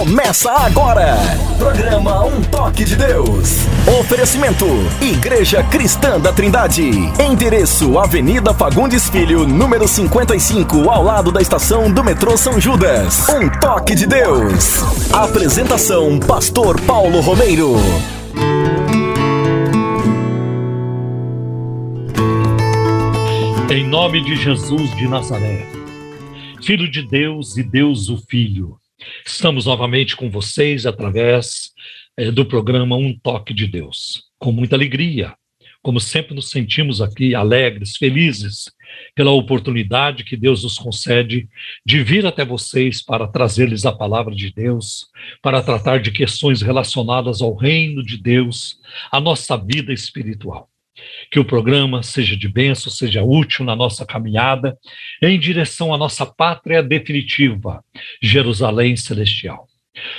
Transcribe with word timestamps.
Começa 0.00 0.50
agora. 0.52 1.14
Programa 1.58 2.24
Um 2.24 2.40
Toque 2.44 2.86
de 2.86 2.96
Deus. 2.96 3.56
Oferecimento: 4.00 4.64
Igreja 4.98 5.62
Cristã 5.64 6.18
da 6.18 6.32
Trindade. 6.32 6.90
Endereço: 7.22 7.98
Avenida 7.98 8.54
Fagundes 8.54 9.10
Filho, 9.10 9.46
número 9.46 9.86
55, 9.86 10.88
ao 10.88 11.02
lado 11.02 11.30
da 11.30 11.42
estação 11.42 11.92
do 11.92 12.02
metrô 12.02 12.34
São 12.38 12.58
Judas. 12.58 13.28
Um 13.28 13.50
Toque 13.60 13.94
de 13.94 14.06
Deus. 14.06 14.82
Apresentação: 15.12 16.18
Pastor 16.18 16.80
Paulo 16.80 17.20
Romeiro. 17.20 17.76
Em 23.70 23.86
nome 23.86 24.24
de 24.24 24.34
Jesus 24.34 24.96
de 24.96 25.06
Nazaré, 25.06 25.66
Filho 26.62 26.90
de 26.90 27.02
Deus 27.02 27.58
e 27.58 27.62
Deus 27.62 28.08
o 28.08 28.16
Filho, 28.16 28.79
estamos 29.26 29.66
novamente 29.66 30.16
com 30.16 30.30
vocês 30.30 30.86
através 30.86 31.72
eh, 32.16 32.30
do 32.30 32.44
programa 32.44 32.96
Um 32.96 33.18
Toque 33.18 33.52
de 33.52 33.66
Deus. 33.66 34.24
Com 34.38 34.52
muita 34.52 34.76
alegria, 34.76 35.34
como 35.82 35.98
sempre 35.98 36.34
nos 36.34 36.50
sentimos 36.50 37.00
aqui 37.00 37.34
alegres, 37.34 37.96
felizes 37.96 38.70
pela 39.14 39.30
oportunidade 39.30 40.24
que 40.24 40.36
Deus 40.36 40.62
nos 40.62 40.78
concede 40.78 41.48
de 41.84 42.02
vir 42.02 42.26
até 42.26 42.44
vocês 42.44 43.02
para 43.02 43.26
trazer-lhes 43.26 43.86
a 43.86 43.92
palavra 43.92 44.34
de 44.34 44.52
Deus, 44.52 45.06
para 45.42 45.62
tratar 45.62 46.00
de 46.00 46.12
questões 46.12 46.62
relacionadas 46.62 47.40
ao 47.40 47.54
reino 47.54 48.04
de 48.04 48.16
Deus, 48.16 48.78
à 49.10 49.20
nossa 49.20 49.56
vida 49.56 49.92
espiritual. 49.92 50.69
Que 51.30 51.38
o 51.38 51.44
programa 51.44 52.02
seja 52.02 52.36
de 52.36 52.48
bênção, 52.48 52.90
seja 52.90 53.22
útil 53.22 53.64
na 53.64 53.76
nossa 53.76 54.04
caminhada 54.04 54.76
em 55.22 55.38
direção 55.38 55.92
à 55.94 55.98
nossa 55.98 56.26
pátria 56.26 56.82
definitiva, 56.82 57.84
Jerusalém 58.22 58.96
Celestial. 58.96 59.68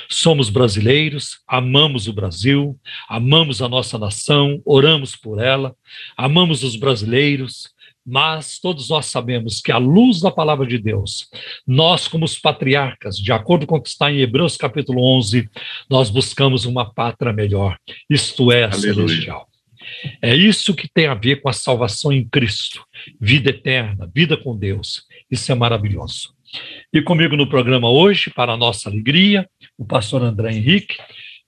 Somos 0.08 0.50
brasileiros, 0.50 1.38
amamos 1.48 2.06
o 2.06 2.12
Brasil, 2.12 2.78
amamos 3.08 3.62
a 3.62 3.68
nossa 3.68 3.98
nação, 3.98 4.60
oramos 4.64 5.16
por 5.16 5.42
ela, 5.42 5.74
amamos 6.16 6.62
os 6.62 6.76
brasileiros, 6.76 7.70
mas 8.04 8.58
todos 8.58 8.88
nós 8.88 9.06
sabemos 9.06 9.60
que, 9.60 9.70
à 9.70 9.78
luz 9.78 10.20
da 10.20 10.30
palavra 10.30 10.66
de 10.66 10.76
Deus, 10.76 11.28
nós, 11.66 12.08
como 12.08 12.24
os 12.24 12.36
patriarcas, 12.36 13.16
de 13.16 13.32
acordo 13.32 13.66
com 13.66 13.76
o 13.76 13.80
que 13.80 13.88
está 13.88 14.10
em 14.10 14.18
Hebreus 14.18 14.56
capítulo 14.56 15.02
11, 15.18 15.48
nós 15.88 16.10
buscamos 16.10 16.64
uma 16.64 16.92
pátria 16.92 17.32
melhor, 17.32 17.78
isto 18.10 18.50
é, 18.50 18.64
Aleluia. 18.64 18.94
celestial. 18.94 19.51
É 20.20 20.34
isso 20.34 20.74
que 20.74 20.88
tem 20.88 21.06
a 21.06 21.14
ver 21.14 21.42
com 21.42 21.48
a 21.48 21.52
salvação 21.52 22.12
em 22.12 22.26
Cristo, 22.28 22.84
vida 23.20 23.50
eterna, 23.50 24.10
vida 24.14 24.36
com 24.36 24.56
Deus. 24.56 25.04
Isso 25.30 25.50
é 25.50 25.54
maravilhoso. 25.54 26.34
E 26.92 27.00
comigo 27.00 27.36
no 27.36 27.48
programa 27.48 27.88
hoje, 27.88 28.30
para 28.30 28.56
nossa 28.56 28.88
alegria, 28.88 29.48
o 29.78 29.84
pastor 29.84 30.22
André 30.22 30.52
Henrique, 30.52 30.96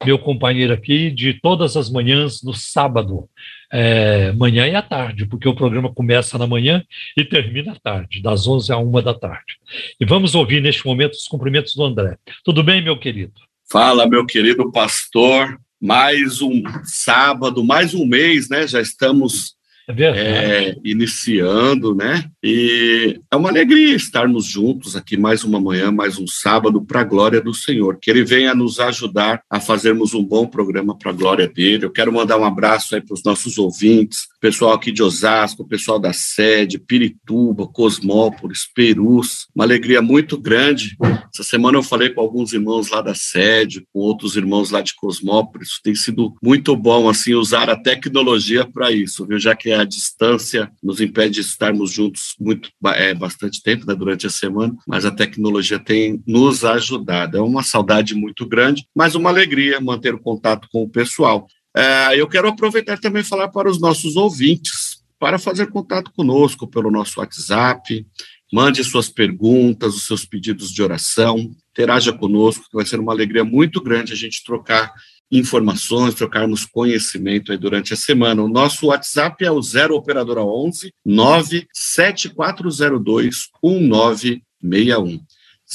meu 0.05 0.19
companheiro 0.19 0.73
aqui 0.73 1.11
de 1.11 1.35
todas 1.35 1.77
as 1.77 1.91
manhãs 1.91 2.43
no 2.43 2.53
sábado, 2.55 3.29
é, 3.73 4.33
manhã 4.33 4.67
e 4.67 4.75
à 4.75 4.83
tarde, 4.83 5.27
porque 5.27 5.49
o 5.49 5.55
programa 5.55 5.93
começa 5.93 6.39
na 6.39 6.47
manhã 6.47 6.83
e 7.17 7.25
termina 7.25 7.73
à 7.73 7.77
tarde, 7.77 8.23
das 8.23 8.47
11 8.47 8.73
à 8.73 8.79
1 8.79 8.91
da 9.03 9.15
tarde. 9.15 9.57
E 10.01 10.05
vamos 10.05 10.35
ouvir 10.35 10.61
neste 10.61 10.85
momento 10.87 11.13
os 11.13 11.27
cumprimentos 11.27 11.75
do 11.75 11.85
André. 11.85 12.17
Tudo 12.45 12.63
bem, 12.63 12.83
meu 12.83 12.99
querido? 12.99 13.33
Fala, 13.71 14.07
meu 14.07 14.27
querido 14.27 14.71
pastor 14.71 15.59
mais 15.85 16.41
um 16.41 16.63
sábado, 16.83 17.63
mais 17.63 17.93
um 17.93 18.07
mês, 18.07 18.49
né? 18.49 18.67
Já 18.67 18.81
estamos 18.81 19.55
é 19.87 20.71
é, 20.71 20.77
iniciando, 20.85 21.95
né? 21.95 22.25
E 22.43 23.21
é 23.31 23.37
uma 23.37 23.51
alegria 23.51 23.95
estarmos 23.95 24.47
juntos 24.47 24.97
aqui 24.97 25.17
mais 25.17 25.45
uma 25.45 25.61
manhã, 25.61 25.93
mais 25.93 26.19
um 26.19 26.27
sábado, 26.27 26.83
para 26.83 27.01
a 27.01 27.05
glória 27.05 27.41
do 27.41 27.53
Senhor. 27.53 27.99
Que 28.01 28.11
Ele 28.11 28.25
venha 28.25 28.55
nos 28.55 28.81
ajudar 28.81 29.43
a 29.51 29.61
fazermos 29.61 30.15
um 30.15 30.25
bom 30.25 30.47
programa 30.47 30.97
para 30.97 31.11
a 31.11 31.15
glória 31.15 31.47
dele. 31.47 31.85
Eu 31.85 31.91
quero 31.91 32.13
mandar 32.13 32.39
um 32.39 32.45
abraço 32.45 32.95
aí 32.95 33.03
para 33.03 33.15
os 33.15 33.23
nossos 33.23 33.59
ouvintes, 33.59 34.27
pessoal 34.41 34.73
aqui 34.73 34.91
de 34.91 35.03
Osasco, 35.03 35.67
pessoal 35.67 35.99
da 35.99 36.13
sede, 36.13 36.79
Pirituba, 36.79 37.67
Cosmópolis, 37.67 38.67
Perus. 38.75 39.47
Uma 39.55 39.65
alegria 39.65 40.01
muito 40.01 40.39
grande. 40.39 40.97
Essa 41.33 41.43
semana 41.43 41.77
eu 41.77 41.83
falei 41.83 42.11
com 42.11 42.21
alguns 42.21 42.53
irmãos 42.53 42.91
lá 42.91 43.03
da 43.03 43.15
sede, 43.15 43.87
com 43.93 44.01
outros 44.01 44.37
irmãos 44.37 44.71
lá 44.71 44.81
de 44.81 44.95
Cosmópolis. 44.95 45.81
Tem 45.83 45.95
sido 45.95 46.35
muito 46.43 46.75
bom, 46.75 47.09
assim, 47.09 47.35
usar 47.35 47.69
a 47.69 47.77
tecnologia 47.77 48.67
para 48.67 48.91
isso, 48.91 49.27
viu? 49.27 49.39
Já 49.39 49.55
que 49.55 49.74
a 49.77 49.85
distância 49.85 50.71
nos 50.83 51.01
impede 51.01 51.35
de 51.35 51.41
estarmos 51.41 51.91
juntos 51.91 52.35
muito 52.39 52.71
é, 52.95 53.15
bastante 53.15 53.63
tempo, 53.63 53.87
né, 53.87 53.95
durante 53.95 54.27
a 54.27 54.31
semana, 54.31 54.75
mas 54.87 55.05
a 55.05 55.11
tecnologia 55.11 55.79
tem 55.79 56.23
nos 56.27 56.65
ajudado. 56.65 57.37
É 57.37 57.41
uma 57.41 57.63
saudade 57.63 58.15
muito 58.15 58.47
grande, 58.47 58.87
mas 58.95 59.15
uma 59.15 59.31
alegria 59.31 59.81
manter 59.81 60.15
o 60.15 60.21
contato 60.21 60.69
com 60.71 60.83
o 60.83 60.89
pessoal. 60.89 61.47
É, 61.77 62.21
eu 62.21 62.29
quero 62.29 62.49
aproveitar 62.49 62.99
também 62.99 63.25
falar 63.25 63.49
para 63.49 63.69
os 63.69 63.81
nossos 63.81 64.17
ouvintes 64.17 65.03
para 65.19 65.39
fazer 65.39 65.69
contato 65.69 66.13
conosco 66.13 66.67
pelo 66.67 66.91
nosso 66.91 67.19
WhatsApp, 67.19 68.07
mande 68.53 68.85
suas 68.85 69.09
perguntas, 69.09 69.95
os 69.95 70.07
seus 70.07 70.25
pedidos 70.25 70.71
de 70.71 70.83
oração, 70.83 71.51
interaja 71.71 72.13
conosco, 72.13 72.67
que 72.71 72.77
vai 72.77 72.85
ser 72.85 73.01
uma 73.01 73.13
alegria 73.13 73.45
muito 73.45 73.81
grande 73.81 74.13
a 74.13 74.17
gente 74.17 74.45
trocar 74.45 74.93
informações, 75.31 76.15
trocarmos 76.15 76.65
conhecimento 76.65 77.53
aí 77.53 77.59
durante 77.59 77.93
a 77.93 77.97
semana. 77.97 78.43
O 78.43 78.49
nosso 78.49 78.87
WhatsApp 78.87 79.45
é 79.45 79.51
o 79.51 79.61
0 79.61 79.95
operadora 79.97 80.43
11 80.43 80.91
97402 81.05 83.51
1961. 83.63 85.21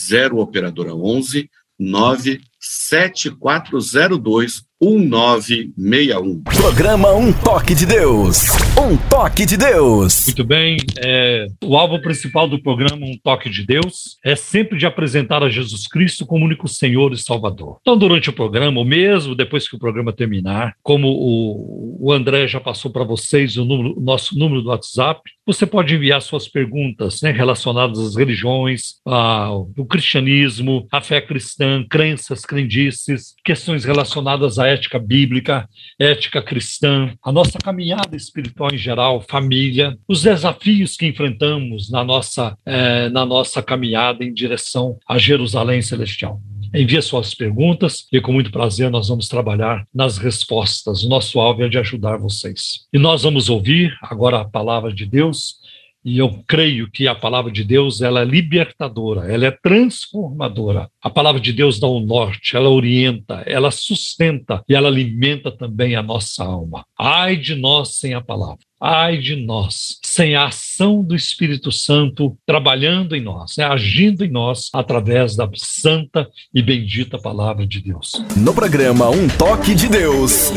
0 0.07 0.39
operadora 0.39 0.95
11 0.95 1.47
97402 1.79 4.63
1961. 4.81 6.41
Programa 6.43 7.13
Um 7.13 7.33
Toque 7.33 7.75
de 7.75 7.85
Deus. 7.85 8.45
Um 8.79 8.95
Toque 9.09 9.45
de 9.45 9.57
Deus. 9.57 10.27
Muito 10.27 10.45
bem. 10.45 10.77
É, 10.97 11.47
o 11.65 11.75
alvo 11.75 12.01
principal 12.01 12.47
do 12.47 12.63
programa 12.63 13.05
Um 13.05 13.17
Toque 13.21 13.49
de 13.49 13.65
Deus 13.65 14.17
é 14.23 14.37
sempre 14.37 14.77
de 14.77 14.85
apresentar 14.85 15.43
a 15.43 15.49
Jesus 15.49 15.85
Cristo 15.85 16.25
como 16.25 16.45
único 16.45 16.65
Senhor 16.69 17.11
e 17.11 17.17
Salvador. 17.17 17.79
Então, 17.81 17.97
durante 17.97 18.29
o 18.29 18.33
programa, 18.33 18.79
ou 18.79 18.85
mesmo 18.85 19.35
depois 19.35 19.67
que 19.67 19.75
o 19.75 19.79
programa 19.79 20.13
terminar, 20.13 20.73
como 20.81 21.09
o, 21.09 21.97
o 21.99 22.13
André 22.13 22.47
já 22.47 22.61
passou 22.61 22.89
para 22.89 23.03
vocês 23.03 23.57
o, 23.57 23.65
número, 23.65 23.99
o 23.99 24.01
nosso 24.01 24.39
número 24.39 24.61
do 24.61 24.69
WhatsApp, 24.69 25.29
você 25.45 25.65
pode 25.65 25.93
enviar 25.93 26.21
suas 26.21 26.47
perguntas 26.47 27.21
né, 27.21 27.31
relacionadas 27.31 27.99
às 27.99 28.15
religiões, 28.15 29.01
ao 29.03 29.65
cristianismo, 29.89 30.87
à 30.91 31.01
fé 31.01 31.19
cristã, 31.19 31.83
crenças, 31.89 32.45
crendices, 32.45 33.33
questões 33.43 33.83
relacionadas 33.83 34.59
à 34.59 34.68
ética 34.69 34.99
bíblica, 34.99 35.67
ética 35.99 36.41
cristã, 36.41 37.13
a 37.23 37.31
nossa 37.31 37.57
caminhada 37.57 38.15
espiritual 38.15 38.73
em 38.73 38.77
geral, 38.77 39.23
família, 39.27 39.97
os 40.07 40.21
desafios 40.21 40.95
que 40.95 41.07
enfrentamos 41.07 41.89
na 41.89 42.03
nossa, 42.03 42.57
é, 42.65 43.09
na 43.09 43.25
nossa 43.25 43.61
caminhada 43.61 44.23
em 44.23 44.33
direção 44.33 44.97
a 45.07 45.17
Jerusalém 45.17 45.81
Celestial. 45.81 46.41
Envie 46.73 47.01
suas 47.01 47.33
perguntas 47.33 48.05
e 48.13 48.21
com 48.21 48.31
muito 48.31 48.51
prazer 48.51 48.91
nós 48.91 49.07
vamos 49.07 49.27
trabalhar 49.27 49.85
nas 49.93 50.19
respostas. 50.19 51.03
O 51.03 51.09
nosso 51.09 51.39
alvo 51.39 51.63
é 51.63 51.69
de 51.69 51.79
ajudar 51.79 52.17
vocês. 52.17 52.85
E 52.93 52.99
nós 52.99 53.23
vamos 53.23 53.49
ouvir 53.49 53.97
agora 54.03 54.41
a 54.41 54.45
palavra 54.45 54.93
de 54.93 55.05
Deus 55.05 55.55
e 56.03 56.17
eu 56.17 56.43
creio 56.47 56.89
que 56.89 57.07
a 57.07 57.15
palavra 57.15 57.51
de 57.51 57.63
Deus 57.63 58.01
ela 58.01 58.21
é 58.21 58.25
libertadora, 58.25 59.31
ela 59.31 59.45
é 59.45 59.51
transformadora. 59.51 60.89
A 61.01 61.09
palavra 61.09 61.41
de 61.41 61.51
Deus 61.51 61.79
dá 61.79 61.87
o 61.87 61.97
um 61.97 62.05
norte, 62.05 62.55
ela 62.55 62.69
orienta, 62.69 63.43
ela 63.45 63.71
sustenta 63.71 64.63
e 64.67 64.75
ela 64.75 64.87
alimenta 64.87 65.51
também 65.51 65.95
a 65.95 66.03
nossa 66.03 66.43
alma. 66.43 66.85
Ai 66.97 67.35
de 67.35 67.55
nós 67.55 67.97
sem 67.97 68.13
a 68.13 68.21
palavra. 68.21 68.68
Ai 68.81 69.17
de 69.17 69.35
nós, 69.35 69.99
sem 70.01 70.35
a 70.35 70.45
ação 70.45 71.03
do 71.03 71.13
Espírito 71.13 71.69
Santo 71.69 72.37
trabalhando 72.45 73.13
em 73.13 73.19
nós, 73.19 73.57
né, 73.57 73.65
agindo 73.65 74.23
em 74.23 74.29
nós 74.29 74.69
através 74.73 75.35
da 75.35 75.49
santa 75.53 76.29
e 76.53 76.61
bendita 76.61 77.19
palavra 77.19 77.67
de 77.67 77.81
Deus. 77.81 78.23
No 78.37 78.53
programa 78.53 79.09
Um 79.09 79.27
Toque 79.27 79.75
de 79.75 79.89
Deus, 79.89 80.53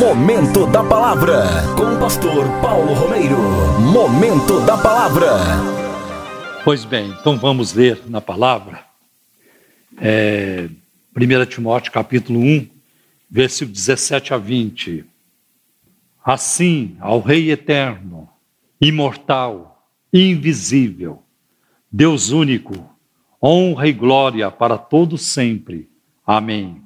Momento 0.00 0.66
da 0.66 0.82
Palavra, 0.82 1.44
com 1.76 1.94
o 1.94 2.00
pastor 2.00 2.44
Paulo 2.60 2.92
Romeiro. 2.92 3.38
Momento 3.80 4.66
da 4.66 4.76
Palavra. 4.76 5.28
Pois 6.64 6.84
bem, 6.84 7.14
então 7.20 7.38
vamos 7.38 7.72
ler 7.72 8.02
na 8.08 8.20
palavra. 8.20 8.84
É, 10.00 10.68
1 11.16 11.46
Timóteo 11.46 11.92
capítulo 11.92 12.40
1, 12.40 12.66
versículo 13.30 13.72
17 13.72 14.34
a 14.34 14.38
20. 14.38 15.04
Assim, 16.32 16.96
ao 17.00 17.18
Rei 17.18 17.50
eterno, 17.50 18.28
imortal, 18.80 19.84
invisível, 20.12 21.24
Deus 21.90 22.30
único, 22.30 22.88
honra 23.42 23.88
e 23.88 23.92
glória 23.92 24.48
para 24.48 24.78
todos 24.78 25.22
sempre. 25.22 25.90
Amém. 26.24 26.82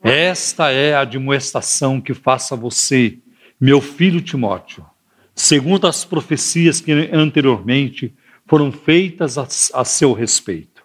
Esta 0.00 0.70
é 0.70 0.94
a 0.94 1.00
admoestação 1.00 2.00
que 2.00 2.14
faça 2.14 2.54
você, 2.54 3.18
meu 3.60 3.80
filho 3.80 4.20
Timóteo, 4.20 4.86
segundo 5.34 5.88
as 5.88 6.04
profecias 6.04 6.80
que 6.80 6.92
anteriormente 7.12 8.14
foram 8.46 8.70
feitas 8.70 9.38
a, 9.38 9.42
a 9.80 9.84
seu 9.84 10.12
respeito, 10.12 10.84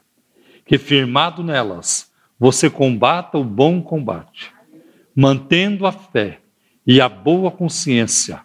que 0.66 0.80
firmado 0.80 1.44
nelas, 1.44 2.12
você 2.40 2.72
combata 2.72 3.38
o 3.38 3.44
bom 3.44 3.84
combate, 3.84 4.52
mantendo 5.16 5.86
a 5.86 5.92
fé 5.92 6.40
e 6.88 7.02
a 7.02 7.10
boa 7.10 7.52
consciência, 7.52 8.40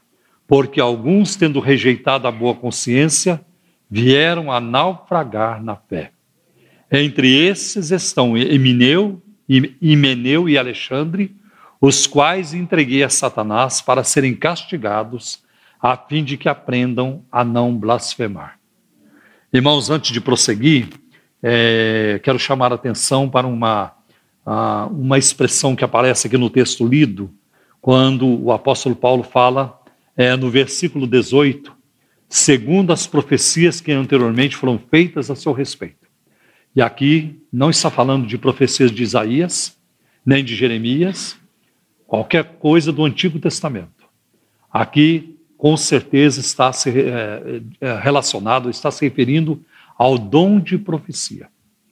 porque 0.48 0.80
alguns, 0.80 1.36
tendo 1.36 1.60
rejeitado 1.60 2.26
a 2.26 2.32
boa 2.32 2.56
consciência, 2.56 3.40
vieram 3.88 4.50
a 4.50 4.60
naufragar 4.60 5.62
na 5.62 5.76
fé. 5.76 6.10
Entre 6.90 7.46
esses 7.46 7.92
estão 7.92 8.36
Emineu, 8.36 9.22
Himeneu 9.48 10.48
e 10.48 10.58
Alexandre, 10.58 11.36
os 11.80 12.06
quais 12.06 12.52
entreguei 12.52 13.02
a 13.02 13.08
Satanás 13.08 13.80
para 13.80 14.02
serem 14.02 14.34
castigados, 14.34 15.42
a 15.80 15.96
fim 15.96 16.24
de 16.24 16.36
que 16.36 16.48
aprendam 16.48 17.24
a 17.30 17.44
não 17.44 17.76
blasfemar. 17.76 18.58
Irmãos, 19.52 19.90
antes 19.90 20.12
de 20.12 20.20
prosseguir, 20.20 20.88
é, 21.42 22.20
quero 22.22 22.38
chamar 22.38 22.72
a 22.72 22.76
atenção 22.76 23.28
para 23.28 23.46
uma, 23.46 23.92
uma 24.90 25.18
expressão 25.18 25.76
que 25.76 25.84
aparece 25.84 26.26
aqui 26.26 26.38
no 26.38 26.48
texto 26.48 26.86
lido, 26.86 27.30
quando 27.82 28.26
o 28.40 28.52
apóstolo 28.52 28.94
Paulo 28.94 29.25
fala 29.25 29.76
é, 30.17 30.37
no 30.37 30.49
versículo 30.49 31.05
18, 31.05 31.75
segundo 32.29 32.93
as 32.93 33.08
profecias 33.08 33.81
que 33.81 33.90
anteriormente 33.90 34.56
foram 34.56 34.79
feitas 34.79 35.31
a 35.31 35.34
seu 35.34 35.52
respeito. 35.52 36.06
E 36.76 36.81
aqui 36.81 37.43
não 37.52 37.70
está 37.70 37.90
falando 37.90 38.26
de 38.26 38.38
profecias 38.38 38.93
de 38.93 39.02
Isaías, 39.02 39.76
nem 40.25 40.44
de 40.44 40.55
Jeremias, 40.55 41.37
qualquer 42.06 42.44
coisa 42.61 42.93
do 42.93 43.05
Antigo 43.05 43.40
Testamento. 43.40 44.06
Aqui, 44.73 45.37
com 45.58 45.76
certeza, 45.76 46.40
está 46.40 46.73
se, 46.73 46.88
é, 46.88 47.61
é, 47.81 47.99
relacionado, 47.99 48.70
está 48.70 48.93
se 48.93 49.05
referindo 49.05 49.62
ao 49.99 50.17
dom 50.17 50.61
de 50.61 50.79
profecia. 50.79 51.49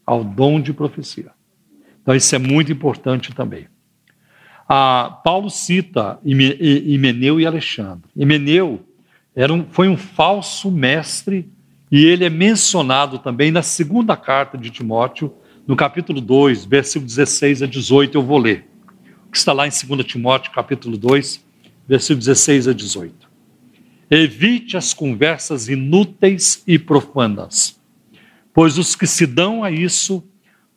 Ao 0.07 0.23
dom 0.23 0.61
de 0.61 0.73
profecia. 0.73 1.33
Então, 2.01 2.15
isso 2.15 2.35
é 2.35 2.39
muito 2.39 2.71
importante 2.71 3.35
também. 3.35 3.67
Paulo 5.25 5.51
cita 5.51 6.21
Himeneu 6.25 7.41
e 7.41 7.47
Alexandre. 7.47 8.09
Himeneu 8.15 8.81
era 9.35 9.53
um, 9.53 9.65
foi 9.69 9.89
um 9.89 9.97
falso 9.97 10.71
mestre 10.71 11.51
e 11.91 12.05
ele 12.05 12.25
é 12.25 12.31
mencionado 12.31 13.19
também 13.19 13.51
na 13.51 13.63
segunda 13.63 14.17
carta 14.17 14.57
de 14.57 14.71
Timóteo, 14.71 15.35
no 15.67 15.75
capítulo 15.75 16.21
2, 16.21 16.65
versículo 16.67 17.07
16 17.07 17.65
a 17.65 17.67
18, 17.67 18.17
eu 18.17 18.23
vou 18.23 18.39
ler. 18.39 18.69
Que 19.31 19.37
está 19.37 19.53
lá 19.53 19.67
em 19.67 19.71
2 19.71 20.07
Timóteo, 20.07 20.53
capítulo 20.53 20.97
2, 20.97 21.45
versículo 21.89 22.21
16 22.21 22.69
a 22.69 22.73
18. 22.73 23.29
Evite 24.09 24.77
as 24.77 24.95
conversas 24.95 25.69
inúteis 25.69 26.63
e 26.65 26.79
profanas, 26.79 27.81
pois 28.55 28.79
os 28.79 28.95
que 28.95 29.07
se 29.07 29.27
dão 29.27 29.65
a 29.65 29.71
isso 29.71 30.23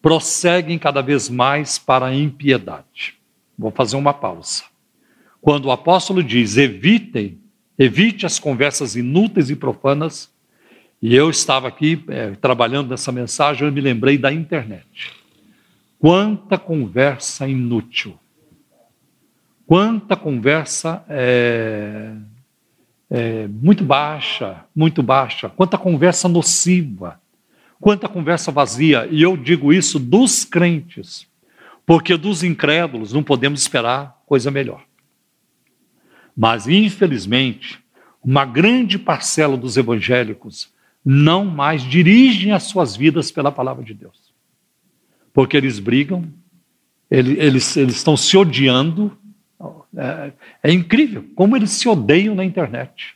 prosseguem 0.01 0.79
cada 0.79 1.01
vez 1.01 1.29
mais 1.29 1.77
para 1.77 2.07
a 2.07 2.15
impiedade. 2.15 3.22
Vou 3.57 3.71
fazer 3.71 3.95
uma 3.95 4.13
pausa. 4.13 4.63
Quando 5.41 5.65
o 5.65 5.71
apóstolo 5.71 6.23
diz 6.23 6.57
evitem, 6.57 7.39
evite 7.77 8.25
as 8.25 8.39
conversas 8.39 8.95
inúteis 8.95 9.49
e 9.49 9.55
profanas, 9.55 10.31
e 11.01 11.13
eu 11.13 11.29
estava 11.29 11.67
aqui 11.67 12.03
é, 12.07 12.31
trabalhando 12.31 12.89
nessa 12.89 13.11
mensagem, 13.11 13.67
eu 13.67 13.73
me 13.73 13.81
lembrei 13.81 14.17
da 14.17 14.31
internet. 14.31 15.11
Quanta 15.99 16.57
conversa 16.57 17.47
inútil. 17.47 18.17
Quanta 19.65 20.15
conversa 20.15 21.03
é, 21.09 22.13
é, 23.09 23.47
muito 23.47 23.83
baixa, 23.83 24.63
muito 24.75 25.03
baixa. 25.03 25.49
Quanta 25.49 25.77
conversa 25.77 26.27
nociva. 26.29 27.19
Quanta 27.79 28.07
conversa 28.07 28.51
vazia. 28.51 29.07
E 29.11 29.21
eu 29.21 29.35
digo 29.35 29.73
isso 29.73 29.99
dos 29.99 30.45
crentes, 30.45 31.27
porque 31.85 32.15
dos 32.15 32.43
incrédulos 32.43 33.11
não 33.13 33.23
podemos 33.23 33.61
esperar 33.61 34.21
coisa 34.25 34.49
melhor. 34.49 34.83
Mas, 36.35 36.67
infelizmente, 36.67 37.79
uma 38.23 38.45
grande 38.45 38.97
parcela 38.97 39.57
dos 39.57 39.77
evangélicos 39.77 40.71
não 41.05 41.45
mais 41.45 41.83
dirigem 41.83 42.53
as 42.53 42.63
suas 42.63 42.95
vidas 42.95 43.29
pela 43.31 43.51
palavra 43.51 43.83
de 43.83 43.93
Deus. 43.93 44.33
Porque 45.33 45.57
eles 45.57 45.79
brigam, 45.79 46.23
eles, 47.11 47.37
eles, 47.37 47.77
eles 47.77 47.95
estão 47.97 48.15
se 48.15 48.37
odiando. 48.37 49.17
É, 49.95 50.31
é 50.63 50.71
incrível 50.71 51.25
como 51.35 51.55
eles 51.57 51.71
se 51.71 51.87
odeiam 51.89 52.33
na 52.33 52.45
internet. 52.45 53.15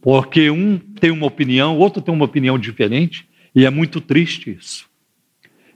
Porque 0.00 0.50
um 0.50 0.78
tem 0.78 1.10
uma 1.10 1.26
opinião, 1.26 1.78
outro 1.78 2.02
tem 2.02 2.14
uma 2.14 2.24
opinião 2.24 2.58
diferente, 2.58 3.28
e 3.54 3.64
é 3.64 3.70
muito 3.70 4.00
triste 4.00 4.50
isso. 4.58 4.89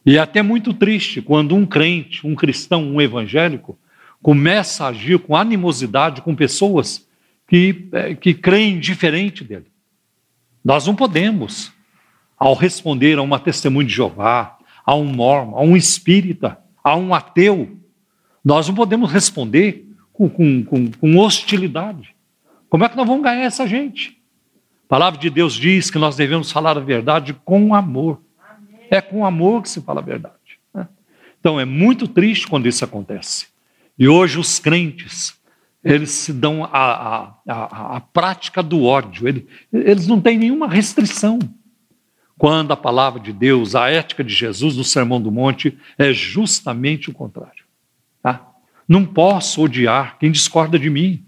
E 0.04 0.16
é 0.16 0.20
até 0.20 0.42
muito 0.42 0.74
triste 0.74 1.22
quando 1.22 1.54
um 1.54 1.64
crente, 1.64 2.26
um 2.26 2.34
cristão, 2.34 2.82
um 2.82 3.00
evangélico, 3.00 3.78
começa 4.22 4.84
a 4.84 4.88
agir 4.88 5.18
com 5.18 5.36
animosidade 5.36 6.22
com 6.22 6.34
pessoas 6.34 7.06
que, 7.46 7.88
é, 7.92 8.14
que 8.14 8.34
creem 8.34 8.78
diferente 8.78 9.44
dele. 9.44 9.66
Nós 10.64 10.86
não 10.86 10.94
podemos, 10.94 11.72
ao 12.38 12.54
responder 12.54 13.18
a 13.18 13.22
uma 13.22 13.38
testemunha 13.38 13.86
de 13.86 13.94
Jeová, 13.94 14.56
a 14.84 14.94
um 14.94 15.04
mormon, 15.04 15.56
a 15.56 15.62
um 15.62 15.76
espírita, 15.76 16.58
a 16.82 16.96
um 16.96 17.14
ateu, 17.14 17.76
nós 18.44 18.68
não 18.68 18.74
podemos 18.74 19.10
responder 19.10 19.86
com, 20.12 20.28
com, 20.28 20.64
com, 20.64 20.90
com 20.90 21.16
hostilidade. 21.18 22.14
Como 22.68 22.84
é 22.84 22.88
que 22.88 22.96
nós 22.96 23.06
vamos 23.06 23.22
ganhar 23.22 23.44
essa 23.44 23.66
gente? 23.66 24.18
A 24.84 24.88
palavra 24.88 25.18
de 25.18 25.30
Deus 25.30 25.54
diz 25.54 25.90
que 25.90 25.98
nós 25.98 26.16
devemos 26.16 26.50
falar 26.52 26.76
a 26.76 26.80
verdade 26.80 27.34
com 27.44 27.74
amor. 27.74 28.20
É 28.90 29.00
com 29.00 29.24
amor 29.24 29.62
que 29.62 29.68
se 29.68 29.80
fala 29.80 30.00
a 30.00 30.04
verdade. 30.04 30.34
Né? 30.72 30.86
Então 31.38 31.58
é 31.58 31.64
muito 31.64 32.06
triste 32.08 32.46
quando 32.46 32.66
isso 32.66 32.84
acontece. 32.84 33.46
E 33.98 34.08
hoje 34.08 34.38
os 34.38 34.58
crentes 34.58 35.38
eles 35.84 36.10
se 36.12 36.32
dão 36.32 36.64
a, 36.64 37.34
a, 37.46 37.96
a 37.96 38.00
prática 38.00 38.62
do 38.62 38.84
ódio, 38.84 39.28
eles, 39.28 39.44
eles 39.70 40.06
não 40.06 40.18
têm 40.18 40.38
nenhuma 40.38 40.66
restrição. 40.66 41.38
Quando 42.38 42.72
a 42.72 42.76
palavra 42.76 43.20
de 43.20 43.32
Deus, 43.32 43.74
a 43.74 43.90
ética 43.90 44.24
de 44.24 44.34
Jesus 44.34 44.76
no 44.76 44.82
Sermão 44.82 45.20
do 45.20 45.30
Monte 45.30 45.78
é 45.98 46.12
justamente 46.12 47.10
o 47.10 47.12
contrário. 47.12 47.64
Tá? 48.22 48.48
Não 48.88 49.04
posso 49.04 49.62
odiar 49.62 50.18
quem 50.18 50.32
discorda 50.32 50.78
de 50.78 50.88
mim. 50.88 51.22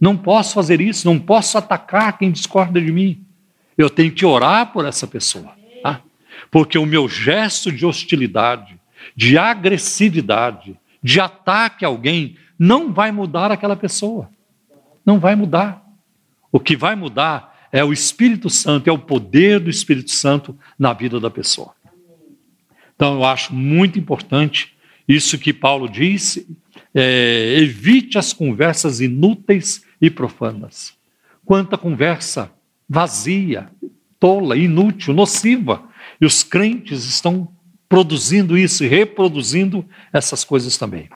Não 0.00 0.16
posso 0.16 0.54
fazer 0.54 0.80
isso, 0.80 1.06
não 1.06 1.18
posso 1.18 1.56
atacar 1.56 2.18
quem 2.18 2.32
discorda 2.32 2.80
de 2.80 2.90
mim. 2.90 3.24
Eu 3.78 3.90
tenho 3.90 4.10
que 4.10 4.24
orar 4.24 4.72
por 4.72 4.84
essa 4.86 5.06
pessoa. 5.06 5.54
Porque 6.50 6.78
o 6.78 6.86
meu 6.86 7.08
gesto 7.08 7.70
de 7.72 7.84
hostilidade, 7.84 8.78
de 9.14 9.36
agressividade, 9.36 10.78
de 11.02 11.20
ataque 11.20 11.84
a 11.84 11.88
alguém, 11.88 12.36
não 12.58 12.92
vai 12.92 13.12
mudar 13.12 13.50
aquela 13.50 13.76
pessoa. 13.76 14.30
Não 15.04 15.18
vai 15.18 15.36
mudar. 15.36 15.84
O 16.50 16.58
que 16.58 16.76
vai 16.76 16.96
mudar 16.96 17.68
é 17.70 17.84
o 17.84 17.92
Espírito 17.92 18.48
Santo, 18.48 18.88
é 18.88 18.92
o 18.92 18.98
poder 18.98 19.60
do 19.60 19.70
Espírito 19.70 20.10
Santo 20.10 20.56
na 20.78 20.92
vida 20.92 21.20
da 21.20 21.30
pessoa. 21.30 21.74
Então, 22.94 23.14
eu 23.14 23.24
acho 23.24 23.54
muito 23.54 23.98
importante 23.98 24.74
isso 25.06 25.38
que 25.38 25.52
Paulo 25.52 25.88
disse: 25.88 26.46
é, 26.94 27.58
evite 27.58 28.18
as 28.18 28.32
conversas 28.32 29.00
inúteis 29.00 29.84
e 30.00 30.10
profanas. 30.10 30.94
Quanta 31.44 31.76
conversa 31.76 32.50
vazia, 32.88 33.68
tola, 34.18 34.56
inútil, 34.56 35.12
nociva. 35.12 35.82
E 36.20 36.26
os 36.26 36.42
crentes 36.42 37.04
estão 37.04 37.48
produzindo 37.88 38.56
isso 38.56 38.84
e 38.84 38.88
reproduzindo 38.88 39.84
essas 40.12 40.44
coisas 40.44 40.76
também. 40.76 41.08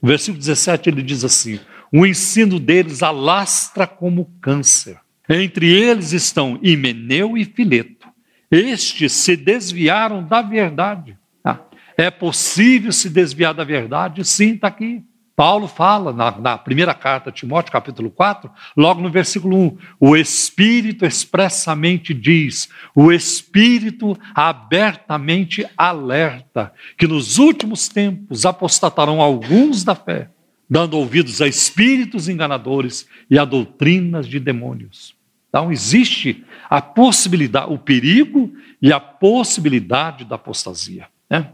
No 0.00 0.08
versículo 0.08 0.38
17 0.38 0.88
ele 0.88 1.02
diz 1.02 1.24
assim: 1.24 1.58
o 1.92 2.04
ensino 2.04 2.58
deles 2.58 3.02
alastra 3.02 3.86
como 3.86 4.30
câncer. 4.40 4.98
Entre 5.28 5.72
eles 5.72 6.12
estão 6.12 6.58
Himeneu 6.62 7.36
e 7.36 7.44
Fileto. 7.44 8.08
Estes 8.50 9.12
se 9.12 9.36
desviaram 9.36 10.22
da 10.22 10.42
verdade. 10.42 11.16
Ah, 11.42 11.60
é 11.96 12.10
possível 12.10 12.92
se 12.92 13.08
desviar 13.08 13.54
da 13.54 13.64
verdade? 13.64 14.24
Sim, 14.24 14.54
está 14.54 14.68
aqui. 14.68 15.02
Paulo 15.36 15.66
fala 15.66 16.12
na, 16.12 16.30
na, 16.38 16.56
primeira 16.56 16.94
carta 16.94 17.30
a 17.30 17.32
Timóteo, 17.32 17.72
capítulo 17.72 18.08
4, 18.08 18.48
logo 18.76 19.00
no 19.00 19.10
versículo 19.10 19.56
1, 19.56 19.78
o 19.98 20.16
Espírito 20.16 21.04
expressamente 21.04 22.14
diz, 22.14 22.68
o 22.94 23.10
Espírito 23.10 24.16
abertamente 24.32 25.66
alerta, 25.76 26.72
que 26.96 27.08
nos 27.08 27.38
últimos 27.38 27.88
tempos 27.88 28.46
apostatarão 28.46 29.20
alguns 29.20 29.82
da 29.82 29.96
fé, 29.96 30.30
dando 30.70 30.96
ouvidos 30.96 31.42
a 31.42 31.48
espíritos 31.48 32.28
enganadores 32.28 33.08
e 33.28 33.36
a 33.36 33.44
doutrinas 33.44 34.28
de 34.28 34.38
demônios. 34.38 35.16
Então, 35.48 35.70
existe 35.70 36.44
a 36.70 36.80
possibilidade, 36.80 37.72
o 37.72 37.78
perigo 37.78 38.52
e 38.80 38.92
a 38.92 39.00
possibilidade 39.00 40.24
da 40.24 40.36
apostasia. 40.36 41.08
Né? 41.28 41.50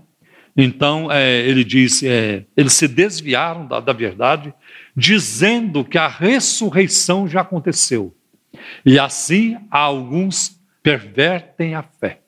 Então, 0.57 1.11
é, 1.11 1.41
ele 1.41 1.65
diz: 1.65 2.03
é, 2.03 2.45
eles 2.57 2.73
se 2.73 2.89
desviaram 2.89 3.67
da, 3.67 3.81
da 3.81 3.93
verdade, 3.93 4.53
dizendo 4.97 5.85
que 5.85 5.99
a 5.99 6.09
ressurreição 6.09 7.29
já 7.29 7.41
aconteceu. 7.41 8.15
E 8.85 8.99
assim, 8.99 9.57
alguns 9.71 10.61
pervertem 10.83 11.75
a 11.75 11.83
fé. 11.83 12.21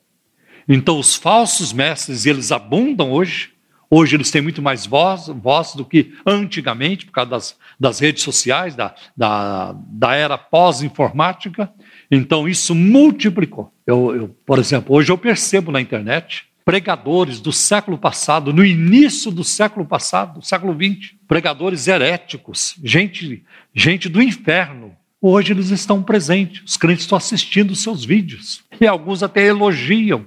Então, 0.67 0.97
os 0.97 1.15
falsos 1.15 1.73
mestres, 1.73 2.25
eles 2.25 2.51
abundam 2.51 3.11
hoje, 3.11 3.53
Hoje 3.95 4.15
eles 4.15 4.31
têm 4.31 4.41
muito 4.41 4.59
mais 4.59 4.87
voz, 4.87 5.27
voz 5.27 5.75
do 5.75 5.85
que 5.85 6.15
antigamente, 6.25 7.05
por 7.05 7.11
causa 7.11 7.29
das, 7.29 7.57
das 7.79 7.99
redes 7.99 8.23
sociais, 8.23 8.75
da, 8.75 8.95
da, 9.15 9.75
da 9.77 10.15
era 10.15 10.35
pós-informática. 10.35 11.71
Então 12.09 12.49
isso 12.49 12.73
multiplicou. 12.73 13.71
Eu, 13.85 14.15
eu, 14.15 14.29
por 14.47 14.57
exemplo, 14.57 14.95
hoje 14.95 15.11
eu 15.11 15.17
percebo 15.17 15.71
na 15.71 15.79
internet 15.79 16.47
pregadores 16.65 17.39
do 17.39 17.51
século 17.51 17.97
passado, 17.97 18.53
no 18.53 18.63
início 18.63 19.31
do 19.31 19.43
século 19.43 19.85
passado, 19.85 20.43
século 20.43 20.73
XX, 20.73 21.13
pregadores 21.27 21.87
heréticos, 21.87 22.75
gente, 22.83 23.43
gente 23.73 24.07
do 24.07 24.21
inferno. 24.21 24.95
Hoje 25.21 25.53
eles 25.53 25.69
estão 25.69 26.03
presentes, 26.03 26.63
os 26.65 26.77
crentes 26.77 27.03
estão 27.03 27.17
assistindo 27.17 27.75
seus 27.75 28.03
vídeos, 28.03 28.63
e 28.79 28.87
alguns 28.87 29.23
até 29.23 29.45
elogiam. 29.45 30.25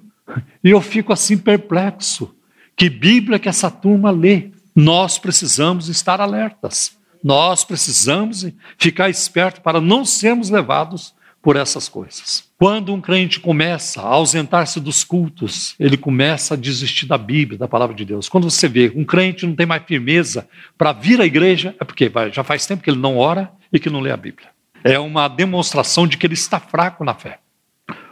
E 0.63 0.71
eu 0.71 0.81
fico 0.81 1.13
assim 1.13 1.37
perplexo. 1.37 2.35
Que 2.75 2.91
Bíblia 2.91 3.39
que 3.39 3.49
essa 3.49 3.71
turma 3.71 4.11
lê? 4.11 4.51
Nós 4.75 5.19
precisamos 5.19 5.89
estar 5.89 6.21
alertas. 6.21 6.99
Nós 7.23 7.65
precisamos 7.65 8.47
ficar 8.79 9.09
espertos 9.09 9.61
para 9.63 9.81
não 9.81 10.05
sermos 10.05 10.51
levados 10.51 11.15
por 11.41 11.57
essas 11.57 11.89
coisas. 11.89 12.46
Quando 12.59 12.95
um 12.95 13.03
crente 13.03 13.39
começa 13.39 14.01
a 14.01 14.07
ausentar-se 14.07 14.81
dos 14.81 15.05
cultos, 15.05 15.75
ele 15.79 15.99
começa 15.99 16.55
a 16.55 16.57
desistir 16.57 17.05
da 17.05 17.19
Bíblia, 17.19 17.59
da 17.59 17.69
palavra 17.69 17.95
de 17.95 18.03
Deus. 18.03 18.31
Quando 18.31 18.49
você 18.49 18.67
vê 18.67 18.91
um 18.97 19.05
crente 19.05 19.45
não 19.45 19.55
tem 19.55 19.67
mais 19.67 19.83
firmeza 19.85 20.49
para 20.79 20.91
vir 20.91 21.21
à 21.21 21.27
igreja, 21.27 21.77
é 21.79 21.85
porque 21.85 22.11
já 22.33 22.43
faz 22.43 22.65
tempo 22.65 22.83
que 22.83 22.89
ele 22.89 22.99
não 22.99 23.19
ora 23.19 23.53
e 23.71 23.79
que 23.79 23.91
não 23.91 24.01
lê 24.01 24.11
a 24.11 24.17
Bíblia. 24.17 24.49
É 24.83 24.99
uma 24.99 25.29
demonstração 25.29 26.07
de 26.07 26.17
que 26.17 26.27
ele 26.27 26.33
está 26.33 26.59
fraco 26.59 27.05
na 27.05 27.13
fé, 27.13 27.41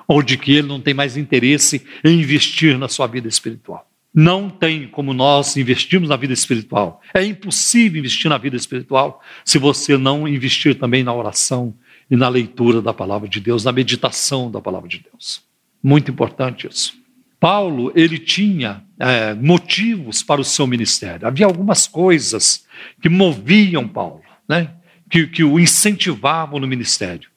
ou 0.07 0.23
de 0.23 0.37
que 0.37 0.53
ele 0.53 0.69
não 0.69 0.81
tem 0.81 0.93
mais 0.93 1.17
interesse 1.17 1.87
em 2.05 2.21
investir 2.21 2.77
na 2.79 2.87
sua 2.87 3.07
vida 3.07 3.27
espiritual. 3.27 3.89
Não 4.13 4.51
tem 4.51 4.87
como 4.87 5.15
nós 5.15 5.57
investirmos 5.57 6.11
na 6.11 6.17
vida 6.17 6.35
espiritual. 6.35 7.01
É 7.15 7.25
impossível 7.25 7.99
investir 7.99 8.29
na 8.29 8.37
vida 8.37 8.57
espiritual 8.57 9.23
se 9.43 9.57
você 9.57 9.97
não 9.97 10.29
investir 10.29 10.79
também 10.79 11.03
na 11.03 11.15
oração 11.15 11.75
e 12.15 12.17
na 12.17 12.29
leitura 12.29 12.81
da 12.81 12.95
palavra 12.95 13.29
de 13.29 13.41
Deus, 13.41 13.65
na 13.65 13.73
meditação 13.73 14.49
da 14.49 14.61
palavra 14.61 14.89
de 14.89 15.01
Deus. 15.01 15.43
Muito 15.83 16.13
importante 16.13 16.69
isso. 16.69 16.95
Paulo, 17.41 17.91
ele 17.93 18.21
tinha 18.21 18.85
é, 19.01 19.35
motivos 19.35 20.23
para 20.23 20.41
o 20.41 20.45
seu 20.45 20.65
ministério. 20.65 21.27
Havia 21.27 21.45
algumas 21.45 21.89
coisas 21.89 22.65
que 23.03 23.09
moviam 23.09 23.89
Paulo, 23.89 24.23
né? 24.49 24.71
que, 25.11 25.27
que 25.27 25.43
o 25.43 25.59
incentivavam 25.59 26.61
no 26.61 26.69
ministério. 26.69 27.29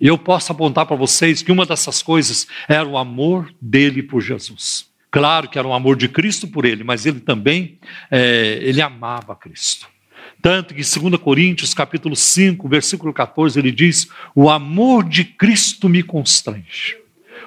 E 0.00 0.06
eu 0.06 0.16
posso 0.16 0.50
apontar 0.50 0.86
para 0.86 0.96
vocês 0.96 1.42
que 1.42 1.52
uma 1.52 1.66
dessas 1.66 2.02
coisas 2.02 2.46
era 2.66 2.88
o 2.88 2.96
amor 2.96 3.54
dele 3.60 4.02
por 4.02 4.22
Jesus. 4.22 4.86
Claro 5.10 5.46
que 5.46 5.58
era 5.58 5.68
um 5.68 5.74
amor 5.74 5.94
de 5.94 6.08
Cristo 6.08 6.48
por 6.48 6.64
ele, 6.64 6.82
mas 6.82 7.04
ele 7.04 7.20
também, 7.20 7.78
é, 8.10 8.60
ele 8.62 8.80
amava 8.80 9.36
Cristo. 9.36 9.91
Tanto 10.42 10.74
que 10.74 10.80
em 10.80 11.10
2 11.10 11.22
Coríntios, 11.22 11.72
capítulo 11.72 12.16
5, 12.16 12.68
versículo 12.68 13.12
14, 13.12 13.56
ele 13.60 13.70
diz: 13.70 14.08
O 14.34 14.50
amor 14.50 15.08
de 15.08 15.24
Cristo 15.24 15.88
me 15.88 16.02
constrange, 16.02 16.96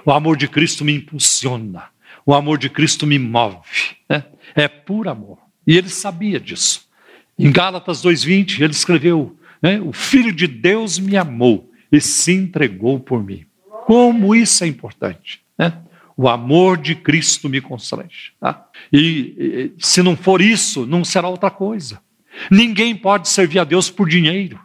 o 0.06 0.12
amor 0.12 0.38
de 0.38 0.48
Cristo 0.48 0.86
me 0.86 0.96
impulsiona, 0.96 1.90
o 2.26 2.34
amor 2.34 2.58
de 2.58 2.70
Cristo 2.70 3.06
me 3.06 3.20
move. 3.20 3.58
Né? 4.10 4.24
É 4.56 4.70
por 4.70 5.10
amor. 5.10 5.40
E 5.68 5.78
ele 5.78 5.90
sabia 5.90 6.40
disso. 6.40 6.88
Em 7.38 7.52
Gálatas 7.52 8.02
2,20, 8.02 8.62
ele 8.62 8.72
escreveu: 8.72 9.38
né? 9.62 9.82
O 9.82 9.92
Filho 9.92 10.32
de 10.32 10.48
Deus 10.48 10.98
me 10.98 11.18
amou 11.18 11.70
e 11.92 12.00
se 12.00 12.32
entregou 12.32 13.00
por 13.00 13.22
mim. 13.22 13.46
Como 13.86 14.34
isso 14.34 14.64
é 14.64 14.68
importante. 14.68 15.42
Né? 15.58 15.78
O 16.16 16.30
amor 16.30 16.78
de 16.78 16.96
Cristo 16.96 17.50
me 17.50 17.60
constrange. 17.60 18.32
Tá? 18.40 18.68
E, 18.92 19.74
e 19.78 19.84
se 19.84 20.02
não 20.02 20.16
for 20.16 20.42
isso, 20.42 20.86
não 20.86 21.04
será 21.04 21.28
outra 21.28 21.52
coisa. 21.52 22.00
Ninguém 22.50 22.96
pode 22.96 23.30
servir 23.30 23.60
a 23.60 23.64
Deus 23.64 23.90
por 23.90 24.08
dinheiro. 24.08 24.60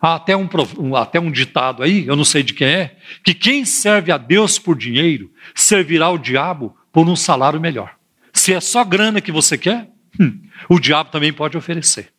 Há 0.00 0.16
até 0.16 0.36
um, 0.36 0.48
até 0.96 1.18
um 1.18 1.30
ditado 1.30 1.82
aí, 1.82 2.06
eu 2.06 2.14
não 2.14 2.24
sei 2.24 2.42
de 2.42 2.52
quem 2.52 2.66
é, 2.66 2.96
que 3.24 3.32
quem 3.32 3.64
serve 3.64 4.12
a 4.12 4.18
Deus 4.18 4.58
por 4.58 4.76
dinheiro 4.76 5.32
servirá 5.54 6.10
o 6.10 6.18
diabo 6.18 6.76
por 6.92 7.08
um 7.08 7.16
salário 7.16 7.60
melhor. 7.60 7.94
Se 8.32 8.52
é 8.52 8.60
só 8.60 8.84
grana 8.84 9.20
que 9.20 9.32
você 9.32 9.56
quer, 9.56 9.88
hum, 10.20 10.40
o 10.68 10.78
diabo 10.78 11.10
também 11.10 11.32
pode 11.32 11.56
oferecer. 11.56 12.12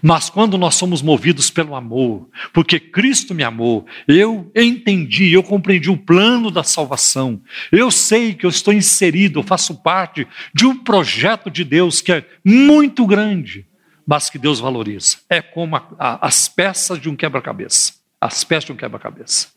Mas 0.00 0.30
quando 0.30 0.56
nós 0.56 0.74
somos 0.76 1.02
movidos 1.02 1.50
pelo 1.50 1.74
amor, 1.74 2.28
porque 2.52 2.78
Cristo 2.78 3.34
me 3.34 3.42
amou, 3.42 3.86
eu 4.06 4.50
entendi, 4.54 5.32
eu 5.32 5.42
compreendi 5.42 5.90
o 5.90 5.96
plano 5.96 6.50
da 6.50 6.62
salvação, 6.62 7.40
eu 7.70 7.90
sei 7.90 8.34
que 8.34 8.46
eu 8.46 8.50
estou 8.50 8.72
inserido, 8.72 9.40
eu 9.40 9.42
faço 9.42 9.82
parte 9.82 10.26
de 10.54 10.66
um 10.66 10.76
projeto 10.76 11.50
de 11.50 11.64
Deus 11.64 12.00
que 12.00 12.12
é 12.12 12.24
muito 12.44 13.06
grande, 13.06 13.66
mas 14.06 14.28
que 14.28 14.38
Deus 14.38 14.60
valoriza. 14.60 15.18
É 15.28 15.40
como 15.40 15.76
a, 15.76 15.86
a, 15.98 16.26
as 16.26 16.48
peças 16.48 17.00
de 17.00 17.08
um 17.08 17.16
quebra-cabeça. 17.16 17.94
As 18.20 18.44
peças 18.44 18.64
de 18.64 18.72
um 18.72 18.76
quebra-cabeça. 18.76 19.48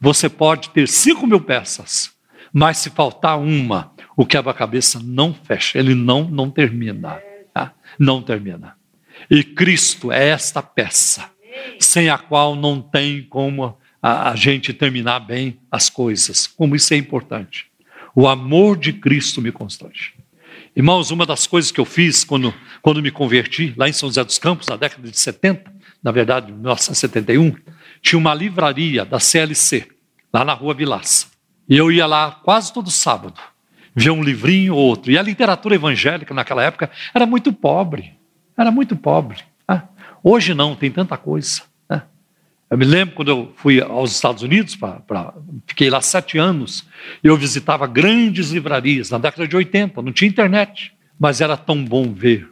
Você 0.00 0.28
pode 0.28 0.70
ter 0.70 0.88
cinco 0.88 1.26
mil 1.26 1.40
peças, 1.40 2.10
mas 2.52 2.78
se 2.78 2.90
faltar 2.90 3.38
uma, 3.38 3.92
o 4.16 4.26
quebra-cabeça 4.26 5.00
não 5.02 5.32
fecha, 5.34 5.78
ele 5.78 5.94
não, 5.94 6.24
não 6.24 6.50
termina. 6.50 7.20
Tá? 7.52 7.72
Não 7.98 8.22
termina. 8.22 8.76
E 9.30 9.44
Cristo 9.44 10.10
é 10.10 10.28
esta 10.28 10.62
peça, 10.62 11.30
sem 11.78 12.08
a 12.08 12.16
qual 12.16 12.56
não 12.56 12.80
tem 12.80 13.22
como 13.22 13.76
a, 14.02 14.30
a 14.30 14.36
gente 14.36 14.72
terminar 14.72 15.20
bem 15.20 15.58
as 15.70 15.90
coisas. 15.90 16.46
Como 16.46 16.74
isso 16.74 16.94
é 16.94 16.96
importante. 16.96 17.66
O 18.14 18.26
amor 18.26 18.76
de 18.76 18.92
Cristo 18.92 19.40
me 19.40 19.52
constrange. 19.52 20.14
Irmãos, 20.74 21.10
uma 21.10 21.26
das 21.26 21.46
coisas 21.46 21.72
que 21.72 21.80
eu 21.80 21.84
fiz 21.84 22.22
quando, 22.22 22.54
quando 22.80 23.02
me 23.02 23.10
converti, 23.10 23.74
lá 23.76 23.88
em 23.88 23.92
São 23.92 24.08
José 24.08 24.22
dos 24.22 24.38
Campos, 24.38 24.68
na 24.68 24.76
década 24.76 25.08
de 25.08 25.18
70, 25.18 25.72
na 26.02 26.12
verdade, 26.12 26.52
1971, 26.52 27.54
tinha 28.00 28.18
uma 28.18 28.32
livraria 28.32 29.04
da 29.04 29.18
CLC, 29.18 29.88
lá 30.32 30.44
na 30.44 30.54
rua 30.54 30.72
Vilaça. 30.72 31.26
E 31.68 31.76
eu 31.76 31.90
ia 31.90 32.06
lá 32.06 32.30
quase 32.30 32.72
todo 32.72 32.90
sábado, 32.90 33.40
ver 33.94 34.10
um 34.10 34.22
livrinho 34.22 34.74
ou 34.74 34.80
outro. 34.80 35.10
E 35.10 35.18
a 35.18 35.22
literatura 35.22 35.74
evangélica 35.74 36.32
naquela 36.32 36.62
época 36.62 36.90
era 37.12 37.26
muito 37.26 37.52
pobre. 37.52 38.14
Era 38.56 38.70
muito 38.70 38.94
pobre. 38.96 39.38
Né? 39.68 39.82
Hoje 40.22 40.54
não, 40.54 40.76
tem 40.76 40.90
tanta 40.90 41.16
coisa. 41.16 41.62
Eu 42.70 42.78
me 42.78 42.84
lembro 42.84 43.16
quando 43.16 43.28
eu 43.32 43.52
fui 43.56 43.80
aos 43.80 44.12
Estados 44.12 44.44
Unidos, 44.44 44.76
pra, 44.76 44.92
pra, 45.00 45.34
fiquei 45.66 45.90
lá 45.90 46.00
sete 46.00 46.38
anos, 46.38 46.86
eu 47.22 47.36
visitava 47.36 47.84
grandes 47.84 48.50
livrarias, 48.50 49.10
na 49.10 49.18
década 49.18 49.48
de 49.48 49.56
80, 49.56 50.00
não 50.00 50.12
tinha 50.12 50.28
internet, 50.28 50.92
mas 51.18 51.40
era 51.40 51.56
tão 51.56 51.84
bom 51.84 52.12
ver 52.12 52.48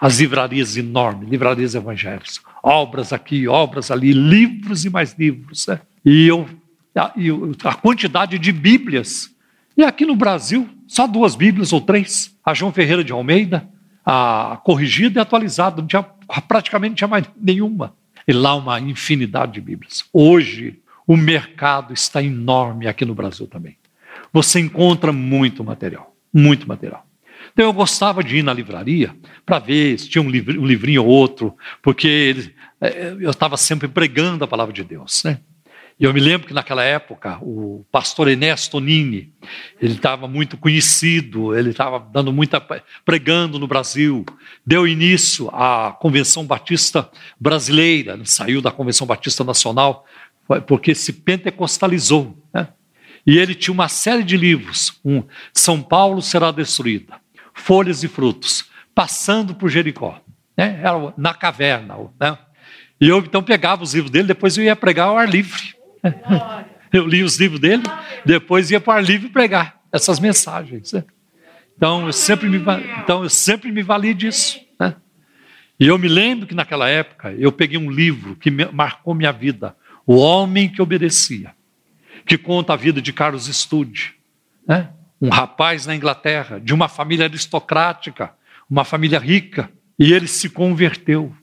as 0.00 0.20
livrarias 0.20 0.76
enormes, 0.76 1.28
livrarias 1.28 1.74
evangélicas, 1.74 2.40
obras 2.62 3.12
aqui, 3.12 3.46
obras 3.46 3.90
ali, 3.90 4.12
livros 4.12 4.86
e 4.86 4.90
mais 4.90 5.14
livros. 5.18 5.66
Né? 5.66 5.80
E, 6.04 6.26
eu, 6.26 6.48
a, 6.94 7.12
a 7.64 7.74
quantidade 7.74 8.38
de 8.38 8.52
Bíblias. 8.52 9.34
E 9.76 9.84
aqui 9.84 10.06
no 10.06 10.16
Brasil, 10.16 10.68
só 10.86 11.06
duas 11.06 11.34
Bíblias 11.34 11.72
ou 11.72 11.80
três. 11.80 12.34
A 12.44 12.54
João 12.54 12.72
Ferreira 12.72 13.04
de 13.04 13.12
Almeida, 13.12 13.68
a, 14.04 14.58
corrigida 14.64 15.20
e 15.20 15.22
atualizada, 15.22 15.80
não 15.80 15.88
tinha, 15.88 16.02
praticamente 16.46 16.90
não 16.90 16.96
tinha 16.96 17.08
mais 17.08 17.24
nenhuma. 17.36 17.94
E 18.28 18.32
lá 18.32 18.54
uma 18.54 18.78
infinidade 18.78 19.52
de 19.52 19.60
Bíblias. 19.62 20.04
Hoje, 20.12 20.78
o 21.06 21.16
mercado 21.16 21.94
está 21.94 22.22
enorme 22.22 22.86
aqui 22.86 23.06
no 23.06 23.14
Brasil 23.14 23.46
também. 23.46 23.78
Você 24.30 24.60
encontra 24.60 25.10
muito 25.10 25.64
material, 25.64 26.14
muito 26.32 26.68
material. 26.68 27.06
Então 27.54 27.64
eu 27.64 27.72
gostava 27.72 28.22
de 28.22 28.36
ir 28.36 28.42
na 28.42 28.52
livraria 28.52 29.16
para 29.46 29.58
ver 29.58 29.98
se 29.98 30.10
tinha 30.10 30.20
um, 30.20 30.28
livrinho, 30.28 31.02
ou 31.02 31.08
outro, 31.08 31.56
porque 31.82 32.52
é, 32.78 33.16
eu 33.18 33.30
estava 33.30 33.56
sempre 33.56 33.88
pregando 33.88 34.44
a 34.44 34.48
palavra 34.48 34.74
de 34.74 34.84
Deus. 34.84 35.24
Né? 35.24 35.40
E 36.00 36.04
eu 36.04 36.14
me 36.14 36.20
lembro 36.20 36.46
que 36.46 36.54
naquela 36.54 36.84
época 36.84 37.38
o 37.42 37.84
pastor 37.90 38.28
Ernesto 38.28 38.78
Nini, 38.78 39.32
ele 39.80 39.94
estava 39.94 40.28
muito 40.28 40.56
conhecido, 40.56 41.56
ele 41.56 41.70
estava 41.70 41.98
dando 41.98 42.32
muita 42.32 42.60
pregando 43.04 43.58
no 43.58 43.66
Brasil, 43.66 44.24
deu 44.64 44.86
início 44.86 45.48
à 45.52 45.96
Convenção 45.98 46.46
Batista 46.46 47.10
Brasileira, 47.40 48.16
saiu 48.24 48.62
da 48.62 48.70
Convenção 48.70 49.08
Batista 49.08 49.42
Nacional 49.42 50.06
porque 50.66 50.94
se 50.94 51.12
pentecostalizou, 51.12 52.36
né? 52.54 52.68
E 53.26 53.36
ele 53.36 53.54
tinha 53.54 53.74
uma 53.74 53.88
série 53.88 54.22
de 54.22 54.36
livros, 54.36 54.98
um 55.04 55.22
São 55.52 55.82
Paulo 55.82 56.22
será 56.22 56.50
destruída, 56.52 57.20
Folhas 57.52 58.04
e 58.04 58.08
Frutos, 58.08 58.66
passando 58.94 59.52
por 59.52 59.68
Jericó, 59.68 60.20
né? 60.56 60.80
Era 60.80 61.12
na 61.18 61.34
caverna, 61.34 61.96
né? 62.20 62.38
E 63.00 63.08
eu 63.08 63.18
então 63.18 63.42
pegava 63.42 63.82
os 63.82 63.94
livros 63.94 64.10
dele, 64.10 64.28
depois 64.28 64.56
eu 64.56 64.64
ia 64.64 64.76
pregar 64.76 65.08
ao 65.08 65.18
ar 65.18 65.28
livre. 65.28 65.77
Eu 66.92 67.06
li 67.06 67.22
os 67.22 67.36
livros 67.36 67.60
dele, 67.60 67.82
depois 68.24 68.70
ia 68.70 68.80
para 68.80 68.94
o 68.94 68.96
ar 68.96 69.04
livre 69.04 69.28
pregar 69.28 69.78
essas 69.92 70.18
mensagens. 70.18 70.92
Né? 70.92 71.04
Então 71.76 72.06
eu 72.06 72.12
sempre 72.12 72.48
me, 72.48 72.58
então, 73.02 73.22
eu 73.22 73.30
sempre 73.30 73.70
me 73.70 73.82
vali 73.82 74.14
disso. 74.14 74.58
Né? 74.80 74.94
E 75.78 75.86
eu 75.86 75.98
me 75.98 76.08
lembro 76.08 76.46
que 76.46 76.54
naquela 76.54 76.88
época 76.88 77.32
eu 77.32 77.52
peguei 77.52 77.78
um 77.78 77.90
livro 77.90 78.36
que 78.36 78.50
marcou 78.50 79.14
minha 79.14 79.32
vida, 79.32 79.76
O 80.06 80.16
Homem 80.16 80.68
que 80.68 80.80
Obedecia, 80.80 81.54
que 82.24 82.38
conta 82.38 82.72
a 82.72 82.76
vida 82.76 83.02
de 83.02 83.12
Carlos 83.12 83.46
Stude, 83.46 84.14
né? 84.66 84.88
um 85.20 85.28
rapaz 85.28 85.84
na 85.84 85.94
Inglaterra, 85.94 86.58
de 86.58 86.72
uma 86.72 86.88
família 86.88 87.26
aristocrática, 87.26 88.32
uma 88.70 88.84
família 88.84 89.18
rica, 89.18 89.70
e 89.98 90.12
ele 90.12 90.26
se 90.26 90.48
converteu. 90.48 91.34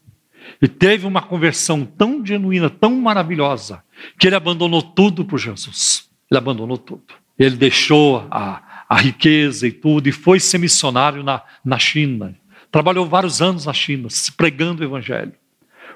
E 0.62 0.68
teve 0.68 1.06
uma 1.06 1.22
conversão 1.22 1.86
tão 1.86 2.26
genuína, 2.26 2.70
tão 2.70 2.96
maravilhosa, 2.96 3.84
que 4.18 4.28
ele 4.28 4.36
abandonou 4.36 4.82
tudo 4.82 5.26
por 5.26 5.40
Jesus. 5.40 6.10
Ele 6.30 6.38
abandonou 6.38 6.78
tudo. 6.78 7.04
Ele 7.38 7.56
deixou 7.56 8.28
a, 8.32 8.86
a 8.88 8.98
riqueza 8.98 9.68
e 9.68 9.72
tudo, 9.72 10.08
e 10.08 10.12
foi 10.12 10.40
ser 10.40 10.58
missionário 10.58 11.24
na, 11.24 11.42
na 11.64 11.78
China. 11.78 12.36
Trabalhou 12.72 13.06
vários 13.06 13.42
anos 13.42 13.66
na 13.66 13.74
China, 13.74 14.08
pregando 14.36 14.82
o 14.82 14.86
evangelho. 14.86 15.34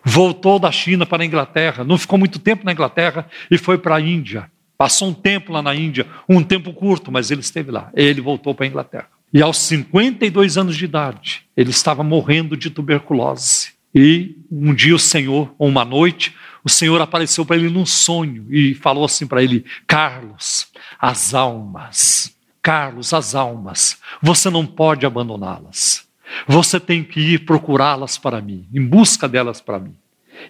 Voltou 0.04 0.60
da 0.60 0.72
China 0.72 1.06
para 1.06 1.24
a 1.24 1.26
Inglaterra, 1.26 1.84
não 1.84 1.98
ficou 1.98 2.18
muito 2.18 2.40
tempo 2.40 2.66
na 2.66 2.72
Inglaterra 2.72 3.28
e 3.52 3.58
foi 3.58 3.78
para 3.78 3.96
a 3.96 4.02
Índia. 4.02 4.50
Passou 4.78 5.10
um 5.10 5.14
tempo 5.14 5.52
lá 5.52 5.62
na 5.62 5.76
Índia, 5.76 6.08
um 6.28 6.42
tempo 6.42 6.72
curto, 6.74 7.12
mas 7.12 7.32
ele 7.32 7.42
esteve 7.42 7.70
lá. 7.70 7.92
Ele 7.94 8.22
voltou 8.22 8.56
para 8.56 8.66
a 8.66 8.68
Inglaterra. 8.70 9.08
E 9.34 9.42
aos 9.42 9.58
52 9.58 10.58
anos 10.58 10.78
de 10.78 10.86
idade, 10.86 11.44
ele 11.56 11.70
estava 11.70 12.02
morrendo 12.02 12.56
de 12.56 12.70
tuberculose. 12.70 13.74
E 13.94 14.38
um 14.52 14.74
dia 14.74 14.96
o 14.96 15.00
Senhor, 15.00 15.54
ou 15.58 15.68
uma 15.68 15.84
noite, 15.84 16.36
o 16.64 16.70
Senhor 16.70 17.02
apareceu 17.02 17.46
para 17.46 17.56
ele 17.56 17.70
num 17.70 17.86
sonho 17.86 18.46
e 18.50 18.74
falou 18.76 19.06
assim 19.06 19.26
para 19.26 19.44
ele: 19.44 19.66
Carlos, 19.88 20.68
as 21.00 21.34
almas, 21.34 22.36
Carlos, 22.62 23.14
as 23.14 23.34
almas, 23.34 23.98
você 24.22 24.50
não 24.50 24.66
pode 24.66 25.06
abandoná-las. 25.06 26.08
Você 26.48 26.80
tem 26.80 27.04
que 27.04 27.20
ir 27.20 27.40
procurá-las 27.40 28.18
para 28.18 28.40
mim, 28.40 28.68
em 28.74 28.86
busca 28.86 29.28
delas 29.28 29.60
para 29.60 29.80
mim. 29.80 29.96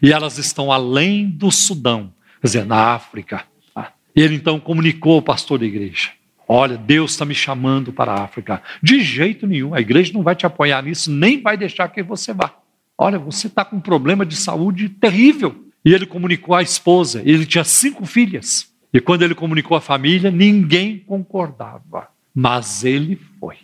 E 0.02 0.12
elas 0.12 0.38
estão 0.38 0.72
além 0.72 1.28
do 1.30 1.52
Sudão, 1.52 2.14
quer 2.42 2.48
dizer, 2.48 2.66
na 2.66 2.94
África. 2.94 3.46
Tá? 3.74 3.94
Ele 4.16 4.36
então 4.36 4.60
comunicou 4.60 5.16
ao 5.16 5.22
pastor 5.22 5.60
da 5.60 5.66
igreja: 5.66 6.10
Olha, 6.48 6.78
Deus 6.78 7.12
está 7.12 7.24
me 7.24 7.36
chamando 7.36 7.94
para 7.94 8.12
a 8.12 8.24
África. 8.24 8.62
De 8.84 9.02
jeito 9.02 9.48
nenhum, 9.48 9.74
a 9.74 9.80
igreja 9.80 10.12
não 10.14 10.24
vai 10.24 10.36
te 10.36 10.46
apoiar 10.46 10.84
nisso, 10.84 11.10
nem 11.10 11.42
vai 11.42 11.56
deixar 11.56 11.88
que 11.88 12.04
você 12.04 12.34
vá. 12.34 12.54
Olha, 13.02 13.18
você 13.18 13.48
está 13.48 13.64
com 13.64 13.78
um 13.78 13.80
problema 13.80 14.26
de 14.26 14.36
saúde 14.36 14.90
terrível. 14.90 15.66
E 15.86 15.94
ele 15.94 16.06
comunicou 16.06 16.54
à 16.54 16.62
esposa, 16.62 17.22
ele 17.24 17.46
tinha 17.46 17.64
cinco 17.64 18.06
filhas. 18.06 18.70
E 18.94 19.00
quando 19.00 19.22
ele 19.22 19.34
comunicou 19.34 19.78
à 19.78 19.80
família, 19.80 20.30
ninguém 20.30 21.00
concordava. 21.00 22.10
Mas 22.36 22.84
ele 22.84 23.18
foi. 23.40 23.56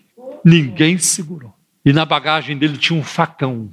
Ninguém 0.44 0.98
segurou. 0.98 1.54
E 1.84 1.92
na 1.92 2.06
bagagem 2.06 2.58
dele 2.58 2.78
tinha 2.78 2.98
um 2.98 3.04
facão. 3.04 3.70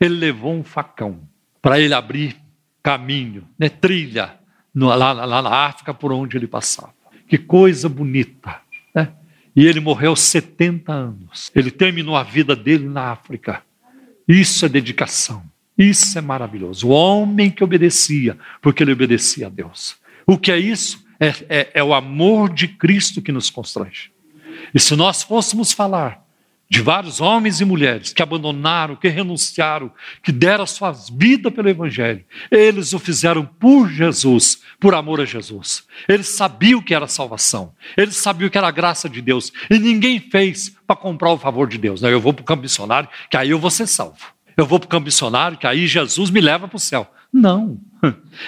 Ele 0.00 0.14
levou 0.14 0.54
um 0.54 0.64
facão 0.64 1.20
para 1.60 1.78
ele 1.78 1.92
abrir 1.92 2.34
caminho, 2.82 3.44
né, 3.58 3.68
trilha, 3.68 4.34
no, 4.74 4.86
lá, 4.86 5.12
lá, 5.12 5.42
na 5.42 5.54
África 5.66 5.92
por 5.92 6.10
onde 6.10 6.38
ele 6.38 6.46
passava. 6.46 6.94
Que 7.28 7.36
coisa 7.36 7.86
bonita. 7.86 8.60
Né? 8.94 9.12
E 9.54 9.66
ele 9.66 9.78
morreu 9.78 10.10
aos 10.10 10.20
70 10.20 10.90
anos. 10.90 11.52
Ele 11.54 11.70
terminou 11.70 12.16
a 12.16 12.22
vida 12.22 12.56
dele 12.56 12.88
na 12.88 13.12
África. 13.12 13.62
Isso 14.26 14.64
é 14.64 14.68
dedicação. 14.68 15.42
Isso 15.76 16.18
é 16.18 16.20
maravilhoso. 16.20 16.88
O 16.88 16.90
homem 16.90 17.50
que 17.50 17.64
obedecia, 17.64 18.38
porque 18.60 18.82
ele 18.82 18.92
obedecia 18.92 19.46
a 19.46 19.50
Deus. 19.50 19.96
O 20.26 20.38
que 20.38 20.52
é 20.52 20.58
isso? 20.58 21.04
É, 21.18 21.28
é, 21.48 21.70
é 21.74 21.84
o 21.84 21.94
amor 21.94 22.52
de 22.52 22.68
Cristo 22.68 23.22
que 23.22 23.32
nos 23.32 23.50
constrange. 23.50 24.10
E 24.74 24.78
se 24.78 24.94
nós 24.94 25.22
fôssemos 25.22 25.72
falar 25.72 26.22
de 26.72 26.80
vários 26.80 27.20
homens 27.20 27.60
e 27.60 27.66
mulheres 27.66 28.14
que 28.14 28.22
abandonaram, 28.22 28.96
que 28.96 29.06
renunciaram, 29.06 29.92
que 30.22 30.32
deram 30.32 30.66
suas 30.66 31.10
vidas 31.10 31.52
pelo 31.52 31.68
Evangelho. 31.68 32.24
Eles 32.50 32.94
o 32.94 32.98
fizeram 32.98 33.44
por 33.44 33.90
Jesus, 33.90 34.62
por 34.80 34.94
amor 34.94 35.20
a 35.20 35.26
Jesus. 35.26 35.84
Eles 36.08 36.28
sabiam 36.28 36.80
que 36.80 36.94
era 36.94 37.06
salvação, 37.06 37.74
eles 37.94 38.16
sabiam 38.16 38.48
que 38.48 38.56
era 38.56 38.68
a 38.68 38.70
graça 38.70 39.06
de 39.06 39.20
Deus, 39.20 39.52
e 39.68 39.78
ninguém 39.78 40.18
fez 40.18 40.74
para 40.86 40.96
comprar 40.96 41.32
o 41.32 41.36
favor 41.36 41.68
de 41.68 41.76
Deus. 41.76 42.02
Eu 42.02 42.18
vou 42.18 42.32
para 42.32 42.40
o 42.40 42.46
campo 42.46 42.62
missionário, 42.62 43.06
que 43.28 43.36
aí 43.36 43.50
eu 43.50 43.58
vou 43.58 43.70
ser 43.70 43.86
salvo. 43.86 44.32
Eu 44.56 44.64
vou 44.64 44.80
para 44.80 44.86
o 44.86 44.88
campo 44.88 45.04
missionário, 45.04 45.58
que 45.58 45.66
aí 45.66 45.86
Jesus 45.86 46.30
me 46.30 46.40
leva 46.40 46.66
para 46.66 46.76
o 46.76 46.80
céu. 46.80 47.06
Não. 47.30 47.78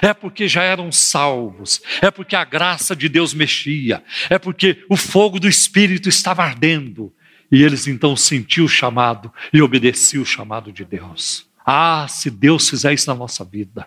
É 0.00 0.14
porque 0.14 0.48
já 0.48 0.62
eram 0.62 0.90
salvos, 0.90 1.82
é 2.00 2.10
porque 2.10 2.34
a 2.34 2.44
graça 2.44 2.96
de 2.96 3.06
Deus 3.06 3.34
mexia, 3.34 4.02
é 4.30 4.38
porque 4.38 4.82
o 4.88 4.96
fogo 4.96 5.38
do 5.38 5.46
Espírito 5.46 6.08
estava 6.08 6.42
ardendo, 6.42 7.12
e 7.54 7.62
eles 7.62 7.86
então 7.86 8.16
sentiam 8.16 8.66
o 8.66 8.68
chamado 8.68 9.32
e 9.52 9.62
obedeciam 9.62 10.24
o 10.24 10.26
chamado 10.26 10.72
de 10.72 10.84
Deus. 10.84 11.46
Ah, 11.64 12.04
se 12.08 12.28
Deus 12.28 12.68
fizer 12.68 12.92
isso 12.92 13.08
na 13.08 13.14
nossa 13.14 13.44
vida, 13.44 13.86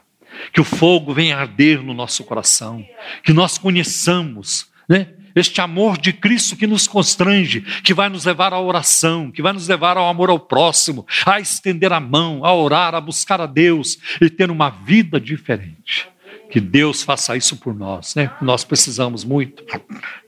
que 0.53 0.61
o 0.61 0.63
fogo 0.63 1.13
venha 1.13 1.37
arder 1.37 1.83
no 1.83 1.93
nosso 1.93 2.23
coração, 2.23 2.81
que 3.21 3.33
nós 3.33 3.57
conheçamos, 3.57 4.67
né? 4.87 5.09
Este 5.35 5.59
amor 5.59 5.97
de 5.97 6.13
Cristo 6.13 6.55
que 6.55 6.65
nos 6.65 6.87
constrange, 6.87 7.59
que 7.83 7.93
vai 7.93 8.07
nos 8.07 8.23
levar 8.23 8.53
à 8.53 8.59
oração, 8.59 9.29
que 9.29 9.41
vai 9.41 9.51
nos 9.51 9.67
levar 9.67 9.97
ao 9.97 10.07
amor 10.07 10.29
ao 10.29 10.39
próximo, 10.39 11.05
a 11.25 11.39
estender 11.39 11.91
a 11.91 11.99
mão, 11.99 12.45
a 12.45 12.55
orar, 12.55 12.95
a 12.95 13.01
buscar 13.01 13.41
a 13.41 13.45
Deus 13.45 13.99
e 14.21 14.29
ter 14.29 14.49
uma 14.49 14.69
vida 14.69 15.19
diferente. 15.19 16.07
Que 16.49 16.61
Deus 16.61 17.03
faça 17.03 17.35
isso 17.35 17.57
por 17.57 17.75
nós, 17.75 18.15
né? 18.15 18.31
Nós 18.41 18.63
precisamos 18.63 19.25
muito. 19.25 19.61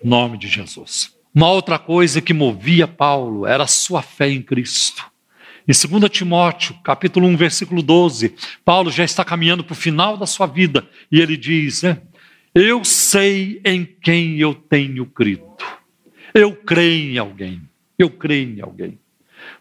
Em 0.03 0.07
nome 0.07 0.37
de 0.37 0.49
Jesus. 0.49 1.17
Uma 1.33 1.49
outra 1.49 1.77
coisa 1.77 2.21
que 2.21 2.33
movia 2.33 2.87
Paulo 2.87 3.45
era 3.45 3.63
a 3.63 3.67
sua 3.67 4.01
fé 4.01 4.29
em 4.29 4.41
Cristo. 4.41 5.05
Em 5.67 5.99
2 5.99 6.09
Timóteo, 6.09 6.75
capítulo 6.83 7.27
1, 7.27 7.37
versículo 7.37 7.83
12, 7.83 8.33
Paulo 8.65 8.89
já 8.89 9.03
está 9.03 9.23
caminhando 9.23 9.63
para 9.63 9.73
o 9.73 9.75
final 9.75 10.17
da 10.17 10.25
sua 10.25 10.47
vida 10.47 10.87
e 11.11 11.19
ele 11.19 11.37
diz, 11.37 11.83
né? 11.83 12.01
Eu 12.55 12.83
sei 12.83 13.61
em 13.63 13.85
quem 13.85 14.39
eu 14.39 14.55
tenho 14.55 15.05
crido. 15.05 15.45
Eu 16.33 16.55
creio 16.55 17.13
em 17.13 17.17
alguém. 17.19 17.61
Eu 17.97 18.09
creio 18.09 18.57
em 18.57 18.61
alguém. 18.61 18.99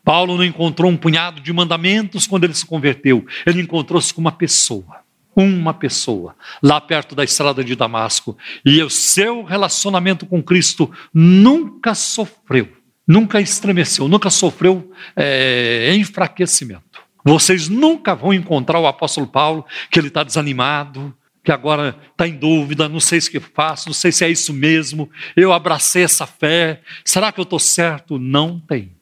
Paulo 0.03 0.39
não 0.39 0.45
encontrou 0.45 0.91
um 0.91 0.97
punhado 0.97 1.41
de 1.41 1.53
mandamentos 1.53 2.27
quando 2.27 2.45
ele 2.45 2.55
se 2.55 2.65
converteu. 2.65 3.27
Ele 3.45 3.61
encontrou-se 3.61 4.13
com 4.15 4.23
uma 4.23 4.33
pessoa 4.33 5.03
uma 5.45 5.73
pessoa 5.73 6.35
lá 6.63 6.81
perto 6.81 7.15
da 7.15 7.23
estrada 7.23 7.63
de 7.63 7.77
Damasco 7.77 8.37
e 8.65 8.83
o 8.83 8.91
seu 8.91 9.43
relacionamento 9.45 10.27
com 10.27 10.43
Cristo 10.43 10.91
nunca 11.15 11.95
sofreu, 11.95 12.69
nunca 13.07 13.41
estremeceu, 13.41 14.09
nunca 14.09 14.31
sofreu 14.31 14.91
é, 15.17 15.95
enfraquecimento. 15.95 16.83
Vocês 17.25 17.69
nunca 17.69 18.15
vão 18.15 18.33
encontrar 18.33 18.81
o 18.81 18.87
apóstolo 18.87 19.27
Paulo 19.27 19.65
que 19.91 19.99
ele 19.99 20.09
está 20.09 20.23
desanimado, 20.23 21.15
que 21.45 21.53
agora 21.53 21.97
está 22.11 22.27
em 22.27 22.35
dúvida, 22.35 22.89
não 22.89 23.01
sei 23.01 23.19
o 23.19 23.31
que 23.31 23.41
faço, 23.41 23.89
não 23.89 23.95
sei 23.95 24.13
se 24.13 24.25
é 24.25 24.29
isso 24.29 24.53
mesmo, 24.53 25.11
eu 25.37 25.53
abracei 25.53 26.05
essa 26.05 26.27
fé, 26.27 26.83
será 27.05 27.33
que 27.33 27.41
eu 27.41 27.45
estou 27.45 27.59
certo? 27.59 28.19
Não 28.19 28.59
tem. 28.59 28.93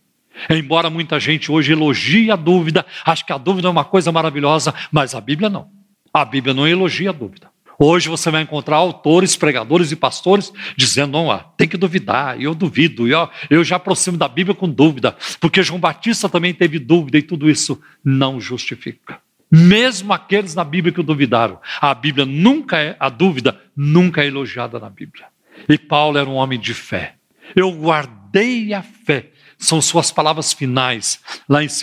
Embora 0.51 0.90
muita 0.90 1.18
gente 1.18 1.51
hoje 1.51 1.72
elogie 1.72 2.31
a 2.31 2.37
dúvida, 2.37 2.85
acho 3.05 3.25
que 3.25 3.33
a 3.33 3.38
dúvida 3.38 3.68
é 3.68 3.70
uma 3.70 3.85
coisa 3.85 4.12
maravilhosa, 4.12 4.75
mas 4.92 5.14
a 5.14 5.20
Bíblia 5.20 5.49
não. 5.49 5.75
A 6.16 6.24
Bíblia 6.24 6.55
não 6.55 6.66
elogia 6.66 7.11
a 7.11 7.12
dúvida. 7.12 7.50
Hoje 7.79 8.09
você 8.09 8.31
vai 8.31 8.40
encontrar 8.40 8.76
autores, 8.76 9.37
pregadores 9.37 9.92
e 9.92 9.96
pastores 9.96 10.50
dizendo: 10.74 11.12
não, 11.12 11.31
ah, 11.31 11.40
tem 11.59 11.68
que 11.68 11.76
duvidar, 11.76 12.40
eu 12.40 12.55
duvido, 12.55 13.07
eu, 13.07 13.29
eu 13.50 13.62
já 13.62 13.76
aproximo 13.76 14.16
da 14.16 14.26
Bíblia 14.26 14.55
com 14.55 14.66
dúvida, 14.66 15.14
porque 15.38 15.62
João 15.62 15.79
Batista 15.79 16.26
também 16.26 16.55
teve 16.55 16.79
dúvida 16.79 17.18
e 17.18 17.22
tudo 17.22 17.50
isso 17.50 17.79
não 18.02 18.40
justifica. 18.40 19.18
Mesmo 19.50 20.11
aqueles 20.11 20.55
na 20.55 20.64
Bíblia 20.64 20.90
que 20.90 21.02
duvidaram, 21.02 21.61
a 21.83 21.92
Bíblia 21.92 22.24
nunca 22.24 22.79
é, 22.79 22.96
a 22.98 23.11
dúvida 23.11 23.61
nunca 23.76 24.22
é 24.22 24.29
elogiada 24.29 24.81
na 24.81 24.88
Bíblia. 24.88 25.26
E 25.68 25.76
Paulo 25.76 26.16
era 26.16 26.31
um 26.31 26.37
homem 26.37 26.59
de 26.59 26.72
fé. 26.72 27.16
Eu 27.55 27.70
guardei 27.72 28.72
a 28.72 28.83
fé, 28.83 29.33
são 29.59 29.83
suas 29.83 30.11
palavras 30.11 30.55
finais, 30.55 31.20
lá 31.46 31.62
em 31.62 31.66
2, 31.66 31.81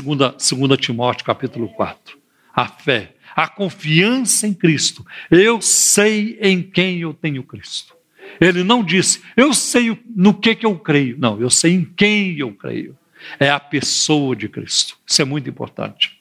2 0.57 0.79
Timóteo 0.79 1.23
capítulo 1.23 1.69
4. 1.69 2.17
A 2.55 2.65
fé 2.67 3.13
a 3.35 3.47
confiança 3.47 4.47
em 4.47 4.53
Cristo. 4.53 5.05
Eu 5.29 5.61
sei 5.61 6.37
em 6.41 6.61
quem 6.61 6.99
eu 6.99 7.13
tenho 7.13 7.43
Cristo. 7.43 7.95
Ele 8.39 8.63
não 8.63 8.83
disse, 8.83 9.21
eu 9.35 9.53
sei 9.53 9.97
no 10.15 10.33
que, 10.33 10.55
que 10.55 10.65
eu 10.65 10.77
creio. 10.77 11.17
Não, 11.19 11.39
eu 11.39 11.49
sei 11.49 11.73
em 11.73 11.85
quem 11.85 12.37
eu 12.37 12.51
creio. 12.53 12.97
É 13.39 13.49
a 13.49 13.59
pessoa 13.59 14.35
de 14.35 14.49
Cristo. 14.49 14.97
Isso 15.05 15.21
é 15.21 15.25
muito 15.25 15.49
importante. 15.49 16.19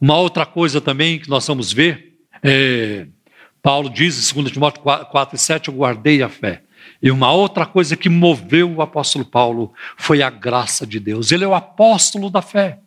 Uma 0.00 0.16
outra 0.16 0.46
coisa 0.46 0.80
também 0.80 1.18
que 1.18 1.28
nós 1.28 1.46
vamos 1.46 1.72
ver, 1.72 2.14
é, 2.42 3.06
Paulo 3.62 3.90
diz 3.90 4.30
em 4.30 4.42
2 4.42 4.52
Timóteo 4.52 4.82
4 4.82 5.36
e 5.36 5.38
7, 5.38 5.68
eu 5.68 5.74
guardei 5.74 6.22
a 6.22 6.28
fé. 6.28 6.62
E 7.02 7.10
uma 7.10 7.32
outra 7.32 7.64
coisa 7.66 7.96
que 7.96 8.08
moveu 8.08 8.70
o 8.72 8.82
apóstolo 8.82 9.24
Paulo 9.24 9.72
foi 9.96 10.22
a 10.22 10.30
graça 10.30 10.86
de 10.86 10.98
Deus. 10.98 11.30
Ele 11.32 11.44
é 11.44 11.48
o 11.48 11.54
apóstolo 11.54 12.30
da 12.30 12.42
fé. 12.42 12.80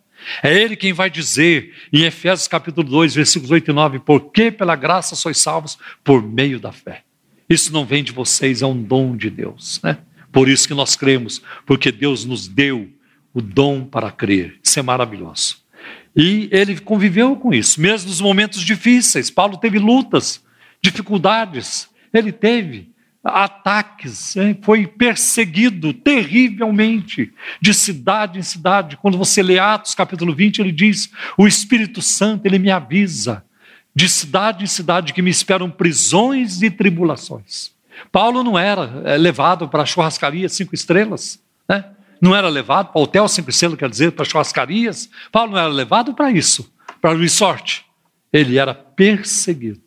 É 0.44 0.54
ele 0.54 0.76
quem 0.76 0.94
vai 0.94 1.10
dizer 1.10 1.74
em 1.92 2.04
Efésios 2.04 2.48
capítulo 2.48 2.88
2, 2.88 3.16
versículos 3.16 3.52
8 3.52 3.72
e 3.72 3.74
9, 3.74 4.00
porque 4.00 4.52
pela 4.52 4.76
graça 4.76 5.16
sois 5.16 5.38
salvos 5.38 5.78
por 6.04 6.24
meio 6.24 6.60
da 6.60 6.72
fé. 6.72 7.04
Isso 7.50 7.74
não 7.74 7.86
vem 7.86 8.04
de 8.04 8.12
vocês, 8.12 8.62
é 8.62 8.66
um 8.66 8.82
dom 8.82 9.16
de 9.16 9.30
Deus, 9.30 9.80
né? 9.84 9.98
Por 10.32 10.48
isso 10.48 10.68
que 10.68 10.74
nós 10.74 10.96
cremos, 10.96 11.42
porque 11.66 11.92
Deus 11.92 12.24
nos 12.24 12.48
deu 12.48 12.90
o 13.34 13.42
dom 13.42 13.84
para 13.84 14.12
crer. 14.12 14.60
Isso 14.64 14.80
é 14.80 14.82
maravilhoso. 14.82 15.58
E 16.16 16.50
ele 16.52 16.80
conviveu 16.80 17.36
com 17.36 17.54
isso, 17.54 17.80
mesmo 17.80 18.10
nos 18.10 18.22
momentos 18.22 18.62
difíceis. 18.62 19.30
Paulo 19.30 19.58
teve 19.58 19.80
lutas, 19.80 20.44
dificuldades, 20.82 21.90
ele 22.14 22.32
teve, 22.32 22.91
ataques, 23.24 24.34
foi 24.64 24.88
perseguido 24.88 25.94
terrivelmente, 25.94 27.32
de 27.62 27.74
cidade 27.74 28.40
em 28.40 28.44
cidade. 28.44 28.98
Quando 28.98 29.18
você 29.18 29.44
lê 29.44 29.60
Atos 29.60 29.94
capítulo 29.94 30.34
20, 30.34 30.60
ele 30.60 30.72
diz: 30.72 31.12
O 31.38 31.48
Espírito 31.48 32.02
Santo, 32.02 32.46
ele 32.46 32.58
me 32.58 32.72
avisa, 32.72 33.44
de 33.96 34.10
cidade 34.10 34.64
em 34.64 34.68
cidade, 34.68 35.14
que 35.14 35.22
me 35.22 35.30
esperam 35.30 35.70
prisões 35.70 36.62
e 36.62 36.72
tribulações. 36.72 37.72
Paulo 38.12 38.44
não 38.44 38.58
era 38.58 39.02
é, 39.06 39.18
levado 39.18 39.68
para 39.68 39.84
a 39.84 39.86
churrascaria 39.86 40.50
cinco 40.50 40.74
estrelas, 40.74 41.40
né? 41.70 41.86
não 42.20 42.36
era 42.36 42.48
levado 42.50 42.92
para 42.92 43.02
hotel 43.02 43.28
cinco 43.28 43.50
estrelas, 43.50 43.78
quer 43.78 43.90
dizer, 43.90 44.12
para 44.14 44.26
churrascarias. 44.26 45.10
Paulo 45.32 45.52
não 45.52 45.60
era 45.60 45.68
levado 45.68 46.14
para 46.14 46.32
isso, 46.32 46.72
para 47.00 47.12
o 47.12 47.20
resort. 47.20 47.86
Ele 48.34 48.58
era 48.58 48.74
perseguido. 48.74 49.82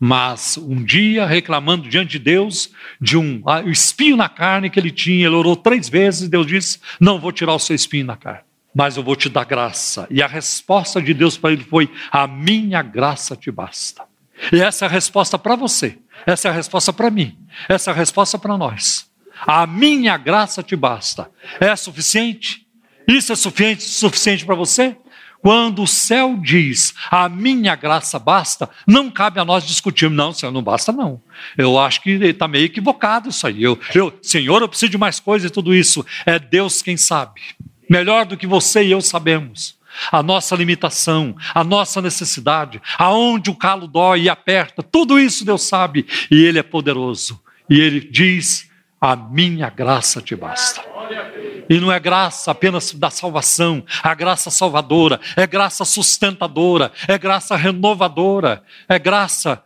Mas 0.00 0.56
um 0.56 0.82
dia, 0.82 1.26
reclamando 1.26 1.88
diante 1.88 2.12
de 2.12 2.18
Deus 2.20 2.70
de 3.00 3.16
um 3.16 3.42
ah, 3.44 3.62
espinho 3.62 4.16
na 4.16 4.28
carne 4.28 4.70
que 4.70 4.78
ele 4.78 4.90
tinha, 4.90 5.26
ele 5.26 5.34
orou 5.34 5.56
três 5.56 5.88
vezes 5.88 6.22
e 6.22 6.28
Deus 6.28 6.46
disse: 6.46 6.78
Não 7.00 7.18
vou 7.18 7.32
tirar 7.32 7.54
o 7.54 7.58
seu 7.58 7.74
espinho 7.74 8.06
na 8.06 8.16
carne, 8.16 8.44
mas 8.72 8.96
eu 8.96 9.02
vou 9.02 9.16
te 9.16 9.28
dar 9.28 9.44
graça. 9.44 10.06
E 10.08 10.22
a 10.22 10.28
resposta 10.28 11.02
de 11.02 11.12
Deus 11.12 11.36
para 11.36 11.52
ele 11.52 11.64
foi: 11.64 11.90
A 12.12 12.28
minha 12.28 12.80
graça 12.80 13.34
te 13.34 13.50
basta. 13.50 14.04
E 14.52 14.60
essa 14.60 14.84
é 14.84 14.88
a 14.88 14.90
resposta 14.90 15.36
para 15.36 15.56
você, 15.56 15.98
essa 16.24 16.46
é 16.46 16.50
a 16.52 16.54
resposta 16.54 16.92
para 16.92 17.10
mim, 17.10 17.36
essa 17.68 17.90
é 17.90 17.92
a 17.92 17.96
resposta 17.96 18.38
para 18.38 18.56
nós. 18.56 19.10
A 19.46 19.66
minha 19.66 20.16
graça 20.16 20.62
te 20.62 20.76
basta. 20.76 21.30
É 21.60 21.74
suficiente? 21.76 22.66
Isso 23.06 23.32
é 23.32 23.36
suficiente, 23.36 23.82
suficiente 23.82 24.44
para 24.44 24.54
você? 24.54 24.96
Quando 25.40 25.82
o 25.82 25.86
céu 25.86 26.36
diz, 26.40 26.94
a 27.10 27.28
minha 27.28 27.74
graça 27.76 28.18
basta, 28.18 28.68
não 28.86 29.10
cabe 29.10 29.38
a 29.38 29.44
nós 29.44 29.64
discutirmos, 29.64 30.16
não, 30.16 30.32
Senhor, 30.32 30.50
não 30.52 30.62
basta 30.62 30.92
não. 30.92 31.22
Eu 31.56 31.78
acho 31.78 32.02
que 32.02 32.10
está 32.10 32.48
meio 32.48 32.64
equivocado 32.64 33.28
isso 33.28 33.46
aí. 33.46 33.62
Eu, 33.62 33.78
eu, 33.94 34.12
Senhor, 34.20 34.60
eu 34.60 34.68
preciso 34.68 34.90
de 34.90 34.98
mais 34.98 35.20
coisas 35.20 35.48
e 35.48 35.52
tudo 35.52 35.74
isso. 35.74 36.04
É 36.26 36.38
Deus 36.38 36.82
quem 36.82 36.96
sabe. 36.96 37.40
Melhor 37.88 38.26
do 38.26 38.36
que 38.36 38.46
você 38.46 38.84
e 38.84 38.90
eu 38.90 39.00
sabemos. 39.00 39.78
A 40.12 40.22
nossa 40.22 40.54
limitação, 40.54 41.34
a 41.54 41.64
nossa 41.64 42.02
necessidade, 42.02 42.80
aonde 42.98 43.50
o 43.50 43.54
calo 43.54 43.86
dói 43.88 44.22
e 44.22 44.28
aperta, 44.28 44.82
tudo 44.82 45.18
isso 45.18 45.44
Deus 45.44 45.62
sabe 45.62 46.06
e 46.30 46.44
Ele 46.44 46.58
é 46.58 46.62
poderoso. 46.62 47.40
E 47.68 47.80
Ele 47.80 48.00
diz: 48.00 48.70
A 49.00 49.16
minha 49.16 49.70
graça 49.70 50.20
te 50.20 50.36
basta. 50.36 50.82
E 51.68 51.78
não 51.78 51.92
é 51.92 52.00
graça 52.00 52.50
apenas 52.50 52.92
da 52.92 53.10
salvação, 53.10 53.84
a 54.02 54.14
graça 54.14 54.50
salvadora, 54.50 55.20
é 55.36 55.46
graça 55.46 55.84
sustentadora, 55.84 56.92
é 57.06 57.18
graça 57.18 57.56
renovadora, 57.56 58.62
é 58.88 58.98
graça 58.98 59.62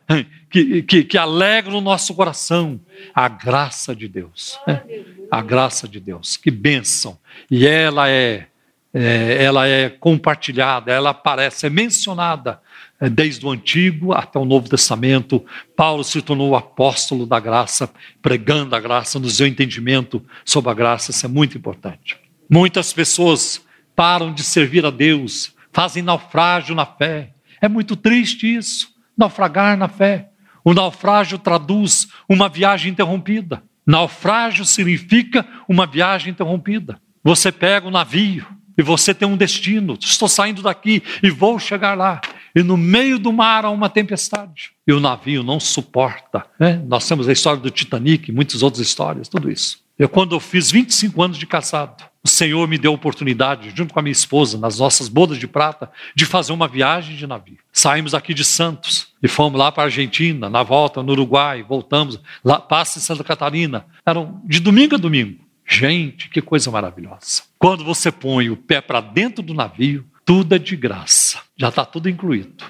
que, 0.51 0.83
que, 0.83 1.05
que 1.05 1.19
alegra 1.19 1.75
o 1.75 1.81
nosso 1.81 2.15
coração. 2.15 2.81
A 3.15 3.29
graça 3.29 3.95
de 3.95 4.07
Deus. 4.07 4.59
Né? 4.67 4.83
A 5.31 5.43
graça 5.43 5.89
de 5.89 5.99
Deus. 5.99 6.37
Que 6.37 6.51
bênção. 6.51 7.19
E 7.51 7.67
ela 7.67 8.09
é, 8.09 8.47
é 8.93 9.45
ela 9.45 9.67
é 9.67 9.89
compartilhada, 9.89 10.93
ela 10.93 11.11
aparece, 11.11 11.67
é 11.67 11.71
mencionada 11.71 12.61
desde 13.09 13.45
o 13.45 13.51
Antigo 13.51 14.13
até 14.13 14.39
o 14.39 14.45
Novo 14.45 14.69
Testamento, 14.69 15.45
Paulo 15.77 16.05
se 16.05 16.23
tornou 16.23 16.51
o 16.51 16.57
apóstolo 16.57 17.27
da 17.27 17.41
graça, 17.41 17.91
pregando 18.21 18.77
a 18.77 18.81
graça, 18.81 19.19
nos 19.19 19.39
deu 19.39 19.47
entendimento 19.47 20.25
sobre 20.45 20.71
a 20.71 20.75
graça, 20.75 21.11
isso 21.11 21.27
é 21.27 21.29
muito 21.29 21.59
importante. 21.59 22.17
Muitas 22.49 22.93
pessoas 22.93 23.61
param 23.97 24.33
de 24.33 24.45
servir 24.45 24.87
a 24.87 24.91
Deus, 24.91 25.55
fazem 25.73 26.03
naufrágio 26.03 26.75
na 26.75 26.87
fé. 26.87 27.33
É 27.61 27.69
muito 27.69 27.97
triste 27.97 28.55
isso, 28.55 28.89
naufragar 29.17 29.77
na 29.77 29.89
fé. 29.89 30.29
O 30.65 30.73
naufrágio 30.73 31.39
traduz 31.39 32.09
uma 32.29 32.49
viagem 32.49 32.93
interrompida. 32.93 33.63
Naufrágio 33.85 34.65
significa 34.65 35.45
uma 35.69 35.87
viagem 35.87 36.31
interrompida. 36.31 37.01
Você 37.25 37.51
pega 37.51 37.87
o 37.87 37.89
um 37.89 37.93
navio 37.93 38.47
e 38.79 38.83
você 38.83 39.13
tem 39.13 39.27
um 39.27 39.37
destino. 39.37 39.99
Estou 40.01 40.29
saindo 40.29 40.63
daqui 40.63 41.03
e 41.23 41.31
vou 41.31 41.59
chegar 41.59 41.97
lá 41.97 42.21
e 42.55 42.63
no 42.63 42.77
meio 42.77 43.19
do 43.19 43.33
mar 43.33 43.65
há 43.65 43.71
uma 43.71 43.89
tempestade. 43.89 44.73
E 44.87 44.93
o 44.93 45.01
navio 45.01 45.43
não 45.43 45.59
suporta. 45.59 46.45
Né? 46.59 46.83
Nós 46.87 47.07
temos 47.07 47.29
a 47.29 47.33
história 47.33 47.61
do 47.61 47.71
Titanic, 47.71 48.31
muitas 48.33 48.63
outras 48.63 48.87
histórias, 48.87 49.29
tudo 49.29 49.51
isso. 49.51 49.83
Eu, 49.99 50.09
quando 50.09 50.35
eu 50.35 50.41
fiz 50.41 50.71
25 50.71 51.23
anos 51.23 51.39
de 51.39 51.47
casado, 51.47 52.03
o 52.25 52.29
Senhor 52.29 52.67
me 52.69 52.79
deu 52.79 52.93
a 52.93 52.95
oportunidade, 52.95 53.73
junto 53.75 53.93
com 53.93 54.01
a 54.01 54.03
minha 54.03 54.13
esposa, 54.13 54.57
nas 54.57 54.79
nossas 54.79 55.09
bodas 55.09 55.39
de 55.39 55.47
prata, 55.47 55.91
de 56.15 56.25
fazer 56.25 56.53
uma 56.53 56.69
viagem 56.69 57.17
de 57.17 57.27
navio. 57.27 57.59
Saímos 57.73 58.15
aqui 58.15 58.33
de 58.33 58.45
Santos 58.45 59.09
e 59.23 59.29
fomos 59.29 59.59
lá 59.59 59.73
para 59.73 59.85
a 59.85 59.87
Argentina, 59.87 60.49
na 60.49 60.63
volta 60.63 61.03
no 61.03 61.13
Uruguai, 61.13 61.63
voltamos, 61.63 62.21
lá, 62.45 62.61
passa 62.61 62.99
em 62.99 63.03
Santa 63.03 63.25
Catarina. 63.25 63.87
Eram 64.07 64.41
de 64.45 64.61
domingo 64.61 64.95
a 64.95 64.99
domingo. 64.99 65.43
Gente, 65.67 66.29
que 66.29 66.43
coisa 66.43 66.71
maravilhosa. 66.71 67.43
Quando 67.59 67.85
você 67.85 68.11
põe 68.11 68.51
o 68.51 68.57
pé 68.57 68.81
para 68.81 69.01
dentro 69.01 69.43
do 69.43 69.55
navio, 69.55 70.05
tudo 70.25 70.55
é 70.55 70.59
de 70.59 70.77
graça. 70.77 71.41
Já 71.57 71.69
está 71.69 71.85
tudo 71.85 72.09
incluído. 72.09 72.65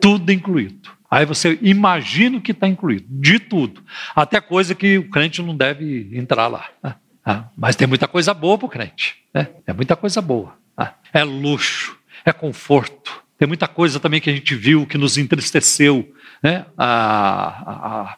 Tudo 0.00 0.32
incluído. 0.32 0.90
Aí 1.10 1.26
você 1.26 1.58
imagina 1.60 2.38
o 2.38 2.40
que 2.40 2.52
está 2.52 2.66
incluído, 2.66 3.04
de 3.08 3.38
tudo. 3.38 3.82
Até 4.16 4.40
coisa 4.40 4.74
que 4.74 4.96
o 4.96 5.10
crente 5.10 5.42
não 5.42 5.54
deve 5.54 6.10
entrar 6.14 6.48
lá. 6.48 6.70
Né? 6.82 6.94
Ah, 7.24 7.44
mas 7.54 7.76
tem 7.76 7.86
muita 7.86 8.08
coisa 8.08 8.32
boa 8.32 8.56
para 8.56 8.66
o 8.66 8.70
crente. 8.70 9.16
Né? 9.34 9.48
É 9.66 9.72
muita 9.74 9.94
coisa 9.94 10.22
boa. 10.22 10.56
Ah, 10.76 10.94
é 11.12 11.22
luxo, 11.22 11.98
é 12.24 12.32
conforto. 12.32 13.22
Tem 13.36 13.46
muita 13.46 13.68
coisa 13.68 14.00
também 14.00 14.20
que 14.20 14.30
a 14.30 14.32
gente 14.32 14.54
viu 14.54 14.86
que 14.86 14.96
nos 14.96 15.18
entristeceu. 15.18 16.10
Né? 16.42 16.64
A, 16.78 16.86
a, 16.86 18.02
a, 18.12 18.16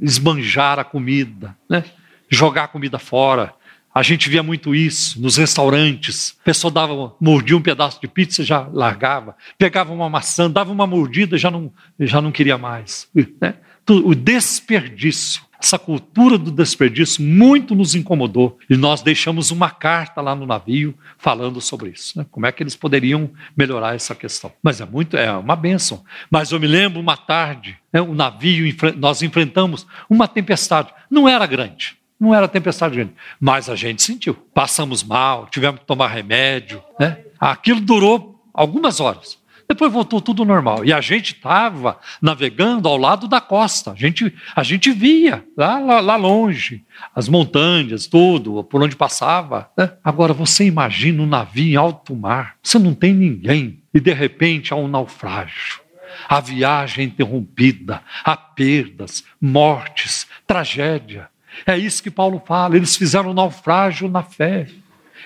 esbanjar 0.00 0.80
a 0.80 0.84
comida, 0.84 1.56
né? 1.70 1.84
jogar 2.28 2.64
a 2.64 2.68
comida 2.68 2.98
fora. 2.98 3.54
A 3.94 4.02
gente 4.02 4.28
via 4.28 4.42
muito 4.42 4.74
isso 4.74 5.22
nos 5.22 5.36
restaurantes. 5.36 6.36
A 6.40 6.44
pessoa 6.44 6.68
dava, 6.68 7.14
mordia 7.20 7.56
um 7.56 7.62
pedaço 7.62 8.00
de 8.00 8.08
pizza, 8.08 8.42
já 8.42 8.66
largava. 8.72 9.36
Pegava 9.56 9.92
uma 9.92 10.10
maçã, 10.10 10.50
dava 10.50 10.72
uma 10.72 10.84
mordida, 10.84 11.38
já 11.38 11.48
não, 11.48 11.72
já 12.00 12.20
não 12.20 12.32
queria 12.32 12.58
mais. 12.58 13.08
Né? 13.40 13.54
O 13.88 14.12
desperdício, 14.12 15.42
essa 15.62 15.78
cultura 15.78 16.36
do 16.36 16.50
desperdício 16.50 17.22
muito 17.22 17.72
nos 17.76 17.94
incomodou. 17.94 18.58
E 18.68 18.76
nós 18.76 19.00
deixamos 19.00 19.52
uma 19.52 19.70
carta 19.70 20.20
lá 20.20 20.34
no 20.34 20.44
navio 20.44 20.92
falando 21.16 21.60
sobre 21.60 21.90
isso. 21.90 22.18
Né? 22.18 22.26
Como 22.32 22.46
é 22.46 22.50
que 22.50 22.64
eles 22.64 22.74
poderiam 22.74 23.30
melhorar 23.56 23.94
essa 23.94 24.14
questão. 24.14 24.50
Mas 24.60 24.80
é 24.80 24.84
muito, 24.84 25.16
é 25.16 25.30
uma 25.30 25.54
benção. 25.54 26.02
Mas 26.28 26.50
eu 26.50 26.58
me 26.58 26.66
lembro 26.66 26.98
uma 26.98 27.16
tarde, 27.16 27.78
né, 27.92 28.00
o 28.00 28.12
navio, 28.12 28.74
nós 28.96 29.22
enfrentamos 29.22 29.86
uma 30.10 30.26
tempestade. 30.26 30.92
Não 31.08 31.28
era 31.28 31.46
grande 31.46 31.96
não 32.18 32.34
era 32.34 32.48
tempestade 32.48 32.96
grande, 32.96 33.12
mas 33.40 33.68
a 33.68 33.74
gente 33.74 34.02
sentiu. 34.02 34.34
Passamos 34.54 35.02
mal, 35.02 35.46
tivemos 35.50 35.80
que 35.80 35.86
tomar 35.86 36.08
remédio. 36.08 36.82
Né? 36.98 37.18
Aquilo 37.38 37.80
durou 37.80 38.42
algumas 38.52 39.00
horas. 39.00 39.38
Depois 39.68 39.92
voltou 39.92 40.20
tudo 40.20 40.44
normal. 40.44 40.84
E 40.84 40.92
a 40.92 41.00
gente 41.00 41.34
estava 41.34 41.98
navegando 42.20 42.88
ao 42.88 42.96
lado 42.96 43.26
da 43.26 43.40
costa. 43.40 43.92
A 43.92 43.94
gente, 43.94 44.32
a 44.54 44.62
gente 44.62 44.90
via 44.92 45.44
lá, 45.56 45.78
lá, 45.78 46.00
lá 46.00 46.16
longe 46.16 46.84
as 47.14 47.28
montanhas, 47.28 48.06
tudo, 48.06 48.62
por 48.64 48.82
onde 48.82 48.94
passava. 48.94 49.70
Né? 49.76 49.90
Agora 50.02 50.32
você 50.32 50.66
imagina 50.66 51.22
um 51.22 51.26
navio 51.26 51.72
em 51.72 51.76
alto 51.76 52.14
mar. 52.14 52.56
Você 52.62 52.78
não 52.78 52.94
tem 52.94 53.14
ninguém. 53.14 53.82
E 53.92 54.00
de 54.00 54.12
repente 54.12 54.72
há 54.72 54.76
um 54.76 54.88
naufrágio. 54.88 55.82
A 56.28 56.40
viagem 56.40 57.06
interrompida, 57.06 58.00
há 58.24 58.36
perdas, 58.36 59.24
mortes, 59.40 60.26
tragédia. 60.46 61.28
É 61.66 61.76
isso 61.76 62.02
que 62.02 62.10
Paulo 62.10 62.42
fala. 62.44 62.76
Eles 62.76 62.96
fizeram 62.96 63.30
um 63.30 63.34
naufrágio 63.34 64.08
na 64.08 64.22
fé. 64.22 64.66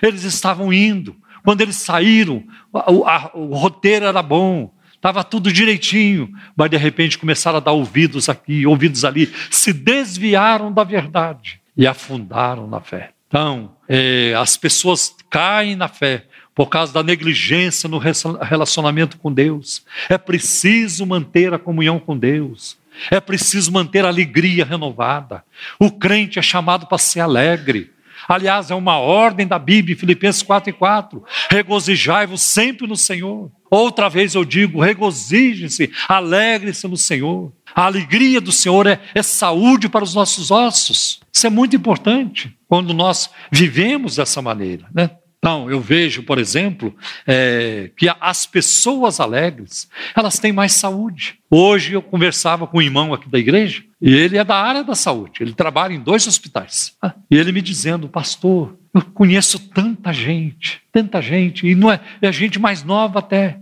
Eles 0.03 0.25
estavam 0.25 0.73
indo. 0.73 1.17
Quando 1.45 1.61
eles 1.61 1.77
saíram, 1.77 2.45
o, 2.73 3.05
a, 3.05 3.31
o 3.35 3.55
roteiro 3.55 4.05
era 4.05 4.23
bom, 4.23 4.73
estava 4.95 5.25
tudo 5.25 5.53
direitinho, 5.53 6.31
mas 6.57 6.71
de 6.71 6.77
repente 6.77 7.19
começaram 7.19 7.59
a 7.59 7.61
dar 7.61 7.73
ouvidos 7.73 8.29
aqui, 8.29 8.67
ouvidos 8.67 9.05
ali, 9.05 9.33
se 9.51 9.73
desviaram 9.73 10.73
da 10.73 10.85
verdade 10.85 11.61
e 11.77 11.87
afundaram 11.87 12.67
na 12.67 12.81
fé. 12.81 13.11
Então, 13.29 13.73
é, 13.89 14.35
as 14.37 14.57
pessoas 14.57 15.15
caem 15.31 15.77
na 15.77 15.89
fé 15.89 16.25
por 16.55 16.67
causa 16.67 16.93
da 16.93 17.03
negligência 17.03 17.89
no 17.89 17.99
relacionamento 17.99 19.17
com 19.17 19.33
Deus. 19.33 19.85
É 20.09 20.19
preciso 20.19 21.07
manter 21.07 21.55
a 21.55 21.59
comunhão 21.59 22.01
com 22.01 22.19
Deus. 22.19 22.77
É 23.11 23.21
preciso 23.21 23.73
manter 23.73 24.05
a 24.05 24.09
alegria 24.09 24.65
renovada. 24.65 25.45
O 25.79 25.91
crente 25.91 26.39
é 26.39 26.43
chamado 26.43 26.87
para 26.87 26.99
ser 26.99 27.21
alegre. 27.21 27.93
Aliás, 28.29 28.71
é 28.71 28.75
uma 28.75 28.99
ordem 28.99 29.47
da 29.47 29.59
Bíblia, 29.59 29.97
Filipenses 29.97 30.43
4 30.43 30.71
e 30.71 30.73
4. 30.73 31.25
Regozijai-vos 31.51 32.43
sempre 32.43 32.87
no 32.87 32.97
Senhor. 32.97 33.51
Outra 33.71 34.09
vez 34.09 34.35
eu 34.35 34.45
digo, 34.45 34.81
regozije-se, 34.81 35.91
alegre-se 36.09 36.87
no 36.89 36.97
Senhor. 36.97 37.53
A 37.75 37.85
alegria 37.85 38.41
do 38.41 38.51
Senhor 38.53 38.87
é, 38.87 39.01
é 39.15 39.23
saúde 39.23 39.89
para 39.89 40.05
os 40.05 40.15
nossos 40.15 40.51
ossos. 40.51 41.21
Isso 41.33 41.47
é 41.47 41.51
muito 41.51 41.77
importante 41.77 42.55
quando 42.67 42.93
nós 42.93 43.31
vivemos 43.51 44.17
dessa 44.17 44.43
maneira. 44.43 44.87
Né? 44.93 45.11
Então, 45.39 45.71
eu 45.71 45.81
vejo, 45.81 46.25
por 46.25 46.37
exemplo, 46.37 46.95
é, 47.27 47.91
que 47.97 48.09
as 48.21 48.45
pessoas 48.45 49.21
alegres, 49.21 49.89
elas 50.17 50.39
têm 50.39 50.53
mais 50.53 50.73
saúde. 50.73 51.39
Hoje 51.49 51.93
eu 51.93 52.03
conversava 52.03 52.67
com 52.67 52.79
um 52.79 52.83
irmão 52.83 53.15
aqui 53.15 53.29
da 53.29 53.39
igreja, 53.39 53.85
e 54.03 54.13
ele 54.13 54.37
é 54.37 54.45
da 54.45 54.57
área 54.57 54.83
da 54.83 54.97
saúde, 54.97 55.43
ele 55.43 55.53
trabalha 55.53 55.93
em 55.93 56.01
dois 56.01 56.27
hospitais. 56.27 56.97
E 57.31 57.37
ele 57.37 57.53
me 57.53 57.63
dizendo, 57.63 58.09
pastor, 58.09 58.77
eu 58.93 59.03
conheço 59.03 59.59
tanta 59.71 60.13
gente, 60.13 60.81
tanta 60.93 61.23
gente, 61.23 61.67
e 61.67 61.75
não 61.75 61.91
é, 61.91 62.01
é 62.21 62.33
gente 62.33 62.59
mais 62.59 62.83
nova 62.83 63.21
até, 63.21 63.59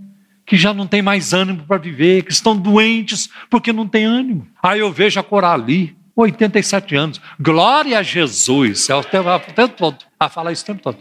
que 0.47 0.57
já 0.57 0.73
não 0.73 0.87
tem 0.87 1.03
mais 1.03 1.33
ânimo 1.33 1.65
para 1.65 1.77
viver, 1.77 2.23
que 2.23 2.33
estão 2.33 2.57
doentes 2.57 3.29
porque 3.51 3.73
não 3.73 3.87
tem 3.87 4.05
ânimo. 4.05 4.47
Aí 4.63 4.81
eu 4.81 4.93
vejo 4.93 5.19
a 5.19 5.23
Corali, 5.23 5.96
87 6.17 6.97
anos, 6.97 7.21
glória 7.39 7.99
a 7.99 8.03
Jesus, 8.03 8.89
é 8.89 8.95
o 8.95 9.05
tempo 9.05 9.29
todo, 9.77 9.99
a 10.19 10.29
falar 10.31 10.53
isso 10.53 10.63
o 10.63 10.67
tempo 10.67 10.83
todo. 10.83 10.99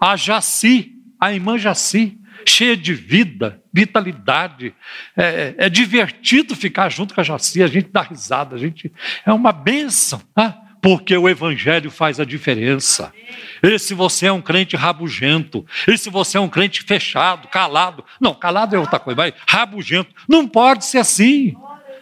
A 0.00 0.16
Jaci, 0.16 0.92
a 1.20 1.32
irmã 1.32 1.56
Jaci, 1.56 2.18
cheia 2.44 2.76
de 2.76 2.92
vida, 2.92 3.62
vitalidade. 3.72 4.74
É, 5.16 5.54
é, 5.56 5.68
divertido 5.68 6.56
ficar 6.56 6.88
junto 6.88 7.14
com 7.14 7.20
a 7.20 7.24
Jaci, 7.24 7.62
a 7.62 7.68
gente 7.68 7.90
dá 7.92 8.02
risada, 8.02 8.56
a 8.56 8.58
gente 8.58 8.92
é 9.24 9.32
uma 9.32 9.52
bênção. 9.52 10.20
Né? 10.36 10.52
porque 10.86 11.16
o 11.16 11.28
Evangelho 11.28 11.90
faz 11.90 12.20
a 12.20 12.24
diferença. 12.24 13.12
E 13.60 13.76
se 13.76 13.92
você 13.92 14.26
é 14.26 14.32
um 14.32 14.40
crente 14.40 14.76
rabugento, 14.76 15.66
e 15.88 15.98
se 15.98 16.08
você 16.08 16.38
é 16.38 16.40
um 16.40 16.48
crente 16.48 16.84
fechado, 16.84 17.48
calado, 17.48 18.04
não, 18.20 18.32
calado 18.32 18.76
é 18.76 18.78
outra 18.78 19.00
coisa, 19.00 19.16
mas 19.16 19.34
rabugento, 19.48 20.14
não 20.28 20.46
pode 20.46 20.84
ser 20.84 20.98
assim. 20.98 21.56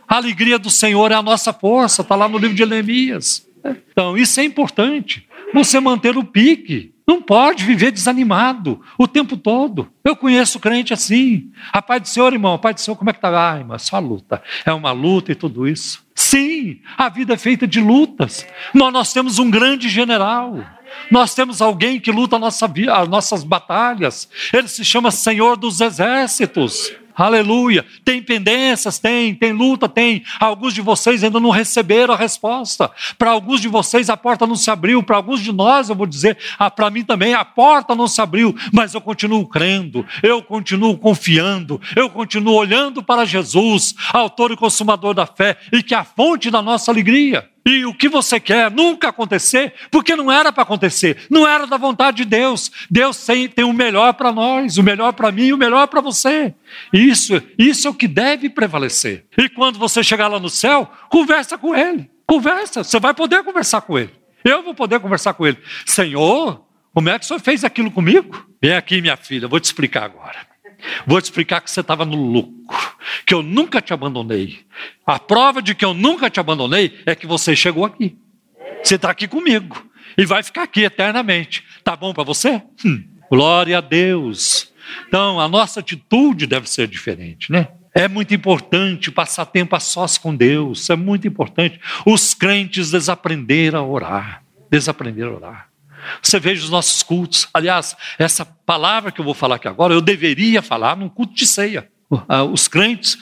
A 0.09 0.17
alegria 0.17 0.59
do 0.59 0.71
Senhor 0.71 1.11
é 1.11 1.15
a 1.15 1.23
nossa 1.23 1.53
força, 1.53 2.03
está 2.03 2.15
lá 2.15 2.29
no 2.29 2.39
livro 2.39 2.55
de 2.55 2.63
Jeremias. 2.63 3.47
Então, 3.93 4.17
isso 4.17 4.39
é 4.41 4.45
importante, 4.45 5.27
você 5.53 5.81
manter 5.81 6.17
o 6.17 6.25
pique. 6.25 6.93
Não 7.07 7.21
pode 7.21 7.65
viver 7.65 7.91
desanimado 7.93 8.81
o 8.99 9.07
tempo 9.07 9.37
todo. 9.37 9.91
Eu 10.03 10.17
conheço 10.17 10.59
crente 10.59 10.95
assim. 10.95 11.51
A 11.71 11.83
paz 11.83 12.01
do 12.01 12.09
Senhor, 12.09 12.33
irmão, 12.33 12.55
a 12.55 12.59
paz 12.59 12.77
do 12.77 12.81
Senhor, 12.81 12.97
como 12.97 13.11
é 13.11 13.13
que 13.13 13.19
está? 13.19 13.53
Ah, 13.53 13.59
irmão, 13.59 13.79
só 13.79 13.99
luta. 13.99 14.43
É 14.65 14.73
uma 14.73 14.91
luta 14.91 15.31
e 15.31 15.35
tudo 15.35 15.69
isso. 15.69 16.03
Sim, 16.15 16.81
a 16.97 17.11
vida 17.11 17.35
é 17.35 17.37
feita 17.37 17.67
de 17.67 17.79
lutas. 17.79 18.47
Nós, 18.73 18.91
nós 18.91 19.13
temos 19.13 19.39
um 19.39 19.51
grande 19.51 19.87
general. 19.87 20.65
Nós 21.11 21.35
temos 21.35 21.61
alguém 21.61 22.01
que 22.01 22.11
luta 22.11 22.37
a 22.37 22.39
nossa, 22.39 22.67
as 22.67 23.09
nossas 23.09 23.45
batalhas. 23.45 24.27
Ele 24.51 24.69
se 24.69 24.83
chama 24.83 25.11
Senhor 25.11 25.59
dos 25.59 25.83
Exércitos. 25.83 26.91
Aleluia. 27.17 27.85
Tem 28.05 28.21
pendências? 28.21 28.99
Tem. 28.99 29.35
Tem 29.35 29.53
luta? 29.53 29.89
Tem. 29.89 30.25
Alguns 30.41 30.75
de 30.75 30.81
vocês 30.81 31.23
ainda 31.23 31.39
não 31.39 31.51
receberam 31.51 32.15
a 32.15 32.17
resposta. 32.17 32.91
Para 33.17 33.31
alguns 33.31 33.61
de 33.61 33.69
vocês 33.69 34.11
a 34.11 34.17
porta 34.17 34.47
não 34.47 34.57
se 34.57 34.71
abriu. 34.71 35.03
Para 35.03 35.17
alguns 35.17 35.41
de 35.41 35.53
nós, 35.53 35.89
eu 35.89 35.95
vou 35.95 36.07
dizer, 36.07 36.37
ah, 36.59 36.71
para 36.71 36.91
mim 36.91 37.05
também, 37.05 37.35
a 37.35 37.45
porta 37.45 37.95
não 37.95 38.09
se 38.09 38.21
abriu. 38.21 38.55
Mas 38.73 38.95
eu 38.95 39.01
continuo 39.01 39.47
crendo, 39.47 40.05
eu 40.23 40.43
continuo 40.43 40.97
confiando, 40.99 41.81
eu 41.95 42.11
continuo 42.11 42.55
olhando 42.55 43.03
para 43.03 43.25
Jesus, 43.25 43.95
autor 44.13 44.51
e 44.51 44.57
consumador 44.57 45.15
da 45.15 45.27
fé, 45.27 45.57
e 45.73 45.83
que 45.83 45.95
é 45.95 45.99
a 45.99 46.05
fonte 46.05 46.51
da 46.51 46.61
nossa 46.61 46.91
alegria. 46.91 47.54
E 47.67 47.87
o 47.87 47.95
que 47.95 48.09
você 48.09 48.39
quer 48.39 48.71
nunca 48.71 49.09
acontecer, 49.09 49.73
porque 49.91 50.15
não 50.15 50.31
era 50.31 50.53
para 50.53 50.63
acontecer, 50.63 51.27
não 51.31 51.49
era 51.49 51.67
da 51.67 51.79
vontade 51.79 52.19
de 52.19 52.25
Deus. 52.27 52.71
Deus 52.91 53.25
tem, 53.25 53.49
tem 53.49 53.65
o 53.65 53.73
melhor 53.73 54.13
para 54.15 54.31
nós, 54.31 54.77
o 54.77 54.83
melhor 54.83 55.13
para 55.13 55.33
mim, 55.33 55.53
o 55.53 55.57
melhor 55.57 55.87
para 55.87 56.03
você. 56.03 56.55
Isso, 56.93 57.43
isso 57.59 57.89
é 57.89 57.91
o 57.91 57.95
que 57.95 58.07
deve 58.07 58.51
prevalecer. 58.51 59.25
E 59.39 59.49
quando 59.49 59.79
você 59.79 60.05
chegar 60.05 60.29
lá 60.29 60.39
no 60.39 60.51
céu, 60.51 60.91
conversa 61.09 61.57
com 61.57 61.75
Ele. 61.75 62.11
Conversa, 62.27 62.85
você 62.85 63.01
vai 63.01 63.15
poder 63.15 63.43
conversar 63.43 63.81
com 63.81 63.99
Ele. 63.99 64.11
Eu 64.45 64.63
vou 64.63 64.75
poder 64.75 65.01
conversar 65.01 65.33
com 65.33 65.47
Ele. 65.47 65.59
Senhor, 65.87 66.63
como 66.93 67.09
é 67.09 67.19
que 67.19 67.25
o 67.25 67.29
Senhor 67.29 67.41
fez 67.41 67.65
aquilo 67.65 67.91
comigo? 67.91 68.47
Vem 68.63 68.75
aqui, 68.75 69.01
minha 69.01 69.17
filha, 69.17 69.49
vou 69.49 69.59
te 69.59 69.65
explicar 69.65 70.05
agora. 70.05 70.54
Vou 71.07 71.21
te 71.21 71.25
explicar 71.25 71.61
que 71.61 71.71
você 71.71 71.81
estava 71.81 72.05
no 72.05 72.17
lucro, 72.17 72.77
que 73.27 73.35
eu 73.35 73.43
nunca 73.43 73.81
te 73.81 73.93
abandonei. 73.93 74.61
A 75.07 75.19
prova 75.19 75.61
de 75.61 75.75
que 75.75 75.85
eu 75.85 75.95
nunca 75.95 76.31
te 76.31 76.41
abandonei 76.41 77.01
é 77.07 77.15
que 77.15 77.27
você 77.27 77.55
chegou 77.55 77.85
aqui. 77.85 78.17
Você 78.83 78.97
está 78.97 79.11
aqui 79.11 79.27
comigo 79.27 79.77
e 80.17 80.25
vai 80.25 80.43
ficar 80.43 80.63
aqui 80.63 80.83
eternamente. 80.83 81.65
Tá 81.83 81.97
bom 81.97 82.13
para 82.13 82.25
você? 82.25 82.63
Hum, 82.85 83.05
glória 83.31 83.79
a 83.79 83.81
Deus. 83.81 84.73
Então, 85.09 85.41
a 85.41 85.49
nossa 85.49 85.81
atitude 85.81 86.47
deve 86.47 86.69
ser 86.69 86.87
diferente, 86.87 87.51
né? 87.51 87.69
É 87.95 88.09
muito 88.09 88.35
importante 88.35 89.11
passar 89.11 89.47
tempo 89.47 89.77
a 89.77 89.81
sós 89.81 90.19
com 90.19 90.35
Deus, 90.35 90.91
é 90.91 90.97
muito 90.97 91.29
importante. 91.29 91.81
Os 92.05 92.35
crentes 92.35 92.91
desaprenderam 92.91 93.79
a 93.79 93.87
orar, 93.87 94.43
desaprenderam 94.69 95.33
a 95.33 95.37
orar. 95.37 95.69
Você 96.23 96.39
veja 96.41 96.65
os 96.65 96.71
nossos 96.71 97.03
cultos. 97.03 97.49
Aliás, 97.53 97.97
essa 98.19 98.45
palavra 98.45 99.11
que 99.11 99.21
eu 99.21 99.25
vou 99.25 99.35
falar 99.35 99.57
aqui 99.57 99.69
agora, 99.69 99.95
eu 99.95 100.01
deveria 100.01 100.63
falar 100.63 100.97
num 100.97 101.09
culto 101.09 101.35
de 101.35 101.47
ceia. 101.47 101.89
Os 102.53 102.69
crentes, 102.69 103.19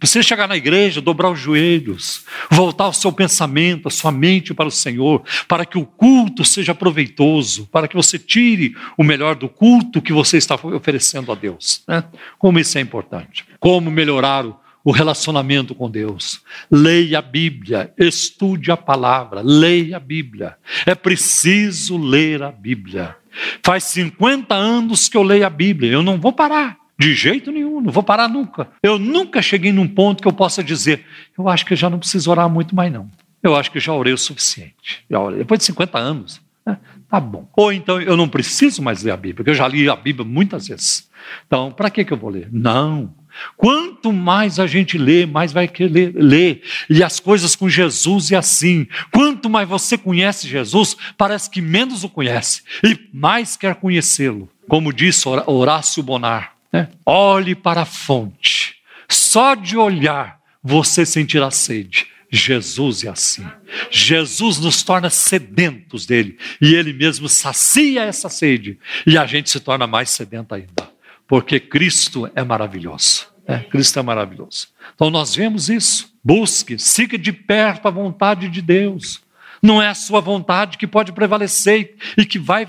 você 0.00 0.22
chegar 0.22 0.46
na 0.46 0.56
igreja, 0.56 1.00
dobrar 1.00 1.30
os 1.30 1.40
joelhos, 1.40 2.24
voltar 2.48 2.86
o 2.86 2.92
seu 2.92 3.10
pensamento, 3.10 3.88
a 3.88 3.90
sua 3.90 4.12
mente 4.12 4.54
para 4.54 4.68
o 4.68 4.70
Senhor, 4.70 5.24
para 5.48 5.64
que 5.64 5.76
o 5.76 5.84
culto 5.84 6.44
seja 6.44 6.72
proveitoso, 6.72 7.66
para 7.72 7.88
que 7.88 7.96
você 7.96 8.20
tire 8.20 8.76
o 8.96 9.02
melhor 9.02 9.34
do 9.34 9.48
culto 9.48 10.00
que 10.00 10.12
você 10.12 10.36
está 10.36 10.54
oferecendo 10.54 11.32
a 11.32 11.34
Deus. 11.34 11.82
Né? 11.88 12.04
Como 12.38 12.60
isso 12.60 12.78
é 12.78 12.80
importante. 12.80 13.44
Como 13.58 13.90
melhorar 13.90 14.46
o 14.46 14.60
o 14.84 14.90
relacionamento 14.90 15.74
com 15.74 15.90
Deus. 15.90 16.42
Leia 16.70 17.18
a 17.18 17.22
Bíblia, 17.22 17.92
estude 17.98 18.70
a 18.70 18.76
palavra, 18.76 19.42
leia 19.42 19.96
a 19.96 20.00
Bíblia. 20.00 20.56
É 20.86 20.94
preciso 20.94 21.96
ler 21.96 22.42
a 22.42 22.50
Bíblia. 22.50 23.16
Faz 23.62 23.84
50 23.84 24.54
anos 24.54 25.08
que 25.08 25.16
eu 25.16 25.22
leio 25.22 25.46
a 25.46 25.50
Bíblia, 25.50 25.92
eu 25.92 26.02
não 26.02 26.18
vou 26.18 26.32
parar. 26.32 26.78
De 26.98 27.14
jeito 27.14 27.50
nenhum, 27.50 27.80
não 27.80 27.90
vou 27.90 28.02
parar 28.02 28.28
nunca. 28.28 28.68
Eu 28.82 28.98
nunca 28.98 29.40
cheguei 29.40 29.72
num 29.72 29.88
ponto 29.88 30.20
que 30.22 30.28
eu 30.28 30.32
possa 30.32 30.62
dizer, 30.62 31.06
eu 31.38 31.48
acho 31.48 31.64
que 31.64 31.74
já 31.74 31.88
não 31.88 31.98
preciso 31.98 32.30
orar 32.30 32.48
muito 32.48 32.74
mais 32.74 32.92
não. 32.92 33.08
Eu 33.42 33.56
acho 33.56 33.70
que 33.70 33.80
já 33.80 33.92
orei 33.94 34.12
o 34.12 34.18
suficiente. 34.18 35.02
Já 35.08 35.18
orei. 35.18 35.38
Depois 35.38 35.58
de 35.60 35.64
50 35.64 35.98
anos, 35.98 36.42
né? 36.66 36.78
tá 37.08 37.18
bom. 37.18 37.48
Ou 37.56 37.72
então 37.72 38.00
eu 38.02 38.16
não 38.16 38.28
preciso 38.28 38.82
mais 38.82 39.02
ler 39.02 39.12
a 39.12 39.16
Bíblia, 39.16 39.36
porque 39.36 39.50
eu 39.50 39.54
já 39.54 39.66
li 39.66 39.88
a 39.88 39.96
Bíblia 39.96 40.26
muitas 40.26 40.68
vezes. 40.68 41.08
Então, 41.46 41.72
para 41.72 41.88
que, 41.88 42.04
que 42.04 42.12
eu 42.12 42.18
vou 42.18 42.28
ler? 42.28 42.48
Não. 42.52 43.14
Quanto 43.56 44.12
mais 44.12 44.58
a 44.58 44.66
gente 44.66 44.98
lê, 44.98 45.26
mais 45.26 45.52
vai 45.52 45.68
querer 45.68 46.14
ler. 46.14 46.62
E 46.88 47.02
as 47.02 47.20
coisas 47.20 47.54
com 47.56 47.68
Jesus 47.68 48.30
é 48.30 48.36
assim. 48.36 48.86
Quanto 49.12 49.48
mais 49.48 49.68
você 49.68 49.96
conhece 49.96 50.48
Jesus, 50.48 50.96
parece 51.16 51.50
que 51.50 51.60
menos 51.60 52.04
o 52.04 52.08
conhece 52.08 52.62
e 52.84 52.98
mais 53.12 53.56
quer 53.56 53.74
conhecê-lo. 53.76 54.48
Como 54.68 54.92
disse 54.92 55.28
Horácio 55.28 56.02
Bonar, 56.02 56.54
né? 56.72 56.88
olhe 57.04 57.54
para 57.54 57.82
a 57.82 57.86
fonte. 57.86 58.76
Só 59.08 59.54
de 59.54 59.76
olhar 59.76 60.38
você 60.62 61.04
sentirá 61.04 61.50
sede. 61.50 62.06
Jesus 62.32 63.02
é 63.02 63.08
assim. 63.08 63.44
Jesus 63.90 64.58
nos 64.58 64.82
torna 64.84 65.10
sedentos 65.10 66.06
dele 66.06 66.38
e 66.60 66.74
ele 66.74 66.92
mesmo 66.92 67.28
sacia 67.28 68.02
essa 68.04 68.28
sede 68.28 68.78
e 69.04 69.18
a 69.18 69.26
gente 69.26 69.50
se 69.50 69.58
torna 69.58 69.86
mais 69.86 70.10
sedento 70.10 70.54
ainda 70.54 70.90
porque 71.30 71.60
Cristo 71.60 72.28
é 72.34 72.42
maravilhoso. 72.42 73.28
É, 73.46 73.60
Cristo 73.60 74.00
é 74.00 74.02
maravilhoso. 74.02 74.66
Então 74.92 75.10
nós 75.10 75.32
vemos 75.32 75.70
isso. 75.70 76.12
Busque, 76.24 76.76
siga 76.76 77.16
de 77.16 77.32
perto 77.32 77.86
a 77.86 77.90
vontade 77.90 78.48
de 78.48 78.60
Deus. 78.60 79.22
Não 79.62 79.80
é 79.80 79.88
a 79.88 79.94
sua 79.94 80.20
vontade 80.20 80.78
que 80.78 80.86
pode 80.86 81.12
prevalecer 81.12 81.94
e 82.16 82.24
que 82.24 82.38
vai 82.38 82.66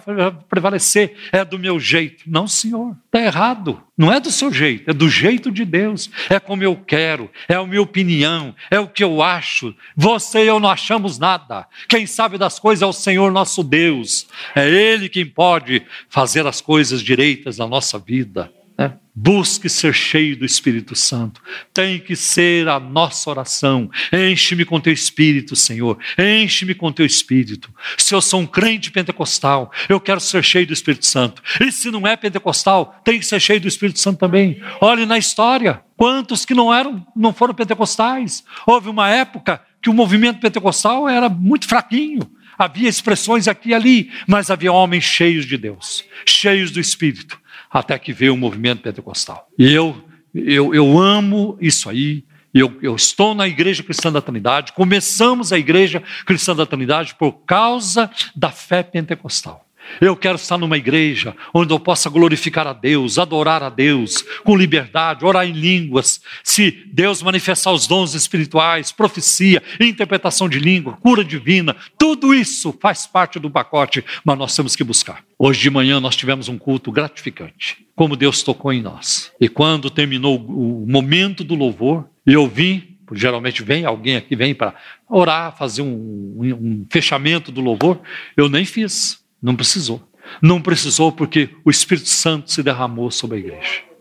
prevalecer, 0.49 1.15
é 1.32 1.45
do 1.45 1.58
meu 1.58 1.80
jeito. 1.80 2.23
Não, 2.27 2.47
senhor, 2.47 2.95
está 3.06 3.21
errado. 3.21 3.82
Não 3.97 4.12
é 4.12 4.19
do 4.19 4.32
seu 4.32 4.51
jeito, 4.51 4.89
é 4.89 4.93
do 4.93 5.08
jeito 5.08 5.51
de 5.51 5.63
Deus. 5.63 6.10
É 6.30 6.39
como 6.39 6.63
eu 6.63 6.75
quero, 6.75 7.30
é 7.47 7.56
a 7.56 7.65
minha 7.65 7.82
opinião, 7.82 8.54
é 8.69 8.80
o 8.80 8.88
que 8.88 9.04
eu 9.04 9.21
acho. 9.21 9.73
Você 9.95 10.43
e 10.43 10.47
eu 10.47 10.60
não 10.60 10.69
achamos 10.69 11.17
nada. 11.17 11.67
Quem 11.88 12.06
sabe 12.06 12.38
das 12.38 12.60
coisas 12.60 12.82
é 12.82 12.86
o 12.86 12.93
Senhor 12.93 13.32
nosso 13.32 13.63
Deus. 13.63 14.27
É 14.56 14.67
Ele 14.67 15.08
quem 15.08 15.25
pode 15.25 15.84
fazer 16.10 16.45
as 16.45 16.60
coisas 16.62 17.01
direitas 17.01 17.58
na 17.58 17.67
nossa 17.67 17.97
vida. 17.97 18.51
Né? 18.82 18.94
Busque 19.13 19.67
ser 19.67 19.94
cheio 19.94 20.38
do 20.38 20.46
Espírito 20.46 20.96
Santo. 20.96 21.41
Tem 21.74 22.00
que 22.00 22.15
ser 22.15 22.70
a 22.70 22.80
nossa 22.80 23.30
oração. 23.30 23.91
Enche-me 24.12 24.63
com 24.63 24.80
teu 24.80 24.94
Espírito, 24.94 25.54
Senhor. 25.54 25.98
Enche-me 26.17 26.74
com 26.74 26.91
teu 26.94 27.06
Espírito. 27.06 27.70
Se 27.98 28.15
eu 28.15 28.22
sou 28.22 28.39
um 28.39 28.48
crente 28.48 28.89
pentecostal, 28.89 29.70
eu 29.89 30.00
quero 30.00 30.22
ser 30.22 30.41
cheio 30.44 30.65
do 30.65 30.74
Espírito 30.74 31.06
Santo. 31.06 31.44
E 31.60 31.72
se 31.74 31.91
não 31.91 32.08
é 32.08 32.15
pentecostal, 32.15 33.02
tem 33.04 33.20
que 33.20 33.26
ser 33.26 33.41
cheio 33.41 33.60
do 33.60 33.67
Espírito 33.67 34.00
Santo 34.00 34.17
também. 34.17 34.62
Olhe 34.80 35.06
na 35.06 35.17
história. 35.17 35.82
Quantos 35.98 36.46
que 36.46 36.54
não 36.54 36.74
eram, 36.74 37.06
não 37.13 37.34
foram 37.34 37.54
pentecostais? 37.54 38.44
Houve 38.65 38.89
uma 38.89 39.10
época 39.10 39.62
que 39.82 39.89
o 39.89 39.94
movimento 39.94 40.39
pentecostal 40.39 41.08
era 41.08 41.28
muito 41.28 41.67
fraquinho. 41.67 42.22
Havia 42.58 42.88
expressões 42.88 43.48
aqui 43.48 43.70
e 43.70 43.74
ali, 43.74 44.12
mas 44.26 44.50
havia 44.50 44.72
homens 44.72 45.04
cheios 45.04 45.46
de 45.46 45.58
Deus, 45.58 46.06
cheios 46.26 46.72
do 46.72 46.80
Espírito 46.80 47.40
até 47.71 47.97
que 47.97 48.12
veio 48.12 48.34
o 48.34 48.38
movimento 48.38 48.81
pentecostal. 48.81 49.47
E 49.57 49.71
eu, 49.71 49.95
eu, 50.34 50.75
eu 50.75 50.99
amo 50.99 51.57
isso 51.62 51.89
aí. 51.89 52.23
Eu, 52.53 52.77
eu 52.81 52.95
estou 52.95 53.34
na 53.34 53.47
Igreja 53.47 53.81
Cristã 53.81 54.12
da 54.12 54.21
Trindade. 54.21 54.73
Começamos 54.73 55.53
a 55.53 55.57
Igreja 55.57 56.03
Cristã 56.25 56.53
da 56.53 56.65
Trindade 56.65 57.15
por 57.15 57.31
causa 57.45 58.12
da 58.36 58.51
fé 58.51 58.84
pentecostal. 58.84 59.65
Eu 60.00 60.15
quero 60.15 60.36
estar 60.36 60.58
numa 60.58 60.78
igreja 60.78 61.36
onde 61.54 61.74
eu 61.74 61.80
possa 61.80 62.10
glorificar 62.10 62.67
a 62.67 62.74
Deus, 62.74 63.17
adorar 63.17 63.63
a 63.63 63.70
Deus 63.70 64.24
com 64.44 64.56
liberdade, 64.56 65.26
orar 65.26 65.48
em 65.48 65.52
línguas. 65.52 66.22
Se 66.44 66.84
Deus 66.91 67.22
manifestar 67.22 67.72
os 67.72 67.88
dons 67.88 68.13
espirituais, 68.13 68.91
profecia, 68.91 69.62
interpretação 69.80 70.48
de 70.48 70.60
língua, 70.60 70.98
cura 71.02 71.24
divina, 71.24 71.76
tudo 71.98 72.34
isso 72.34 72.76
faz 72.82 73.06
parte 73.06 73.39
do 73.39 73.50
pacote, 73.50 74.04
mas 74.24 74.38
nós 74.38 74.56
temos 74.56 74.76
que 74.76 74.84
buscar. 74.84 75.24
Hoje 75.38 75.60
de 75.60 75.70
manhã 75.70 76.00
nós 76.00 76.15
tivemos 76.15 76.48
um 76.48 76.58
culto 76.58 76.91
gratificante, 76.91 77.86
como 77.96 78.15
Deus 78.15 78.44
tocou 78.44 78.72
em 78.72 78.82
nós. 78.82 79.32
E 79.39 79.48
quando 79.48 79.89
terminou 79.89 80.38
o 80.38 80.86
momento 80.88 81.44
do 81.44 81.56
louvor, 81.56 82.08
eu 82.26 82.48
vim 82.48 82.91
geralmente 83.13 83.63
vem 83.63 83.86
alguém 83.86 84.15
aqui 84.15 84.36
vem 84.36 84.56
para 84.56 84.74
orar, 85.10 85.56
fazer 85.58 85.82
um, 85.82 85.88
um, 85.88 86.54
um, 86.54 86.86
fechamento 86.89 87.52
do 87.52 87.62
louvor. 87.62 88.00
Eu 88.36 88.48
nem 88.48 88.65
fiz. 88.65 89.20
Não 89.41 89.56
precisou. 89.56 90.08
Não 90.41 90.62
precisou 90.62 91.12
porque 91.12 91.49
o 91.65 91.71
Espírito 91.71 92.10
Santo 92.10 92.51
se 92.51 92.62
derramou 92.62 93.10
sobre 93.12 93.38
a 93.38 93.39
igreja. 93.39 93.91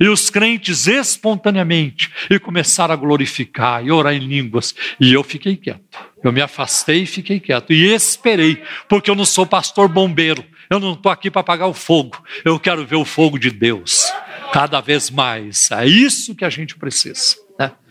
E 0.00 0.08
os 0.08 0.28
crentes 0.28 0.86
espontaneamente 0.86 2.10
e 2.28 2.38
começaram 2.38 2.92
a 2.92 2.96
glorificar 2.96 3.84
e 3.84 3.90
orar 3.90 4.14
em 4.14 4.26
línguas. 4.26 4.74
E 5.00 5.12
eu 5.12 5.22
fiquei 5.22 5.56
quieto. 5.56 5.98
Eu 6.22 6.32
me 6.32 6.40
afastei 6.40 7.02
e 7.02 7.06
fiquei 7.06 7.40
quieto. 7.40 7.72
E 7.72 7.84
esperei, 7.94 8.62
porque 8.88 9.10
eu 9.10 9.14
não 9.14 9.24
sou 9.24 9.46
pastor 9.46 9.88
bombeiro. 9.88 10.44
Eu 10.68 10.78
não 10.78 10.92
estou 10.92 11.10
aqui 11.10 11.30
para 11.30 11.40
apagar 11.40 11.68
o 11.68 11.74
fogo. 11.74 12.22
Eu 12.44 12.58
quero 12.58 12.84
ver 12.84 12.96
o 12.96 13.04
fogo 13.04 13.38
de 13.38 13.50
Deus 13.50 14.12
cada 14.52 14.80
vez 14.80 15.10
mais. 15.10 15.70
É 15.70 15.86
isso 15.86 16.34
que 16.34 16.44
a 16.44 16.50
gente 16.50 16.76
precisa. 16.76 17.47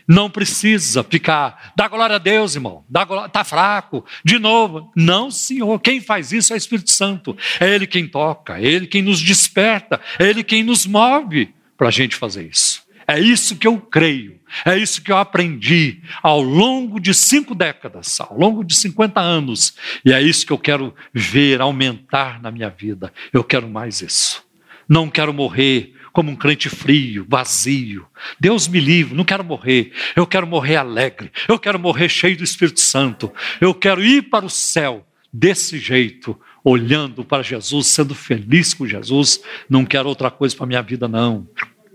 Não 0.08 0.30
precisa 0.30 1.04
ficar, 1.04 1.74
dá 1.76 1.88
glória 1.88 2.16
a 2.16 2.20
Deus, 2.20 2.56
irmão, 2.56 2.86
dá 2.88 3.04
glória, 3.04 3.30
tá 3.30 3.44
fraco, 3.44 4.06
de 4.24 4.40
novo. 4.40 4.90
Não, 4.96 5.30
Senhor, 5.30 5.80
quem 5.80 6.00
faz 6.00 6.32
isso 6.32 6.54
é 6.54 6.56
o 6.56 6.58
Espírito 6.58 6.92
Santo. 6.92 7.36
É 7.60 7.74
Ele 7.74 7.86
quem 7.86 8.08
toca, 8.08 8.58
é 8.58 8.66
Ele 8.66 8.88
quem 8.88 9.02
nos 9.02 9.22
desperta, 9.22 10.00
é 10.18 10.30
Ele 10.30 10.44
quem 10.44 10.64
nos 10.64 10.86
move 10.86 11.54
para 11.78 11.90
a 11.90 11.92
gente 11.92 12.16
fazer 12.16 12.48
isso. 12.48 12.88
É 13.06 13.20
isso 13.20 13.56
que 13.56 13.68
eu 13.68 13.80
creio, 13.80 14.38
é 14.66 14.78
isso 14.78 15.02
que 15.02 15.12
eu 15.12 15.18
aprendi 15.18 16.02
ao 16.22 16.42
longo 16.42 17.00
de 17.00 17.14
cinco 17.14 17.56
décadas, 17.56 18.20
ao 18.20 18.38
longo 18.38 18.66
de 18.66 18.76
50 18.76 19.22
anos, 19.22 19.76
e 20.04 20.12
é 20.12 20.22
isso 20.22 20.46
que 20.46 20.52
eu 20.52 20.58
quero 20.58 20.94
ver 21.14 21.62
aumentar 21.62 22.42
na 22.42 22.52
minha 22.52 22.70
vida. 22.70 23.14
Eu 23.32 23.46
quero 23.46 23.70
mais 23.70 24.02
isso. 24.02 24.44
Não 24.90 25.10
quero 25.10 25.34
morrer 25.34 25.94
como 26.18 26.32
um 26.32 26.36
crente 26.36 26.68
frio, 26.68 27.28
vazio. 27.30 28.08
Deus 28.40 28.68
me 28.68 28.80
livre, 28.80 29.14
não 29.14 29.24
quero 29.24 29.44
morrer. 29.44 29.92
Eu 30.16 30.26
quero 30.26 30.48
morrer 30.48 30.78
alegre. 30.78 31.32
Eu 31.48 31.60
quero 31.60 31.78
morrer 31.78 32.10
cheio 32.10 32.36
do 32.36 32.44
Espírito 32.44 32.80
Santo. 32.80 33.32
Eu 33.62 33.72
quero 33.72 34.04
ir 34.04 34.24
para 34.24 34.44
o 34.44 34.50
céu 34.50 35.06
desse 35.32 35.78
jeito, 35.78 36.36
olhando 36.64 37.24
para 37.24 37.44
Jesus, 37.44 37.86
sendo 37.86 38.16
feliz 38.16 38.74
com 38.74 38.88
Jesus. 38.88 39.40
Não 39.70 39.86
quero 39.86 40.10
outra 40.10 40.32
coisa 40.32 40.56
para 40.56 40.64
a 40.64 40.68
minha 40.68 40.82
vida, 40.82 41.08
não. 41.08 41.48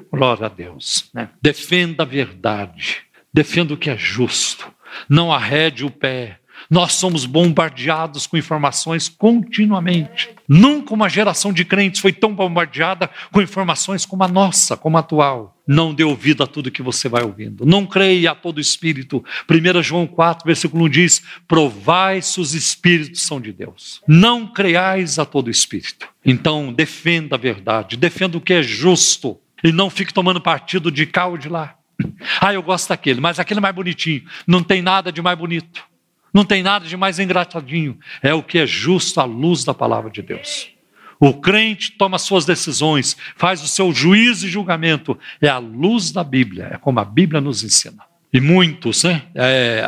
Glória 0.09 0.47
a 0.47 0.49
Deus. 0.49 1.11
Né? 1.13 1.29
Defenda 1.43 2.05
a 2.05 2.07
verdade. 2.07 2.99
Defenda 3.35 3.75
o 3.75 3.77
que 3.77 3.91
é 3.91 3.99
justo. 3.99 4.73
Não 5.09 5.33
arrede 5.33 5.85
o 5.85 5.91
pé. 5.91 6.39
Nós 6.73 6.95
somos 6.95 7.27
bombardeados 7.27 8.27
com 8.27 8.39
informações 8.39 9.07
continuamente. 9.07 10.31
Nunca 10.49 10.95
uma 10.95 11.07
geração 11.07 11.53
de 11.53 11.67
crentes 11.67 12.01
foi 12.01 12.15
tão 12.15 12.35
bombardeada 12.35 13.11
com 13.31 13.43
informações 13.43 14.07
como 14.07 14.25
a 14.25 14.29
nossa, 14.29 14.75
como 14.75 14.97
a 14.97 15.01
atual. 15.01 15.55
Não 15.69 15.93
dê 15.93 16.03
ouvido 16.03 16.43
a 16.43 16.47
tudo 16.47 16.71
que 16.71 16.81
você 16.81 17.11
vai 17.11 17.25
ouvindo. 17.25 17.67
Não 17.67 17.85
creia 17.85 18.31
a 18.31 18.35
todo 18.35 18.59
espírito. 18.59 19.23
1 19.51 19.83
João 19.83 20.07
4, 20.07 20.47
versículo 20.47 20.87
1 20.87 20.89
diz: 20.89 21.23
Provai 21.47 22.23
se 22.23 22.41
os 22.41 22.55
espíritos 22.55 23.21
são 23.21 23.39
de 23.39 23.53
Deus. 23.53 24.01
Não 24.09 24.47
creiais 24.47 25.19
a 25.19 25.27
todo 25.27 25.51
espírito. 25.51 26.09
Então, 26.25 26.73
defenda 26.73 27.37
a 27.37 27.39
verdade, 27.39 27.99
defenda 27.99 28.39
o 28.39 28.41
que 28.41 28.55
é 28.55 28.63
justo 28.63 29.39
e 29.63 29.73
não 29.73 29.91
fique 29.91 30.15
tomando 30.15 30.41
partido 30.41 30.91
de 30.91 31.05
cá 31.05 31.27
ou 31.27 31.37
de 31.37 31.51
lá. 31.51 31.75
Ah, 32.41 32.55
eu 32.55 32.63
gosto 32.63 32.89
daquele, 32.89 33.21
mas 33.21 33.39
aquele 33.39 33.59
é 33.59 33.61
mais 33.61 33.75
bonitinho. 33.75 34.23
Não 34.47 34.63
tem 34.63 34.81
nada 34.81 35.13
de 35.13 35.21
mais 35.21 35.39
bonito. 35.39 35.92
Não 36.33 36.45
tem 36.45 36.63
nada 36.63 36.87
de 36.87 36.97
mais 36.97 37.19
engraçadinho. 37.19 37.99
É 38.23 38.33
o 38.33 38.43
que 38.43 38.59
é 38.59 38.67
justo 38.67 39.21
à 39.21 39.25
luz 39.25 39.65
da 39.65 39.75
palavra 39.75 40.11
de 40.11 40.23
Deus. 40.23 40.71
O 41.21 41.35
crente 41.35 41.93
toma 41.93 42.19
suas 42.19 42.45
decisões, 42.45 43.17
faz 43.37 43.63
o 43.63 43.69
seu 43.69 43.93
juízo 43.93 44.47
e 44.47 44.51
julgamento. 44.51 45.17
É 45.41 45.49
a 45.49 45.59
luz 45.59 46.11
da 46.11 46.25
Bíblia, 46.25 46.71
é 46.73 46.79
como 46.79 46.99
a 46.99 47.05
Bíblia 47.05 47.41
nos 47.41 47.63
ensina. 47.63 48.03
E 48.33 48.41
muitos, 48.41 49.05
né? 49.05 49.23
É, 49.35 49.85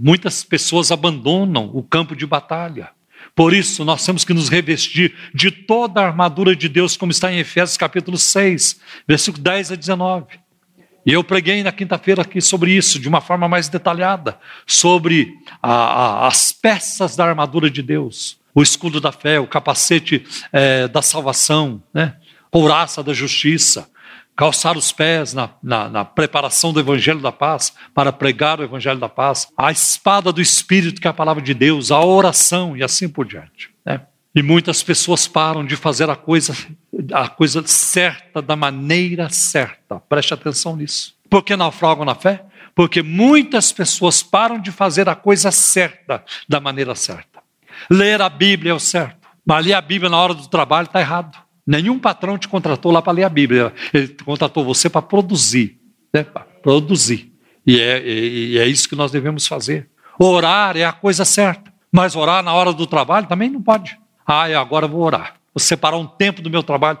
muitas 0.00 0.44
pessoas 0.44 0.90
abandonam 0.90 1.70
o 1.74 1.82
campo 1.82 2.16
de 2.16 2.24
batalha. 2.24 2.90
Por 3.34 3.52
isso, 3.52 3.84
nós 3.84 4.04
temos 4.04 4.24
que 4.24 4.32
nos 4.32 4.48
revestir 4.48 5.14
de 5.34 5.50
toda 5.50 6.00
a 6.00 6.06
armadura 6.06 6.56
de 6.56 6.68
Deus, 6.68 6.96
como 6.96 7.12
está 7.12 7.32
em 7.32 7.38
Efésios 7.38 7.76
capítulo 7.76 8.16
6, 8.16 8.80
versículo 9.06 9.42
10 9.42 9.72
a 9.72 9.74
19. 9.74 10.26
E 11.06 11.12
eu 11.12 11.24
preguei 11.24 11.62
na 11.62 11.72
quinta-feira 11.72 12.22
aqui 12.22 12.40
sobre 12.40 12.72
isso, 12.72 12.98
de 12.98 13.08
uma 13.08 13.20
forma 13.20 13.48
mais 13.48 13.68
detalhada, 13.68 14.38
sobre 14.66 15.34
a, 15.62 15.72
a, 15.72 16.26
as 16.26 16.52
peças 16.52 17.16
da 17.16 17.24
armadura 17.24 17.70
de 17.70 17.82
Deus, 17.82 18.38
o 18.54 18.62
escudo 18.62 19.00
da 19.00 19.12
fé, 19.12 19.40
o 19.40 19.46
capacete 19.46 20.26
é, 20.52 20.88
da 20.88 21.00
salvação, 21.00 21.82
né? 21.94 22.16
couraça 22.50 23.02
da 23.02 23.12
justiça, 23.12 23.88
calçar 24.38 24.76
os 24.76 24.92
pés 24.92 25.34
na, 25.34 25.50
na, 25.62 25.88
na, 25.88 26.04
preparação 26.04 26.72
do 26.72 26.78
Evangelho 26.78 27.20
da 27.20 27.32
Paz, 27.32 27.72
para 27.94 28.12
pregar 28.12 28.60
o 28.60 28.62
Evangelho 28.62 29.00
da 29.00 29.08
Paz, 29.08 29.48
a 29.56 29.72
espada 29.72 30.32
do 30.32 30.40
Espírito, 30.40 31.00
que 31.00 31.08
é 31.08 31.10
a 31.10 31.14
palavra 31.14 31.42
de 31.42 31.52
Deus, 31.52 31.90
a 31.90 32.00
oração 32.00 32.76
e 32.76 32.82
assim 32.82 33.08
por 33.08 33.26
diante. 33.26 33.70
Né? 33.84 34.00
E 34.34 34.42
muitas 34.42 34.82
pessoas 34.82 35.26
param 35.26 35.66
de 35.66 35.74
fazer 35.74 36.08
a 36.08 36.14
coisa, 36.14 36.56
a 37.12 37.28
coisa 37.28 37.62
certa 37.66 38.42
da 38.42 38.56
maneira 38.56 39.28
certa. 39.30 40.00
Preste 40.08 40.34
atenção 40.34 40.76
nisso. 40.76 41.14
Por 41.28 41.42
que 41.42 41.56
naufragam 41.56 42.04
na 42.04 42.14
fé? 42.14 42.44
Porque 42.74 43.02
muitas 43.02 43.72
pessoas 43.72 44.22
param 44.22 44.58
de 44.58 44.70
fazer 44.70 45.08
a 45.08 45.14
coisa 45.14 45.50
certa 45.50 46.24
da 46.48 46.60
maneira 46.60 46.94
certa. 46.94 47.40
Ler 47.90 48.20
a 48.20 48.28
Bíblia 48.28 48.72
é 48.72 48.74
o 48.74 48.78
certo, 48.78 49.28
mas 49.44 49.66
ler 49.66 49.74
a 49.74 49.80
Bíblia 49.80 50.10
na 50.10 50.18
hora 50.18 50.34
do 50.34 50.48
trabalho 50.48 50.86
está 50.86 51.00
errado. 51.00 51.36
Nenhum 51.66 51.98
patrão 51.98 52.38
te 52.38 52.48
contratou 52.48 52.90
lá 52.90 53.02
para 53.02 53.12
ler 53.12 53.24
a 53.24 53.28
Bíblia. 53.28 53.72
Ele 53.92 54.08
contratou 54.24 54.64
você 54.64 54.88
para 54.88 55.02
produzir. 55.02 55.78
Né? 56.12 56.24
Produzir. 56.62 57.32
E 57.66 57.78
é, 57.78 58.02
e 58.06 58.58
é 58.58 58.66
isso 58.66 58.88
que 58.88 58.96
nós 58.96 59.10
devemos 59.10 59.46
fazer. 59.46 59.88
Orar 60.18 60.76
é 60.76 60.84
a 60.84 60.92
coisa 60.92 61.24
certa. 61.24 61.72
Mas 61.92 62.16
orar 62.16 62.42
na 62.42 62.54
hora 62.54 62.72
do 62.72 62.86
trabalho 62.86 63.26
também 63.26 63.50
não 63.50 63.62
pode. 63.62 63.98
Ah, 64.26 64.48
eu 64.48 64.58
agora 64.58 64.86
vou 64.86 65.02
orar. 65.02 65.37
Vou 65.54 65.60
separar 65.60 65.96
um 65.96 66.06
tempo 66.06 66.42
do 66.42 66.50
meu 66.50 66.62
trabalho. 66.62 66.98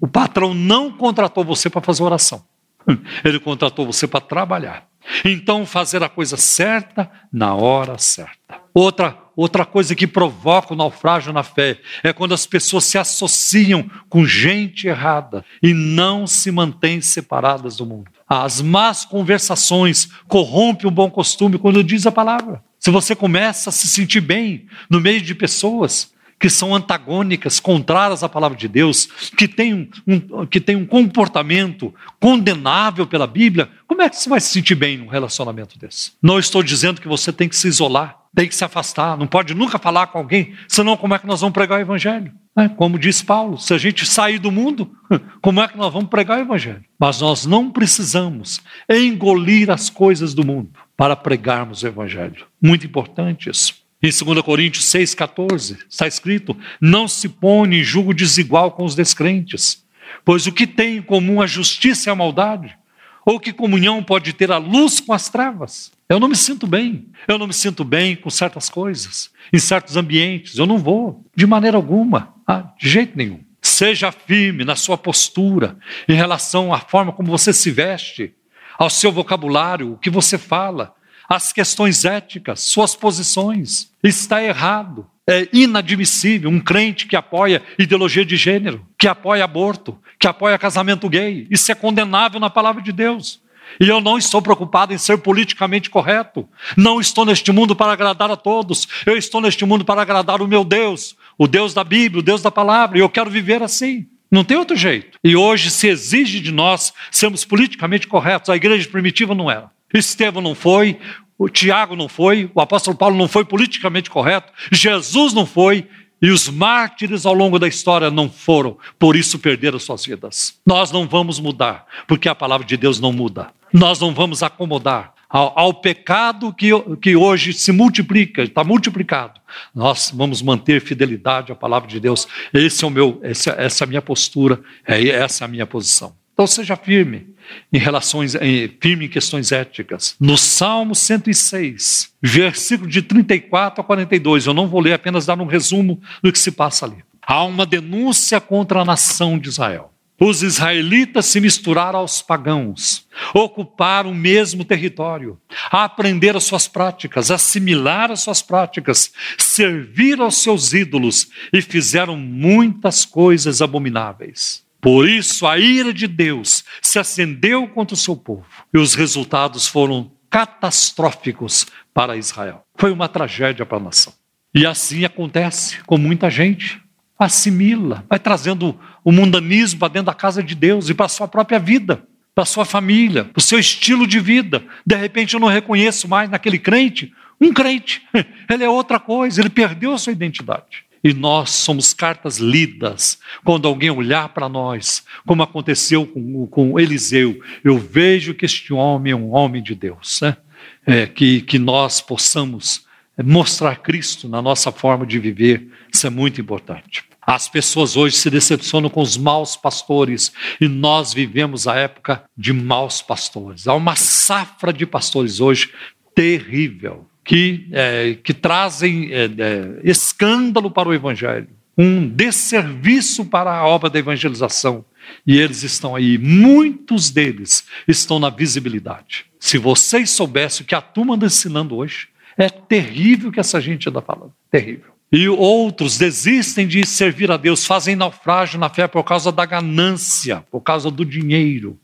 O 0.00 0.06
patrão 0.06 0.54
não 0.54 0.90
contratou 0.90 1.44
você 1.44 1.68
para 1.68 1.80
fazer 1.80 2.02
oração. 2.02 2.44
Ele 3.24 3.38
contratou 3.38 3.86
você 3.86 4.06
para 4.06 4.20
trabalhar. 4.20 4.86
Então, 5.24 5.64
fazer 5.64 6.02
a 6.02 6.08
coisa 6.08 6.36
certa 6.36 7.10
na 7.32 7.54
hora 7.54 7.96
certa. 7.98 8.60
Outra, 8.74 9.16
outra 9.36 9.64
coisa 9.64 9.94
que 9.94 10.06
provoca 10.06 10.74
o 10.74 10.76
naufrágio 10.76 11.32
na 11.32 11.42
fé 11.42 11.80
é 12.02 12.12
quando 12.12 12.34
as 12.34 12.44
pessoas 12.44 12.84
se 12.84 12.98
associam 12.98 13.88
com 14.08 14.26
gente 14.26 14.88
errada 14.88 15.44
e 15.62 15.72
não 15.72 16.26
se 16.26 16.50
mantêm 16.50 17.00
separadas 17.00 17.76
do 17.76 17.86
mundo. 17.86 18.10
As 18.28 18.60
más 18.60 19.04
conversações 19.04 20.08
corrompem 20.26 20.88
o 20.88 20.90
bom 20.90 21.08
costume 21.08 21.58
quando 21.58 21.84
diz 21.84 22.06
a 22.06 22.12
palavra. 22.12 22.62
Se 22.78 22.90
você 22.90 23.14
começa 23.14 23.70
a 23.70 23.72
se 23.72 23.86
sentir 23.86 24.20
bem 24.20 24.66
no 24.90 25.00
meio 25.00 25.20
de 25.20 25.34
pessoas 25.34 26.12
que 26.38 26.50
são 26.50 26.74
antagônicas, 26.74 27.58
contrárias 27.58 28.22
à 28.22 28.28
palavra 28.28 28.56
de 28.56 28.68
Deus, 28.68 29.06
que 29.36 29.48
têm 29.48 29.90
um, 30.06 30.46
que 30.46 30.60
tem 30.60 30.76
um 30.76 30.86
comportamento 30.86 31.94
condenável 32.20 33.06
pela 33.06 33.26
Bíblia, 33.26 33.70
como 33.86 34.02
é 34.02 34.10
que 34.10 34.16
você 34.16 34.28
vai 34.28 34.40
se 34.40 34.48
sentir 34.48 34.74
bem 34.74 34.98
num 34.98 35.06
relacionamento 35.06 35.78
desse? 35.78 36.12
Não 36.22 36.38
estou 36.38 36.62
dizendo 36.62 37.00
que 37.00 37.08
você 37.08 37.32
tem 37.32 37.48
que 37.48 37.56
se 37.56 37.68
isolar, 37.68 38.18
tem 38.34 38.46
que 38.46 38.54
se 38.54 38.64
afastar, 38.64 39.16
não 39.16 39.26
pode 39.26 39.54
nunca 39.54 39.78
falar 39.78 40.08
com 40.08 40.18
alguém, 40.18 40.54
senão 40.68 40.96
como 40.96 41.14
é 41.14 41.18
que 41.18 41.26
nós 41.26 41.40
vamos 41.40 41.54
pregar 41.54 41.78
o 41.78 41.82
Evangelho? 41.82 42.32
É, 42.58 42.68
como 42.68 42.98
diz 42.98 43.22
Paulo, 43.22 43.58
se 43.58 43.72
a 43.74 43.78
gente 43.78 44.06
sair 44.06 44.38
do 44.38 44.50
mundo, 44.50 44.90
como 45.42 45.60
é 45.60 45.68
que 45.68 45.76
nós 45.76 45.92
vamos 45.92 46.08
pregar 46.08 46.38
o 46.38 46.42
Evangelho? 46.42 46.84
Mas 46.98 47.20
nós 47.20 47.46
não 47.46 47.70
precisamos 47.70 48.60
engolir 48.90 49.70
as 49.70 49.90
coisas 49.90 50.34
do 50.34 50.44
mundo 50.44 50.70
para 50.96 51.14
pregarmos 51.14 51.82
o 51.82 51.86
Evangelho. 51.86 52.46
Muito 52.60 52.86
importante 52.86 53.50
isso. 53.50 53.85
Em 54.02 54.10
2 54.10 54.42
Coríntios 54.42 54.84
6,14 54.86 55.78
está 55.88 56.06
escrito: 56.06 56.56
Não 56.80 57.08
se 57.08 57.28
põe 57.28 57.76
em 57.76 57.82
julgo 57.82 58.12
desigual 58.12 58.72
com 58.72 58.84
os 58.84 58.94
descrentes, 58.94 59.84
pois 60.24 60.46
o 60.46 60.52
que 60.52 60.66
tem 60.66 60.98
em 60.98 61.02
comum 61.02 61.40
a 61.40 61.46
justiça 61.46 62.10
e 62.10 62.12
a 62.12 62.14
maldade? 62.14 62.76
Ou 63.24 63.40
que 63.40 63.52
comunhão 63.52 64.04
pode 64.04 64.32
ter 64.32 64.52
a 64.52 64.58
luz 64.58 65.00
com 65.00 65.12
as 65.12 65.28
trevas? 65.28 65.90
Eu 66.08 66.20
não 66.20 66.28
me 66.28 66.36
sinto 66.36 66.66
bem, 66.66 67.08
eu 67.26 67.36
não 67.36 67.48
me 67.48 67.52
sinto 67.52 67.84
bem 67.84 68.14
com 68.14 68.30
certas 68.30 68.68
coisas, 68.68 69.30
em 69.52 69.58
certos 69.58 69.96
ambientes, 69.96 70.56
eu 70.56 70.66
não 70.66 70.78
vou, 70.78 71.24
de 71.34 71.44
maneira 71.44 71.76
alguma, 71.76 72.34
ah, 72.46 72.70
de 72.78 72.88
jeito 72.88 73.16
nenhum. 73.16 73.40
Seja 73.60 74.12
firme 74.12 74.64
na 74.64 74.76
sua 74.76 74.96
postura 74.96 75.76
em 76.08 76.14
relação 76.14 76.72
à 76.72 76.78
forma 76.78 77.12
como 77.12 77.28
você 77.28 77.52
se 77.52 77.72
veste, 77.72 78.32
ao 78.78 78.88
seu 78.88 79.10
vocabulário, 79.10 79.94
o 79.94 79.98
que 79.98 80.10
você 80.10 80.38
fala, 80.38 80.94
as 81.28 81.52
questões 81.52 82.04
éticas, 82.04 82.60
suas 82.60 82.94
posições. 82.94 83.90
Está 84.02 84.42
errado. 84.42 85.06
É 85.28 85.48
inadmissível 85.52 86.48
um 86.48 86.60
crente 86.60 87.06
que 87.06 87.16
apoia 87.16 87.60
ideologia 87.76 88.24
de 88.24 88.36
gênero, 88.36 88.86
que 88.96 89.08
apoia 89.08 89.42
aborto, 89.42 89.98
que 90.20 90.26
apoia 90.28 90.56
casamento 90.56 91.08
gay. 91.08 91.48
Isso 91.50 91.70
é 91.72 91.74
condenável 91.74 92.38
na 92.38 92.48
palavra 92.48 92.80
de 92.80 92.92
Deus. 92.92 93.40
E 93.80 93.88
eu 93.88 94.00
não 94.00 94.16
estou 94.16 94.40
preocupado 94.40 94.94
em 94.94 94.98
ser 94.98 95.18
politicamente 95.18 95.90
correto. 95.90 96.48
Não 96.76 97.00
estou 97.00 97.24
neste 97.24 97.50
mundo 97.50 97.74
para 97.74 97.92
agradar 97.92 98.30
a 98.30 98.36
todos. 98.36 98.86
Eu 99.04 99.16
estou 99.16 99.40
neste 99.40 99.64
mundo 99.64 99.84
para 99.84 100.00
agradar 100.00 100.40
o 100.40 100.46
meu 100.46 100.64
Deus, 100.64 101.16
o 101.36 101.48
Deus 101.48 101.74
da 101.74 101.82
Bíblia, 101.82 102.20
o 102.20 102.24
Deus 102.24 102.40
da 102.40 102.50
palavra. 102.50 102.96
E 102.96 103.00
eu 103.00 103.08
quero 103.08 103.28
viver 103.28 103.62
assim. 103.62 104.06
Não 104.30 104.44
tem 104.44 104.56
outro 104.56 104.76
jeito. 104.76 105.18
E 105.22 105.36
hoje 105.36 105.70
se 105.70 105.88
exige 105.88 106.40
de 106.40 106.52
nós 106.52 106.92
sermos 107.10 107.44
politicamente 107.44 108.06
corretos. 108.06 108.48
A 108.48 108.56
igreja 108.56 108.88
primitiva 108.88 109.34
não 109.34 109.50
era. 109.50 109.70
Estevão 109.92 110.42
não 110.42 110.54
foi, 110.54 110.98
o 111.38 111.48
Tiago 111.48 111.94
não 111.94 112.08
foi, 112.08 112.50
o 112.54 112.60
apóstolo 112.60 112.96
Paulo 112.96 113.16
não 113.16 113.28
foi 113.28 113.44
politicamente 113.44 114.10
correto, 114.10 114.52
Jesus 114.72 115.32
não 115.32 115.46
foi, 115.46 115.86
e 116.20 116.30
os 116.30 116.48
mártires 116.48 117.26
ao 117.26 117.34
longo 117.34 117.58
da 117.58 117.68
história 117.68 118.10
não 118.10 118.30
foram, 118.30 118.78
por 118.98 119.14
isso 119.16 119.38
perderam 119.38 119.78
suas 119.78 120.04
vidas. 120.06 120.58
Nós 120.64 120.90
não 120.90 121.06
vamos 121.06 121.38
mudar, 121.38 121.86
porque 122.06 122.28
a 122.28 122.34
palavra 122.34 122.66
de 122.66 122.76
Deus 122.76 122.98
não 122.98 123.12
muda. 123.12 123.50
Nós 123.72 124.00
não 124.00 124.14
vamos 124.14 124.42
acomodar 124.42 125.12
ao, 125.28 125.52
ao 125.58 125.74
pecado 125.74 126.52
que, 126.54 126.70
que 127.02 127.14
hoje 127.14 127.52
se 127.52 127.70
multiplica, 127.70 128.42
está 128.42 128.64
multiplicado. 128.64 129.40
Nós 129.74 130.10
vamos 130.14 130.40
manter 130.40 130.80
fidelidade 130.80 131.52
à 131.52 131.54
palavra 131.54 131.88
de 131.88 132.00
Deus. 132.00 132.26
Esse 132.52 132.84
é 132.84 132.86
o 132.86 132.90
meu, 132.90 133.20
essa, 133.22 133.50
essa 133.50 133.84
é 133.84 133.86
a 133.86 133.88
minha 133.88 134.02
postura, 134.02 134.60
é, 134.86 135.06
essa 135.08 135.44
é 135.44 135.46
a 135.46 135.48
minha 135.48 135.66
posição. 135.66 136.14
Então 136.32 136.46
seja 136.46 136.76
firme 136.76 137.34
em 137.72 137.78
relações, 137.78 138.34
firme 138.80 139.06
em 139.06 139.08
questões 139.08 139.52
éticas. 139.52 140.14
No 140.20 140.36
Salmo 140.36 140.94
106, 140.94 142.12
versículo 142.22 142.88
de 142.90 143.02
34 143.02 143.80
a 143.80 143.84
42, 143.84 144.46
eu 144.46 144.54
não 144.54 144.68
vou 144.68 144.80
ler, 144.80 144.92
apenas 144.92 145.26
dar 145.26 145.40
um 145.40 145.46
resumo 145.46 146.00
do 146.22 146.32
que 146.32 146.38
se 146.38 146.52
passa 146.52 146.86
ali. 146.86 147.04
Há 147.26 147.44
uma 147.44 147.66
denúncia 147.66 148.40
contra 148.40 148.80
a 148.80 148.84
nação 148.84 149.38
de 149.38 149.48
Israel. 149.48 149.92
Os 150.18 150.42
israelitas 150.42 151.26
se 151.26 151.40
misturaram 151.40 151.98
aos 151.98 152.22
pagãos, 152.22 153.06
ocuparam 153.34 154.12
o 154.12 154.14
mesmo 154.14 154.64
território, 154.64 155.38
aprenderam 155.70 156.40
suas 156.40 156.66
práticas, 156.66 157.30
assimilaram 157.30 158.14
as 158.14 158.20
suas 158.20 158.40
práticas, 158.40 159.12
serviram 159.36 160.24
aos 160.24 160.38
seus 160.38 160.72
ídolos 160.72 161.28
e 161.52 161.60
fizeram 161.60 162.16
muitas 162.16 163.04
coisas 163.04 163.60
abomináveis. 163.60 164.64
Por 164.86 165.08
isso, 165.08 165.44
a 165.48 165.58
ira 165.58 165.92
de 165.92 166.06
Deus 166.06 166.62
se 166.80 166.96
acendeu 166.96 167.66
contra 167.66 167.92
o 167.92 167.98
seu 167.98 168.14
povo 168.14 168.46
e 168.72 168.78
os 168.78 168.94
resultados 168.94 169.66
foram 169.66 170.12
catastróficos 170.30 171.66
para 171.92 172.16
Israel. 172.16 172.64
Foi 172.76 172.92
uma 172.92 173.08
tragédia 173.08 173.66
para 173.66 173.78
a 173.78 173.80
nação. 173.80 174.12
E 174.54 174.64
assim 174.64 175.04
acontece 175.04 175.82
com 175.86 175.98
muita 175.98 176.30
gente. 176.30 176.80
Assimila, 177.18 178.04
vai 178.08 178.20
trazendo 178.20 178.78
o 179.02 179.10
mundanismo 179.10 179.80
para 179.80 179.88
dentro 179.88 180.06
da 180.06 180.14
casa 180.14 180.40
de 180.40 180.54
Deus 180.54 180.88
e 180.88 180.94
para 180.94 181.06
a 181.06 181.08
sua 181.08 181.26
própria 181.26 181.58
vida, 181.58 182.04
para 182.32 182.44
sua 182.44 182.64
família, 182.64 183.24
para 183.24 183.40
o 183.40 183.42
seu 183.42 183.58
estilo 183.58 184.06
de 184.06 184.20
vida. 184.20 184.62
De 184.86 184.94
repente 184.94 185.34
eu 185.34 185.40
não 185.40 185.48
reconheço 185.48 186.06
mais 186.06 186.30
naquele 186.30 186.60
crente 186.60 187.12
um 187.40 187.52
crente. 187.52 188.06
Ele 188.48 188.62
é 188.62 188.68
outra 188.68 189.00
coisa, 189.00 189.40
ele 189.40 189.50
perdeu 189.50 189.92
a 189.92 189.98
sua 189.98 190.12
identidade 190.12 190.85
e 191.06 191.14
nós 191.14 191.50
somos 191.50 191.94
cartas 191.94 192.38
lidas. 192.38 193.20
Quando 193.44 193.68
alguém 193.68 193.90
olhar 193.90 194.30
para 194.30 194.48
nós, 194.48 195.04
como 195.24 195.40
aconteceu 195.40 196.04
com, 196.04 196.48
com 196.48 196.80
Eliseu, 196.80 197.40
eu 197.62 197.78
vejo 197.78 198.34
que 198.34 198.44
este 198.44 198.72
homem 198.72 199.12
é 199.12 199.16
um 199.16 199.32
homem 199.32 199.62
de 199.62 199.72
Deus. 199.72 200.20
Né? 200.20 200.36
É, 200.84 201.06
que, 201.06 201.42
que 201.42 201.60
nós 201.60 202.00
possamos 202.00 202.84
mostrar 203.22 203.76
Cristo 203.76 204.28
na 204.28 204.42
nossa 204.42 204.72
forma 204.72 205.06
de 205.06 205.20
viver, 205.20 205.68
isso 205.92 206.08
é 206.08 206.10
muito 206.10 206.40
importante. 206.40 207.04
As 207.24 207.48
pessoas 207.48 207.96
hoje 207.96 208.16
se 208.16 208.28
decepcionam 208.28 208.90
com 208.90 209.00
os 209.00 209.16
maus 209.16 209.56
pastores 209.56 210.32
e 210.60 210.66
nós 210.66 211.14
vivemos 211.14 211.68
a 211.68 211.76
época 211.76 212.24
de 212.36 212.52
maus 212.52 213.00
pastores. 213.00 213.68
Há 213.68 213.74
uma 213.74 213.94
safra 213.94 214.72
de 214.72 214.84
pastores 214.84 215.38
hoje 215.38 215.72
terrível 216.16 217.06
que, 217.26 217.66
é, 217.72 218.16
que 218.22 218.32
trazem 218.32 219.12
é, 219.12 219.24
é, 219.24 219.80
escândalo 219.82 220.70
para 220.70 220.88
o 220.88 220.94
Evangelho, 220.94 221.48
um 221.76 222.08
desserviço 222.08 223.24
para 223.24 223.52
a 223.52 223.66
obra 223.66 223.90
da 223.90 223.98
evangelização. 223.98 224.84
E 225.26 225.36
eles 225.36 225.62
estão 225.62 225.94
aí, 225.94 226.16
muitos 226.16 227.10
deles 227.10 227.66
estão 227.86 228.18
na 228.18 228.30
visibilidade. 228.30 229.26
Se 229.38 229.58
vocês 229.58 230.10
soubessem 230.10 230.64
o 230.64 230.66
que 230.66 230.74
a 230.74 230.80
turma 230.80 231.14
anda 231.14 231.26
ensinando 231.26 231.76
hoje, 231.76 232.08
é 232.38 232.48
terrível 232.48 233.28
o 233.28 233.32
que 233.32 233.40
essa 233.40 233.60
gente 233.60 233.88
anda 233.88 234.00
falando. 234.00 234.32
Terrível. 234.50 234.92
E 235.12 235.28
outros 235.28 235.98
desistem 235.98 236.66
de 236.66 236.86
servir 236.86 237.30
a 237.30 237.36
Deus, 237.36 237.66
fazem 237.66 237.96
naufrágio 237.96 238.58
na 238.58 238.68
fé 238.68 238.86
por 238.86 239.02
causa 239.04 239.30
da 239.30 239.44
ganância, 239.44 240.44
por 240.50 240.60
causa 240.60 240.90
do 240.90 241.04
dinheiro. 241.04 241.78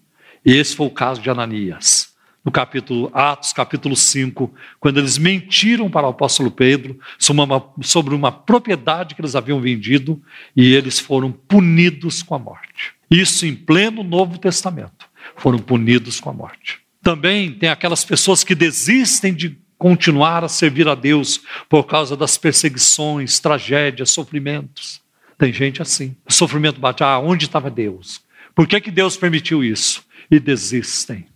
E 0.45 0.53
esse 0.53 0.74
foi 0.74 0.86
o 0.86 0.90
caso 0.90 1.20
de 1.20 1.30
Ananias 1.30 2.12
no 2.45 2.51
capítulo 2.51 3.11
Atos, 3.14 3.53
capítulo 3.53 3.95
5, 3.95 4.53
quando 4.80 4.99
eles 4.99 5.16
mentiram 5.16 5.88
para 5.88 6.07
o 6.07 6.11
apóstolo 6.11 6.51
Pedro 6.51 6.99
sobre 7.18 7.43
uma, 7.43 7.64
sobre 7.82 8.14
uma 8.14 8.32
propriedade 8.32 9.14
que 9.14 9.20
eles 9.20 9.36
haviam 9.36 9.61
vendido 9.61 10.20
e 10.57 10.74
eles 10.74 10.99
foram 10.99 11.30
punidos 11.30 12.22
com 12.22 12.34
a 12.34 12.38
morte. 12.38 12.95
Isso 13.11 13.47
em 13.47 13.55
pleno 13.55 14.03
Novo 14.03 14.38
Testamento. 14.38 15.11
Foram 15.36 15.59
punidos 15.59 16.18
com 16.18 16.30
a 16.30 16.32
morte. 16.32 16.80
Também 17.03 17.53
tem 17.53 17.68
aquelas 17.68 18.05
pessoas 18.05 18.43
que 18.43 18.55
desistem 18.55 19.32
de 19.32 19.57
continuar 19.78 20.45
a 20.45 20.49
servir 20.49 20.88
a 20.88 20.95
Deus 20.95 21.40
por 21.68 21.84
causa 21.84 22.16
das 22.16 22.38
perseguições, 22.38 23.40
tragédias, 23.40 24.11
sofrimentos. 24.11 25.01
Tem 25.36 25.53
gente 25.53 25.82
assim. 25.82 26.14
O 26.24 26.32
sofrimento 26.32 26.80
bate, 26.80 27.03
ah, 27.03 27.18
onde 27.18 27.47
estava 27.47 27.70
Deus? 27.70 28.20
Por 28.55 28.66
que, 28.66 28.80
que 28.80 28.90
Deus 28.90 29.16
permitiu 29.16 29.64
isso? 29.64 30.05
E 30.30 30.38
desistem. 30.38 31.26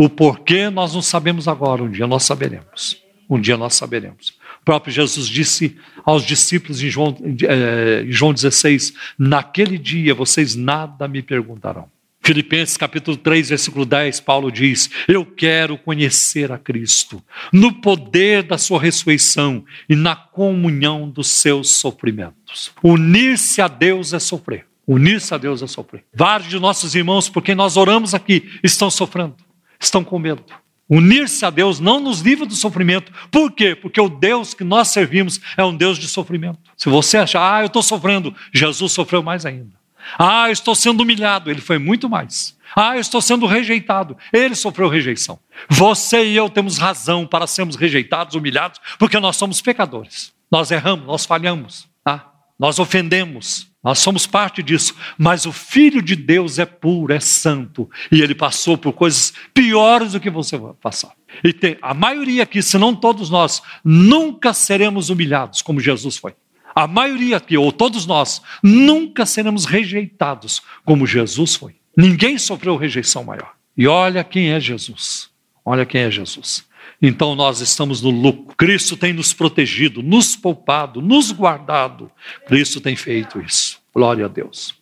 O 0.00 0.08
porquê 0.08 0.70
nós 0.70 0.94
não 0.94 1.02
sabemos 1.02 1.46
agora, 1.46 1.82
um 1.82 1.90
dia 1.90 2.06
nós 2.06 2.22
saberemos. 2.22 2.96
Um 3.28 3.38
dia 3.38 3.58
nós 3.58 3.74
saberemos. 3.74 4.30
O 4.62 4.64
próprio 4.64 4.90
Jesus 4.90 5.28
disse 5.28 5.76
aos 6.06 6.24
discípulos 6.24 6.82
em 6.82 6.88
João, 6.88 7.14
eh, 7.42 8.04
em 8.06 8.10
João 8.10 8.32
16: 8.32 8.94
Naquele 9.18 9.76
dia 9.76 10.14
vocês 10.14 10.56
nada 10.56 11.06
me 11.06 11.20
perguntarão. 11.20 11.86
Filipenses 12.22 12.78
capítulo 12.78 13.14
3, 13.14 13.50
versículo 13.50 13.84
10, 13.84 14.20
Paulo 14.20 14.50
diz: 14.50 14.88
Eu 15.06 15.22
quero 15.26 15.76
conhecer 15.76 16.50
a 16.50 16.56
Cristo, 16.56 17.22
no 17.52 17.70
poder 17.70 18.42
da 18.42 18.56
sua 18.56 18.80
ressurreição 18.80 19.62
e 19.86 19.94
na 19.94 20.16
comunhão 20.16 21.10
dos 21.10 21.28
seus 21.28 21.72
sofrimentos. 21.72 22.72
Unir-se 22.82 23.60
a 23.60 23.68
Deus 23.68 24.14
é 24.14 24.18
sofrer. 24.18 24.64
Unir-se 24.86 25.34
a 25.34 25.36
Deus 25.36 25.60
é 25.60 25.66
sofrer. 25.66 26.04
Vários 26.14 26.48
de 26.48 26.58
nossos 26.58 26.94
irmãos, 26.94 27.28
por 27.28 27.42
quem 27.42 27.54
nós 27.54 27.76
oramos 27.76 28.14
aqui, 28.14 28.50
estão 28.64 28.90
sofrendo 28.90 29.36
estão 29.80 30.04
com 30.04 30.18
medo. 30.18 30.44
Unir-se 30.88 31.44
a 31.44 31.50
Deus 31.50 31.78
não 31.78 32.00
nos 32.00 32.20
livra 32.20 32.44
do 32.44 32.54
sofrimento. 32.54 33.12
Por 33.30 33.52
quê? 33.52 33.76
Porque 33.76 34.00
o 34.00 34.08
Deus 34.08 34.52
que 34.52 34.64
nós 34.64 34.88
servimos 34.88 35.40
é 35.56 35.64
um 35.64 35.76
Deus 35.76 35.96
de 35.98 36.08
sofrimento. 36.08 36.58
Se 36.76 36.88
você 36.88 37.16
achar, 37.16 37.54
ah, 37.54 37.60
eu 37.60 37.66
estou 37.66 37.82
sofrendo, 37.82 38.34
Jesus 38.52 38.90
sofreu 38.90 39.22
mais 39.22 39.46
ainda. 39.46 39.70
Ah, 40.18 40.48
eu 40.48 40.52
estou 40.52 40.74
sendo 40.74 41.02
humilhado, 41.02 41.48
ele 41.48 41.60
foi 41.60 41.78
muito 41.78 42.08
mais. 42.08 42.58
Ah, 42.74 42.96
eu 42.96 43.00
estou 43.00 43.20
sendo 43.20 43.46
rejeitado, 43.46 44.16
ele 44.32 44.54
sofreu 44.56 44.88
rejeição. 44.88 45.38
Você 45.68 46.24
e 46.24 46.36
eu 46.36 46.48
temos 46.48 46.78
razão 46.78 47.24
para 47.24 47.46
sermos 47.46 47.76
rejeitados, 47.76 48.34
humilhados, 48.34 48.80
porque 48.98 49.18
nós 49.20 49.36
somos 49.36 49.60
pecadores. 49.60 50.32
Nós 50.50 50.72
erramos, 50.72 51.06
nós 51.06 51.24
falhamos, 51.24 51.88
tá? 52.02 52.32
nós 52.58 52.78
ofendemos, 52.80 53.69
nós 53.82 53.98
somos 53.98 54.26
parte 54.26 54.62
disso, 54.62 54.94
mas 55.16 55.46
o 55.46 55.52
Filho 55.52 56.02
de 56.02 56.14
Deus 56.14 56.58
é 56.58 56.66
puro, 56.66 57.14
é 57.14 57.20
santo, 57.20 57.88
e 58.12 58.20
ele 58.20 58.34
passou 58.34 58.76
por 58.76 58.92
coisas 58.92 59.32
piores 59.54 60.12
do 60.12 60.20
que 60.20 60.28
você 60.28 60.58
vai 60.58 60.74
passar. 60.74 61.12
E 61.42 61.52
tem, 61.52 61.78
a 61.80 61.94
maioria 61.94 62.42
aqui, 62.42 62.60
se 62.60 62.76
não 62.76 62.94
todos 62.94 63.30
nós, 63.30 63.62
nunca 63.82 64.52
seremos 64.52 65.08
humilhados 65.08 65.62
como 65.62 65.80
Jesus 65.80 66.18
foi. 66.18 66.34
A 66.74 66.86
maioria 66.86 67.38
aqui, 67.38 67.56
ou 67.56 67.72
todos 67.72 68.06
nós, 68.06 68.42
nunca 68.62 69.24
seremos 69.24 69.64
rejeitados 69.64 70.62
como 70.84 71.06
Jesus 71.06 71.54
foi. 71.54 71.76
Ninguém 71.96 72.36
sofreu 72.38 72.76
rejeição 72.76 73.24
maior. 73.24 73.54
E 73.76 73.86
olha 73.86 74.22
quem 74.22 74.50
é 74.50 74.60
Jesus. 74.60 75.30
Olha 75.64 75.86
quem 75.86 76.02
é 76.02 76.10
Jesus. 76.10 76.64
Então 77.00 77.34
nós 77.34 77.60
estamos 77.60 78.02
no 78.02 78.10
lucro. 78.10 78.54
Cristo 78.56 78.96
tem 78.96 79.12
nos 79.12 79.32
protegido, 79.32 80.02
nos 80.02 80.36
poupado, 80.36 81.00
nos 81.00 81.32
guardado. 81.32 82.10
Cristo 82.46 82.80
tem 82.80 82.94
feito 82.94 83.40
isso. 83.40 83.80
Glória 83.94 84.26
a 84.26 84.28
Deus. 84.28 84.74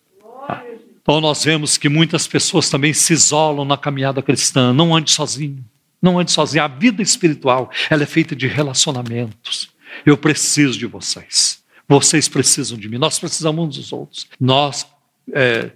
Ah. 0.49 0.62
Então 1.01 1.20
nós 1.20 1.44
vemos 1.44 1.76
que 1.76 1.88
muitas 1.88 2.26
pessoas 2.26 2.68
também 2.68 2.92
se 2.92 3.12
isolam 3.12 3.64
na 3.64 3.76
caminhada 3.76 4.20
cristã. 4.20 4.72
Não 4.72 4.94
ande 4.94 5.11
sozinho. 5.11 5.64
Não 6.03 6.18
ande 6.18 6.32
sozinho. 6.32 6.64
A 6.64 6.68
vida 6.68 7.03
espiritual 7.03 7.70
ela 7.88 8.03
é 8.03 8.07
feita 8.07 8.34
de 8.34 8.46
relacionamentos. 8.46 9.70
Eu 10.05 10.16
preciso 10.16 10.78
de 10.78 10.86
vocês. 10.86 11.62
Vocês 11.88 12.28
precisam 12.28 12.76
de 12.76 12.88
mim. 12.88 12.99
Nós 12.99 13.18
precisamos 13.18 13.64
uns 13.64 13.76
dos 13.76 13.92
outros. 13.92 14.28
Nós 14.38 14.86
é, 15.32 15.70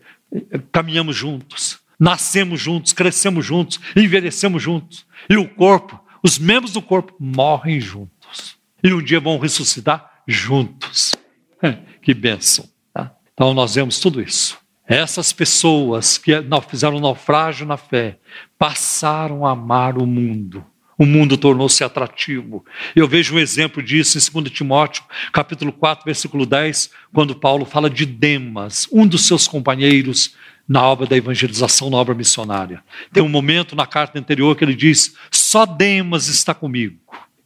caminhamos 0.71 1.17
juntos. 1.17 1.81
Nascemos 1.99 2.61
juntos, 2.61 2.93
crescemos 2.93 3.47
juntos, 3.47 3.79
envelhecemos 3.95 4.61
juntos. 4.61 5.07
E 5.31 5.37
o 5.37 5.49
corpo 5.49 6.02
os 6.23 6.39
membros 6.39 6.73
do 6.73 6.81
corpo 6.81 7.15
morrem 7.19 7.81
juntos. 7.81 8.57
E 8.83 8.93
um 8.93 9.03
dia 9.03 9.21
vão 9.21 9.39
ressuscitar 9.39 10.23
juntos. 10.27 11.15
Que 12.03 12.13
bênção. 12.13 12.69
Tá? 12.93 13.15
Então 13.33 13.55
nós 13.55 13.75
vemos 13.75 14.01
tudo 14.01 14.21
isso. 14.21 14.59
Essas 14.87 15.33
pessoas 15.33 16.19
que 16.19 16.33
fizeram 16.69 17.01
naufrágio 17.01 17.65
na 17.65 17.77
fé 17.77 18.19
passaram 18.59 19.47
a 19.47 19.53
amar 19.53 19.97
o 19.97 20.07
mundo. 20.07 20.65
O 20.99 21.07
mundo 21.07 21.37
tornou-se 21.37 21.83
atrativo. 21.83 22.65
Eu 22.95 23.09
vejo 23.09 23.35
um 23.35 23.39
exemplo 23.39 23.83
disso 23.83 24.19
em 24.19 24.43
2 24.43 24.53
Timóteo, 24.53 25.05
capítulo 25.33 25.73
4, 25.73 26.05
versículo 26.05 26.45
10, 26.45 26.91
quando 27.13 27.35
Paulo 27.35 27.65
fala 27.65 27.89
de 27.89 28.05
Demas, 28.05 28.87
um 28.93 29.07
dos 29.07 29.27
seus 29.27 29.49
companheiros 29.49 30.37
na 30.69 30.83
obra 30.83 31.07
da 31.07 31.17
evangelização, 31.17 31.91
na 31.91 31.97
obra 31.97 32.15
missionária. 32.15 32.83
Tem 33.13 33.23
um 33.23 33.29
momento 33.29 33.77
na 33.77 33.87
carta 33.87 34.19
anterior 34.19 34.57
que 34.57 34.65
ele 34.65 34.75
diz: 34.75 35.15
Só 35.31 35.67
Demas 35.67 36.29
está 36.29 36.55
comigo. 36.55 36.97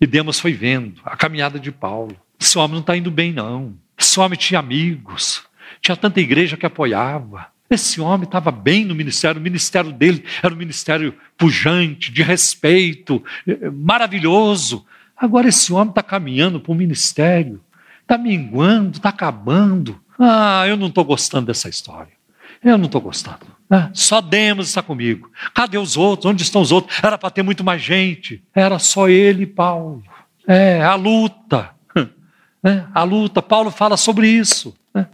E 0.01 0.07
Demas 0.07 0.39
foi 0.39 0.53
vendo 0.53 1.01
a 1.05 1.17
caminhada 1.17 1.59
de 1.59 1.73
Paulo. 1.73 2.17
Esse 2.39 2.59
homem 2.59 2.73
não 2.73 2.81
está 2.81 2.97
indo 2.97 3.11
bem, 3.11 3.33
não. 3.33 3.75
Esse 3.99 4.21
homem 4.21 4.39
tinha 4.39 4.61
amigos, 4.61 5.43
tinha 5.81 5.97
tanta 5.97 6.21
igreja 6.21 6.57
que 6.57 6.67
apoiava. 6.67 7.47
Esse 7.69 8.01
homem 8.01 8.25
estava 8.25 8.53
bem 8.53 8.85
no 8.85 8.95
ministério, 8.95 9.41
o 9.41 9.43
ministério 9.43 9.91
dele 9.91 10.25
era 10.43 10.55
um 10.55 10.57
ministério 10.57 11.15
pujante, 11.37 12.13
de 12.13 12.23
respeito, 12.23 13.23
eh, 13.47 13.71
maravilhoso. 13.71 14.87
Agora 15.17 15.49
esse 15.49 15.73
homem 15.73 15.89
está 15.89 16.03
caminhando 16.03 16.61
para 16.61 16.71
o 16.71 16.75
ministério, 16.75 17.61
está 18.03 18.17
minguando, 18.17 18.99
está 18.99 19.09
acabando. 19.09 20.01
Ah, 20.19 20.65
eu 20.69 20.77
não 20.77 20.87
estou 20.87 21.05
gostando 21.05 21.47
dessa 21.47 21.69
história. 21.69 22.16
Eu 22.63 22.79
não 22.79 22.87
estou 22.87 23.01
gostando. 23.01 23.47
Ah, 23.71 23.91
só 23.93 24.21
Demos 24.21 24.69
está 24.69 24.83
comigo. 24.83 25.31
Cadê 25.55 25.77
os 25.77 25.97
outros? 25.97 26.31
Onde 26.31 26.43
estão 26.43 26.63
os 26.63 26.71
outros? 26.71 26.99
Era 27.03 27.19
para 27.19 27.31
ter 27.31 27.43
muito 27.43 27.65
mais 27.65 27.83
gente. 27.83 28.43
Era 28.55 28.79
só 28.79 29.09
ele 29.09 29.43
e 29.43 29.47
Paulo. 29.47 30.03
É, 30.47 30.83
a 30.83 30.95
luta. 30.95 31.71
É, 32.65 32.83
a 32.93 33.05
luta. 33.05 33.41
Paulo 33.41 33.71
fala 33.71 33.97
sobre 33.97 34.29
isso. 34.29 34.75
É. 34.93 35.07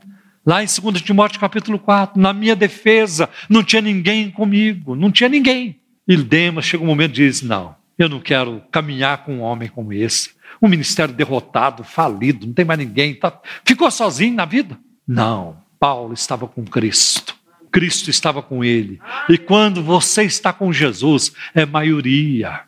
Lá 0.46 0.62
em 0.62 0.66
2 0.66 1.02
Timóteo 1.02 1.38
capítulo 1.38 1.78
4, 1.78 2.18
na 2.18 2.32
minha 2.32 2.56
defesa, 2.56 3.28
não 3.46 3.62
tinha 3.62 3.82
ninguém 3.82 4.30
comigo, 4.30 4.96
não 4.96 5.10
tinha 5.10 5.28
ninguém. 5.28 5.78
E 6.08 6.16
Demas 6.16 6.64
chega 6.64 6.82
um 6.82 6.86
momento 6.86 7.10
e 7.10 7.26
diz: 7.26 7.42
Não, 7.42 7.76
eu 7.98 8.08
não 8.08 8.20
quero 8.20 8.62
caminhar 8.72 9.24
com 9.24 9.34
um 9.34 9.40
homem 9.42 9.68
como 9.68 9.92
esse. 9.92 10.30
Um 10.62 10.68
ministério 10.68 11.12
derrotado, 11.14 11.84
falido, 11.84 12.46
não 12.46 12.54
tem 12.54 12.64
mais 12.64 12.78
ninguém. 12.78 13.14
Tá... 13.14 13.38
Ficou 13.64 13.90
sozinho 13.90 14.34
na 14.34 14.44
vida? 14.44 14.78
Não, 15.06 15.56
Paulo 15.82 16.14
estava 16.14 16.46
com 16.46 16.64
Cristo. 16.64 17.34
Cristo 17.72 18.08
estava 18.08 18.40
com 18.40 18.62
ele. 18.62 19.00
E 19.28 19.36
quando 19.36 19.82
você 19.82 20.22
está 20.22 20.52
com 20.52 20.72
Jesus, 20.72 21.32
é 21.52 21.66
maioria. 21.66 22.60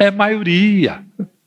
É 0.00 0.10
maioria. 0.10 1.00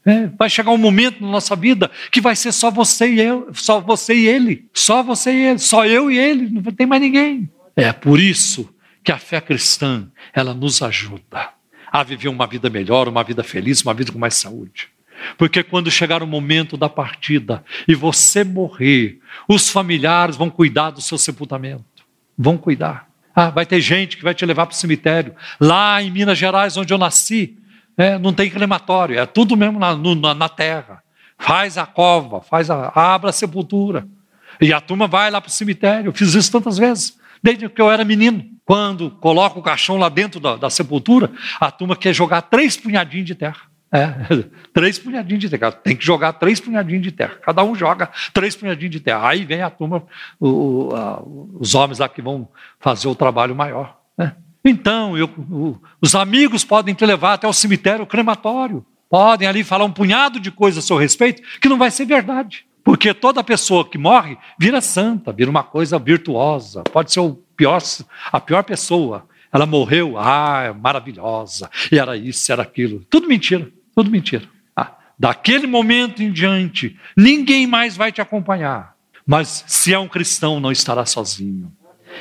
É, 0.05 0.27
vai 0.27 0.49
chegar 0.49 0.71
um 0.71 0.77
momento 0.77 1.21
na 1.21 1.27
nossa 1.29 1.57
vida 1.57 1.91
que 2.09 2.21
vai 2.21 2.37
ser 2.37 2.53
só 2.53 2.71
você 2.71 3.15
e 3.15 3.19
eu, 3.19 3.49
só 3.51 3.81
você 3.81 4.13
e 4.13 4.27
ele, 4.29 4.65
só 4.73 5.03
você 5.03 5.33
e 5.33 5.45
ele, 5.47 5.59
só 5.59 5.85
eu 5.85 6.09
e 6.09 6.17
ele, 6.17 6.49
não 6.49 6.71
tem 6.71 6.87
mais 6.87 7.01
ninguém. 7.01 7.49
É 7.75 7.91
por 7.91 8.17
isso 8.17 8.73
que 9.03 9.11
a 9.11 9.17
fé 9.17 9.41
cristã, 9.41 10.09
ela 10.33 10.53
nos 10.53 10.81
ajuda 10.81 11.49
a 11.91 12.01
viver 12.01 12.29
uma 12.29 12.47
vida 12.47 12.69
melhor, 12.69 13.09
uma 13.09 13.25
vida 13.25 13.43
feliz, 13.43 13.81
uma 13.81 13.93
vida 13.93 14.09
com 14.09 14.19
mais 14.19 14.35
saúde. 14.35 14.87
Porque 15.37 15.63
quando 15.63 15.91
chegar 15.91 16.21
o 16.23 16.27
momento 16.27 16.77
da 16.77 16.89
partida 16.89 17.63
e 17.87 17.95
você 17.95 18.43
morrer, 18.43 19.19
os 19.47 19.69
familiares 19.69 20.35
vão 20.35 20.49
cuidar 20.49 20.91
do 20.91 21.01
seu 21.01 21.17
sepultamento. 21.17 21.83
Vão 22.37 22.57
cuidar. 22.57 23.07
Ah, 23.35 23.49
vai 23.49 23.65
ter 23.65 23.81
gente 23.81 24.17
que 24.17 24.23
vai 24.23 24.33
te 24.33 24.45
levar 24.45 24.65
para 24.65 24.73
o 24.73 24.77
cemitério. 24.77 25.35
Lá 25.59 26.01
em 26.01 26.11
Minas 26.11 26.37
Gerais, 26.37 26.77
onde 26.77 26.93
eu 26.93 26.97
nasci, 26.97 27.57
é, 27.97 28.17
não 28.17 28.33
tem 28.33 28.49
crematório, 28.49 29.19
é 29.19 29.25
tudo 29.25 29.55
mesmo 29.55 29.79
na, 29.79 29.95
na, 29.95 30.33
na 30.33 30.49
terra. 30.49 31.03
Faz 31.37 31.77
a 31.77 31.85
cova, 31.85 32.41
faz 32.41 32.69
a, 32.69 32.91
abre 32.95 33.29
a 33.29 33.33
sepultura. 33.33 34.07
E 34.61 34.71
a 34.71 34.79
turma 34.79 35.07
vai 35.07 35.31
lá 35.31 35.41
para 35.41 35.49
o 35.49 35.51
cemitério. 35.51 36.09
Eu 36.09 36.13
fiz 36.13 36.33
isso 36.33 36.51
tantas 36.51 36.77
vezes, 36.77 37.17
desde 37.41 37.67
que 37.67 37.81
eu 37.81 37.91
era 37.91 38.05
menino. 38.05 38.45
Quando 38.65 39.11
coloca 39.11 39.59
o 39.59 39.63
caixão 39.63 39.97
lá 39.97 40.09
dentro 40.09 40.39
da, 40.39 40.55
da 40.55 40.69
sepultura, 40.69 41.31
a 41.59 41.69
turma 41.69 41.95
quer 41.95 42.13
jogar 42.13 42.43
três 42.43 42.77
punhadinhos 42.77 43.25
de 43.25 43.35
terra. 43.35 43.72
É, 43.93 44.11
três 44.73 44.97
punhadinhos 44.97 45.39
de 45.39 45.49
terra. 45.49 45.71
Tem 45.71 45.95
que 45.95 46.03
jogar 46.03 46.33
três 46.33 46.59
punhadinhos 46.59 47.03
de 47.03 47.11
terra. 47.11 47.35
Cada 47.43 47.63
um 47.63 47.75
joga 47.75 48.09
três 48.33 48.55
punhadinhos 48.55 48.91
de 48.91 48.99
terra. 48.99 49.29
Aí 49.29 49.45
vem 49.45 49.61
a 49.61 49.69
turma, 49.69 50.03
o, 50.39 50.89
a, 50.95 51.21
os 51.59 51.75
homens 51.75 51.99
lá 51.99 52.09
que 52.09 52.21
vão 52.21 52.47
fazer 52.79 53.07
o 53.07 53.13
trabalho 53.13 53.55
maior. 53.55 53.99
Né? 54.17 54.35
Então, 54.65 55.15
eu, 55.15 55.29
os 56.01 56.15
amigos 56.15 56.65
podem 56.65 56.95
te 56.95 57.05
levar 57.05 57.33
até 57.33 57.47
o 57.47 57.53
cemitério 57.53 58.07
crematório. 58.07 58.83
Podem 59.07 59.47
ali 59.47 59.63
falar 59.63 59.85
um 59.85 59.91
punhado 59.91 60.39
de 60.39 60.49
coisas 60.49 60.83
a 60.83 60.87
seu 60.87 60.97
respeito 60.97 61.43
que 61.59 61.69
não 61.69 61.77
vai 61.77 61.91
ser 61.91 62.05
verdade. 62.05 62.65
Porque 62.83 63.13
toda 63.13 63.43
pessoa 63.43 63.87
que 63.87 63.97
morre 63.97 64.37
vira 64.59 64.81
santa, 64.81 65.31
vira 65.31 65.51
uma 65.51 65.63
coisa 65.63 65.99
virtuosa. 65.99 66.83
Pode 66.91 67.13
ser 67.13 67.19
o 67.19 67.35
pior, 67.55 67.79
a 68.31 68.39
pior 68.39 68.63
pessoa. 68.63 69.27
Ela 69.51 69.67
morreu, 69.67 70.17
ah, 70.17 70.63
é 70.63 70.73
maravilhosa, 70.73 71.69
e 71.91 71.99
era 71.99 72.17
isso, 72.17 72.51
era 72.51 72.63
aquilo. 72.63 73.05
Tudo 73.07 73.27
mentira, 73.27 73.69
tudo 73.95 74.11
mentira. 74.11 74.47
Ah, 74.75 74.97
daquele 75.17 75.67
momento 75.67 76.21
em 76.21 76.31
diante, 76.31 76.97
ninguém 77.15 77.67
mais 77.67 77.95
vai 77.95 78.11
te 78.11 78.21
acompanhar. 78.21 78.95
Mas 79.25 79.63
se 79.67 79.93
é 79.93 79.99
um 79.99 80.07
cristão, 80.07 80.59
não 80.59 80.71
estará 80.71 81.05
sozinho. 81.05 81.71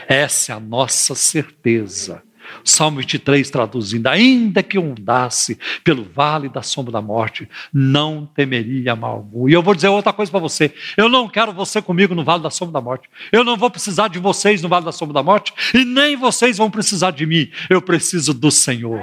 Essa 0.09 0.53
é 0.53 0.55
a 0.55 0.61
nossa 0.61 1.15
certeza. 1.15 2.23
Salmo 2.65 2.99
23 2.99 3.51
traduzindo: 3.51 4.07
Ainda 4.07 4.63
que 4.63 4.79
eu 4.79 4.85
andasse 4.85 5.59
pelo 5.85 6.05
vale 6.05 6.49
da 6.49 6.63
sombra 6.63 6.93
da 6.93 7.03
morte, 7.03 7.49
não 7.73 8.27
temeria 8.27 8.95
mal 8.95 9.17
algum. 9.17 9.49
E 9.49 9.53
eu 9.53 9.63
vou 9.63 9.75
dizer 9.75 9.89
outra 9.89 10.13
coisa 10.13 10.31
para 10.31 10.41
você: 10.41 10.73
eu 10.97 11.09
não 11.09 11.29
quero 11.29 11.53
você 11.53 11.81
comigo 11.81 12.15
no 12.15 12.25
vale 12.25 12.43
da 12.43 12.51
sombra 12.51 12.75
da 12.75 12.81
morte. 12.81 13.09
Eu 13.31 13.45
não 13.45 13.57
vou 13.57 13.71
precisar 13.71 14.09
de 14.09 14.19
vocês 14.19 14.63
no 14.63 14.69
vale 14.69 14.85
da 14.85 14.93
sombra 14.93 15.15
da 15.15 15.23
morte, 15.23 15.53
e 15.75 15.85
nem 15.85 16.17
vocês 16.17 16.59
vão 16.59 16.71
precisar 16.71 17.11
de 17.11 17.27
mim. 17.27 17.51
Eu 17.69 17.83
preciso 17.83 18.33
do 18.35 18.51
Senhor. 18.51 19.03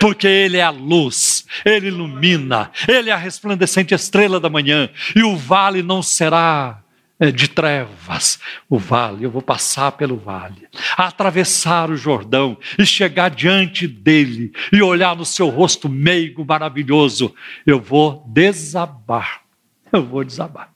Porque 0.00 0.26
Ele 0.26 0.56
é 0.56 0.62
a 0.62 0.70
luz, 0.70 1.46
Ele 1.64 1.88
ilumina, 1.88 2.70
Ele 2.88 3.10
é 3.10 3.12
a 3.12 3.16
resplandecente 3.16 3.94
estrela 3.94 4.40
da 4.40 4.48
manhã, 4.48 4.88
e 5.14 5.22
o 5.22 5.36
vale 5.36 5.82
não 5.82 6.02
será 6.02 6.82
de 7.20 7.48
trevas, 7.48 8.38
o 8.70 8.78
vale, 8.78 9.24
eu 9.24 9.30
vou 9.30 9.42
passar 9.42 9.92
pelo 9.92 10.16
vale, 10.16 10.68
atravessar 10.96 11.90
o 11.90 11.96
Jordão 11.96 12.56
e 12.78 12.86
chegar 12.86 13.28
diante 13.28 13.88
dele 13.88 14.52
e 14.72 14.80
olhar 14.80 15.16
no 15.16 15.24
seu 15.24 15.48
rosto 15.48 15.88
meigo, 15.88 16.44
maravilhoso, 16.44 17.34
eu 17.66 17.80
vou 17.80 18.24
desabar, 18.28 19.40
eu 19.92 20.04
vou 20.04 20.22
desabar 20.22 20.70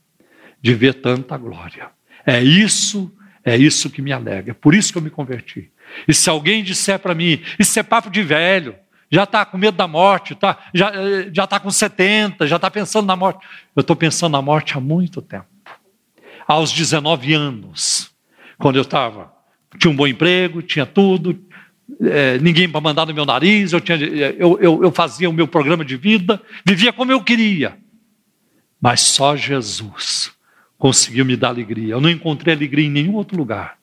de 0.61 0.75
ver 0.75 0.95
tanta 0.95 1.37
glória. 1.37 1.91
É 2.27 2.43
isso, 2.43 3.13
é 3.45 3.57
isso 3.57 3.89
que 3.89 4.03
me 4.03 4.13
alegra, 4.13 4.51
é 4.51 4.55
por 4.55 4.75
isso 4.75 4.93
que 4.93 4.99
eu 4.99 5.03
me 5.03 5.11
converti. 5.11 5.71
E 6.09 6.15
se 6.15 6.29
alguém 6.29 6.65
disser 6.65 6.99
para 6.99 7.15
mim, 7.15 7.41
isso 7.57 7.79
é 7.79 7.85
papo 7.85 8.11
de 8.11 8.23
velho, 8.23 8.75
já 9.09 9.25
está 9.25 9.45
com 9.45 9.59
medo 9.59 9.77
da 9.77 9.87
morte, 9.87 10.35
tá, 10.35 10.59
já 10.75 11.45
está 11.45 11.61
com 11.61 11.71
70, 11.71 12.47
já 12.49 12.57
está 12.57 12.71
pensando 12.71 13.07
na 13.07 13.15
morte. 13.15 13.47
Eu 13.77 13.83
estou 13.83 13.95
pensando 13.95 14.33
na 14.33 14.43
morte 14.43 14.77
há 14.77 14.81
muito 14.81 15.21
tempo 15.21 15.52
aos 16.53 16.73
19 16.73 17.35
anos, 17.35 18.11
quando 18.59 18.77
eu 18.77 18.83
estava, 18.83 19.33
tinha 19.79 19.91
um 19.91 19.97
bom 19.97 20.07
emprego, 20.07 20.63
tinha 20.63 20.87
tudo, 20.87 21.39
é, 22.01 22.39
ninguém 22.39 22.69
para 22.69 22.81
mandar 22.81 23.07
no 23.07 23.15
meu 23.15 23.27
nariz, 23.27 23.73
eu, 23.73 23.81
tinha, 23.81 23.99
eu, 23.99 24.59
eu, 24.61 24.83
eu 24.83 24.93
fazia 24.93 25.29
o 25.29 25.33
meu 25.33 25.47
programa 25.47 25.85
de 25.85 25.97
vida, 25.97 26.41
vivia 26.67 26.93
como 26.93 27.13
eu 27.13 27.23
queria. 27.23 27.77
Mas 28.81 29.01
só 29.01 29.37
Jesus 29.37 30.33
conseguiu 30.79 31.25
me 31.25 31.37
dar 31.37 31.49
alegria. 31.49 31.95
Eu 31.95 32.01
não 32.01 32.11
encontrei 32.11 32.55
alegria 32.55 32.87
em 32.87 32.91
nenhum 32.91 33.15
outro 33.15 33.37
lugar. 33.37 33.79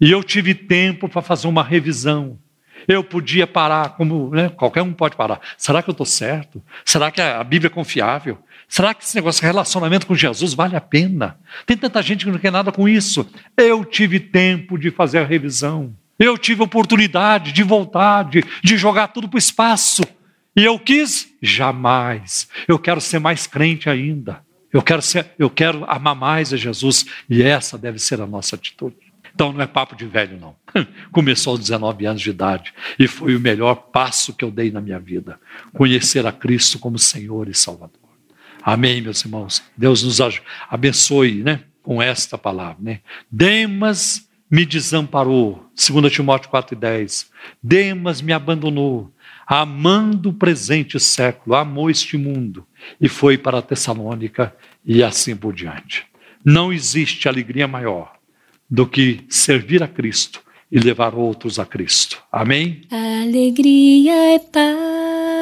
E 0.00 0.10
eu 0.10 0.22
tive 0.22 0.54
tempo 0.54 1.08
para 1.08 1.20
fazer 1.20 1.48
uma 1.48 1.62
revisão. 1.62 2.38
Eu 2.86 3.02
podia 3.02 3.46
parar, 3.46 3.96
como 3.96 4.30
né, 4.30 4.48
qualquer 4.48 4.82
um 4.82 4.92
pode 4.92 5.16
parar. 5.16 5.40
Será 5.58 5.82
que 5.82 5.90
eu 5.90 5.92
estou 5.92 6.06
certo? 6.06 6.62
Será 6.84 7.10
que 7.10 7.20
a 7.20 7.42
Bíblia 7.42 7.66
é 7.66 7.74
confiável? 7.74 8.38
Será 8.70 8.94
que 8.94 9.02
esse 9.02 9.16
negócio 9.16 9.42
relacionamento 9.42 10.06
com 10.06 10.14
Jesus 10.14 10.54
vale 10.54 10.76
a 10.76 10.80
pena? 10.80 11.36
Tem 11.66 11.76
tanta 11.76 12.00
gente 12.00 12.24
que 12.24 12.30
não 12.30 12.38
quer 12.38 12.52
nada 12.52 12.70
com 12.70 12.88
isso. 12.88 13.28
Eu 13.56 13.84
tive 13.84 14.20
tempo 14.20 14.78
de 14.78 14.92
fazer 14.92 15.18
a 15.18 15.24
revisão. 15.24 15.92
Eu 16.16 16.38
tive 16.38 16.62
oportunidade 16.62 17.50
de 17.50 17.64
voltar, 17.64 18.30
de, 18.30 18.44
de 18.62 18.76
jogar 18.76 19.08
tudo 19.08 19.28
para 19.28 19.34
o 19.34 19.40
espaço. 19.40 20.02
E 20.54 20.64
eu 20.64 20.78
quis? 20.78 21.34
Jamais. 21.42 22.48
Eu 22.68 22.78
quero 22.78 23.00
ser 23.00 23.18
mais 23.18 23.44
crente 23.44 23.90
ainda. 23.90 24.40
Eu 24.72 24.82
quero, 24.82 25.02
ser, 25.02 25.26
eu 25.36 25.50
quero 25.50 25.84
amar 25.90 26.14
mais 26.14 26.52
a 26.52 26.56
Jesus. 26.56 27.04
E 27.28 27.42
essa 27.42 27.76
deve 27.76 27.98
ser 27.98 28.20
a 28.20 28.26
nossa 28.26 28.54
atitude. 28.54 28.94
Então 29.34 29.52
não 29.52 29.62
é 29.62 29.66
papo 29.66 29.96
de 29.96 30.06
velho, 30.06 30.38
não. 30.38 30.54
Começou 31.10 31.54
aos 31.54 31.60
19 31.60 32.06
anos 32.06 32.22
de 32.22 32.30
idade 32.30 32.72
e 32.96 33.08
foi 33.08 33.34
o 33.34 33.40
melhor 33.40 33.74
passo 33.74 34.32
que 34.32 34.44
eu 34.44 34.50
dei 34.52 34.70
na 34.70 34.80
minha 34.80 35.00
vida. 35.00 35.40
Conhecer 35.72 36.24
a 36.24 36.30
Cristo 36.30 36.78
como 36.78 37.00
Senhor 37.00 37.48
e 37.48 37.54
Salvador. 37.54 37.99
Amém, 38.62 39.00
meus 39.00 39.24
irmãos. 39.24 39.62
Deus 39.76 40.02
nos 40.02 40.20
abençoe, 40.68 41.42
né? 41.42 41.60
Com 41.82 42.00
esta 42.00 42.36
palavra, 42.36 42.76
né? 42.80 43.00
Demas 43.30 44.28
me 44.50 44.66
desamparou, 44.66 45.64
2 45.74 46.12
Timóteo 46.12 46.50
4,10. 46.50 47.28
Demas 47.62 48.20
me 48.20 48.32
abandonou, 48.32 49.12
amando 49.46 50.30
o 50.30 50.34
presente 50.34 50.98
século, 50.98 51.54
amou 51.54 51.88
este 51.88 52.16
mundo 52.16 52.66
e 53.00 53.08
foi 53.08 53.38
para 53.38 53.62
Tessalônica 53.62 54.54
e 54.84 55.02
assim 55.02 55.36
por 55.36 55.54
diante. 55.54 56.04
Não 56.44 56.72
existe 56.72 57.28
alegria 57.28 57.68
maior 57.68 58.12
do 58.68 58.86
que 58.86 59.24
servir 59.28 59.82
a 59.82 59.88
Cristo 59.88 60.42
e 60.70 60.78
levar 60.78 61.14
outros 61.14 61.58
a 61.58 61.66
Cristo. 61.66 62.22
Amém? 62.30 62.82
Alegria 62.90 64.34
é 64.34 64.38
paz 64.38 65.39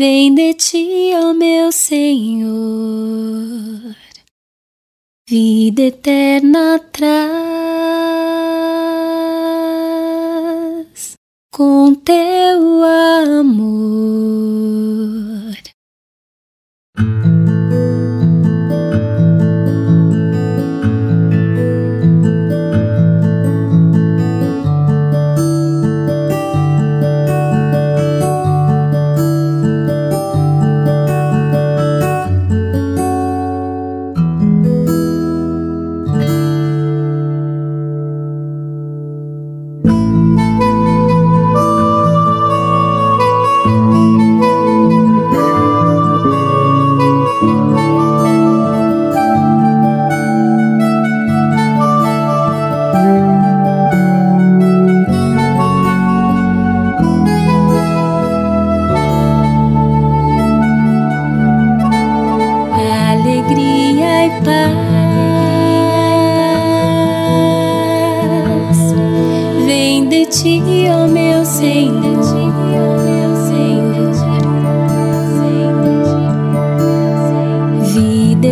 vem 0.00 0.34
de 0.34 0.54
ti, 0.54 1.12
ó 1.14 1.34
meu 1.34 1.70
Senhor, 1.70 2.54
vida 5.28 5.82
eterna 5.82 6.78
traz 6.90 7.20
com 11.52 11.94
teu 11.94 12.82
amor. 12.82 13.90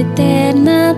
eterna 0.09 0.95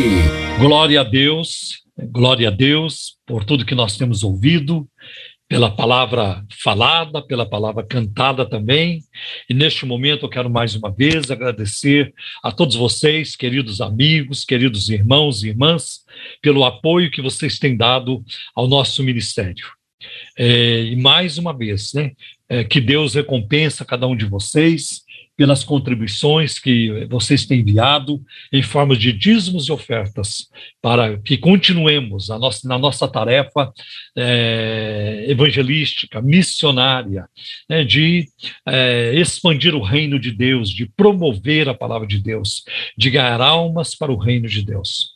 Glória 0.58 1.00
a 1.00 1.04
Deus, 1.04 1.82
glória 2.12 2.48
a 2.48 2.50
Deus 2.50 3.14
por 3.26 3.44
tudo 3.44 3.64
que 3.64 3.74
nós 3.74 3.96
temos 3.96 4.22
ouvido, 4.22 4.86
pela 5.48 5.70
palavra 5.70 6.44
falada, 6.62 7.22
pela 7.22 7.46
palavra 7.46 7.84
cantada 7.84 8.48
também. 8.48 9.00
E 9.48 9.54
neste 9.54 9.84
momento 9.84 10.24
eu 10.24 10.30
quero 10.30 10.48
mais 10.48 10.74
uma 10.74 10.90
vez 10.90 11.30
agradecer 11.30 12.12
a 12.42 12.50
todos 12.50 12.76
vocês, 12.76 13.36
queridos 13.36 13.80
amigos, 13.80 14.44
queridos 14.44 14.88
irmãos 14.88 15.42
e 15.42 15.48
irmãs, 15.48 16.00
pelo 16.40 16.64
apoio 16.64 17.10
que 17.10 17.22
vocês 17.22 17.58
têm 17.58 17.76
dado 17.76 18.24
ao 18.54 18.66
nosso 18.66 19.02
ministério. 19.02 19.66
É, 20.38 20.82
e 20.84 20.96
mais 20.96 21.38
uma 21.38 21.56
vez, 21.56 21.92
né, 21.94 22.12
é, 22.48 22.64
que 22.64 22.80
Deus 22.80 23.14
recompensa 23.14 23.84
cada 23.84 24.06
um 24.06 24.16
de 24.16 24.26
vocês 24.26 25.04
pelas 25.36 25.64
contribuições 25.64 26.58
que 26.58 27.06
vocês 27.06 27.44
têm 27.44 27.60
enviado 27.60 28.22
em 28.52 28.62
forma 28.62 28.96
de 28.96 29.12
dízimos 29.12 29.66
e 29.66 29.72
ofertas, 29.72 30.48
para 30.80 31.18
que 31.18 31.36
continuemos 31.36 32.28
nossa, 32.28 32.68
na 32.68 32.78
nossa 32.78 33.08
tarefa 33.08 33.72
é, 34.16 35.24
evangelística, 35.28 36.22
missionária, 36.22 37.28
né, 37.68 37.84
de 37.84 38.28
é, 38.66 39.12
expandir 39.14 39.74
o 39.74 39.82
reino 39.82 40.18
de 40.18 40.30
Deus, 40.30 40.70
de 40.70 40.86
promover 40.86 41.68
a 41.68 41.74
palavra 41.74 42.06
de 42.06 42.18
Deus, 42.18 42.62
de 42.96 43.10
ganhar 43.10 43.40
almas 43.40 43.94
para 43.94 44.12
o 44.12 44.16
reino 44.16 44.48
de 44.48 44.62
Deus. 44.62 45.10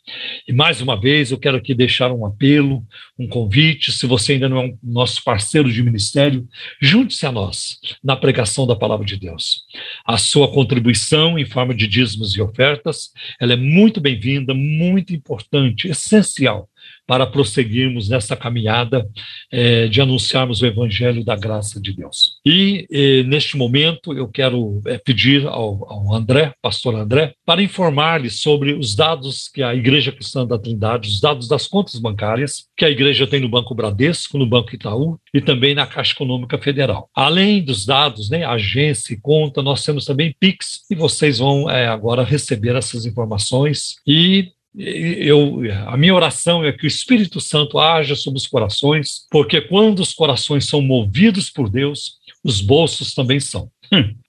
E 0.47 0.53
mais 0.53 0.81
uma 0.81 0.99
vez, 0.99 1.31
eu 1.31 1.39
quero 1.39 1.57
aqui 1.57 1.73
deixar 1.73 2.11
um 2.11 2.25
apelo, 2.25 2.83
um 3.17 3.27
convite. 3.27 3.91
Se 3.91 4.05
você 4.05 4.33
ainda 4.33 4.49
não 4.49 4.57
é 4.57 4.65
um 4.65 4.77
nosso 4.83 5.23
parceiro 5.23 5.71
de 5.71 5.81
ministério, 5.81 6.47
junte-se 6.81 7.25
a 7.25 7.31
nós 7.31 7.77
na 8.03 8.15
pregação 8.15 8.67
da 8.67 8.75
palavra 8.75 9.05
de 9.05 9.17
Deus. 9.17 9.61
A 10.05 10.17
sua 10.17 10.51
contribuição 10.51 11.37
em 11.39 11.45
forma 11.45 11.73
de 11.73 11.87
dízimos 11.87 12.35
e 12.35 12.41
ofertas, 12.41 13.11
ela 13.39 13.53
é 13.53 13.57
muito 13.57 14.01
bem-vinda, 14.01 14.53
muito 14.53 15.13
importante, 15.13 15.87
essencial 15.87 16.68
para 17.09 17.25
prosseguirmos 17.25 18.07
nessa 18.07 18.37
caminhada 18.37 19.03
é, 19.51 19.87
de 19.87 19.99
anunciarmos 19.99 20.61
o 20.61 20.65
Evangelho 20.67 21.25
da 21.25 21.35
graça 21.35 21.81
de 21.81 21.91
Deus. 21.91 22.35
E 22.45 22.85
eh, 22.91 23.23
neste 23.23 23.57
momento 23.57 24.13
eu 24.13 24.27
quero 24.27 24.79
é, 24.85 24.99
pedir 24.99 25.47
ao, 25.47 25.91
ao, 25.91 26.13
André, 26.13 26.53
pastor 26.61 26.93
André, 26.93 27.33
para 27.43 27.63
informar-lhe 27.63 28.29
sobre 28.29 28.73
os 28.73 28.95
dados 28.95 29.47
que 29.47 29.63
a 29.63 29.73
Igreja 29.73 30.11
Cristã 30.11 30.45
da 30.45 30.59
Trindade, 30.59 31.09
os 31.09 31.19
dados 31.19 31.47
das 31.47 31.65
contas 31.65 31.99
bancárias 31.99 32.65
que 32.77 32.85
a 32.85 32.91
igreja 32.91 33.25
tem 33.25 33.39
no 33.39 33.49
Banco 33.49 33.73
Bradesco, 33.73 34.37
no 34.37 34.45
Banco 34.45 34.75
Itaú 34.75 35.17
e 35.33 35.41
também 35.41 35.73
na 35.73 35.87
Caixa 35.87 36.13
Econômica 36.13 36.59
Federal. 36.59 37.09
Além 37.15 37.63
dos 37.63 37.87
dados, 37.87 38.29
né, 38.29 38.45
agência 38.45 39.15
e 39.15 39.19
conta, 39.19 39.63
nós 39.63 39.83
temos 39.83 40.05
também 40.05 40.35
Pix 40.39 40.85
e 40.91 40.95
vocês 40.95 41.39
vão 41.39 41.67
é, 41.67 41.87
agora 41.87 42.23
receber 42.23 42.75
essas 42.75 43.07
informações 43.07 43.95
e 44.05 44.51
eu, 44.79 45.59
a 45.87 45.97
minha 45.97 46.15
oração 46.15 46.63
é 46.63 46.71
que 46.71 46.85
o 46.85 46.87
Espírito 46.87 47.41
Santo 47.41 47.77
haja 47.77 48.15
sobre 48.15 48.37
os 48.37 48.47
corações, 48.47 49.27
porque 49.29 49.59
quando 49.59 49.99
os 49.99 50.13
corações 50.13 50.65
são 50.65 50.81
movidos 50.81 51.49
por 51.49 51.69
Deus, 51.69 52.13
os 52.43 52.61
bolsos 52.61 53.13
também 53.13 53.39
são. 53.39 53.69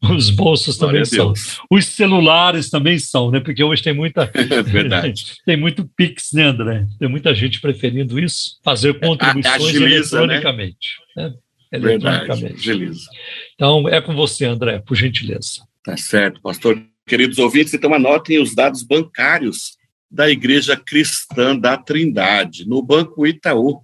Os 0.03 0.31
bolsos 0.31 0.77
também 0.77 1.05
são. 1.05 1.33
Os 1.71 1.85
celulares 1.85 2.71
também 2.71 2.99
são, 2.99 3.31
né? 3.31 3.41
Porque 3.41 3.63
hoje 3.63 3.83
tem 3.83 3.93
muita. 3.93 4.31
É 4.51 4.63
verdade. 4.63 5.37
tem 5.47 5.57
muito 5.57 5.89
Pix, 5.97 6.33
né, 6.33 6.45
André? 6.45 6.87
Tem 6.99 7.09
muita 7.09 7.35
gente 7.35 7.61
preferindo 7.61 8.19
isso, 8.19 8.59
fazer 8.65 8.99
contribuições 8.99 9.63
agiliza, 9.63 10.19
eletronicamente. 10.19 10.89
Né? 11.17 11.35
Eletronicamente. 11.71 12.67
Verdade, 12.67 12.97
Então, 13.55 13.89
é 13.89 14.01
com 14.01 14.15
você, 14.15 14.47
André, 14.47 14.81
por 14.81 14.97
gentileza. 14.97 15.63
Tá 15.85 15.97
certo, 15.97 16.41
pastor. 16.41 16.83
Queridos 17.07 17.39
ouvintes, 17.39 17.75
então 17.75 17.95
anotem 17.95 18.41
os 18.41 18.55
dados 18.55 18.83
bancários 18.83 19.79
da 20.11 20.29
Igreja 20.29 20.77
Cristã 20.77 21.57
da 21.57 21.77
Trindade, 21.77 22.69
no 22.69 22.83
Banco 22.83 23.25
Itaú, 23.27 23.83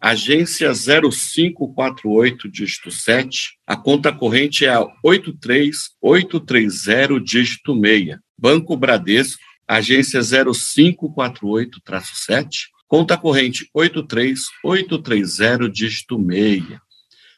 agência 0.00 0.72
0548, 0.72 2.48
dígito 2.48 2.92
7, 2.92 3.58
a 3.66 3.76
conta 3.76 4.12
corrente 4.12 4.64
é 4.64 4.70
a 4.70 4.86
83830, 5.02 7.20
dígito 7.20 7.76
6. 7.80 8.16
Banco 8.38 8.76
Bradesco, 8.76 9.42
agência 9.66 10.20
0548-7, 10.20 12.66
conta 12.86 13.16
corrente 13.16 13.68
83830, 13.74 15.68
dígito 15.68 16.24
6. 16.24 16.62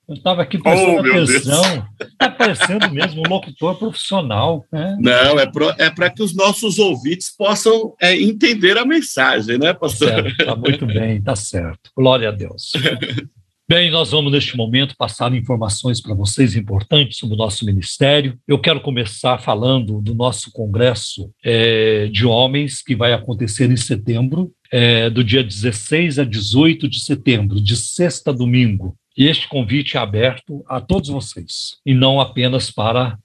Eu 0.07 0.15
estava 0.15 0.41
aqui 0.41 0.57
prestando 0.57 0.95
oh, 0.95 0.99
atenção. 0.99 1.87
Está 2.01 2.29
parecendo 2.29 2.91
mesmo 2.91 3.21
um 3.25 3.29
locutor 3.29 3.75
profissional. 3.75 4.65
Né? 4.71 4.97
Não, 4.99 5.39
é 5.39 5.45
para 5.45 6.05
é 6.05 6.09
que 6.09 6.21
os 6.21 6.35
nossos 6.35 6.77
ouvintes 6.77 7.33
possam 7.35 7.95
é, 8.01 8.15
entender 8.15 8.77
a 8.77 8.85
mensagem, 8.85 9.57
né, 9.57 9.73
pastor? 9.73 10.27
Está 10.27 10.55
muito 10.55 10.85
bem, 10.85 11.17
está 11.17 11.35
certo. 11.35 11.89
Glória 11.95 12.29
a 12.29 12.31
Deus. 12.31 12.73
Bem, 13.65 13.89
nós 13.89 14.11
vamos 14.11 14.29
neste 14.33 14.57
momento 14.57 14.93
passar 14.97 15.33
informações 15.33 16.01
para 16.01 16.13
vocês 16.13 16.53
importantes 16.53 17.17
sobre 17.17 17.35
o 17.35 17.37
nosso 17.37 17.65
ministério. 17.65 18.37
Eu 18.45 18.59
quero 18.59 18.81
começar 18.81 19.37
falando 19.39 20.01
do 20.01 20.13
nosso 20.13 20.51
congresso 20.51 21.31
é, 21.41 22.07
de 22.07 22.25
homens 22.25 22.83
que 22.83 22.93
vai 22.93 23.13
acontecer 23.13 23.71
em 23.71 23.77
setembro, 23.77 24.51
é, 24.69 25.09
do 25.09 25.23
dia 25.23 25.41
16 25.41 26.19
a 26.19 26.25
18 26.25 26.89
de 26.89 26.99
setembro, 26.99 27.61
de 27.61 27.77
sexta 27.77 28.31
a 28.31 28.33
domingo. 28.33 28.97
Este 29.15 29.47
convite 29.47 29.95
é 29.95 29.99
aberto 29.99 30.63
a 30.67 30.81
todos 30.81 31.09
vocês, 31.09 31.77
e 31.85 31.93
não 31.93 32.19
apenas 32.19 32.71
para 32.71 33.17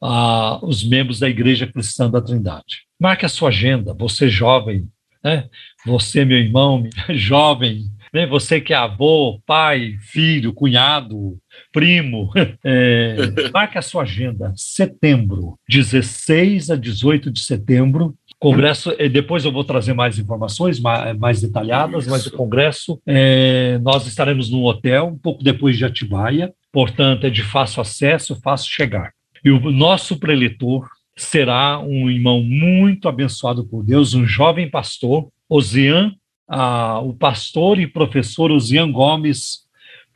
a, 0.00 0.58
os 0.62 0.82
membros 0.82 1.20
da 1.20 1.28
Igreja 1.28 1.66
Cristã 1.66 2.10
da 2.10 2.20
Trindade. 2.20 2.84
Marque 2.98 3.26
a 3.26 3.28
sua 3.28 3.50
agenda, 3.50 3.94
você 3.94 4.28
jovem, 4.28 4.88
né? 5.22 5.48
você, 5.84 6.24
meu 6.24 6.38
irmão, 6.38 6.88
jovem, 7.10 7.84
né? 8.12 8.26
você 8.26 8.60
que 8.60 8.72
é 8.72 8.76
avô, 8.76 9.40
pai, 9.46 9.96
filho, 10.00 10.52
cunhado, 10.52 11.38
primo, 11.72 12.30
é, 12.64 13.16
marque 13.52 13.78
a 13.78 13.82
sua 13.82 14.02
agenda, 14.02 14.52
setembro, 14.56 15.58
16 15.68 16.70
a 16.70 16.76
18 16.76 17.30
de 17.30 17.40
setembro, 17.40 18.14
Congresso, 18.38 18.94
eh, 18.98 19.08
depois 19.08 19.44
eu 19.44 19.52
vou 19.52 19.64
trazer 19.64 19.94
mais 19.94 20.18
informações 20.18 20.78
mais, 20.78 21.18
mais 21.18 21.40
detalhadas, 21.40 22.02
Isso. 22.02 22.10
mas 22.10 22.26
o 22.26 22.32
Congresso, 22.32 23.00
é, 23.06 23.78
nós 23.78 24.06
estaremos 24.06 24.50
num 24.50 24.62
hotel, 24.62 25.06
um 25.06 25.18
pouco 25.18 25.42
depois 25.42 25.78
de 25.78 25.84
Atibaia, 25.84 26.52
portanto, 26.70 27.26
é 27.26 27.30
de 27.30 27.42
fácil 27.42 27.80
acesso, 27.80 28.38
fácil 28.42 28.70
chegar. 28.70 29.12
E 29.42 29.50
o 29.50 29.70
nosso 29.70 30.18
preletor 30.18 30.86
será 31.16 31.78
um 31.78 32.10
irmão 32.10 32.42
muito 32.42 33.08
abençoado 33.08 33.64
por 33.64 33.82
Deus, 33.82 34.12
um 34.12 34.26
jovem 34.26 34.68
pastor, 34.68 35.28
Osian, 35.48 36.12
ah, 36.46 37.00
o 37.00 37.14
pastor 37.14 37.80
e 37.80 37.86
professor 37.86 38.50
Osian 38.50 38.92
Gomes, 38.92 39.65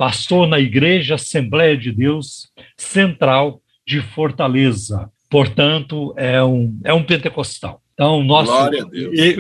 pastor 0.00 0.48
na 0.48 0.58
Igreja 0.58 1.16
Assembleia 1.16 1.76
de 1.76 1.92
Deus 1.92 2.50
Central 2.74 3.60
de 3.86 4.00
Fortaleza. 4.00 5.10
Portanto, 5.28 6.14
é 6.16 6.42
um, 6.42 6.80
é 6.82 6.94
um 6.94 7.04
pentecostal. 7.04 7.82
Então, 7.92 8.24
nosso, 8.24 8.50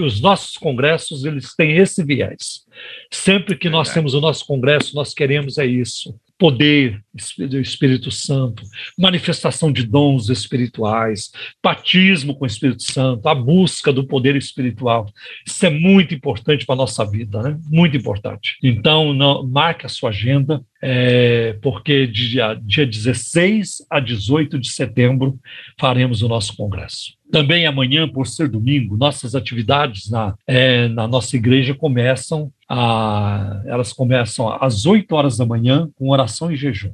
os 0.04 0.20
nossos 0.20 0.58
congressos 0.58 1.24
eles 1.24 1.54
têm 1.56 1.78
esse 1.78 2.04
viés. 2.04 2.66
Sempre 3.10 3.56
que 3.56 3.70
nós 3.70 3.90
temos 3.90 4.12
o 4.12 4.20
nosso 4.20 4.44
congresso, 4.44 4.94
nós 4.94 5.14
queremos 5.14 5.56
é 5.56 5.64
isso: 5.64 6.14
poder 6.40 7.04
do 7.38 7.60
Espírito 7.60 8.10
Santo, 8.10 8.62
manifestação 8.98 9.70
de 9.70 9.84
dons 9.84 10.30
espirituais, 10.30 11.30
batismo 11.62 12.34
com 12.34 12.44
o 12.44 12.46
Espírito 12.46 12.82
Santo, 12.82 13.28
a 13.28 13.34
busca 13.34 13.92
do 13.92 14.06
poder 14.06 14.36
espiritual. 14.36 15.06
Isso 15.46 15.66
é 15.66 15.70
muito 15.70 16.14
importante 16.14 16.64
para 16.64 16.76
a 16.76 16.78
nossa 16.78 17.04
vida, 17.04 17.42
né? 17.42 17.58
Muito 17.68 17.94
importante. 17.94 18.56
Então, 18.62 19.12
não, 19.12 19.46
marque 19.46 19.84
a 19.84 19.88
sua 19.88 20.08
agenda, 20.08 20.64
é, 20.80 21.58
porque 21.60 22.06
dia, 22.06 22.54
dia 22.54 22.86
16 22.86 23.84
a 23.90 24.00
18 24.00 24.58
de 24.58 24.70
setembro 24.72 25.38
faremos 25.78 26.22
o 26.22 26.28
nosso 26.28 26.56
congresso. 26.56 27.19
Também 27.30 27.66
amanhã, 27.66 28.08
por 28.08 28.26
ser 28.26 28.48
domingo, 28.48 28.96
nossas 28.96 29.34
atividades 29.34 30.10
na, 30.10 30.34
é, 30.46 30.88
na 30.88 31.06
nossa 31.06 31.36
igreja 31.36 31.74
começam 31.74 32.52
a, 32.68 33.62
elas 33.66 33.92
começam 33.92 34.48
às 34.62 34.86
8 34.86 35.12
horas 35.14 35.36
da 35.36 35.46
manhã 35.46 35.88
com 35.94 36.10
oração 36.10 36.50
e 36.50 36.56
jejum. 36.56 36.92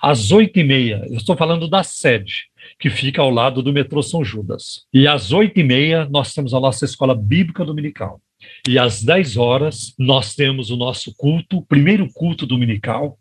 Às 0.00 0.30
8 0.30 0.58
e 0.58 0.64
meia, 0.64 1.06
eu 1.08 1.16
estou 1.16 1.36
falando 1.36 1.68
da 1.68 1.82
sede, 1.82 2.46
que 2.78 2.90
fica 2.90 3.22
ao 3.22 3.30
lado 3.30 3.62
do 3.62 3.72
metrô 3.72 4.02
São 4.02 4.24
Judas. 4.24 4.84
E 4.92 5.06
às 5.06 5.32
8 5.32 5.58
e 5.58 5.62
meia 5.62 6.08
nós 6.10 6.32
temos 6.32 6.52
a 6.52 6.60
nossa 6.60 6.84
escola 6.84 7.14
bíblica 7.14 7.64
dominical. 7.64 8.20
E 8.68 8.78
às 8.78 9.02
10 9.02 9.36
horas 9.36 9.94
nós 9.98 10.34
temos 10.34 10.70
o 10.70 10.76
nosso 10.76 11.14
culto, 11.16 11.62
primeiro 11.62 12.08
culto 12.12 12.46
dominical, 12.46 13.18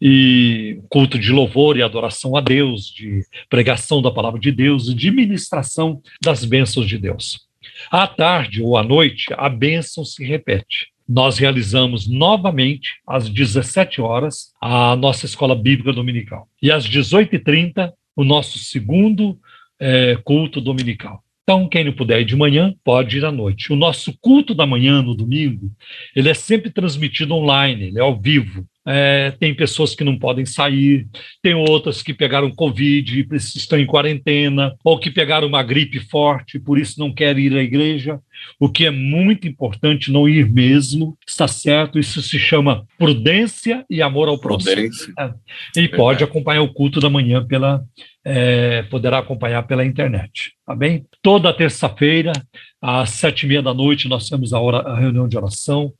e 0.00 0.80
culto 0.88 1.18
de 1.18 1.30
louvor 1.30 1.76
e 1.76 1.82
adoração 1.82 2.36
a 2.36 2.40
Deus, 2.40 2.86
de 2.86 3.22
pregação 3.48 4.00
da 4.00 4.10
palavra 4.10 4.40
de 4.40 4.50
Deus, 4.50 4.94
de 4.94 5.10
ministração 5.10 6.00
das 6.22 6.44
bênçãos 6.44 6.88
de 6.88 6.96
Deus. 6.96 7.46
À 7.90 8.06
tarde 8.06 8.62
ou 8.62 8.76
à 8.76 8.82
noite, 8.82 9.26
a 9.36 9.48
bênção 9.48 10.04
se 10.04 10.24
repete. 10.24 10.88
Nós 11.08 11.38
realizamos 11.38 12.08
novamente, 12.08 13.00
às 13.06 13.28
17 13.28 14.00
horas, 14.00 14.52
a 14.60 14.94
nossa 14.96 15.26
escola 15.26 15.54
bíblica 15.54 15.92
dominical. 15.92 16.48
E 16.62 16.70
às 16.70 16.88
18h30, 16.88 17.92
o 18.14 18.24
nosso 18.24 18.58
segundo 18.58 19.38
é, 19.78 20.16
culto 20.22 20.60
dominical. 20.60 21.22
Então, 21.42 21.68
quem 21.68 21.82
não 21.82 21.92
puder 21.92 22.20
ir 22.20 22.24
de 22.24 22.36
manhã, 22.36 22.72
pode 22.84 23.16
ir 23.16 23.24
à 23.24 23.32
noite. 23.32 23.72
O 23.72 23.76
nosso 23.76 24.16
culto 24.20 24.54
da 24.54 24.64
manhã, 24.64 25.02
no 25.02 25.16
domingo, 25.16 25.68
ele 26.14 26.28
é 26.28 26.34
sempre 26.34 26.70
transmitido 26.70 27.34
online, 27.34 27.86
ele 27.88 27.98
é 27.98 28.02
ao 28.02 28.16
vivo. 28.16 28.64
É, 28.86 29.32
tem 29.38 29.54
pessoas 29.54 29.94
que 29.94 30.02
não 30.02 30.18
podem 30.18 30.46
sair, 30.46 31.06
tem 31.42 31.54
outras 31.54 32.02
que 32.02 32.14
pegaram 32.14 32.50
Covid 32.50 33.20
e 33.20 33.36
estão 33.36 33.78
em 33.78 33.86
quarentena, 33.86 34.74
ou 34.82 34.98
que 34.98 35.10
pegaram 35.10 35.46
uma 35.46 35.62
gripe 35.62 36.00
forte, 36.00 36.58
por 36.58 36.78
isso 36.78 36.98
não 36.98 37.12
querem 37.12 37.44
ir 37.44 37.56
à 37.56 37.62
igreja. 37.62 38.18
O 38.58 38.70
que 38.70 38.86
é 38.86 38.90
muito 38.90 39.46
importante 39.46 40.10
não 40.10 40.28
ir 40.28 40.50
mesmo, 40.50 41.16
está 41.26 41.46
certo? 41.46 41.98
Isso 41.98 42.22
se 42.22 42.38
chama 42.38 42.86
prudência 42.98 43.84
e 43.88 44.00
amor 44.00 44.28
ao 44.28 44.40
próximo. 44.40 44.70
É. 45.18 45.30
E 45.76 45.88
pode 45.88 46.24
acompanhar 46.24 46.62
o 46.62 46.72
culto 46.72 47.00
da 47.00 47.10
manhã 47.10 47.46
pela. 47.46 47.82
É, 48.22 48.82
poderá 48.84 49.18
acompanhar 49.18 49.62
pela 49.62 49.82
internet, 49.82 50.52
tá 50.66 50.76
bem? 50.76 51.06
Toda 51.22 51.54
terça-feira, 51.54 52.32
às 52.80 53.10
sete 53.10 53.44
e 53.44 53.48
meia 53.48 53.62
da 53.62 53.72
noite, 53.72 54.08
nós 54.08 54.28
temos 54.28 54.52
a, 54.52 54.60
hora, 54.60 54.78
a 54.80 54.98
reunião 54.98 55.26
de 55.26 55.38
oração. 55.38 55.90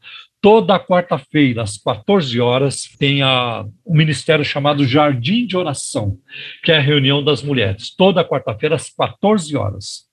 Toda 0.43 0.81
quarta-feira, 0.81 1.63
às 1.63 1.77
14 1.77 2.41
horas, 2.41 2.89
tem 2.99 3.21
a, 3.23 3.65
um 3.87 3.95
ministério 3.95 4.45
chamado 4.45 4.87
Jardim 4.87 5.47
de 5.47 5.57
Oração, 5.57 6.17
que 6.65 6.73
é 6.73 6.79
a 6.79 6.81
reunião 6.81 7.23
das 7.23 7.43
mulheres. 7.43 7.95
Toda 7.95 8.25
quarta-feira, 8.25 8.77
às 8.77 8.89
14 8.89 9.55
horas. 9.57 10.07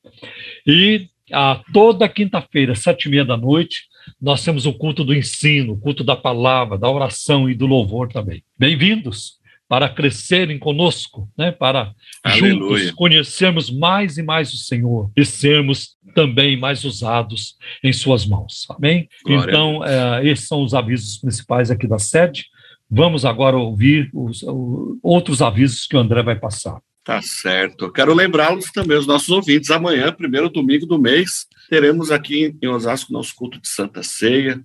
E 0.66 1.08
a, 1.32 1.62
toda 1.72 2.10
quinta-feira, 2.10 2.74
às 2.74 2.80
sete 2.80 3.06
e 3.06 3.10
meia 3.10 3.24
da 3.24 3.38
noite, 3.38 3.84
nós 4.22 4.44
temos 4.44 4.66
o 4.66 4.74
culto 4.74 5.04
do 5.04 5.14
ensino, 5.14 5.74
o 5.74 5.80
culto 5.80 6.04
da 6.04 6.16
palavra, 6.16 6.78
da 6.78 6.90
oração 6.90 7.50
e 7.50 7.56
do 7.56 7.66
louvor 7.66 8.10
também. 8.10 8.44
Bem-vindos 8.58 9.37
para 9.68 9.90
crescerem 9.90 10.58
conosco, 10.58 11.30
né? 11.38 11.52
para 11.52 11.94
Aleluia. 12.24 12.80
juntos 12.80 12.92
conhecermos 12.92 13.70
mais 13.70 14.18
e 14.18 14.24
mais 14.24 14.54
o 14.54 14.58
Senhor 14.58 15.12
e 15.16 15.26
sermos 15.26 15.98
também 16.16 16.58
mais 16.58 16.84
usados 16.84 17.56
em 17.84 17.92
suas 17.92 18.26
mãos. 18.26 18.66
Amém? 18.70 19.08
Glória 19.26 19.52
então, 19.52 19.84
é, 19.84 20.28
esses 20.28 20.48
são 20.48 20.64
os 20.64 20.74
avisos 20.74 21.18
principais 21.18 21.70
aqui 21.70 21.88
da 21.88 22.00
sede. 22.00 22.46
Vamos 22.90 23.26
agora 23.26 23.58
ouvir 23.58 24.10
os, 24.14 24.42
os 24.44 24.98
outros 25.04 25.42
avisos 25.42 25.86
que 25.86 25.98
o 25.98 26.00
André 26.00 26.24
vai 26.24 26.40
passar. 26.40 26.80
Tá 27.04 27.22
certo. 27.22 27.92
Quero 27.92 28.14
lembrá-los 28.14 28.72
também, 28.72 28.98
os 28.98 29.08
nossos 29.08 29.30
ouvintes, 29.30 29.72
amanhã, 29.72 30.12
primeiro 30.12 30.50
domingo 30.50 30.86
do 30.86 31.00
mês, 31.00 31.46
teremos 31.70 32.12
aqui 32.12 32.54
em 32.62 32.68
Osasco 32.68 33.14
nosso 33.14 33.34
culto 33.36 33.62
de 33.62 33.68
Santa 33.68 34.04
Ceia. 34.04 34.62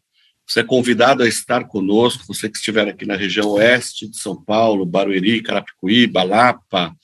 Você 0.47 0.61
é 0.61 0.65
convidado 0.65 1.23
a 1.23 1.29
estar 1.29 1.65
conosco, 1.65 2.25
você 2.27 2.49
que 2.49 2.57
estiver 2.57 2.89
aqui 2.89 3.07
na 3.07 3.17
região 3.17 3.49
oeste 3.51 4.09
de 4.09 4.19
São 4.19 4.37
Paulo, 4.43 4.85
Barueri, 4.85 5.43
Carapicuí, 5.43 6.07
Balapa, 6.07 6.95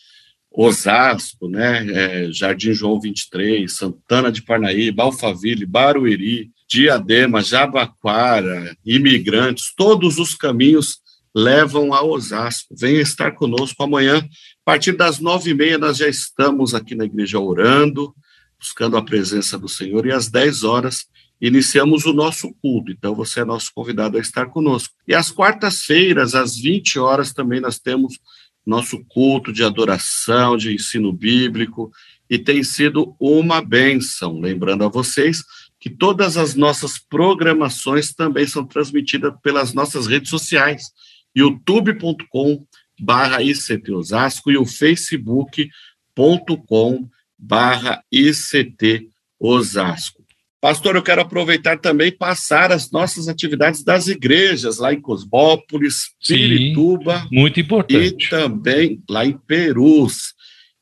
Osasco, 0.51 1.49
né, 1.49 1.87
é, 1.89 2.33
Jardim 2.33 2.73
João 2.73 3.01
23, 3.01 3.73
Santana 3.73 4.33
de 4.33 4.43
Parnaíba, 4.43 5.05
Alphaville, 5.05 5.65
Barueri, 5.65 6.51
Diadema, 6.69 7.41
Jabaquara, 7.43 8.77
imigrantes, 8.85 9.73
todos 9.77 10.19
os 10.19 10.35
caminhos 10.35 10.99
levam 11.35 11.95
a 11.95 12.03
Osasco. 12.03 12.75
Venha 12.77 13.01
estar 13.01 13.33
conosco 13.33 13.83
amanhã, 13.83 14.19
a 14.19 14.27
partir 14.65 14.93
das 14.93 15.21
nove 15.21 15.51
e 15.51 15.55
meia 15.55 15.79
nós 15.79 15.99
já 15.99 16.09
estamos 16.09 16.75
aqui 16.75 16.95
na 16.95 17.05
igreja 17.05 17.39
orando, 17.39 18.13
buscando 18.59 18.97
a 18.97 19.03
presença 19.03 19.57
do 19.57 19.69
Senhor, 19.69 20.05
e 20.07 20.13
às 20.13 20.29
dez 20.29 20.65
horas 20.65 21.07
iniciamos 21.41 22.05
o 22.05 22.13
nosso 22.13 22.53
culto. 22.61 22.91
Então, 22.91 23.15
você 23.15 23.41
é 23.41 23.45
nosso 23.45 23.71
convidado 23.75 24.17
a 24.17 24.21
estar 24.21 24.47
conosco. 24.47 24.95
E 25.07 25.15
às 25.15 25.31
quartas-feiras, 25.31 26.35
às 26.35 26.57
20 26.57 26.99
horas, 26.99 27.33
também 27.33 27.61
nós 27.61 27.79
temos 27.79 28.19
nosso 28.67 29.03
culto 29.09 29.53
de 29.53 29.65
adoração, 29.65 30.57
de 30.57 30.75
ensino 30.75 31.13
bíblico, 31.13 31.91
e 32.29 32.39
tem 32.39 32.63
sido 32.63 33.15
uma 33.19 33.63
bênção. 33.63 34.41
Lembrando 34.41 34.85
a 34.85 34.89
vocês 34.89 35.43
que 35.81 35.89
todas 35.89 36.37
as 36.37 36.55
nossas 36.55 36.99
programações 36.99 38.13
também 38.13 38.47
são 38.47 38.67
transmitidas 38.67 39.33
pelas 39.43 39.73
nossas 39.73 40.07
redes 40.07 40.29
sociais, 40.29 40.91
youtube.com 41.35 42.67
barra 43.01 43.43
ICT 43.43 43.93
Osasco 43.93 44.51
e 44.51 44.59
o 44.59 44.67
facebook.com 44.67 47.09
barra 47.39 48.03
ICT 48.11 49.09
Osasco. 49.39 50.18
Pastor, 50.61 50.97
eu 50.97 51.03
quero 51.03 51.21
aproveitar 51.21 51.79
também 51.79 52.11
passar 52.11 52.73
as 52.73 52.91
nossas 52.91 53.29
atividades 53.29 53.85
das 53.85 54.09
igrejas 54.09 54.79
lá 54.79 54.93
em 54.93 55.01
Cosmópolis, 55.01 56.11
Pirituba. 56.27 57.21
Sim, 57.21 57.29
muito 57.31 57.61
importante. 57.61 58.27
E 58.27 58.29
também 58.29 59.03
lá 59.09 59.25
em 59.25 59.39
Perus. 59.39 60.35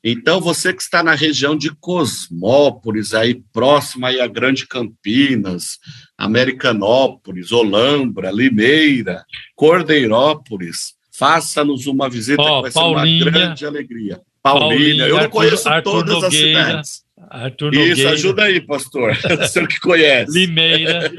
Então, 0.03 0.39
você 0.39 0.73
que 0.73 0.81
está 0.81 1.03
na 1.03 1.13
região 1.13 1.55
de 1.55 1.69
Cosmópolis, 1.75 3.13
aí 3.13 3.43
próxima 3.51 4.07
aí 4.07 4.19
a 4.19 4.25
Grande 4.25 4.65
Campinas, 4.65 5.77
Americanópolis, 6.17 7.51
Olambra, 7.51 8.31
Limeira, 8.31 9.25
Cordeirópolis, 9.55 10.93
faça-nos 11.11 11.87
uma 11.87 12.09
visita 12.09 12.41
oh, 12.41 12.57
que 12.57 12.61
vai 12.63 12.71
Paulinha, 12.71 13.23
ser 13.23 13.29
uma 13.29 13.31
grande 13.31 13.65
alegria. 13.65 14.21
Paulínia, 14.41 15.07
eu 15.07 15.17
não 15.17 15.29
conheço 15.29 15.67
Arthur 15.67 15.91
todas 15.91 16.23
Nogueira, 16.23 16.27
as 16.27 16.33
cidades. 16.33 17.06
Arthur 17.29 17.73
Isso, 17.73 18.07
ajuda 18.07 18.43
aí, 18.43 18.61
pastor. 18.61 19.17
o 19.41 19.47
senhor 19.47 19.67
que 19.67 19.79
conhece. 19.79 20.31
Limeira. 20.31 21.11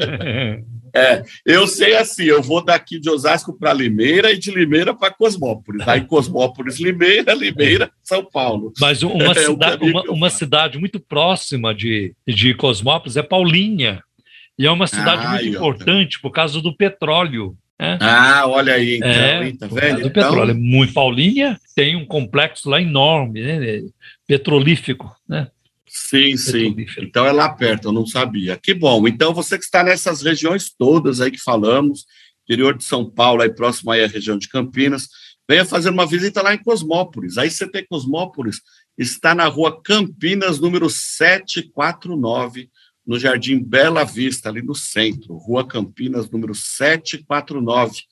É, 0.94 1.22
eu 1.44 1.66
sei 1.66 1.96
assim, 1.96 2.24
eu 2.24 2.42
vou 2.42 2.64
daqui 2.64 2.98
de 2.98 3.10
Osasco 3.10 3.56
para 3.56 3.72
Limeira 3.72 4.32
e 4.32 4.38
de 4.38 4.50
Limeira 4.50 4.94
para 4.94 5.12
Cosmópolis. 5.12 5.86
Aí 5.86 6.00
Cosmópolis, 6.02 6.80
Limeira, 6.80 7.34
Limeira, 7.34 7.90
São 8.02 8.24
Paulo. 8.24 8.72
Mas 8.80 9.02
uma, 9.02 9.24
é, 9.32 9.34
cidade, 9.34 9.84
uma, 9.84 10.02
uma 10.04 10.30
cidade 10.30 10.78
muito 10.78 10.98
próxima 10.98 11.74
de, 11.74 12.14
de 12.26 12.54
Cosmópolis 12.54 13.16
é 13.16 13.22
Paulinha. 13.22 14.02
E 14.58 14.66
é 14.66 14.70
uma 14.70 14.86
cidade 14.86 15.24
ah, 15.24 15.30
muito 15.30 15.46
importante 15.46 16.20
por 16.20 16.30
causa 16.30 16.60
do 16.60 16.76
petróleo. 16.76 17.56
É. 17.80 17.96
Ah, 18.00 18.42
olha 18.46 18.74
aí, 18.74 18.96
então, 18.96 19.08
é, 19.08 19.52
tá 19.52 19.68
vendo? 19.70 20.02
Do 20.02 20.10
petróleo. 20.10 20.50
Então... 20.50 20.62
Muito 20.62 20.92
Paulinha 20.92 21.60
tem 21.76 21.94
um 21.94 22.04
complexo 22.04 22.68
lá 22.68 22.82
enorme, 22.82 23.40
né? 23.40 23.82
Petrolífico, 24.26 25.14
né? 25.28 25.46
Sim, 25.88 26.36
sim. 26.36 26.74
Então 26.98 27.26
é 27.26 27.32
lá 27.32 27.48
perto, 27.48 27.88
eu 27.88 27.92
não 27.92 28.06
sabia. 28.06 28.56
Que 28.56 28.74
bom. 28.74 29.06
Então 29.08 29.34
você 29.34 29.58
que 29.58 29.64
está 29.64 29.82
nessas 29.82 30.22
regiões 30.22 30.70
todas 30.70 31.20
aí 31.20 31.30
que 31.30 31.40
falamos, 31.40 32.04
interior 32.44 32.76
de 32.76 32.84
São 32.84 33.08
Paulo, 33.08 33.42
aí 33.42 33.50
próximo 33.50 33.90
aí 33.90 34.04
à 34.04 34.06
região 34.06 34.38
de 34.38 34.48
Campinas, 34.48 35.08
venha 35.48 35.64
fazer 35.64 35.90
uma 35.90 36.06
visita 36.06 36.42
lá 36.42 36.54
em 36.54 36.62
Cosmópolis. 36.62 37.38
Aí 37.38 37.50
você 37.50 37.66
tem 37.66 37.86
Cosmópolis, 37.86 38.60
está 38.96 39.34
na 39.34 39.46
rua 39.46 39.80
Campinas, 39.82 40.58
número 40.58 40.90
749, 40.90 42.70
no 43.06 43.18
Jardim 43.18 43.58
Bela 43.58 44.04
Vista, 44.04 44.50
ali 44.50 44.60
no 44.60 44.74
centro, 44.74 45.34
Rua 45.34 45.66
Campinas, 45.66 46.30
número 46.30 46.54
749. 46.54 48.02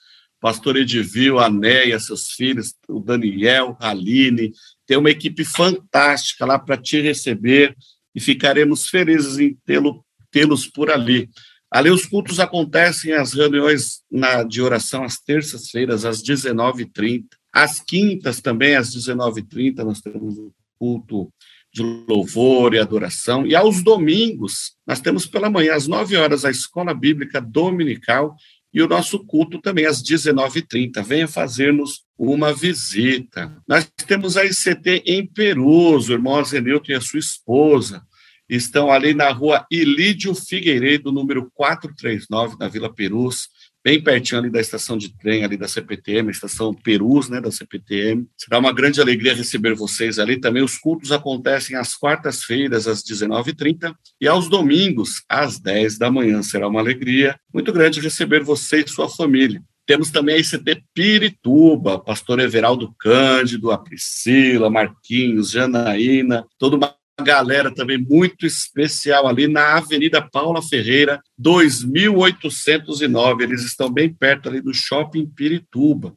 Pastor 0.40 0.76
Edivil, 0.76 1.38
a 1.38 1.50
Neia, 1.50 1.98
seus 1.98 2.30
filhos, 2.30 2.74
o 2.88 3.00
Daniel, 3.00 3.76
a 3.80 3.90
Aline, 3.90 4.52
tem 4.86 4.96
uma 4.96 5.10
equipe 5.10 5.44
fantástica 5.44 6.46
lá 6.46 6.58
para 6.58 6.76
te 6.76 7.00
receber 7.00 7.76
e 8.14 8.20
ficaremos 8.20 8.88
felizes 8.88 9.38
em 9.38 9.56
tê-los 9.66 10.00
tê 10.30 10.42
por 10.72 10.90
ali. 10.90 11.28
Ali 11.70 11.90
os 11.90 12.06
cultos 12.06 12.38
acontecem, 12.38 13.12
as 13.12 13.32
reuniões 13.32 14.02
na, 14.10 14.42
de 14.42 14.62
oração 14.62 15.02
às 15.02 15.18
terças-feiras, 15.18 16.04
às 16.04 16.22
19h30. 16.22 17.24
Às 17.52 17.80
quintas 17.80 18.40
também, 18.40 18.76
às 18.76 18.94
19h30, 18.94 19.78
nós 19.78 20.00
temos 20.00 20.38
o 20.38 20.52
culto 20.78 21.30
de 21.72 21.82
louvor 21.82 22.72
e 22.72 22.78
adoração. 22.78 23.46
E 23.46 23.54
aos 23.54 23.82
domingos, 23.82 24.76
nós 24.86 25.00
temos 25.00 25.26
pela 25.26 25.50
manhã, 25.50 25.74
às 25.74 25.86
9 25.86 26.16
horas, 26.16 26.44
a 26.44 26.50
escola 26.50 26.94
bíblica 26.94 27.40
dominical 27.40 28.34
e 28.72 28.80
o 28.80 28.88
nosso 28.88 29.24
culto 29.26 29.60
também 29.60 29.86
às 29.86 30.02
19h30. 30.02 31.02
Venha 31.02 31.28
fazer-nos 31.28 32.05
uma 32.18 32.52
visita. 32.52 33.54
Nós 33.66 33.90
temos 34.06 34.36
a 34.36 34.44
ICT 34.44 35.02
em 35.06 35.26
Perus, 35.26 36.08
o 36.08 36.12
irmão 36.12 36.36
Azenilton 36.36 36.92
e 36.92 36.94
a 36.94 37.00
sua 37.00 37.20
esposa 37.20 38.02
estão 38.48 38.92
ali 38.92 39.12
na 39.12 39.30
rua 39.30 39.66
Ilídio 39.70 40.34
Figueiredo, 40.34 41.10
número 41.10 41.50
439, 41.54 42.56
na 42.58 42.68
Vila 42.68 42.92
Perus 42.92 43.48
bem 43.86 44.02
pertinho 44.02 44.40
ali 44.40 44.50
da 44.50 44.60
estação 44.60 44.98
de 44.98 45.16
trem, 45.16 45.44
ali 45.44 45.56
da 45.56 45.68
CPTM, 45.68 46.28
estação 46.28 46.74
Perus, 46.74 47.28
né, 47.28 47.40
da 47.40 47.52
CPTM. 47.52 48.26
Será 48.36 48.58
uma 48.58 48.72
grande 48.72 49.00
alegria 49.00 49.32
receber 49.32 49.76
vocês 49.76 50.18
ali. 50.18 50.40
Também 50.40 50.60
os 50.60 50.76
cultos 50.76 51.12
acontecem 51.12 51.76
às 51.76 51.94
quartas-feiras, 51.94 52.88
às 52.88 53.00
19h30, 53.04 53.94
e 54.20 54.26
aos 54.26 54.48
domingos, 54.48 55.22
às 55.28 55.60
10 55.60 55.98
da 55.98 56.10
manhã. 56.10 56.42
Será 56.42 56.66
uma 56.66 56.80
alegria 56.80 57.38
muito 57.54 57.72
grande 57.72 58.00
receber 58.00 58.42
você 58.42 58.80
e 58.80 58.88
sua 58.88 59.08
família. 59.08 59.62
Temos 59.86 60.10
também 60.10 60.34
a 60.34 60.38
ICT 60.38 60.82
Pirituba, 60.92 62.00
pastor 62.00 62.40
Everaldo 62.40 62.92
Cândido, 62.98 63.70
a 63.70 63.78
Priscila, 63.78 64.68
Marquinhos, 64.68 65.52
Janaína, 65.52 66.44
toda 66.58 66.76
uma 66.76 66.96
galera 67.22 67.72
também 67.72 67.96
muito 67.96 68.44
especial 68.44 69.26
ali 69.26 69.46
na 69.46 69.76
Avenida 69.76 70.20
Paula 70.20 70.60
Ferreira, 70.60 71.22
2809. 71.38 73.44
Eles 73.44 73.62
estão 73.62 73.90
bem 73.90 74.12
perto 74.12 74.48
ali 74.48 74.60
do 74.60 74.74
Shopping 74.74 75.26
Pirituba. 75.26 76.14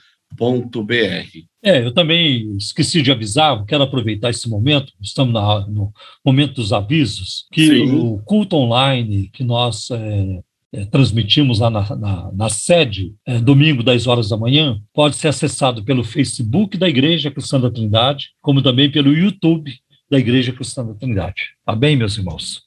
é, 1.63 1.83
eu 1.83 1.91
também 1.91 2.55
esqueci 2.57 3.01
de 3.01 3.11
avisar, 3.11 3.65
quero 3.65 3.83
aproveitar 3.83 4.29
esse 4.29 4.47
momento, 4.47 4.93
estamos 5.01 5.33
na, 5.33 5.67
no 5.67 5.91
momento 6.23 6.53
dos 6.55 6.71
avisos, 6.71 7.47
que 7.51 7.65
Sim. 7.65 7.95
o 7.95 8.21
culto 8.23 8.55
online 8.55 9.31
que 9.33 9.43
nós 9.43 9.89
é, 9.89 10.43
é, 10.76 10.86
transmitimos 10.86 11.59
lá 11.59 11.69
na, 11.69 11.95
na, 11.95 12.32
na 12.34 12.49
sede, 12.49 13.15
é, 13.26 13.39
domingo, 13.39 13.82
10 13.82 14.07
horas 14.07 14.30
da 14.30 14.36
manhã, 14.36 14.78
pode 14.93 15.15
ser 15.15 15.30
acessado 15.30 15.84
pelo 15.86 16.03
Facebook 16.03 16.78
da 16.78 16.89
Igreja 16.89 17.32
Cristã 17.32 17.59
da 17.59 17.71
Trindade, 17.71 18.32
como 18.41 18.61
também 18.61 18.91
pelo 18.91 19.13
YouTube 19.13 19.73
da 20.11 20.19
Igreja 20.19 20.51
Cristã 20.51 20.86
da 20.86 20.93
Trindade. 20.93 21.43
Tá 21.65 21.73
bem, 21.73 21.95
meus 21.95 22.17
irmãos? 22.17 22.63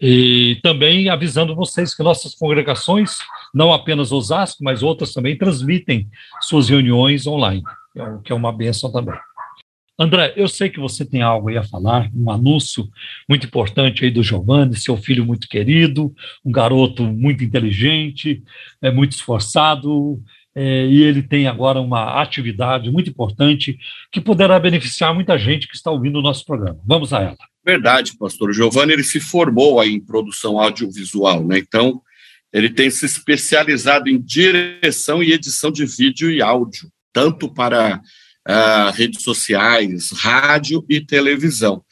E 0.00 0.60
também 0.62 1.08
avisando 1.08 1.56
vocês 1.56 1.92
que 1.94 2.02
nossas 2.04 2.34
congregações, 2.36 3.18
não 3.52 3.72
apenas 3.72 4.12
Osasco, 4.12 4.62
mas 4.62 4.80
outras 4.80 5.12
também, 5.12 5.36
transmitem 5.36 6.08
suas 6.42 6.68
reuniões 6.68 7.26
online, 7.26 7.64
é 7.96 8.02
que 8.22 8.32
é 8.32 8.34
uma 8.34 8.52
benção 8.52 8.92
também. 8.92 9.18
André, 9.98 10.32
eu 10.36 10.46
sei 10.46 10.70
que 10.70 10.78
você 10.78 11.04
tem 11.04 11.22
algo 11.22 11.48
aí 11.48 11.56
a 11.56 11.64
falar, 11.64 12.08
um 12.14 12.30
anúncio 12.30 12.88
muito 13.28 13.46
importante 13.46 14.04
aí 14.04 14.10
do 14.12 14.22
Giovanni, 14.22 14.76
seu 14.76 14.96
filho 14.96 15.26
muito 15.26 15.48
querido, 15.48 16.14
um 16.44 16.52
garoto 16.52 17.02
muito 17.02 17.42
inteligente, 17.42 18.42
é 18.80 18.92
muito 18.92 19.12
esforçado, 19.12 20.22
é, 20.54 20.86
e 20.86 21.02
ele 21.02 21.22
tem 21.22 21.48
agora 21.48 21.80
uma 21.80 22.22
atividade 22.22 22.90
muito 22.90 23.10
importante 23.10 23.76
que 24.12 24.20
poderá 24.20 24.58
beneficiar 24.60 25.12
muita 25.12 25.36
gente 25.36 25.66
que 25.66 25.74
está 25.74 25.90
ouvindo 25.90 26.20
o 26.20 26.22
nosso 26.22 26.44
programa. 26.44 26.78
Vamos 26.86 27.12
a 27.12 27.20
ela. 27.20 27.36
Verdade, 27.64 28.16
pastor. 28.16 28.50
O 28.50 28.52
Giovanni 28.52 28.92
ele 28.92 29.04
se 29.04 29.20
formou 29.20 29.80
aí 29.80 29.92
em 29.92 30.00
produção 30.00 30.60
audiovisual, 30.60 31.44
né? 31.44 31.58
Então, 31.58 32.00
ele 32.52 32.70
tem 32.70 32.88
se 32.88 33.04
especializado 33.04 34.08
em 34.08 34.20
direção 34.20 35.22
e 35.22 35.32
edição 35.32 35.70
de 35.70 35.84
vídeo 35.84 36.30
e 36.30 36.40
áudio, 36.40 36.88
tanto 37.12 37.52
para 37.52 38.00
uh, 38.48 38.90
redes 38.92 39.22
sociais, 39.22 40.10
rádio 40.12 40.84
e 40.88 41.00
televisão. 41.00 41.84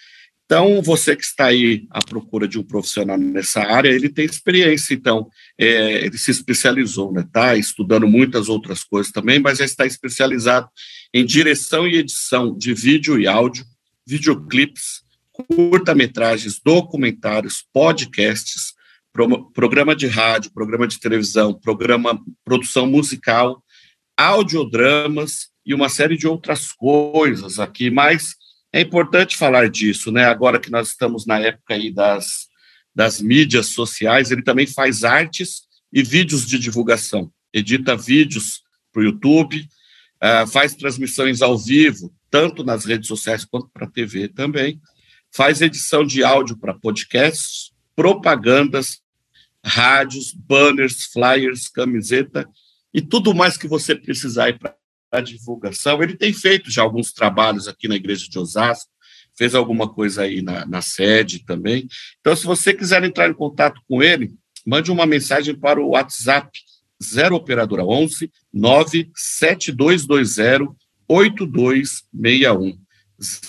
Então, 0.47 0.81
você 0.81 1.17
que 1.17 1.25
está 1.25 1.47
aí 1.47 1.89
à 1.91 2.01
procura 2.01 2.47
de 2.47 2.57
um 2.57 2.63
profissional 2.63 3.19
nessa 3.19 3.63
área, 3.63 3.89
ele 3.89 4.09
tem 4.09 4.25
experiência, 4.25 4.95
então, 4.95 5.29
é, 5.59 6.05
ele 6.05 6.17
se 6.17 6.31
especializou, 6.31 7.13
né? 7.13 7.23
Está 7.23 7.57
estudando 7.57 8.07
muitas 8.07 8.49
outras 8.49 8.85
coisas 8.85 9.11
também, 9.11 9.41
mas 9.41 9.59
já 9.59 9.65
está 9.65 9.85
especializado 9.85 10.69
em 11.13 11.27
direção 11.27 11.87
e 11.87 11.97
edição 11.97 12.57
de 12.57 12.73
vídeo 12.73 13.19
e 13.19 13.27
áudio, 13.27 13.65
videoclipes, 14.07 15.03
curta-metragens, 15.33 16.61
documentários, 16.65 17.65
podcasts, 17.73 18.73
pro, 19.13 19.51
programa 19.51 19.97
de 19.97 20.07
rádio, 20.07 20.53
programa 20.53 20.87
de 20.87 21.01
televisão, 21.01 21.55
programa 21.55 22.21
produção 22.45 22.87
musical, 22.87 23.65
audiodramas 24.17 25.49
e 25.67 25.75
uma 25.75 25.89
série 25.89 26.17
de 26.17 26.29
outras 26.29 26.71
coisas 26.71 27.59
aqui, 27.59 27.91
mas 27.91 28.37
é 28.73 28.81
importante 28.81 29.37
falar 29.37 29.69
disso, 29.69 30.13
né? 30.13 30.25
Agora 30.25 30.61
que 30.61 30.71
nós 30.71 30.89
estamos 30.89 31.27
na 31.27 31.41
época 31.41 31.75
aí 31.75 31.93
das, 31.93 32.47
das 32.95 33.21
mídias 33.21 33.67
sociais, 33.69 34.31
ele 34.31 34.43
também 34.43 34.67
faz 34.67 35.03
artes 35.03 35.63
e 35.93 36.05
vídeos 36.05 36.47
de 36.47 36.59
divulgação, 36.59 37.33
edita 37.53 37.97
vídeos 37.97 38.63
para 38.93 39.01
o 39.01 39.05
YouTube, 39.05 39.69
uh, 40.23 40.47
faz 40.47 40.75
transmissões 40.75 41.43
ao 41.43 41.59
vivo, 41.59 42.15
tanto 42.31 42.63
nas 42.63 42.85
redes 42.85 43.09
sociais 43.09 43.45
quanto 43.45 43.69
para 43.71 43.87
a 43.87 43.91
TV 43.91 44.29
também, 44.29 44.81
faz 45.35 45.61
edição 45.61 46.05
de 46.05 46.23
áudio 46.23 46.57
para 46.57 46.75
podcasts, 46.75 47.73
propagandas, 47.95 49.01
rádios, 49.65 50.33
banners, 50.33 51.07
flyers, 51.07 51.69
camiseta 51.69 52.49
e 52.95 53.03
tudo 53.03 53.35
mais 53.35 53.57
que 53.57 53.67
você 53.67 53.95
precisar 53.97 54.57
para 54.59 54.77
a 55.19 55.23
divulgação. 55.23 56.03
Ele 56.03 56.17
tem 56.17 56.33
feito 56.33 56.71
já 56.71 56.83
alguns 56.83 57.13
trabalhos 57.13 57.69
aqui 57.69 57.89
na 57.89 57.97
Igreja 57.97 58.27
de 58.29 58.39
Osasco, 58.39 58.91
fez 59.37 59.55
alguma 59.55 59.89
coisa 59.89 60.23
aí 60.23 60.43
na, 60.43 60.67
na 60.67 60.81
sede 60.81 61.45
também. 61.45 61.87
Então, 62.21 62.35
se 62.35 62.45
você 62.45 62.73
quiser 62.73 63.05
entrar 63.05 63.29
em 63.29 63.35
contato 63.35 63.81
com 63.89 64.03
ele, 64.03 64.35
mande 64.67 64.91
uma 64.91 65.07
mensagem 65.07 65.55
para 65.55 65.81
o 65.81 65.91
WhatsApp 65.91 66.51
0 67.03 67.37
operadora 67.37 67.85
11 67.85 68.31
97220 68.53 70.75
8261. 71.09 72.79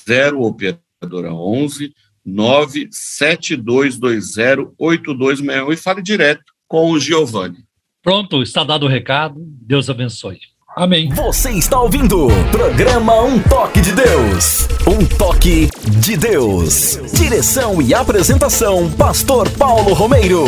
0 0.05 0.41
operadora 0.41 1.33
11 1.33 1.93
97220 2.25 4.73
8261 4.77 5.71
e 5.71 5.77
fale 5.77 6.01
direto 6.01 6.43
com 6.67 6.91
o 6.91 6.99
Giovanni. 6.99 7.65
Pronto, 8.03 8.41
está 8.41 8.63
dado 8.63 8.85
o 8.85 8.89
recado. 8.89 9.39
Deus 9.39 9.89
abençoe. 9.89 10.39
Amém. 10.77 11.09
Você 11.09 11.49
está 11.53 11.79
ouvindo 11.79 12.27
programa 12.51 13.19
Um 13.23 13.39
Toque 13.39 13.81
de 13.81 13.93
Deus. 13.93 14.67
Um 14.85 15.03
Toque 15.03 15.71
de 15.89 16.15
Deus. 16.15 16.99
Direção 17.13 17.81
e 17.81 17.95
apresentação: 17.95 18.87
Pastor 18.91 19.49
Paulo 19.49 19.95
Romeiro. 19.95 20.45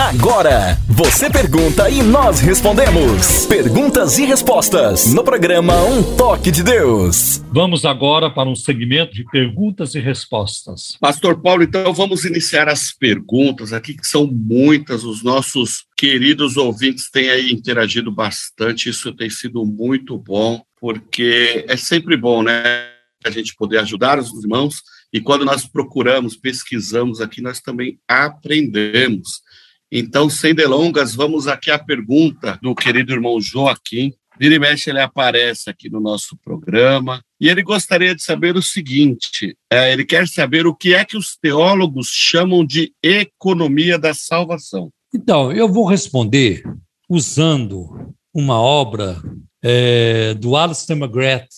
Agora, 0.00 0.78
você 0.88 1.28
pergunta 1.28 1.90
e 1.90 2.02
nós 2.02 2.40
respondemos. 2.40 3.44
Perguntas 3.44 4.16
e 4.16 4.24
respostas 4.24 5.12
no 5.12 5.22
programa 5.22 5.74
Um 5.84 6.16
Toque 6.16 6.50
de 6.50 6.62
Deus. 6.62 7.44
Vamos 7.52 7.84
agora 7.84 8.30
para 8.30 8.48
um 8.48 8.56
segmento 8.56 9.12
de 9.12 9.26
perguntas 9.26 9.94
e 9.94 10.00
respostas. 10.00 10.96
Pastor 10.98 11.42
Paulo, 11.42 11.64
então 11.64 11.92
vamos 11.92 12.24
iniciar 12.24 12.66
as 12.66 12.90
perguntas 12.90 13.74
aqui, 13.74 13.92
que 13.92 14.06
são 14.06 14.26
muitas. 14.26 15.04
Os 15.04 15.22
nossos 15.22 15.84
queridos 15.94 16.56
ouvintes 16.56 17.10
têm 17.10 17.28
aí 17.28 17.52
interagido 17.52 18.10
bastante. 18.10 18.88
Isso 18.88 19.12
tem 19.12 19.28
sido 19.28 19.66
muito 19.66 20.16
bom, 20.16 20.62
porque 20.80 21.66
é 21.68 21.76
sempre 21.76 22.16
bom, 22.16 22.42
né? 22.42 22.88
A 23.22 23.28
gente 23.28 23.54
poder 23.54 23.76
ajudar 23.80 24.18
os 24.18 24.32
irmãos. 24.42 24.76
E 25.12 25.20
quando 25.20 25.44
nós 25.44 25.66
procuramos, 25.66 26.36
pesquisamos 26.36 27.20
aqui, 27.20 27.42
nós 27.42 27.60
também 27.60 27.98
aprendemos. 28.08 29.42
Então, 29.90 30.30
sem 30.30 30.54
delongas, 30.54 31.14
vamos 31.14 31.48
aqui 31.48 31.70
à 31.70 31.78
pergunta 31.78 32.58
do 32.62 32.74
querido 32.74 33.12
irmão 33.12 33.40
Joaquim. 33.40 34.12
Vira 34.38 34.54
e 34.54 34.58
mexe, 34.58 34.88
ele 34.88 35.00
aparece 35.00 35.68
aqui 35.68 35.90
no 35.90 36.00
nosso 36.00 36.36
programa 36.42 37.20
e 37.38 37.48
ele 37.48 37.62
gostaria 37.62 38.14
de 38.14 38.22
saber 38.22 38.56
o 38.56 38.62
seguinte: 38.62 39.56
é, 39.70 39.92
ele 39.92 40.04
quer 40.04 40.26
saber 40.28 40.66
o 40.66 40.74
que 40.74 40.94
é 40.94 41.04
que 41.04 41.16
os 41.16 41.36
teólogos 41.36 42.08
chamam 42.08 42.64
de 42.64 42.92
economia 43.02 43.98
da 43.98 44.14
salvação. 44.14 44.90
Então, 45.12 45.52
eu 45.52 45.68
vou 45.68 45.84
responder 45.84 46.62
usando 47.08 48.14
uma 48.32 48.60
obra 48.60 49.20
é, 49.62 50.34
do 50.34 50.56
Alistair 50.56 50.98
McGrath, 50.98 51.48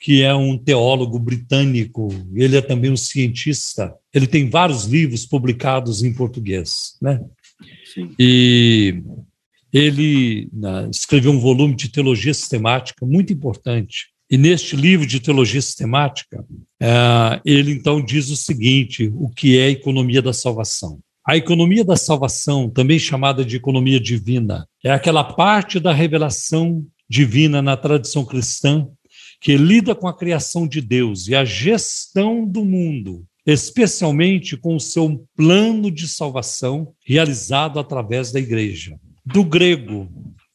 que 0.00 0.22
é 0.22 0.34
um 0.34 0.58
teólogo 0.58 1.18
britânico, 1.18 2.08
ele 2.34 2.56
é 2.56 2.60
também 2.60 2.90
um 2.90 2.96
cientista. 2.96 3.94
Ele 4.12 4.26
tem 4.26 4.50
vários 4.50 4.84
livros 4.84 5.24
publicados 5.24 6.02
em 6.02 6.12
português, 6.12 6.96
né? 7.00 7.20
E 8.18 9.02
ele 9.72 10.48
escreveu 10.90 11.32
um 11.32 11.40
volume 11.40 11.74
de 11.74 11.88
teologia 11.88 12.34
sistemática 12.34 13.06
muito 13.06 13.32
importante. 13.32 14.08
E 14.30 14.38
neste 14.38 14.76
livro 14.76 15.06
de 15.06 15.20
teologia 15.20 15.60
sistemática, 15.60 16.44
é, 16.80 17.40
ele 17.44 17.72
então 17.72 18.02
diz 18.02 18.30
o 18.30 18.36
seguinte: 18.36 19.12
o 19.14 19.28
que 19.28 19.58
é 19.58 19.66
a 19.66 19.70
economia 19.70 20.22
da 20.22 20.32
salvação? 20.32 21.00
A 21.26 21.36
economia 21.36 21.84
da 21.84 21.96
salvação, 21.96 22.68
também 22.68 22.98
chamada 22.98 23.44
de 23.44 23.56
economia 23.56 24.00
divina, 24.00 24.66
é 24.82 24.90
aquela 24.90 25.22
parte 25.22 25.78
da 25.78 25.92
revelação 25.92 26.84
divina 27.08 27.62
na 27.62 27.76
tradição 27.76 28.24
cristã 28.24 28.88
que 29.40 29.56
lida 29.56 29.94
com 29.94 30.08
a 30.08 30.16
criação 30.16 30.66
de 30.66 30.80
Deus 30.80 31.28
e 31.28 31.34
a 31.34 31.44
gestão 31.44 32.46
do 32.46 32.64
mundo 32.64 33.24
especialmente 33.46 34.56
com 34.56 34.76
o 34.76 34.80
seu 34.80 35.24
plano 35.36 35.90
de 35.90 36.08
salvação 36.08 36.92
realizado 37.04 37.78
através 37.78 38.32
da 38.32 38.38
igreja. 38.38 38.96
Do 39.24 39.44
grego, 39.44 40.08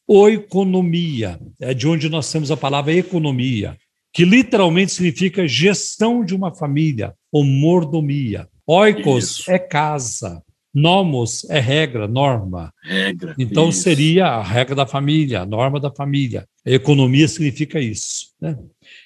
oikonomia, 0.06 1.38
é 1.60 1.74
de 1.74 1.86
onde 1.86 2.08
nós 2.08 2.30
temos 2.30 2.50
a 2.50 2.56
palavra 2.56 2.92
economia, 2.92 3.76
que 4.12 4.24
literalmente 4.24 4.92
significa 4.92 5.46
gestão 5.46 6.24
de 6.24 6.34
uma 6.34 6.54
família, 6.54 7.14
ou 7.30 7.44
mordomia. 7.44 8.48
Oikos 8.66 9.40
isso. 9.40 9.50
é 9.50 9.58
casa, 9.58 10.42
nomos 10.74 11.48
é 11.50 11.58
regra, 11.58 12.08
norma. 12.08 12.72
Regra. 12.82 13.34
Então 13.38 13.68
isso. 13.68 13.82
seria 13.82 14.26
a 14.26 14.42
regra 14.42 14.74
da 14.74 14.86
família, 14.86 15.42
a 15.42 15.46
norma 15.46 15.78
da 15.78 15.90
família. 15.90 16.46
A 16.66 16.70
economia 16.70 17.28
significa 17.28 17.80
isso. 17.80 18.28
Né? 18.40 18.56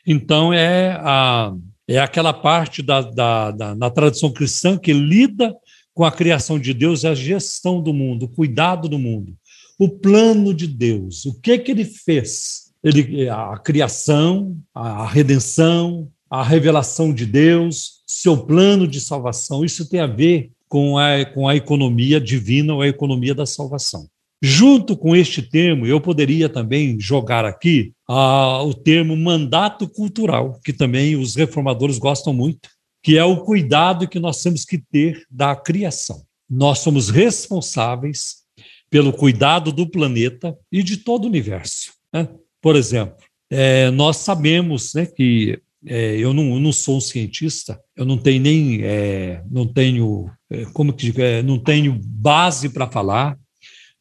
Então 0.07 0.53
é 0.53 0.93
a 1.01 1.53
é 1.89 1.99
aquela 1.99 2.33
parte 2.33 2.83
da, 2.83 3.01
da, 3.01 3.51
da, 3.51 3.75
na 3.75 3.91
tradição 3.91 4.33
cristã 4.33 4.79
que 4.79 4.93
lida 4.93 5.55
com 5.95 6.05
a 6.05 6.13
criação 6.13 6.59
de 6.59 6.73
Deus, 6.73 7.05
a 7.05 7.15
gestão 7.15 7.83
do 7.83 7.93
mundo, 7.93 8.25
o 8.25 8.29
cuidado 8.29 8.89
do 8.89 8.99
mundo, 8.99 9.37
o 9.79 9.89
plano 9.89 10.55
de 10.55 10.67
Deus, 10.67 11.27
o 11.27 11.39
que 11.41 11.59
que 11.59 11.71
ele 11.71 11.85
fez? 11.85 12.73
Ele, 12.83 13.29
a 13.29 13.59
criação, 13.59 14.57
a 14.75 15.07
redenção, 15.07 16.09
a 16.31 16.43
revelação 16.43 17.13
de 17.13 17.27
Deus, 17.27 18.03
seu 18.07 18.37
plano 18.37 18.89
de 18.89 19.01
salvação, 19.01 19.65
isso 19.65 19.89
tem 19.89 20.01
a 20.01 20.07
ver 20.07 20.51
com 20.69 20.97
a, 20.97 21.25
com 21.27 21.47
a 21.47 21.55
economia 21.55 22.19
divina 22.19 22.75
ou 22.75 22.81
a 22.81 22.89
economia 22.89 23.35
da 23.35 23.45
salvação. 23.45 24.09
Junto 24.45 24.97
com 24.97 25.15
este 25.15 25.41
termo, 25.41 25.87
eu 25.87 26.01
poderia 26.01 26.49
também 26.49 26.99
jogar 26.99 27.45
aqui 27.45 27.93
ah, 28.09 28.61
o 28.65 28.75
termo 28.75 29.17
mandato 29.17 29.89
cultural, 29.89 30.59
que 30.65 30.73
também 30.73 31.15
os 31.15 31.37
reformadores 31.37 31.97
gostam 31.97 32.35
muito, 32.35 32.69
que 33.05 33.17
é 33.17 33.25
o 33.25 33.45
cuidado 33.45 34.09
que 34.09 34.19
nós 34.19 34.43
temos 34.43 34.65
que 34.65 34.79
ter 34.79 35.25
da 35.31 35.55
criação. 35.55 36.23
Nós 36.51 36.81
somos 36.81 37.09
responsáveis 37.09 38.43
pelo 38.91 39.13
cuidado 39.13 39.71
do 39.71 39.89
planeta 39.89 40.57
e 40.71 40.83
de 40.83 40.97
todo 40.97 41.25
o 41.25 41.29
universo. 41.29 41.93
Né? 42.13 42.29
Por 42.61 42.75
exemplo, 42.75 43.17
é, 43.49 43.91
nós 43.93 44.19
sabemos 44.19 44.93
né, 44.93 45.07
que 45.07 45.61
é, 45.87 46.17
eu, 46.17 46.35
não, 46.35 46.55
eu, 46.55 46.61
não, 46.61 46.73
sou 46.73 46.97
um 46.97 47.01
cientista, 47.01 47.81
eu 47.97 48.05
não 48.05 48.19
tenho 48.19 48.41
nem 48.41 48.83
é, 48.83 49.43
não 49.51 49.67
tenho 49.67 50.31
é, 50.51 50.65
como 50.67 50.93
que 50.93 51.13
é, 51.21 51.43
não 51.43 51.59
tenho 51.59 51.99
base 52.05 52.69
para 52.69 52.91
falar, 52.91 53.37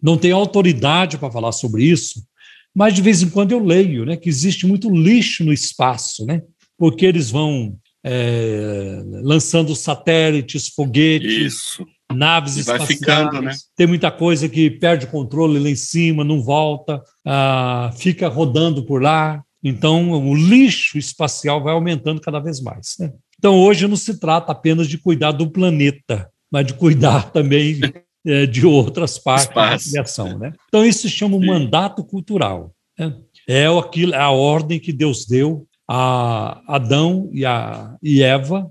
não 0.01 0.17
tenho 0.17 0.35
autoridade 0.35 1.17
para 1.17 1.31
falar 1.31 1.51
sobre 1.51 1.83
isso, 1.83 2.23
mas 2.73 2.93
de 2.93 3.01
vez 3.01 3.21
em 3.21 3.29
quando 3.29 3.51
eu 3.51 3.63
leio 3.63 4.05
né, 4.05 4.15
que 4.15 4.29
existe 4.29 4.65
muito 4.65 4.89
lixo 4.89 5.43
no 5.43 5.53
espaço, 5.53 6.25
né, 6.25 6.41
porque 6.77 7.05
eles 7.05 7.29
vão 7.29 7.77
é, 8.03 9.03
lançando 9.21 9.75
satélites, 9.75 10.69
foguetes, 10.69 11.53
isso. 11.53 11.85
naves 12.11 12.57
e 12.57 12.61
espaciais. 12.61 12.87
Vai 12.87 12.97
ficando, 12.97 13.41
né? 13.41 13.53
Tem 13.75 13.85
muita 13.85 14.09
coisa 14.09 14.49
que 14.49 14.71
perde 14.71 15.07
controle 15.07 15.59
lá 15.59 15.69
em 15.69 15.75
cima, 15.75 16.23
não 16.23 16.41
volta, 16.41 17.01
ah, 17.25 17.91
fica 17.95 18.27
rodando 18.27 18.85
por 18.85 19.01
lá. 19.01 19.43
Então, 19.63 20.11
o 20.11 20.33
lixo 20.33 20.97
espacial 20.97 21.63
vai 21.63 21.73
aumentando 21.73 22.19
cada 22.19 22.39
vez 22.39 22.59
mais. 22.59 22.95
Né? 22.99 23.11
Então, 23.37 23.59
hoje 23.59 23.87
não 23.87 23.95
se 23.95 24.19
trata 24.19 24.51
apenas 24.51 24.87
de 24.87 24.97
cuidar 24.97 25.31
do 25.31 25.51
planeta, 25.51 26.27
mas 26.51 26.65
de 26.65 26.73
cuidar 26.73 27.29
também 27.31 27.79
é, 28.25 28.45
de 28.45 28.65
outras 28.65 29.17
partes 29.17 29.47
Espaço. 29.47 29.85
da 29.85 29.91
criação. 29.91 30.37
Né? 30.37 30.53
Então, 30.67 30.85
isso 30.85 31.01
se 31.01 31.09
chama 31.09 31.37
um 31.37 31.45
mandato 31.45 32.03
cultural. 32.03 32.73
Né? 32.97 33.15
É 33.47 33.65
aquilo, 33.67 34.15
a 34.15 34.29
ordem 34.29 34.79
que 34.79 34.93
Deus 34.93 35.25
deu 35.25 35.67
a 35.87 36.61
Adão 36.67 37.29
e, 37.33 37.45
a, 37.45 37.95
e 38.01 38.21
Eva 38.23 38.69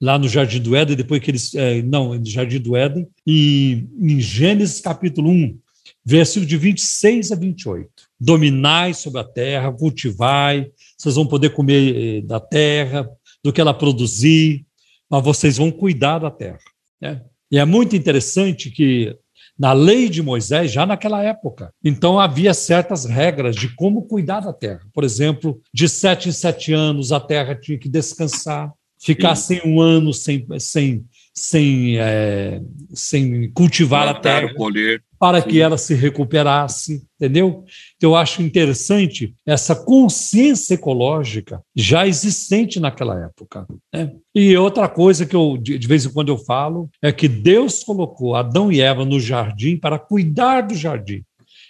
lá 0.00 0.18
no 0.18 0.28
Jardim 0.28 0.60
do 0.60 0.76
Éden, 0.76 0.96
depois 0.96 1.20
que 1.20 1.30
eles. 1.30 1.54
É, 1.54 1.82
não, 1.82 2.14
no 2.14 2.26
Jardim 2.26 2.58
do 2.58 2.76
Éden, 2.76 3.06
e 3.26 3.86
em 3.98 4.20
Gênesis 4.20 4.80
capítulo 4.80 5.30
1, 5.30 5.58
versículo 6.04 6.46
de 6.46 6.56
26 6.56 7.32
a 7.32 7.36
28. 7.36 7.90
Dominai 8.18 8.94
sobre 8.94 9.20
a 9.20 9.24
terra, 9.24 9.72
cultivai, 9.72 10.70
vocês 10.96 11.14
vão 11.14 11.26
poder 11.26 11.50
comer 11.50 11.96
eh, 11.96 12.20
da 12.22 12.40
terra, 12.40 13.08
do 13.42 13.52
que 13.52 13.60
ela 13.60 13.74
produzir, 13.74 14.64
mas 15.08 15.22
vocês 15.22 15.56
vão 15.56 15.70
cuidar 15.70 16.18
da 16.18 16.30
terra. 16.30 16.58
Né? 17.00 17.22
E 17.50 17.58
é 17.58 17.64
muito 17.64 17.94
interessante 17.94 18.70
que 18.70 19.16
na 19.58 19.72
lei 19.72 20.08
de 20.08 20.22
Moisés, 20.22 20.70
já 20.70 20.84
naquela 20.84 21.22
época, 21.22 21.72
então 21.82 22.20
havia 22.20 22.52
certas 22.52 23.06
regras 23.06 23.56
de 23.56 23.74
como 23.74 24.02
cuidar 24.02 24.40
da 24.40 24.52
terra. 24.52 24.82
Por 24.92 25.02
exemplo, 25.02 25.60
de 25.72 25.88
sete 25.88 26.28
em 26.28 26.32
sete 26.32 26.72
anos 26.72 27.10
a 27.10 27.18
terra 27.18 27.54
tinha 27.54 27.78
que 27.78 27.88
descansar, 27.88 28.70
ficar 29.00 29.34
sem 29.34 29.62
um 29.64 29.80
ano 29.80 30.12
sem, 30.12 30.46
sem, 30.58 31.06
sem, 31.36 31.98
é, 31.98 32.60
sem 32.94 33.50
cultivar 33.50 34.04
Plantar, 34.04 34.18
a 34.18 34.40
terra. 34.40 34.54
Colher 34.54 35.02
para 35.18 35.42
que 35.42 35.60
ela 35.60 35.78
se 35.78 35.94
recuperasse, 35.94 37.02
entendeu? 37.18 37.64
Então, 37.96 38.10
eu 38.10 38.16
acho 38.16 38.42
interessante 38.42 39.34
essa 39.46 39.74
consciência 39.74 40.74
ecológica 40.74 41.62
já 41.74 42.06
existente 42.06 42.78
naquela 42.78 43.18
época. 43.24 43.66
Né? 43.92 44.12
E 44.34 44.56
outra 44.56 44.88
coisa 44.88 45.24
que 45.24 45.34
eu, 45.34 45.56
de 45.56 45.86
vez 45.86 46.04
em 46.04 46.12
quando 46.12 46.28
eu 46.28 46.38
falo, 46.38 46.88
é 47.02 47.10
que 47.10 47.28
Deus 47.28 47.82
colocou 47.82 48.34
Adão 48.34 48.70
e 48.70 48.80
Eva 48.80 49.04
no 49.04 49.18
jardim 49.18 49.76
para 49.76 49.98
cuidar 49.98 50.62
do 50.62 50.74
jardim 50.74 51.22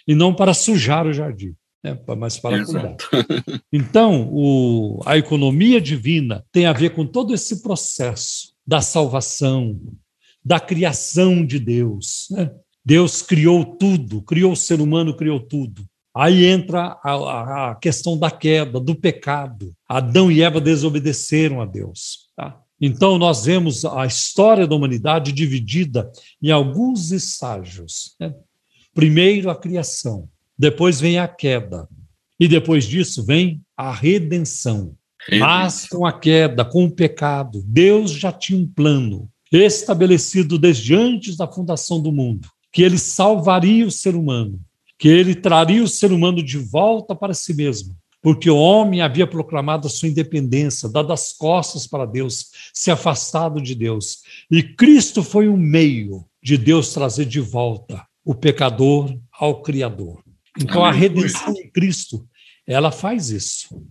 e 0.07 0.13
não 0.13 0.33
para 0.33 0.53
sujar 0.53 1.05
o 1.07 1.13
jardim. 1.13 1.53
né, 1.83 1.97
mas 2.17 2.37
para 2.37 2.63
cuidar. 2.65 2.95
Então, 3.71 4.29
o, 4.31 5.01
a 5.05 5.17
economia 5.17 5.79
divina 5.79 6.43
tem 6.51 6.65
a 6.65 6.73
ver 6.73 6.89
com 6.89 7.05
todo 7.05 7.33
esse 7.33 7.61
processo 7.61 8.56
da 8.67 8.81
salvação, 8.81 9.79
da 10.43 10.59
criação 10.59 11.45
de 11.45 11.59
Deus. 11.59 12.27
Né? 12.31 12.51
Deus 12.85 13.21
criou 13.21 13.65
tudo, 13.65 14.21
criou 14.21 14.51
o 14.51 14.57
ser 14.57 14.81
humano, 14.81 15.15
criou 15.15 15.39
tudo. 15.39 15.85
Aí 16.15 16.45
entra 16.45 16.99
a, 17.03 17.71
a, 17.71 17.75
questão 17.75 18.17
da 18.17 18.31
queda, 18.31 18.79
do 18.79 18.95
pecado. 18.95 19.73
Adão 19.87 20.31
e 20.31 20.41
Eva 20.41 20.59
desobedeceram 20.59 21.61
a 21.61 21.65
Deus. 21.65 22.29
Tá? 22.35 22.59
Então, 22.81 23.17
nós 23.17 23.45
vemos 23.45 23.85
a 23.85 24.05
história 24.05 24.67
da 24.67 24.75
humanidade 24.75 25.31
dividida 25.31 26.11
em 26.41 26.49
alguns 26.49 27.11
estágios. 27.11 28.15
Né? 28.19 28.33
Primeiro, 28.93 29.49
a 29.49 29.55
criação, 29.55 30.27
depois 30.57 30.99
vem 30.99 31.19
a 31.19 31.27
queda, 31.27 31.87
e 32.39 32.47
depois 32.47 32.85
disso 32.85 33.23
vem 33.23 33.61
a 33.75 33.91
redenção. 33.91 34.95
Mas 35.31 35.87
com 35.87 36.05
a 36.05 36.13
queda, 36.13 36.63
com 36.63 36.85
o 36.85 36.91
pecado, 36.91 37.63
Deus 37.65 38.11
já 38.11 38.31
tinha 38.31 38.59
um 38.59 38.67
plano 38.67 39.29
estabelecido 39.51 40.57
desde 40.57 40.95
antes 40.95 41.37
da 41.37 41.47
fundação 41.47 42.01
do 42.01 42.11
mundo, 42.11 42.47
que 42.71 42.81
ele 42.81 42.97
salvaria 42.97 43.85
o 43.85 43.91
ser 43.91 44.15
humano, 44.15 44.59
que 44.97 45.07
ele 45.07 45.35
traria 45.35 45.83
o 45.83 45.87
ser 45.87 46.11
humano 46.11 46.43
de 46.43 46.57
volta 46.57 47.15
para 47.15 47.33
si 47.33 47.53
mesmo, 47.53 47.95
porque 48.21 48.49
o 48.49 48.57
homem 48.57 49.01
havia 49.01 49.27
proclamado 49.27 49.87
a 49.87 49.89
sua 49.89 50.09
independência, 50.09 50.89
dado 50.89 51.13
as 51.13 51.33
costas 51.33 51.87
para 51.87 52.05
Deus, 52.05 52.47
se 52.73 52.91
afastado 52.91 53.61
de 53.61 53.73
Deus. 53.75 54.19
E 54.51 54.61
Cristo 54.63 55.23
foi 55.23 55.47
o 55.47 55.57
meio 55.57 56.25
de 56.43 56.57
Deus 56.57 56.93
trazer 56.93 57.25
de 57.25 57.39
volta 57.39 58.05
o 58.25 58.35
pecador 58.35 59.17
ao 59.31 59.61
Criador. 59.61 60.21
Então 60.59 60.83
a 60.83 60.91
redenção 60.91 61.53
em 61.53 61.69
Cristo, 61.69 62.27
ela 62.65 62.91
faz 62.91 63.29
isso. 63.29 63.81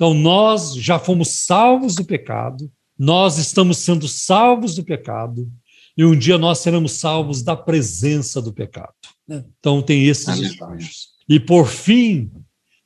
Então 0.00 0.14
nós 0.14 0.74
já 0.76 0.98
fomos 0.98 1.28
salvos 1.28 1.94
do 1.94 2.06
pecado, 2.06 2.72
nós 2.98 3.36
estamos 3.36 3.76
sendo 3.76 4.08
salvos 4.08 4.74
do 4.74 4.82
pecado, 4.82 5.52
e 5.94 6.02
um 6.06 6.16
dia 6.16 6.38
nós 6.38 6.60
seremos 6.60 6.92
salvos 6.92 7.42
da 7.42 7.54
presença 7.54 8.40
do 8.40 8.50
pecado. 8.50 8.94
Né? 9.28 9.44
Então 9.58 9.82
tem 9.82 10.06
esses 10.06 10.38
estágios. 10.38 11.08
E 11.28 11.38
por 11.38 11.66
fim, 11.66 12.30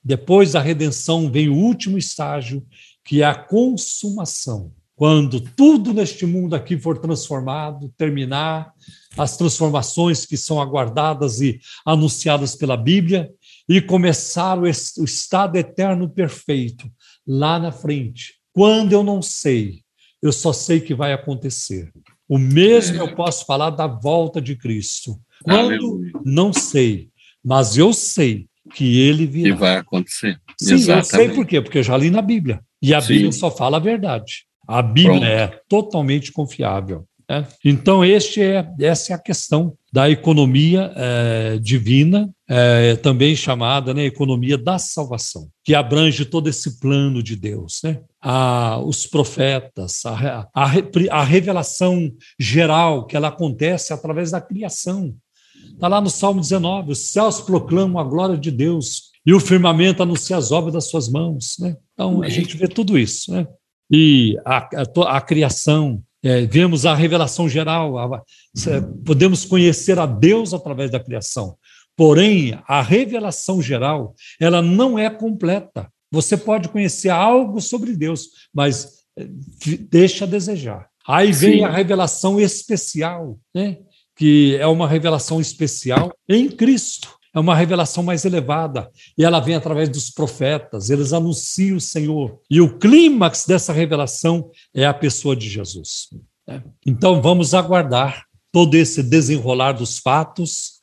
depois 0.03 0.51
da 0.53 0.61
redenção, 0.61 1.31
vem 1.31 1.49
o 1.49 1.55
último 1.55 1.97
estágio, 1.97 2.67
que 3.05 3.23
é 3.23 3.25
a 3.25 3.35
consumação. 3.37 4.73
Quando 4.97 5.41
tudo 5.41 5.95
neste 5.95 6.27
mundo 6.27 6.55
aqui 6.57 6.77
for 6.77 6.99
transformado, 6.99 7.95
terminar, 7.97 8.73
as 9.17 9.37
transformações 9.37 10.27
que 10.27 10.37
são 10.37 10.61
aguardadas 10.61 11.41
e 11.41 11.61
anunciadas 11.87 12.57
pela 12.57 12.77
Bíblia 12.77 13.31
e 13.69 13.81
começar 13.81 14.59
o, 14.59 14.67
estado 14.67 15.57
eterno 15.57 16.09
perfeito 16.09 16.91
lá 17.27 17.59
na 17.59 17.73
frente. 17.73 18.35
Quando 18.53 18.93
eu 18.93 19.03
não 19.03 19.21
sei, 19.21 19.81
eu 20.23 20.33
só 20.33 20.53
sei 20.53 20.81
que 20.81 20.95
vai 20.95 21.13
acontecer. 21.13 21.93
O 22.29 22.39
mesmo 22.39 22.97
eu 22.97 23.15
posso 23.15 23.45
falar 23.45 23.71
da 23.71 23.87
volta 23.87 24.41
de 24.41 24.57
Cristo. 24.57 25.19
Quando 25.43 25.59
Aleluia. 25.73 26.13
não 26.25 26.53
sei, 26.53 27.11
mas 27.45 27.77
eu 27.77 27.93
sei 27.93 28.47
que 28.75 28.99
ele 29.01 29.27
virá. 29.27 29.49
E 29.49 29.53
vai 29.53 29.77
acontecer. 29.77 30.41
Sim, 30.59 30.75
Exatamente. 30.75 31.05
eu 31.13 31.19
sei 31.19 31.29
por 31.35 31.47
quê, 31.47 31.61
porque 31.61 31.79
eu 31.79 31.83
já 31.83 31.97
li 31.97 32.11
na 32.11 32.23
Bíblia. 32.23 32.61
E 32.81 32.95
a 32.95 33.01
Sim. 33.01 33.09
Bíblia 33.15 33.33
só 33.33 33.51
fala 33.51 33.77
a 33.77 33.81
verdade. 33.81 34.47
A 34.67 34.81
Bíblia 34.81 35.11
Pronto. 35.13 35.25
é 35.27 35.61
totalmente 35.69 36.33
confiável. 36.33 37.05
Né? 37.29 37.47
Então, 37.65 38.05
este 38.05 38.43
é, 38.43 38.69
essa 38.81 39.13
é 39.13 39.17
a 39.17 39.19
questão 39.19 39.77
da 39.93 40.11
economia 40.11 40.93
é, 40.97 41.59
divina, 41.59 42.31
é, 42.49 42.97
também 42.97 43.35
chamada 43.35 43.95
né, 43.95 44.05
economia 44.05 44.59
da 44.59 44.79
salvação, 44.79 45.49
que 45.65 45.75
abrange 45.75 46.25
todo 46.25 46.49
esse 46.49 46.79
plano 46.81 47.23
de 47.23 47.37
Deus. 47.37 47.81
Né? 47.85 48.01
A, 48.21 48.79
os 48.79 49.07
profetas, 49.07 50.05
a, 50.05 50.49
a, 50.55 50.73
a 51.11 51.25
revelação 51.25 52.13
geral, 52.39 53.07
que 53.07 53.17
ela 53.17 53.29
acontece 53.29 53.93
através 53.93 54.31
da 54.31 54.41
criação. 54.41 55.15
Está 55.73 55.89
lá 55.89 56.01
no 56.01 56.11
Salmo 56.11 56.41
19: 56.41 56.93
os 56.93 57.11
céus 57.11 57.41
proclamam 57.41 58.01
a 58.01 58.05
glória 58.05 58.37
de 58.37 58.51
Deus 58.51 59.15
e 59.27 59.33
o 59.33 59.41
firmamento 59.41 60.03
anuncia 60.03 60.37
as 60.37 60.53
obras 60.53 60.75
das 60.75 60.89
suas 60.89 61.09
mãos. 61.09 61.57
Né? 61.59 61.77
Então, 61.95 62.23
a 62.23 62.29
gente 62.29 62.57
vê 62.57 62.69
tudo 62.69 62.99
isso. 62.99 63.33
Né? 63.33 63.47
E 63.91 64.39
a, 64.45 64.59
a, 64.59 65.17
a 65.17 65.21
criação, 65.21 66.03
é, 66.25 66.47
vemos 66.47 66.87
a 66.87 66.95
revelação 66.95 67.49
geral, 67.49 67.99
a, 67.99 68.23
podemos 69.05 69.45
conhecer 69.45 69.99
a 69.99 70.07
Deus 70.07 70.55
através 70.55 70.91
da 70.91 70.99
criação. 70.99 71.57
Porém, 71.95 72.59
a 72.67 72.81
revelação 72.81 73.61
geral, 73.61 74.15
ela 74.41 74.63
não 74.63 74.99
é 74.99 75.11
completa. 75.11 75.89
Você 76.11 76.37
pode 76.37 76.71
conhecer 76.71 77.11
algo 77.11 77.61
sobre 77.61 77.95
Deus, 77.95 78.29
mas 78.53 79.05
é, 79.19 79.27
deixa 79.91 80.25
a 80.25 80.29
desejar. 80.29 80.89
Aí 81.07 81.31
vem 81.31 81.59
Sim. 81.59 81.65
a 81.65 81.71
revelação 81.71 82.41
especial, 82.41 83.39
né? 83.55 83.77
que 84.17 84.57
é 84.57 84.67
uma 84.67 84.89
revelação 84.89 85.41
especial 85.41 86.13
em 86.29 86.49
Cristo 86.49 87.15
é 87.35 87.41
uma 87.41 87.57
revelação 87.57 88.05
mais 88.05 88.25
elevada, 88.25 88.89
e 89.19 89.25
ela 89.25 89.41
vem 89.41 89.57
através 89.57 89.89
dos 89.89 90.09
profetas, 90.09 90.89
eles 90.89 91.13
anunciam 91.13 91.77
o 91.77 91.81
Senhor. 91.81 92.39
E 92.49 92.61
o 92.61 92.79
clímax 92.79 93.45
dessa 93.45 93.73
revelação 93.73 94.51
é 94.73 94.87
a 94.87 94.95
pessoa 94.95 95.35
de 95.35 95.49
Jesus. 95.49 96.11
Né? 96.47 96.63
Então 96.87 97.21
vamos 97.21 97.53
aguardar 97.53 98.25
todo 98.53 98.77
esse 98.77 99.03
desenrolar 99.03 99.73
dos 99.73 99.99
fatos 99.99 100.75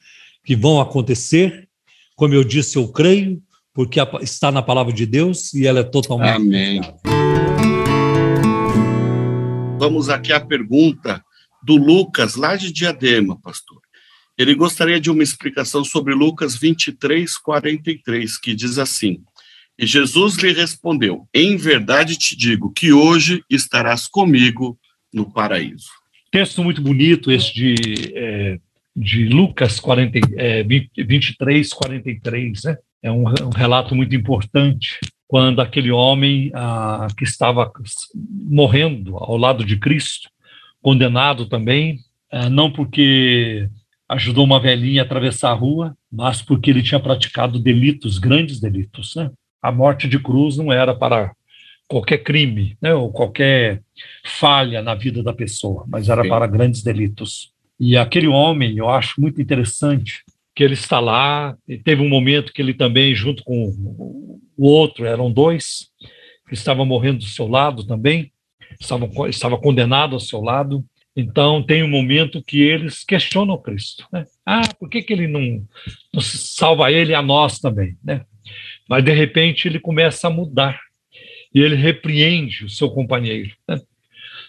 que 0.44 0.56
vão 0.56 0.82
acontecer. 0.82 1.70
Como 2.18 2.34
eu 2.34 2.44
disse, 2.44 2.78
eu 2.78 2.90
creio, 2.90 3.42
porque 3.74 4.00
está 4.22 4.52
na 4.52 4.62
palavra 4.62 4.92
de 4.92 5.06
Deus 5.06 5.54
e 5.54 5.66
ela 5.66 5.80
é 5.80 5.84
totalmente. 5.84 6.36
Amém. 6.36 6.82
Vamos 9.80 10.10
aqui 10.10 10.34
à 10.34 10.40
pergunta 10.40 11.24
do 11.64 11.78
Lucas, 11.78 12.36
lá 12.36 12.58
de 12.58 12.72
Diadema, 12.74 13.40
pastor. 13.40 13.81
Ele 14.42 14.56
gostaria 14.56 15.00
de 15.00 15.12
uma 15.12 15.22
explicação 15.22 15.84
sobre 15.84 16.16
Lucas 16.16 16.56
23, 16.56 17.38
43, 17.38 18.40
que 18.40 18.56
diz 18.56 18.80
assim: 18.80 19.20
E 19.78 19.86
Jesus 19.86 20.36
lhe 20.38 20.52
respondeu: 20.52 21.28
Em 21.34 21.56
verdade 21.58 22.18
te 22.18 22.36
digo 22.36 22.74
que 22.74 22.92
hoje 22.92 23.44
estarás 23.50 24.08
comigo 24.08 24.80
no 25.14 25.32
paraíso. 25.32 25.90
Texto 26.32 26.64
muito 26.64 26.82
bonito 26.82 27.32
esse 27.32 27.54
de, 27.54 27.76
é, 28.16 28.60
de 28.96 29.26
Lucas 29.26 29.80
40, 29.80 30.20
é, 30.38 30.64
23, 30.64 31.72
43, 31.72 32.64
né? 32.64 32.78
É 33.04 33.12
um, 33.12 33.26
um 33.28 33.50
relato 33.56 33.96
muito 33.96 34.16
importante 34.16 34.98
quando 35.28 35.62
aquele 35.62 35.92
homem 35.92 36.52
ah, 36.54 37.08
que 37.18 37.24
estava 37.24 37.72
morrendo 38.16 39.18
ao 39.18 39.38
lado 39.38 39.64
de 39.64 39.78
Cristo, 39.78 40.30
condenado 40.82 41.46
também, 41.46 42.00
ah, 42.32 42.50
não 42.50 42.72
porque 42.72 43.70
ajudou 44.12 44.44
uma 44.44 44.60
velhinha 44.60 45.02
a 45.02 45.06
atravessar 45.06 45.52
a 45.52 45.56
rua, 45.56 45.96
mas 46.12 46.42
porque 46.42 46.70
ele 46.70 46.84
tinha 46.84 47.00
praticado 47.00 47.58
delitos, 47.58 48.20
grandes 48.20 48.60
delitos. 48.60 49.16
Né? 49.16 49.32
A 49.62 49.72
morte 49.72 50.08
de 50.08 50.20
cruz 50.20 50.58
não 50.58 50.72
era 50.72 50.94
para 50.94 51.32
qualquer 51.88 52.20
crime, 52.20 52.78
né, 52.82 52.94
ou 52.94 53.12
qualquer 53.12 53.82
falha 54.24 54.82
na 54.82 54.96
vida 54.96 55.22
da 55.22 55.34
pessoa, 55.34 55.86
mas 55.88 56.08
era 56.08 56.24
Sim. 56.24 56.30
para 56.30 56.48
grandes 56.48 56.84
delitos. 56.84 57.52
E 57.80 57.98
aquele 57.98 58.28
homem, 58.28 58.78
eu 58.78 58.90
acho 58.90 59.20
muito 59.20 59.42
interessante 59.42 60.24
que 60.56 60.64
ele 60.64 60.74
está 60.74 61.00
lá, 61.00 61.56
e 61.68 61.78
teve 61.78 62.02
um 62.02 62.08
momento 62.08 62.54
que 62.54 62.62
ele 62.62 62.74
também, 62.74 63.14
junto 63.14 63.44
com 63.44 63.74
o 64.58 64.68
outro, 64.68 65.06
eram 65.06 65.32
dois, 65.32 65.88
que 66.48 66.54
estavam 66.54 66.86
morrendo 66.86 67.20
do 67.20 67.26
seu 67.26 67.48
lado 67.48 67.86
também, 67.86 68.32
estavam, 68.80 69.10
estava 69.28 69.58
condenado 69.58 70.14
ao 70.14 70.20
seu 70.20 70.42
lado, 70.42 70.86
então, 71.16 71.62
tem 71.62 71.84
um 71.84 71.90
momento 71.90 72.42
que 72.42 72.62
eles 72.62 73.04
questionam 73.04 73.62
Cristo. 73.62 74.08
Né? 74.12 74.26
Ah, 74.46 74.62
por 74.80 74.90
que, 74.90 75.02
que 75.02 75.12
ele 75.12 75.28
não, 75.28 75.66
não 76.14 76.22
salva 76.22 76.92
ele 76.92 77.14
a 77.14 77.22
nós 77.22 77.60
também? 77.60 77.98
Né? 78.04 78.26
Mas, 78.88 79.04
de 79.04 79.12
repente, 79.12 79.68
ele 79.68 79.80
começa 79.80 80.28
a 80.28 80.32
mudar 80.32 80.80
e 81.54 81.60
ele 81.60 81.76
repreende 81.76 82.64
o 82.64 82.70
seu 82.70 82.90
companheiro. 82.90 83.54
Né? 83.68 83.80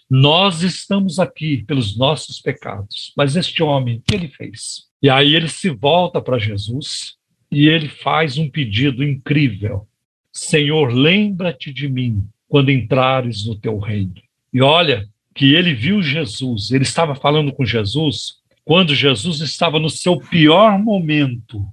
Nós 0.09 0.61
estamos 0.61 1.19
aqui 1.19 1.63
pelos 1.65 1.97
nossos 1.97 2.39
pecados, 2.39 3.11
mas 3.17 3.35
este 3.35 3.61
homem, 3.61 3.97
o 3.97 4.01
que 4.01 4.15
ele 4.15 4.27
fez? 4.29 4.85
E 5.01 5.09
aí 5.09 5.35
ele 5.35 5.49
se 5.49 5.69
volta 5.69 6.21
para 6.21 6.39
Jesus 6.39 7.15
e 7.51 7.67
ele 7.67 7.89
faz 7.89 8.37
um 8.37 8.49
pedido 8.49 9.03
incrível: 9.03 9.87
Senhor, 10.31 10.93
lembra-te 10.93 11.73
de 11.73 11.89
mim 11.89 12.23
quando 12.47 12.71
entrares 12.71 13.45
no 13.45 13.55
teu 13.55 13.79
reino. 13.79 14.13
E 14.53 14.61
olha, 14.61 15.09
que 15.33 15.55
ele 15.55 15.73
viu 15.73 16.01
Jesus, 16.01 16.71
ele 16.71 16.83
estava 16.83 17.15
falando 17.15 17.51
com 17.51 17.65
Jesus 17.65 18.41
quando 18.63 18.95
Jesus 18.95 19.41
estava 19.41 19.79
no 19.79 19.89
seu 19.89 20.17
pior 20.17 20.79
momento. 20.79 21.65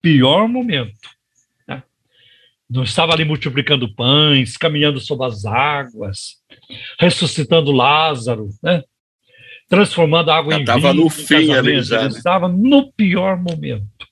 Pior 0.00 0.48
momento. 0.48 1.10
Né? 1.66 1.82
Não 2.70 2.82
estava 2.84 3.12
ali 3.12 3.24
multiplicando 3.24 3.92
pães, 3.94 4.56
caminhando 4.56 5.00
sobre 5.00 5.26
as 5.26 5.44
águas, 5.44 6.36
ressuscitando 6.98 7.72
Lázaro, 7.72 8.48
né? 8.62 8.82
transformando 9.68 10.30
a 10.30 10.36
água 10.36 10.52
já 10.52 10.58
em 10.60 10.64
vinho. 10.64 10.76
Estava 10.76 10.94
no 10.94 11.10
fim 11.10 11.52
ali 11.52 11.82
já. 11.82 11.96
Ele 11.96 12.08
né? 12.08 12.16
estava 12.16 12.48
no 12.48 12.92
pior 12.92 13.36
momento. 13.36 14.06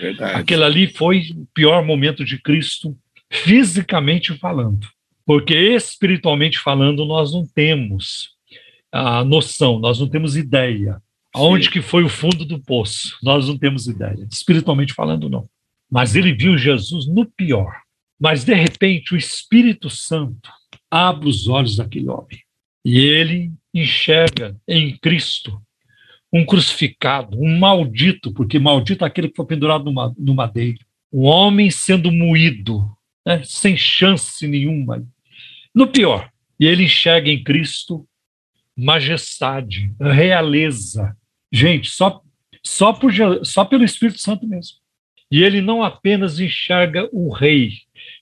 Verdade. 0.00 0.40
Aquele 0.40 0.64
ali 0.64 0.86
foi 0.88 1.30
o 1.36 1.46
pior 1.54 1.84
momento 1.84 2.24
de 2.24 2.40
Cristo, 2.40 2.96
fisicamente 3.30 4.36
falando. 4.38 4.88
Porque 5.26 5.54
espiritualmente 5.54 6.58
falando, 6.58 7.04
nós 7.04 7.32
não 7.32 7.46
temos 7.46 8.30
a 8.92 9.24
noção, 9.24 9.78
nós 9.78 9.98
não 9.98 10.08
temos 10.08 10.36
ideia. 10.36 11.02
Aonde 11.34 11.68
que 11.68 11.82
foi 11.82 12.04
o 12.04 12.08
fundo 12.08 12.44
do 12.44 12.60
poço? 12.60 13.18
Nós 13.22 13.48
não 13.48 13.58
temos 13.58 13.88
ideia. 13.88 14.26
Espiritualmente 14.30 14.94
falando, 14.94 15.28
não. 15.28 15.48
Mas 15.90 16.14
ele 16.14 16.32
viu 16.32 16.56
Jesus 16.56 17.06
no 17.06 17.26
pior. 17.26 17.80
Mas, 18.20 18.44
de 18.44 18.54
repente, 18.54 19.14
o 19.14 19.16
Espírito 19.16 19.90
Santo 19.90 20.48
abre 20.90 21.28
os 21.28 21.48
olhos 21.48 21.76
daquele 21.76 22.08
homem. 22.08 22.40
E 22.84 22.98
ele 22.98 23.52
enxerga 23.72 24.56
em 24.68 24.96
Cristo 24.96 25.60
um 26.32 26.44
crucificado, 26.44 27.36
um 27.40 27.58
maldito, 27.58 28.32
porque 28.32 28.58
maldito 28.58 29.04
é 29.04 29.08
aquele 29.08 29.28
que 29.28 29.36
foi 29.36 29.46
pendurado 29.46 29.84
no 30.18 30.34
madeiro. 30.34 30.78
Um 31.12 31.24
homem 31.24 31.70
sendo 31.70 32.12
moído, 32.12 32.88
né, 33.26 33.42
sem 33.44 33.76
chance 33.76 34.46
nenhuma. 34.46 35.04
No 35.74 35.86
pior. 35.86 36.30
E 36.58 36.66
ele 36.66 36.84
enxerga 36.84 37.28
em 37.30 37.42
Cristo 37.42 38.06
majestade, 38.76 39.92
realeza. 40.00 41.16
Gente, 41.52 41.90
só, 41.90 42.20
só, 42.62 42.92
por, 42.92 43.12
só 43.44 43.64
pelo 43.64 43.84
Espírito 43.84 44.20
Santo 44.20 44.46
mesmo. 44.46 44.78
E 45.30 45.42
ele 45.42 45.60
não 45.60 45.82
apenas 45.82 46.38
enxerga 46.38 47.08
o 47.12 47.32
rei, 47.32 47.72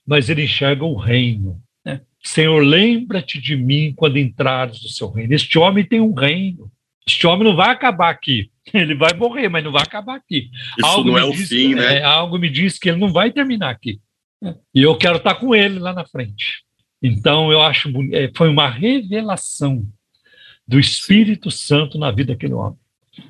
mas 0.05 0.29
ele 0.29 0.43
enxerga 0.43 0.83
o 0.85 0.95
reino. 0.95 1.61
Né? 1.85 2.01
Senhor, 2.23 2.63
lembra-te 2.63 3.39
de 3.39 3.55
mim 3.55 3.93
quando 3.95 4.17
entrares 4.17 4.81
no 4.81 4.89
seu 4.89 5.11
reino. 5.11 5.33
Este 5.33 5.57
homem 5.57 5.83
tem 5.83 5.99
um 5.99 6.13
reino. 6.13 6.71
Este 7.05 7.27
homem 7.27 7.47
não 7.47 7.55
vai 7.55 7.69
acabar 7.69 8.09
aqui. 8.09 8.49
Ele 8.73 8.95
vai 8.95 9.13
morrer, 9.13 9.49
mas 9.49 9.61
não 9.61 9.73
vai 9.73 9.83
acabar 9.83 10.15
aqui. 10.15 10.49
Isso 10.77 10.85
algo 10.87 11.09
não 11.09 11.17
é 11.17 11.25
o 11.25 11.33
fim, 11.33 11.75
né? 11.75 11.97
É, 11.97 12.03
algo 12.03 12.39
me 12.39 12.49
diz 12.49 12.79
que 12.79 12.89
ele 12.89 12.97
não 12.97 13.11
vai 13.11 13.29
terminar 13.29 13.71
aqui. 13.71 13.99
E 14.73 14.81
eu 14.81 14.97
quero 14.97 15.17
estar 15.17 15.35
com 15.35 15.53
ele 15.53 15.79
lá 15.79 15.91
na 15.91 16.05
frente. 16.05 16.63
Então, 17.03 17.51
eu 17.51 17.61
acho 17.61 17.91
é, 18.13 18.31
foi 18.33 18.47
uma 18.47 18.69
revelação 18.69 19.85
do 20.65 20.79
Espírito 20.79 21.51
Santo 21.51 21.99
na 21.99 22.09
vida 22.09 22.33
daquele 22.33 22.53
homem. 22.53 22.79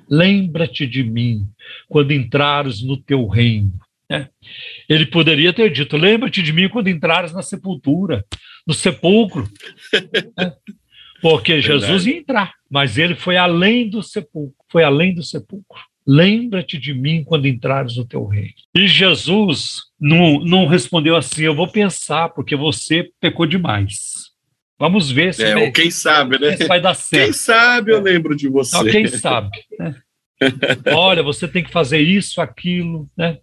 Lembra-te 0.08 0.86
de 0.86 1.04
mim 1.04 1.48
quando 1.90 2.12
entrares 2.12 2.84
no 2.84 2.96
teu 2.96 3.28
reino. 3.28 3.74
É. 4.10 4.30
Ele 4.88 5.08
poderia 5.08 5.52
ter 5.52 5.72
dito: 5.72 5.98
Lembra-te 5.98 6.42
de 6.42 6.54
mim 6.54 6.70
quando 6.70 6.88
entrares 6.88 7.34
na 7.34 7.42
sepultura, 7.42 8.24
no 8.66 8.74
sepulcro. 8.74 9.50
é. 10.40 10.54
Porque 11.22 11.62
Jesus 11.62 12.06
ia 12.06 12.18
entrar, 12.18 12.54
mas 12.70 12.98
ele 12.98 13.16
foi 13.16 13.38
além 13.38 13.90
do 13.90 14.04
sepulcro, 14.04 14.54
foi 14.70 14.84
além 14.84 15.16
do 15.16 15.24
sepulcro. 15.24 15.82
Lembra-te 16.06 16.78
de 16.78 16.94
mim 16.94 17.24
quando 17.24 17.48
entrares 17.48 17.96
no 17.96 18.06
teu 18.06 18.26
reino. 18.26 18.54
E 18.76 18.88
Jesus 18.88 19.84
não, 20.00 20.40
não 20.40 20.68
respondeu 20.68 21.16
assim: 21.16 21.44
Eu 21.44 21.56
vou 21.56 21.68
pensar, 21.68 22.30
porque 22.30 22.56
você 22.56 23.10
pecou 23.20 23.46
demais. 23.46 24.32
Vamos 24.78 25.10
ver 25.10 25.34
se, 25.34 25.44
é, 25.44 25.54
vai, 25.54 25.72
quem 25.72 25.90
sabe, 25.90 26.38
né? 26.40 26.58
vai 26.68 26.82
dar 26.82 26.94
certo. 26.94 27.26
Quem 27.26 27.34
sabe 27.34 27.94
eu 27.94 28.02
lembro 28.02 28.36
de 28.36 28.50
você. 28.50 28.76
Não, 28.76 28.86
quem 28.86 29.08
sabe. 29.08 29.50
Né? 29.80 29.96
Olha, 30.94 31.24
você 31.24 31.48
tem 31.48 31.64
que 31.64 31.72
fazer 31.72 32.00
isso, 32.00 32.42
aquilo, 32.42 33.10
né? 33.16 33.38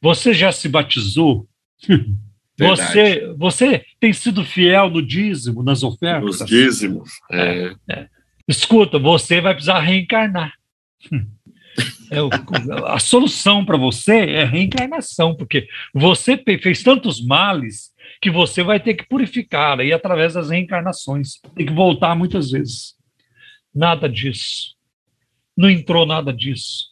Você 0.00 0.32
já 0.32 0.50
se 0.52 0.68
batizou? 0.68 1.46
Você, 2.58 3.34
você 3.38 3.82
tem 3.98 4.12
sido 4.12 4.44
fiel 4.44 4.90
no 4.90 5.00
dízimo, 5.00 5.62
nas 5.62 5.82
ofertas? 5.82 6.40
Nos 6.40 6.46
dízimos. 6.46 7.08
É. 7.32 7.74
É. 7.88 8.06
Escuta, 8.46 8.98
você 8.98 9.40
vai 9.40 9.54
precisar 9.54 9.80
reencarnar. 9.80 10.52
É, 12.10 12.18
a 12.86 12.98
solução 12.98 13.64
para 13.64 13.76
você 13.76 14.16
é 14.16 14.44
reencarnação, 14.44 15.34
porque 15.34 15.68
você 15.94 16.36
fez 16.60 16.82
tantos 16.82 17.24
males 17.24 17.90
que 18.20 18.30
você 18.30 18.62
vai 18.62 18.80
ter 18.80 18.94
que 18.94 19.06
purificar 19.06 19.78
aí 19.78 19.92
através 19.92 20.34
das 20.34 20.50
reencarnações. 20.50 21.40
Tem 21.54 21.64
que 21.64 21.72
voltar 21.72 22.16
muitas 22.16 22.50
vezes. 22.50 22.94
Nada 23.74 24.08
disso. 24.08 24.74
Não 25.56 25.70
entrou 25.70 26.04
nada 26.04 26.32
disso. 26.32 26.86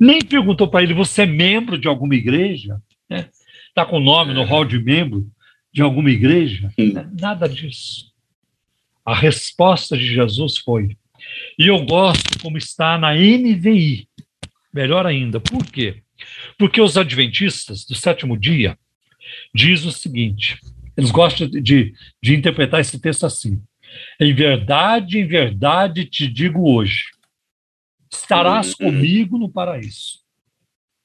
Nem 0.00 0.20
perguntou 0.20 0.66
para 0.68 0.82
ele: 0.82 0.94
você 0.94 1.22
é 1.22 1.26
membro 1.26 1.78
de 1.78 1.86
alguma 1.86 2.14
igreja? 2.14 2.80
Está 3.10 3.84
né? 3.84 3.90
Com 3.90 3.98
o 3.98 4.00
nome 4.00 4.32
no 4.32 4.44
hall 4.44 4.64
de 4.64 4.78
membro 4.78 5.26
de 5.72 5.82
alguma 5.82 6.10
igreja? 6.10 6.72
Né? 6.78 7.10
Nada 7.20 7.48
disso. 7.48 8.12
A 9.04 9.14
resposta 9.14 9.96
de 9.96 10.06
Jesus 10.06 10.58
foi. 10.58 10.96
E 11.58 11.68
eu 11.68 11.84
gosto 11.84 12.38
como 12.40 12.56
está 12.56 12.96
na 12.98 13.14
NVI. 13.14 14.08
Melhor 14.74 15.06
ainda. 15.06 15.38
Por 15.38 15.64
quê? 15.64 16.02
Porque 16.58 16.80
os 16.80 16.98
adventistas 16.98 17.84
do 17.84 17.94
sétimo 17.94 18.36
dia, 18.36 18.76
diz 19.54 19.84
o 19.84 19.92
seguinte: 19.92 20.58
eles 20.96 21.12
gostam 21.12 21.48
de, 21.48 21.94
de 22.20 22.34
interpretar 22.34 22.80
esse 22.80 22.98
texto 23.00 23.24
assim. 23.24 23.62
Em 24.20 24.34
verdade, 24.34 25.20
em 25.20 25.26
verdade 25.26 26.04
te 26.04 26.26
digo 26.26 26.68
hoje, 26.68 27.04
estarás 28.12 28.74
uhum. 28.80 28.86
comigo 28.86 29.38
no 29.38 29.48
paraíso. 29.48 30.18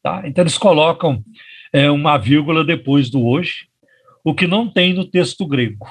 Tá? 0.01 0.23
Então 0.25 0.43
eles 0.43 0.57
colocam 0.57 1.23
é, 1.71 1.91
uma 1.91 2.17
vírgula 2.17 2.63
depois 2.63 3.09
do 3.11 3.23
hoje, 3.23 3.67
o 4.23 4.33
que 4.33 4.47
não 4.47 4.67
tem 4.67 4.93
no 4.93 5.05
texto 5.05 5.45
grego. 5.45 5.87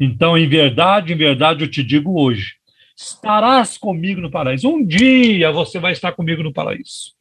Então, 0.00 0.36
em 0.36 0.48
verdade, 0.48 1.12
em 1.12 1.16
verdade 1.16 1.62
eu 1.62 1.70
te 1.70 1.82
digo 1.82 2.20
hoje, 2.20 2.57
estarás 2.98 3.78
comigo 3.78 4.20
no 4.20 4.30
paraíso. 4.30 4.68
Um 4.68 4.84
dia 4.84 5.52
você 5.52 5.78
vai 5.78 5.92
estar 5.92 6.12
comigo 6.12 6.42
no 6.42 6.52
paraíso. 6.52 7.16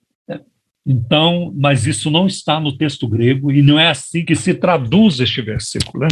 Então, 0.89 1.53
mas 1.53 1.85
isso 1.85 2.09
não 2.09 2.25
está 2.25 2.61
no 2.61 2.75
texto 2.75 3.07
grego 3.07 3.51
e 3.51 3.61
não 3.61 3.77
é 3.77 3.89
assim 3.89 4.23
que 4.23 4.35
se 4.35 4.53
traduz 4.53 5.19
este 5.19 5.41
versículo. 5.41 6.05
Né? 6.05 6.07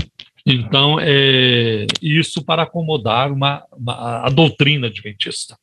Então, 0.46 1.00
é 1.00 1.88
isso 2.02 2.44
para 2.44 2.64
acomodar 2.64 3.32
uma, 3.32 3.64
uma, 3.72 4.26
a 4.26 4.30
doutrina 4.30 4.88
adventista. 4.88 5.58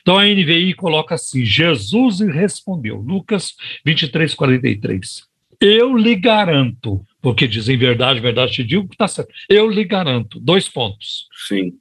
Então, 0.00 0.16
a 0.16 0.24
NVI 0.24 0.72
coloca 0.72 1.14
assim: 1.14 1.44
Jesus 1.44 2.20
respondeu, 2.20 2.96
Lucas 2.96 3.54
23, 3.84 4.34
43. 4.34 5.28
Eu 5.60 5.94
lhe 5.94 6.16
garanto, 6.16 7.04
porque 7.20 7.46
dizem 7.46 7.76
verdade, 7.76 8.18
verdade 8.18 8.52
te 8.52 8.64
digo 8.64 8.88
que 8.88 8.94
está 8.94 9.06
certo. 9.06 9.30
Eu 9.48 9.68
lhe 9.68 9.84
garanto, 9.84 10.40
dois 10.40 10.68
pontos. 10.70 11.26
Sim. 11.46 11.74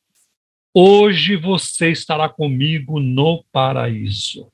Hoje 0.80 1.36
você 1.36 1.90
estará 1.90 2.30
comigo 2.30 3.00
no 3.00 3.44
paraíso. 3.52 4.52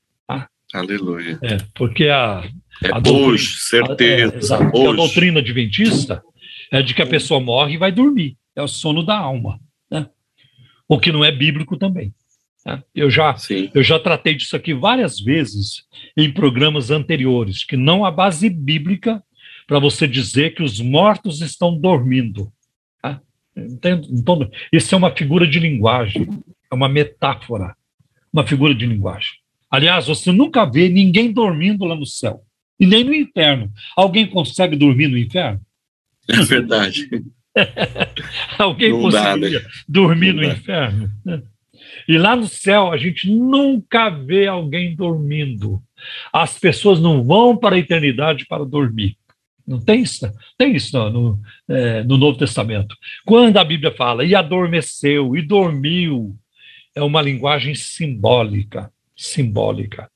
Aleluia. 0.74 1.38
É, 1.44 1.58
porque 1.76 2.08
a. 2.08 2.50
É 2.82 2.88
a 2.94 3.00
doutrina, 3.02 3.28
hoje, 3.28 3.58
certeza. 3.58 4.58
A, 4.58 4.64
é, 4.64 4.68
hoje. 4.68 4.88
a 4.88 4.94
doutrina 4.94 5.40
adventista 5.42 6.24
é 6.72 6.82
de 6.82 6.94
que 6.94 7.02
a 7.02 7.06
pessoa 7.06 7.42
morre 7.42 7.74
e 7.74 7.78
vai 7.78 7.92
dormir. 7.92 8.38
É 8.56 8.62
o 8.62 8.70
sono 8.70 9.04
da 9.04 9.18
alma. 9.18 9.60
Né? 9.92 10.08
O 10.88 10.98
que 10.98 11.12
não 11.12 11.26
é 11.26 11.30
bíblico 11.30 11.76
também. 11.76 12.14
Né? 12.66 12.82
Eu, 12.96 13.10
já, 13.10 13.36
eu 13.76 13.84
já 13.84 14.00
tratei 14.00 14.34
disso 14.34 14.56
aqui 14.56 14.74
várias 14.74 15.20
vezes 15.20 15.84
em 16.16 16.32
programas 16.32 16.90
anteriores, 16.90 17.66
que 17.66 17.76
não 17.76 18.06
há 18.06 18.10
base 18.10 18.50
bíblica 18.50 19.22
para 19.68 19.78
você 19.78 20.08
dizer 20.08 20.56
que 20.56 20.64
os 20.64 20.80
mortos 20.80 21.42
estão 21.42 21.78
dormindo. 21.78 22.50
Tá? 23.82 23.90
Então, 24.12 24.50
isso 24.72 24.94
é 24.94 24.98
uma 24.98 25.12
figura 25.16 25.48
de 25.48 25.60
linguagem, 25.60 26.28
é 26.72 26.76
uma 26.76 26.90
metáfora, 26.90 27.76
uma 28.32 28.46
figura 28.46 28.74
de 28.74 28.86
linguagem. 28.86 29.34
Aliás, 29.70 30.08
você 30.08 30.32
nunca 30.32 30.66
vê 30.66 30.90
ninguém 30.90 31.32
dormindo 31.32 31.86
lá 31.86 31.96
no 31.96 32.06
céu. 32.06 32.42
E 32.80 32.86
nem 32.86 33.04
no 33.04 33.14
inferno. 33.14 33.72
Alguém 33.96 34.28
consegue 34.28 34.76
dormir 34.76 35.08
no 35.08 35.18
inferno? 35.18 35.62
É 36.30 36.42
verdade. 36.42 37.08
Alguém 38.58 38.92
Não 38.92 39.02
conseguiria 39.02 39.60
dá, 39.60 39.66
né? 39.66 39.72
dormir 39.88 40.34
Não 40.34 40.42
no 40.42 40.48
dá. 40.48 40.54
inferno? 40.54 41.12
E 42.08 42.18
lá 42.18 42.36
no 42.36 42.48
céu 42.48 42.92
a 42.92 42.98
gente 42.98 43.30
nunca 43.30 44.10
vê 44.10 44.48
alguém 44.48 44.96
dormindo. 44.96 45.82
As 46.32 46.58
pessoas 46.58 47.00
não 47.00 47.24
vão 47.24 47.56
para 47.56 47.76
a 47.76 47.80
eternidade 47.80 48.46
para 48.48 48.66
dormir. 48.66 49.18
Não 49.66 49.80
tem 49.80 50.02
isso? 50.02 50.30
Tem 50.58 50.76
isso 50.76 50.98
no, 50.98 51.10
no, 51.10 51.42
é, 51.70 52.04
no 52.04 52.18
Novo 52.18 52.38
Testamento. 52.38 52.96
Quando 53.26 53.58
a 53.58 53.64
Bíblia 53.64 53.92
fala 53.92 54.26
e 54.26 54.36
adormeceu 54.36 55.36
e 55.36 55.42
dormiu, 55.42 56.36
é 56.96 57.02
uma 57.02 57.22
linguagem 57.22 57.74
simbólica 57.74 58.92
simbólica. 59.16 60.10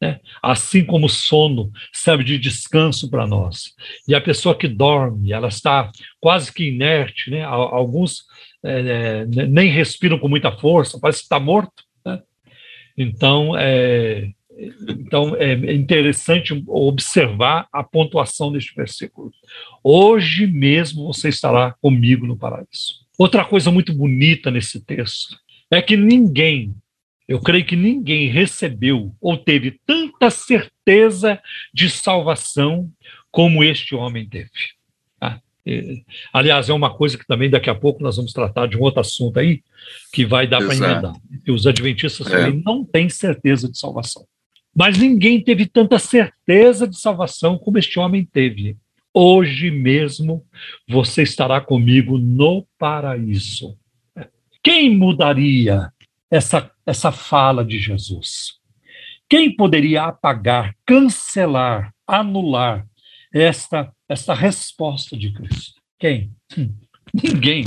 Né? 0.00 0.20
Assim 0.42 0.84
como 0.84 1.06
o 1.06 1.10
sono 1.10 1.70
serve 1.92 2.24
de 2.24 2.38
descanso 2.38 3.08
para 3.08 3.26
nós. 3.26 3.74
E 4.06 4.14
a 4.14 4.20
pessoa 4.20 4.56
que 4.56 4.66
dorme, 4.66 5.32
ela 5.32 5.48
está 5.48 5.90
quase 6.20 6.52
que 6.52 6.68
inerte, 6.68 7.30
né? 7.30 7.42
alguns 7.44 8.24
é, 8.64 8.80
é, 8.80 9.26
nem 9.26 9.70
respiram 9.70 10.18
com 10.18 10.28
muita 10.28 10.50
força, 10.52 10.98
parece 11.00 11.20
que 11.20 11.24
está 11.24 11.38
morto. 11.38 11.84
Né? 12.04 12.20
Então, 12.96 13.56
é, 13.56 14.28
então, 14.88 15.34
é 15.36 15.54
interessante 15.74 16.62
observar 16.68 17.66
a 17.72 17.82
pontuação 17.82 18.52
deste 18.52 18.74
versículo. 18.74 19.32
Hoje 19.82 20.46
mesmo 20.46 21.06
você 21.06 21.28
estará 21.28 21.74
comigo 21.80 22.26
no 22.26 22.36
paraíso. 22.36 23.02
Outra 23.18 23.44
coisa 23.44 23.70
muito 23.70 23.92
bonita 23.92 24.50
nesse 24.50 24.80
texto 24.80 25.36
é 25.70 25.82
que 25.82 25.96
ninguém 25.96 26.74
Eu 27.28 27.40
creio 27.40 27.64
que 27.64 27.76
ninguém 27.76 28.28
recebeu 28.28 29.14
ou 29.20 29.36
teve 29.36 29.80
tanta 29.86 30.28
certeza 30.28 31.40
de 31.72 31.88
salvação 31.88 32.90
como 33.30 33.64
este 33.64 33.94
homem 33.94 34.28
teve. 34.28 34.50
Tá? 35.18 35.40
aliás, 36.32 36.68
é 36.68 36.72
uma 36.72 36.92
coisa 36.92 37.16
que 37.16 37.26
também 37.26 37.48
daqui 37.48 37.70
a 37.70 37.74
pouco 37.74 38.02
nós 38.02 38.16
vamos 38.16 38.32
tratar 38.32 38.66
de 38.66 38.76
um 38.76 38.80
outro 38.80 39.00
assunto 39.00 39.38
aí, 39.38 39.62
que 40.12 40.26
vai 40.26 40.46
dar 40.46 40.58
para 40.58 40.74
emendar. 40.74 41.14
os 41.48 41.66
adventistas 41.66 42.26
é. 42.26 42.30
também 42.30 42.62
não 42.64 42.84
têm 42.84 43.08
certeza 43.08 43.70
de 43.70 43.78
salvação. 43.78 44.26
Mas 44.74 44.96
ninguém 44.96 45.42
teve 45.42 45.66
tanta 45.66 45.98
certeza 45.98 46.88
de 46.88 46.98
salvação 46.98 47.58
como 47.58 47.78
este 47.78 47.98
homem 47.98 48.24
teve. 48.24 48.76
Hoje 49.14 49.70
mesmo 49.70 50.44
você 50.88 51.22
estará 51.22 51.60
comigo 51.60 52.16
no 52.16 52.66
paraíso. 52.78 53.76
Quem 54.62 54.96
mudaria 54.96 55.92
essa, 56.30 56.70
essa 56.86 57.12
fala 57.12 57.64
de 57.64 57.78
Jesus? 57.78 58.54
Quem 59.28 59.54
poderia 59.54 60.04
apagar, 60.04 60.74
cancelar, 60.86 61.92
anular 62.06 62.86
esta, 63.32 63.92
esta 64.08 64.32
resposta 64.32 65.16
de 65.16 65.32
Cristo? 65.32 65.80
Quem? 65.98 66.30
Ninguém. 67.12 67.64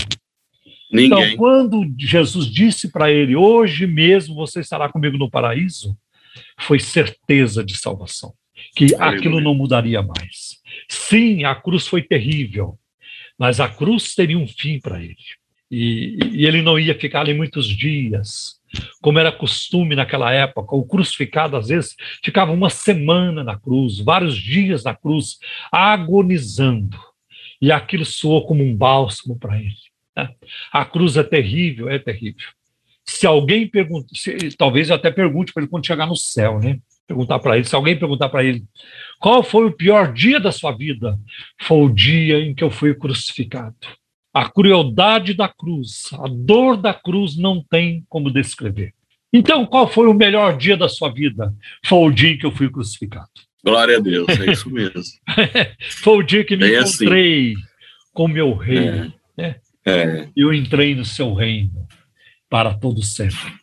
Ninguém. 0.91 1.07
Então, 1.07 1.38
quando 1.38 1.86
Jesus 1.98 2.48
disse 2.48 2.91
para 2.91 3.11
ele: 3.11 3.36
Hoje 3.36 3.86
mesmo 3.86 4.36
você 4.36 4.61
estará 4.61 4.90
comigo 4.90 5.18
no 5.18 5.30
paraíso, 5.30 5.98
foi 6.60 6.80
certeza 6.80 7.64
de 7.64 7.78
salvação, 7.78 8.34
que 8.76 8.95
aquilo 8.95 9.40
não 9.41 9.53
mudaria 9.53 10.02
mais. 10.02 10.62
Sim, 10.90 11.44
a 11.44 11.56
cruz 11.56 11.88
foi 11.88 12.02
terrível, 12.02 12.78
mas 13.38 13.60
a 13.60 13.68
cruz 13.68 14.14
teria 14.16 14.38
um 14.38 14.48
fim 14.48 14.80
para 14.80 15.02
ele. 15.02 15.16
E, 15.70 16.18
e, 16.32 16.45
ele 16.45 16.62
não 16.62 16.78
ia 16.80 16.98
ficar 16.98 17.22
ali 17.22 17.34
muitos 17.34 17.68
dias, 17.68 18.60
como 19.02 19.20
era 19.20 19.32
costume 19.32 19.95
naquela 19.95 20.32
época. 20.32 20.76
O 20.76 20.86
crucificado, 20.86 21.57
às 21.57 21.70
vezes, 21.70 21.95
ficava 22.24 22.52
uma 22.52 22.70
semana 22.70 23.44
na 23.44 23.57
cruz, 23.57 23.99
vários 23.99 24.38
dias 24.38 24.84
na 24.84 24.95
cruz, 24.95 25.38
agonizando. 25.72 26.98
E 27.62 27.72
aquilo 27.72 28.06
soou 28.06 28.45
como 28.45 28.64
um 28.64 28.76
bálsamo 28.76 29.38
para 29.40 29.57
ele. 29.57 29.74
Né? 30.16 30.30
A 30.72 30.86
cruz 30.86 31.18
é 31.18 31.24
terrível, 31.24 31.90
é 31.90 31.98
terrível. 31.98 32.48
Se 33.07 33.27
alguém 33.27 33.68
pergunta, 33.68 34.07
talvez 34.57 34.90
eu 34.90 34.95
até 34.95 35.11
pergunte 35.11 35.53
para 35.53 35.61
ele 35.61 35.69
quando 35.69 35.86
chegar 35.86 36.07
no 36.07 36.15
céu, 36.15 36.60
né? 36.60 36.80
Perguntar 37.07 37.38
para 37.38 37.56
ele, 37.56 37.65
se 37.65 37.76
alguém 37.76 37.98
perguntar 37.98 38.30
para 38.30 38.44
ele, 38.44 38.64
qual 39.19 39.44
foi 39.44 39.65
o 39.65 39.72
pior 39.72 40.11
dia 40.11 40.40
da 40.40 40.52
sua 40.52 40.72
vida? 40.72 41.19
Foi 41.61 41.77
o 41.77 41.90
dia 41.90 42.40
em 42.40 42.56
que 42.56 42.64
eu 42.64 42.72
fui 42.72 42.95
crucificado. 42.95 43.76
A 44.34 44.49
crueldade 44.49 45.36
da 45.36 45.48
cruz, 45.48 46.10
a 46.14 46.27
dor 46.27 46.77
da 46.77 46.94
cruz 46.94 47.38
não 47.38 47.64
tem 47.64 48.03
como 48.10 48.32
descrever. 48.32 48.91
Então, 49.32 49.65
qual 49.65 49.88
foi 49.88 50.07
o 50.07 50.14
melhor 50.14 50.57
dia 50.57 50.76
da 50.76 50.90
sua 50.90 51.10
vida? 51.10 51.53
Foi 51.86 51.99
o 51.99 52.11
dia 52.11 52.32
em 52.32 52.38
que 52.38 52.45
eu 52.45 52.52
fui 52.52 52.69
crucificado. 52.69 53.30
Glória 53.64 53.98
a 53.98 53.99
Deus, 53.99 54.27
é 54.27 54.52
isso 54.52 54.69
mesmo. 54.69 55.02
foi 56.02 56.18
o 56.18 56.23
dia 56.23 56.44
que 56.44 56.57
me 56.57 56.76
assim. 56.76 57.03
encontrei 57.03 57.53
assim. 57.53 57.64
com 58.14 58.27
meu 58.27 58.56
rei. 58.56 58.88
É. 58.88 59.11
Né? 59.38 59.56
É. 59.86 60.27
Eu 60.36 60.52
entrei 60.53 60.95
no 60.95 61.06
seu 61.06 61.34
reino 61.34 61.86
para 62.50 62.74
todo 62.74 63.02
sempre. 63.04 63.54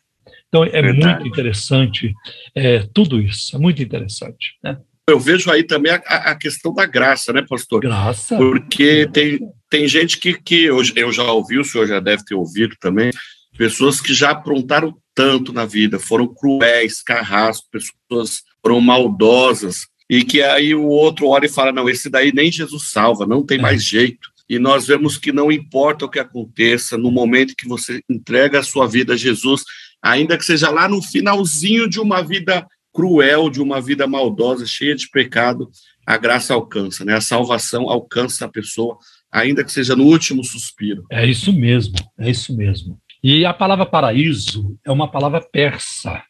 Então, 0.48 0.64
é 0.64 0.82
Verdade. 0.82 1.14
muito 1.14 1.28
interessante 1.28 2.12
é, 2.54 2.86
tudo 2.92 3.20
isso, 3.20 3.56
é 3.56 3.58
muito 3.58 3.82
interessante. 3.82 4.54
Né? 4.62 4.76
Eu 5.08 5.18
vejo 5.18 5.50
aí 5.50 5.64
também 5.64 5.92
a, 5.92 5.96
a, 5.96 6.34
questão 6.34 6.74
da 6.74 6.84
graça, 6.86 7.32
né, 7.32 7.42
pastor? 7.48 7.80
Graça. 7.80 8.36
Porque 8.36 9.08
tem, 9.12 9.40
tem 9.70 9.88
gente 9.88 10.18
que, 10.18 10.34
que 10.34 10.64
eu, 10.64 10.80
eu 10.94 11.10
já 11.10 11.24
ouvi, 11.24 11.58
o 11.58 11.64
senhor 11.64 11.86
já 11.86 12.00
deve 12.00 12.24
ter 12.24 12.34
ouvido 12.34 12.76
também, 12.78 13.10
pessoas 13.56 14.00
que 14.00 14.12
já 14.14 14.30
aprontaram 14.30 14.94
tanto 15.14 15.52
na 15.52 15.64
vida, 15.64 15.98
foram 15.98 16.32
cruéis, 16.32 17.02
carrascos, 17.02 17.68
pessoas 17.70 18.42
foram 18.62 18.80
maldosas, 18.80 19.86
e 20.08 20.24
que 20.24 20.42
aí 20.42 20.74
o 20.74 20.86
outro 20.86 21.28
olha 21.28 21.46
e 21.46 21.50
fala: 21.50 21.72
não, 21.72 21.88
esse 21.88 22.10
daí 22.10 22.32
nem 22.32 22.52
Jesus 22.52 22.90
salva, 22.90 23.26
não 23.26 23.44
tem 23.44 23.58
é. 23.58 23.62
mais 23.62 23.84
jeito. 23.84 24.31
E 24.52 24.58
nós 24.58 24.86
vemos 24.86 25.16
que 25.16 25.32
não 25.32 25.50
importa 25.50 26.04
o 26.04 26.10
que 26.10 26.18
aconteça, 26.18 26.98
no 26.98 27.10
momento 27.10 27.56
que 27.56 27.66
você 27.66 28.02
entrega 28.06 28.58
a 28.58 28.62
sua 28.62 28.86
vida 28.86 29.14
a 29.14 29.16
Jesus, 29.16 29.62
ainda 30.02 30.36
que 30.36 30.44
seja 30.44 30.68
lá 30.68 30.86
no 30.86 31.00
finalzinho 31.00 31.88
de 31.88 31.98
uma 31.98 32.20
vida 32.20 32.66
cruel, 32.92 33.48
de 33.48 33.62
uma 33.62 33.80
vida 33.80 34.06
maldosa, 34.06 34.66
cheia 34.66 34.94
de 34.94 35.08
pecado, 35.08 35.70
a 36.06 36.18
graça 36.18 36.52
alcança, 36.52 37.02
né? 37.02 37.14
A 37.14 37.20
salvação 37.22 37.88
alcança 37.88 38.44
a 38.44 38.48
pessoa, 38.48 38.98
ainda 39.32 39.64
que 39.64 39.72
seja 39.72 39.96
no 39.96 40.04
último 40.04 40.44
suspiro. 40.44 41.06
É 41.10 41.24
isso 41.24 41.50
mesmo, 41.50 41.96
é 42.18 42.28
isso 42.28 42.54
mesmo. 42.54 43.00
E 43.24 43.46
a 43.46 43.54
palavra 43.54 43.86
paraíso 43.86 44.78
é 44.84 44.92
uma 44.92 45.10
palavra 45.10 45.40
persa. 45.40 46.22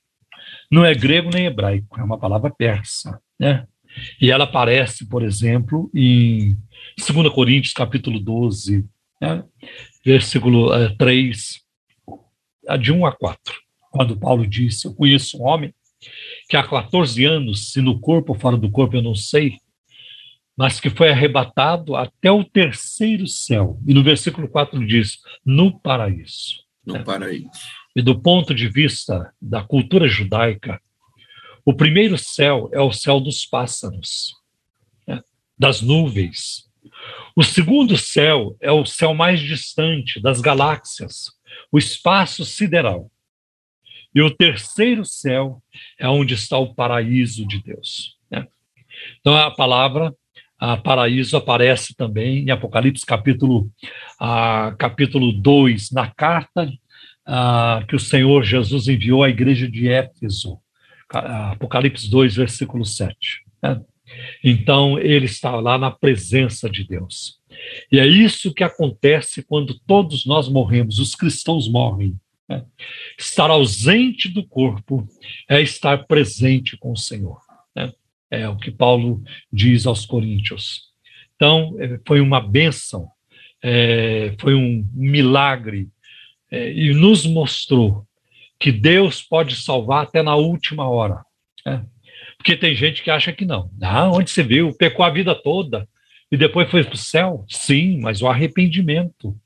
Não 0.70 0.84
é 0.84 0.94
grego 0.94 1.28
nem 1.28 1.46
hebraico, 1.46 1.98
é 1.98 2.04
uma 2.04 2.20
palavra 2.20 2.52
persa, 2.56 3.20
né? 3.36 3.66
E 4.20 4.30
ela 4.30 4.44
aparece, 4.44 5.08
por 5.08 5.24
exemplo, 5.24 5.90
em 5.92 6.56
2 6.98 7.32
Coríntios, 7.32 7.72
capítulo 7.72 8.18
12, 8.20 8.84
né? 9.20 9.44
versículo 10.04 10.72
é, 10.74 10.94
3, 10.96 11.60
de 12.80 12.92
1 12.92 13.06
a 13.06 13.12
4, 13.12 13.54
quando 13.90 14.18
Paulo 14.18 14.46
disse: 14.46 14.86
Eu 14.86 14.94
conheço 14.94 15.38
um 15.38 15.46
homem 15.46 15.74
que 16.48 16.56
há 16.56 16.66
14 16.66 17.24
anos, 17.24 17.72
se 17.72 17.80
no 17.80 18.00
corpo 18.00 18.32
ou 18.32 18.38
fora 18.38 18.56
do 18.56 18.70
corpo 18.70 18.96
eu 18.96 19.02
não 19.02 19.14
sei, 19.14 19.58
mas 20.56 20.80
que 20.80 20.90
foi 20.90 21.10
arrebatado 21.10 21.96
até 21.96 22.30
o 22.30 22.44
terceiro 22.44 23.26
céu. 23.26 23.78
E 23.86 23.94
no 23.94 24.02
versículo 24.02 24.48
4 24.48 24.84
diz: 24.86 25.18
no 25.44 25.78
paraíso. 25.78 26.62
No 26.84 26.94
né? 26.94 27.04
paraíso. 27.04 27.50
E 27.94 28.02
do 28.02 28.18
ponto 28.18 28.54
de 28.54 28.68
vista 28.68 29.32
da 29.40 29.62
cultura 29.62 30.08
judaica, 30.08 30.80
o 31.64 31.74
primeiro 31.74 32.18
céu 32.18 32.70
é 32.72 32.80
o 32.80 32.92
céu 32.92 33.20
dos 33.20 33.44
pássaros, 33.44 34.34
né? 35.06 35.22
das 35.58 35.80
nuvens. 35.80 36.70
O 37.34 37.42
segundo 37.42 37.96
céu 37.96 38.56
é 38.60 38.70
o 38.70 38.84
céu 38.84 39.14
mais 39.14 39.40
distante, 39.40 40.20
das 40.20 40.40
galáxias, 40.40 41.32
o 41.70 41.78
espaço 41.78 42.44
sideral. 42.44 43.10
E 44.14 44.20
o 44.20 44.30
terceiro 44.30 45.04
céu 45.04 45.62
é 45.98 46.06
onde 46.06 46.34
está 46.34 46.58
o 46.58 46.74
paraíso 46.74 47.46
de 47.46 47.62
Deus. 47.62 48.16
Né? 48.30 48.46
Então, 49.20 49.34
a 49.34 49.50
palavra 49.50 50.14
a 50.64 50.76
paraíso 50.76 51.36
aparece 51.36 51.92
também 51.92 52.44
em 52.44 52.50
Apocalipse 52.50 53.04
capítulo, 53.04 53.68
a, 54.20 54.72
capítulo 54.78 55.32
2, 55.32 55.90
na 55.90 56.08
carta 56.08 56.70
a, 57.26 57.82
que 57.88 57.96
o 57.96 57.98
Senhor 57.98 58.44
Jesus 58.44 58.86
enviou 58.86 59.24
à 59.24 59.28
igreja 59.28 59.68
de 59.68 59.88
Éfeso. 59.88 60.58
Apocalipse 61.08 62.08
2, 62.08 62.36
versículo 62.36 62.84
7. 62.84 63.16
Né? 63.60 63.80
Então, 64.42 64.98
ele 64.98 65.26
está 65.26 65.54
lá 65.56 65.78
na 65.78 65.90
presença 65.90 66.68
de 66.68 66.84
Deus. 66.84 67.40
E 67.90 67.98
é 67.98 68.06
isso 68.06 68.52
que 68.52 68.64
acontece 68.64 69.42
quando 69.42 69.78
todos 69.86 70.26
nós 70.26 70.48
morremos, 70.48 70.98
os 70.98 71.14
cristãos 71.14 71.68
morrem. 71.68 72.18
Né? 72.48 72.64
Estar 73.18 73.50
ausente 73.50 74.28
do 74.28 74.46
corpo 74.46 75.06
é 75.48 75.60
estar 75.60 76.06
presente 76.06 76.76
com 76.76 76.92
o 76.92 76.96
Senhor. 76.96 77.40
Né? 77.74 77.92
É 78.30 78.48
o 78.48 78.56
que 78.56 78.70
Paulo 78.70 79.22
diz 79.52 79.86
aos 79.86 80.06
Coríntios. 80.06 80.92
Então, 81.36 81.76
é, 81.78 81.98
foi 82.06 82.20
uma 82.20 82.40
bênção, 82.40 83.08
é, 83.62 84.34
foi 84.38 84.54
um 84.54 84.86
milagre, 84.92 85.88
é, 86.50 86.72
e 86.72 86.92
nos 86.92 87.26
mostrou 87.26 88.06
que 88.58 88.70
Deus 88.70 89.22
pode 89.22 89.56
salvar 89.56 90.04
até 90.04 90.22
na 90.22 90.36
última 90.36 90.88
hora. 90.88 91.24
Né? 91.66 91.84
Porque 92.42 92.56
tem 92.56 92.74
gente 92.74 93.04
que 93.04 93.10
acha 93.10 93.32
que 93.32 93.44
não. 93.44 93.70
Ah, 93.80 94.10
onde 94.10 94.28
você 94.28 94.42
viu? 94.42 94.74
Pecou 94.76 95.04
a 95.04 95.10
vida 95.10 95.32
toda 95.32 95.88
e 96.28 96.36
depois 96.36 96.68
foi 96.68 96.82
para 96.82 96.94
o 96.94 96.98
céu? 96.98 97.44
Sim, 97.48 98.00
mas 98.00 98.20
o 98.20 98.26
arrependimento. 98.26 99.38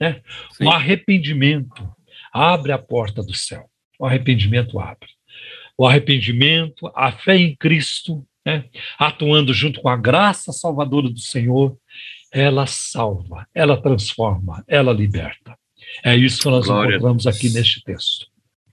Né? 0.00 0.22
O 0.58 0.70
arrependimento 0.70 1.86
abre 2.32 2.72
a 2.72 2.78
porta 2.78 3.22
do 3.22 3.34
céu. 3.34 3.68
O 3.98 4.06
arrependimento 4.06 4.80
abre. 4.80 5.10
O 5.76 5.86
arrependimento, 5.86 6.90
a 6.96 7.12
fé 7.12 7.36
em 7.36 7.54
Cristo, 7.54 8.26
né? 8.46 8.64
atuando 8.98 9.52
junto 9.52 9.82
com 9.82 9.90
a 9.90 9.96
graça 9.96 10.50
salvadora 10.50 11.10
do 11.10 11.20
Senhor, 11.20 11.76
ela 12.32 12.66
salva, 12.66 13.46
ela 13.54 13.80
transforma, 13.80 14.64
ela 14.66 14.92
liberta. 14.92 15.54
É 16.02 16.16
isso 16.16 16.40
que 16.40 16.48
nós 16.48 16.66
Glória 16.66 16.96
encontramos 16.96 17.26
aqui 17.26 17.50
neste 17.50 17.82
texto 17.84 18.26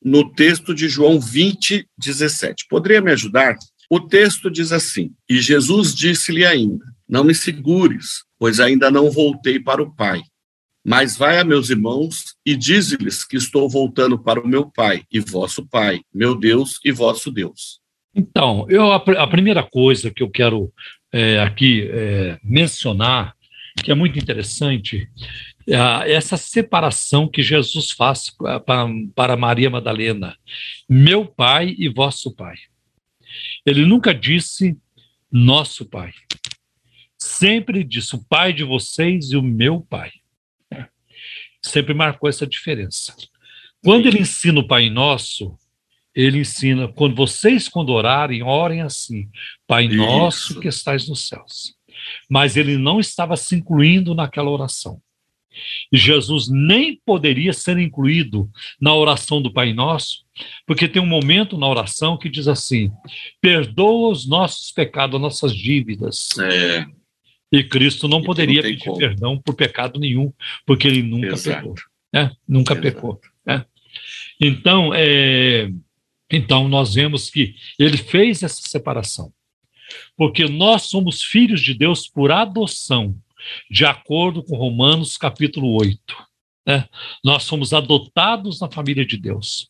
no 0.02 0.30
texto 0.34 0.74
de 0.74 0.88
João 0.88 1.20
20, 1.20 1.88
17. 1.96 2.66
Poderia 2.68 3.00
me 3.00 3.12
ajudar? 3.12 3.56
O 3.88 4.00
texto 4.00 4.50
diz 4.50 4.72
assim: 4.72 5.12
E 5.28 5.40
Jesus 5.40 5.94
disse-lhe 5.94 6.44
ainda: 6.44 6.84
Não 7.08 7.22
me 7.22 7.34
segures, 7.34 8.24
pois 8.38 8.58
ainda 8.58 8.90
não 8.90 9.10
voltei 9.10 9.60
para 9.60 9.82
o 9.82 9.94
Pai. 9.94 10.20
Mas 10.86 11.16
vai 11.16 11.38
a 11.38 11.44
meus 11.44 11.70
irmãos 11.70 12.34
e 12.44 12.54
dize-lhes 12.54 13.24
que 13.24 13.36
estou 13.36 13.70
voltando 13.70 14.18
para 14.18 14.38
o 14.38 14.46
meu 14.46 14.70
Pai 14.70 15.04
e 15.10 15.18
vosso 15.18 15.66
Pai, 15.66 16.02
meu 16.12 16.34
Deus 16.34 16.78
e 16.84 16.92
vosso 16.92 17.30
Deus. 17.30 17.80
Então, 18.14 18.66
eu, 18.68 18.92
a, 18.92 18.96
a 18.96 19.26
primeira 19.26 19.62
coisa 19.62 20.10
que 20.10 20.22
eu 20.22 20.28
quero 20.28 20.70
é, 21.10 21.40
aqui 21.40 21.88
é, 21.90 22.38
mencionar 22.44 23.33
que 23.82 23.90
é 23.90 23.94
muito 23.94 24.18
interessante, 24.18 25.08
é 25.66 26.12
essa 26.12 26.36
separação 26.36 27.28
que 27.28 27.42
Jesus 27.42 27.90
faz 27.90 28.30
para, 28.64 28.86
para 29.14 29.36
Maria 29.36 29.70
Madalena, 29.70 30.36
meu 30.88 31.26
pai 31.26 31.74
e 31.78 31.88
vosso 31.88 32.34
pai. 32.34 32.56
Ele 33.66 33.84
nunca 33.84 34.14
disse 34.14 34.76
nosso 35.30 35.84
pai. 35.84 36.12
Sempre 37.18 37.82
disse 37.82 38.14
o 38.14 38.24
pai 38.24 38.52
de 38.52 38.62
vocês 38.62 39.32
e 39.32 39.36
o 39.36 39.42
meu 39.42 39.80
pai. 39.80 40.12
Sempre 41.62 41.94
marcou 41.94 42.28
essa 42.28 42.46
diferença. 42.46 43.16
Quando 43.82 44.06
ele 44.06 44.20
ensina 44.20 44.60
o 44.60 44.66
Pai 44.66 44.90
Nosso, 44.90 45.58
ele 46.14 46.38
ensina, 46.38 46.88
quando 46.88 47.16
vocês, 47.16 47.68
quando 47.68 47.90
orarem, 47.90 48.42
orem 48.42 48.82
assim: 48.82 49.30
Pai 49.66 49.86
Isso. 49.86 49.96
Nosso 49.96 50.60
que 50.60 50.68
estais 50.68 51.08
nos 51.08 51.26
céus 51.26 51.74
mas 52.28 52.56
ele 52.56 52.76
não 52.76 53.00
estava 53.00 53.36
se 53.36 53.56
incluindo 53.56 54.14
naquela 54.14 54.50
oração. 54.50 55.00
E 55.92 55.96
Jesus 55.96 56.48
nem 56.48 57.00
poderia 57.04 57.52
ser 57.52 57.78
incluído 57.78 58.50
na 58.80 58.94
oração 58.94 59.40
do 59.40 59.52
Pai 59.52 59.72
Nosso, 59.72 60.24
porque 60.66 60.88
tem 60.88 61.00
um 61.00 61.06
momento 61.06 61.56
na 61.56 61.68
oração 61.68 62.16
que 62.16 62.28
diz 62.28 62.48
assim: 62.48 62.90
perdoa 63.40 64.10
os 64.10 64.26
nossos 64.26 64.72
pecados, 64.72 65.20
nossas 65.20 65.54
dívidas. 65.54 66.28
É. 66.38 66.84
E 67.52 67.62
Cristo 67.62 68.08
não 68.08 68.20
e 68.20 68.24
poderia 68.24 68.62
não 68.62 68.68
pedir 68.68 68.84
como. 68.84 68.98
perdão 68.98 69.38
por 69.40 69.54
pecado 69.54 70.00
nenhum, 70.00 70.32
porque 70.66 70.88
ele 70.88 71.02
nunca 71.02 71.34
Exato. 71.34 71.58
pecou. 71.58 71.74
Né? 72.12 72.32
Nunca 72.48 72.72
Exato. 72.74 72.82
pecou. 72.82 73.20
Né? 73.46 73.64
Então, 74.40 74.92
é, 74.92 75.70
então, 76.30 76.68
nós 76.68 76.94
vemos 76.94 77.30
que 77.30 77.54
ele 77.78 77.96
fez 77.96 78.42
essa 78.42 78.60
separação 78.62 79.32
porque 80.16 80.46
nós 80.46 80.82
somos 80.82 81.22
filhos 81.22 81.60
de 81.60 81.74
Deus 81.74 82.08
por 82.08 82.30
adoção, 82.30 83.14
de 83.70 83.84
acordo 83.84 84.42
com 84.42 84.56
Romanos 84.56 85.16
capítulo 85.16 85.74
8. 85.80 85.98
Né? 86.66 86.88
Nós 87.22 87.42
somos 87.42 87.72
adotados 87.72 88.60
na 88.60 88.70
família 88.70 89.04
de 89.04 89.16
Deus. 89.16 89.68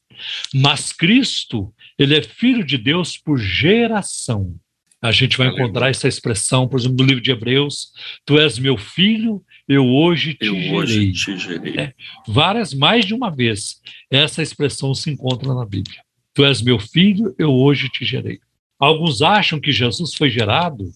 Mas 0.52 0.92
Cristo, 0.92 1.72
ele 1.98 2.16
é 2.16 2.22
filho 2.22 2.64
de 2.64 2.78
Deus 2.78 3.18
por 3.18 3.38
geração. 3.38 4.54
A 5.02 5.12
gente 5.12 5.36
vai 5.36 5.48
encontrar 5.48 5.90
essa 5.90 6.08
expressão, 6.08 6.66
por 6.66 6.80
exemplo, 6.80 6.96
no 6.98 7.04
livro 7.04 7.22
de 7.22 7.30
Hebreus: 7.30 7.92
Tu 8.24 8.38
és 8.38 8.58
meu 8.58 8.78
filho, 8.78 9.44
eu 9.68 9.86
hoje 9.86 10.32
te 10.32 10.46
eu 10.46 10.54
gerei. 10.54 10.74
Hoje 10.74 11.12
te 11.12 11.36
gerei. 11.36 11.78
É, 11.78 11.94
várias, 12.26 12.72
mais 12.72 13.04
de 13.04 13.12
uma 13.12 13.30
vez, 13.30 13.82
essa 14.10 14.42
expressão 14.42 14.94
se 14.94 15.10
encontra 15.10 15.52
na 15.52 15.66
Bíblia. 15.66 16.00
Tu 16.32 16.42
és 16.42 16.62
meu 16.62 16.78
filho, 16.78 17.34
eu 17.38 17.52
hoje 17.52 17.90
te 17.90 18.02
gerei. 18.02 18.40
Alguns 18.78 19.22
acham 19.22 19.60
que 19.60 19.72
Jesus 19.72 20.14
foi 20.14 20.30
gerado 20.30 20.90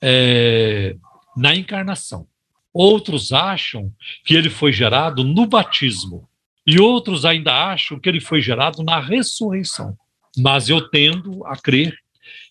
é, 0.00 0.96
na 1.36 1.54
encarnação. 1.54 2.26
Outros 2.72 3.32
acham 3.32 3.92
que 4.24 4.34
ele 4.34 4.50
foi 4.50 4.72
gerado 4.72 5.24
no 5.24 5.46
batismo. 5.46 6.28
E 6.66 6.80
outros 6.80 7.24
ainda 7.24 7.52
acham 7.52 7.98
que 7.98 8.08
ele 8.08 8.20
foi 8.20 8.40
gerado 8.40 8.82
na 8.82 8.98
ressurreição. 8.98 9.96
Mas 10.36 10.68
eu 10.68 10.88
tendo 10.88 11.44
a 11.46 11.56
crer 11.56 11.96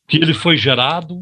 que 0.08 0.18
ele 0.18 0.34
foi 0.34 0.58
gerado 0.58 1.20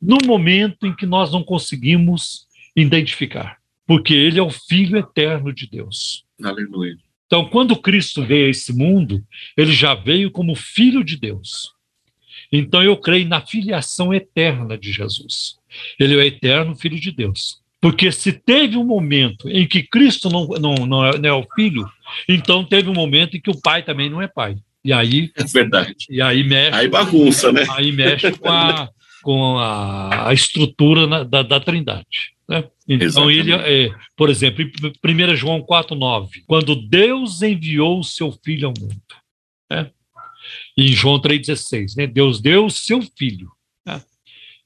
no 0.00 0.18
momento 0.24 0.86
em 0.86 0.94
que 0.94 1.04
nós 1.04 1.32
não 1.32 1.42
conseguimos 1.42 2.46
identificar, 2.74 3.58
porque 3.86 4.14
ele 4.14 4.38
é 4.38 4.42
o 4.42 4.50
Filho 4.50 4.96
eterno 4.96 5.52
de 5.52 5.68
Deus. 5.68 6.24
Aleluia. 6.42 6.96
Então, 7.26 7.48
quando 7.48 7.76
Cristo 7.76 8.24
veio 8.24 8.46
a 8.46 8.50
esse 8.50 8.72
mundo, 8.72 9.22
ele 9.56 9.72
já 9.72 9.94
veio 9.94 10.30
como 10.30 10.54
Filho 10.54 11.04
de 11.04 11.16
Deus. 11.16 11.72
Então 12.52 12.82
eu 12.82 12.96
creio 12.96 13.28
na 13.28 13.40
filiação 13.40 14.12
eterna 14.12 14.76
de 14.76 14.92
Jesus. 14.92 15.56
Ele 15.98 16.14
é 16.14 16.16
o 16.16 16.22
eterno 16.22 16.74
Filho 16.74 16.98
de 16.98 17.12
Deus. 17.12 17.60
Porque 17.80 18.12
se 18.12 18.32
teve 18.32 18.76
um 18.76 18.84
momento 18.84 19.48
em 19.48 19.66
que 19.66 19.82
Cristo 19.82 20.28
não, 20.28 20.46
não, 20.46 20.74
não, 20.86 21.06
é, 21.06 21.18
não 21.18 21.28
é 21.28 21.32
o 21.32 21.46
Filho, 21.54 21.88
então 22.28 22.64
teve 22.64 22.90
um 22.90 22.94
momento 22.94 23.36
em 23.36 23.40
que 23.40 23.50
o 23.50 23.60
Pai 23.60 23.82
também 23.82 24.10
não 24.10 24.20
é 24.20 24.28
Pai. 24.28 24.56
E 24.84 24.92
aí. 24.92 25.30
É 25.34 25.44
verdade. 25.44 25.94
E 26.08 26.20
aí 26.20 26.42
mexe. 26.42 26.78
Aí 26.78 26.88
bagunça, 26.88 27.52
né? 27.52 27.64
Aí 27.70 27.92
mexe 27.92 28.32
com 28.32 28.48
a, 28.48 28.90
com 29.22 29.58
a, 29.58 30.28
a 30.28 30.34
estrutura 30.34 31.06
na, 31.06 31.22
da, 31.22 31.42
da 31.42 31.60
Trindade. 31.60 32.34
Né? 32.48 32.64
Então, 32.88 33.30
Exatamente. 33.30 33.38
ele, 33.38 33.52
é, 33.86 33.94
por 34.16 34.28
exemplo, 34.28 34.62
em 34.62 35.32
1 35.32 35.36
João 35.36 35.62
4,9, 35.62 36.42
quando 36.46 36.74
Deus 36.74 37.42
enviou 37.42 38.00
o 38.00 38.04
seu 38.04 38.32
Filho 38.44 38.68
ao 38.68 38.74
mundo. 38.78 39.00
Né? 39.70 39.90
Em 40.76 40.88
João 40.88 41.20
3,16, 41.20 41.96
né? 41.96 42.06
Deus 42.06 42.40
deu 42.40 42.66
o 42.66 42.70
seu 42.70 43.00
filho. 43.16 43.50
Né? 43.84 44.02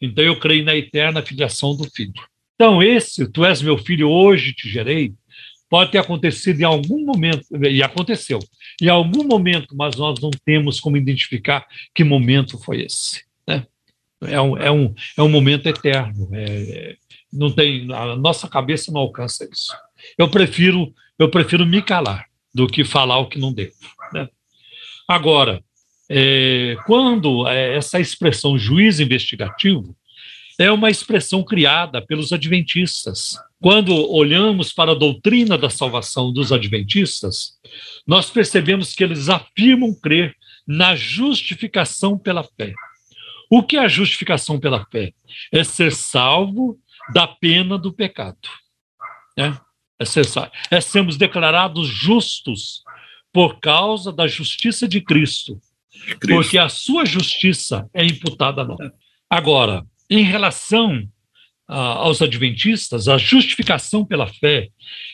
Então 0.01 0.25
eu 0.25 0.39
creio 0.39 0.65
na 0.65 0.77
eterna 0.77 1.23
filiação 1.23 1.77
do 1.77 1.85
filho. 1.91 2.13
Então, 2.55 2.83
esse, 2.83 3.31
tu 3.31 3.45
és 3.45 3.61
meu 3.61 3.77
filho, 3.77 4.09
hoje 4.09 4.53
te 4.53 4.69
gerei, 4.69 5.13
pode 5.69 5.91
ter 5.91 5.99
acontecido 5.99 6.61
em 6.61 6.65
algum 6.65 7.05
momento, 7.05 7.45
e 7.69 7.83
aconteceu, 7.83 8.39
em 8.81 8.89
algum 8.89 9.25
momento, 9.25 9.75
mas 9.77 9.97
nós 9.97 10.21
não 10.21 10.31
temos 10.31 10.79
como 10.79 10.97
identificar 10.97 11.67
que 11.93 12.05
momento 12.05 12.57
foi 12.59 12.83
esse. 12.83 13.25
Né? 13.47 13.67
É, 14.23 14.41
um, 14.41 14.57
é, 14.57 14.71
um, 14.71 14.95
é 15.17 15.23
um 15.23 15.29
momento 15.29 15.67
eterno. 15.67 16.29
É, 16.33 16.97
não 17.33 17.51
tem, 17.51 17.93
a 17.93 18.15
nossa 18.15 18.49
cabeça 18.49 18.93
não 18.93 19.01
alcança 19.01 19.49
isso. 19.51 19.75
Eu 20.17 20.31
prefiro, 20.31 20.95
eu 21.19 21.29
prefiro 21.29 21.67
me 21.67 21.83
calar 21.83 22.27
do 22.55 22.69
que 22.69 22.85
falar 22.85 23.19
o 23.19 23.29
que 23.29 23.39
não 23.39 23.53
devo. 23.53 23.75
Né? 24.13 24.29
Agora, 25.09 25.63
é, 26.11 26.77
quando 26.87 27.49
é, 27.49 27.77
essa 27.77 27.99
expressão 28.01 28.59
juiz 28.59 29.01
investigativo 29.01 29.97
é 30.59 30.71
uma 30.71 30.91
expressão 30.91 31.43
criada 31.43 32.01
pelos 32.01 32.33
adventistas. 32.33 33.37
Quando 33.61 33.93
olhamos 34.13 34.73
para 34.73 34.93
a 34.93 34.95
doutrina 34.95 35.59
da 35.59 35.69
salvação 35.69 36.33
dos 36.33 36.53
adventistas, 36.53 37.59
nós 38.07 38.31
percebemos 38.31 38.95
que 38.95 39.03
eles 39.03 39.29
afirmam 39.29 39.93
crer 39.95 40.37
na 40.67 40.95
justificação 40.95 42.17
pela 42.17 42.45
fé. 42.45 42.73
O 43.51 43.63
que 43.63 43.77
é 43.77 43.81
a 43.81 43.89
justificação 43.89 44.61
pela 44.61 44.85
fé? 44.87 45.13
É 45.53 45.65
ser 45.65 45.93
salvo 45.93 46.79
da 47.13 47.27
pena 47.27 47.77
do 47.77 47.93
pecado. 47.93 48.49
É, 49.37 49.53
é, 49.99 50.05
ser, 50.05 50.25
é 50.71 50.81
sermos 50.81 51.17
declarados 51.17 51.89
justos 51.89 52.83
por 53.33 53.59
causa 53.59 54.13
da 54.13 54.29
justiça 54.29 54.87
de 54.87 55.01
Cristo 55.01 55.61
porque 56.21 56.59
a 56.59 56.69
sua 56.69 57.05
justiça 57.05 57.89
é 57.93 58.05
imputada 58.05 58.63
a 58.63 58.65
nós. 58.65 58.91
Agora, 59.29 59.85
em 60.09 60.23
relação 60.23 60.99
uh, 61.69 61.73
aos 61.73 62.21
adventistas, 62.21 63.09
a 63.09 63.19
justificação 63.19 64.05
pela 64.05 64.27
fé, 64.27 64.69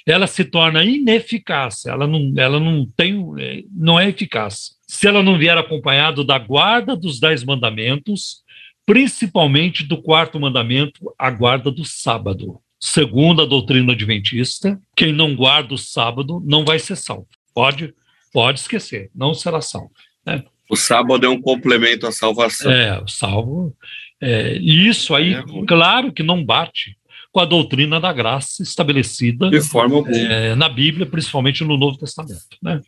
ela 0.07 0.27
se 0.27 0.45
torna 0.45 0.85
ineficaz, 0.85 1.87
ela 1.87 2.07
não, 2.07 2.33
ela 2.37 2.59
não 2.59 2.87
tem, 2.97 3.25
é, 3.39 3.63
não 3.71 3.99
é 3.99 4.09
eficaz. 4.09 4.73
Se 4.87 5.07
ela 5.07 5.23
não 5.23 5.39
vier 5.39 5.57
acompanhado 5.57 6.25
da 6.25 6.39
guarda 6.39 6.97
dos 6.97 7.21
dez 7.21 7.45
mandamentos, 7.45 8.43
principalmente 8.85 9.85
do 9.85 10.03
quarto 10.03 10.41
mandamento, 10.41 11.15
a 11.19 11.31
guarda 11.31 11.71
do 11.71 11.85
sábado. 11.85 12.61
Segundo 12.83 13.43
a 13.43 13.47
doutrina 13.47 13.93
adventista, 13.93 14.81
quem 14.97 15.13
não 15.13 15.37
guarda 15.37 15.75
o 15.75 15.79
sábado 15.79 16.43
não 16.45 16.65
vai 16.65 16.79
ser 16.79 16.97
salvo. 16.97 17.29
Pode, 17.55 17.95
pode 18.33 18.61
esquecer, 18.61 19.11
não 19.15 19.35
será 19.35 19.61
salvo. 19.61 19.93
Né? 20.25 20.43
O 20.71 20.77
sábado 20.77 21.27
é 21.27 21.29
um 21.29 21.41
complemento 21.41 22.07
à 22.07 22.13
salvação. 22.13 22.71
É, 22.71 23.03
o 23.03 23.09
salvo. 23.09 23.77
É, 24.21 24.57
isso 24.59 25.15
aí, 25.15 25.35
é 25.35 25.43
claro 25.67 26.13
que 26.13 26.23
não 26.23 26.45
bate 26.45 26.97
com 27.33 27.41
a 27.41 27.45
doutrina 27.45 28.01
da 28.01 28.13
graça 28.13 28.63
estabelecida 28.63 29.51
é, 30.31 30.55
na 30.55 30.69
Bíblia, 30.69 31.07
principalmente 31.07 31.65
no 31.65 31.77
Novo 31.77 31.99
Testamento, 31.99 32.57
né? 32.63 32.81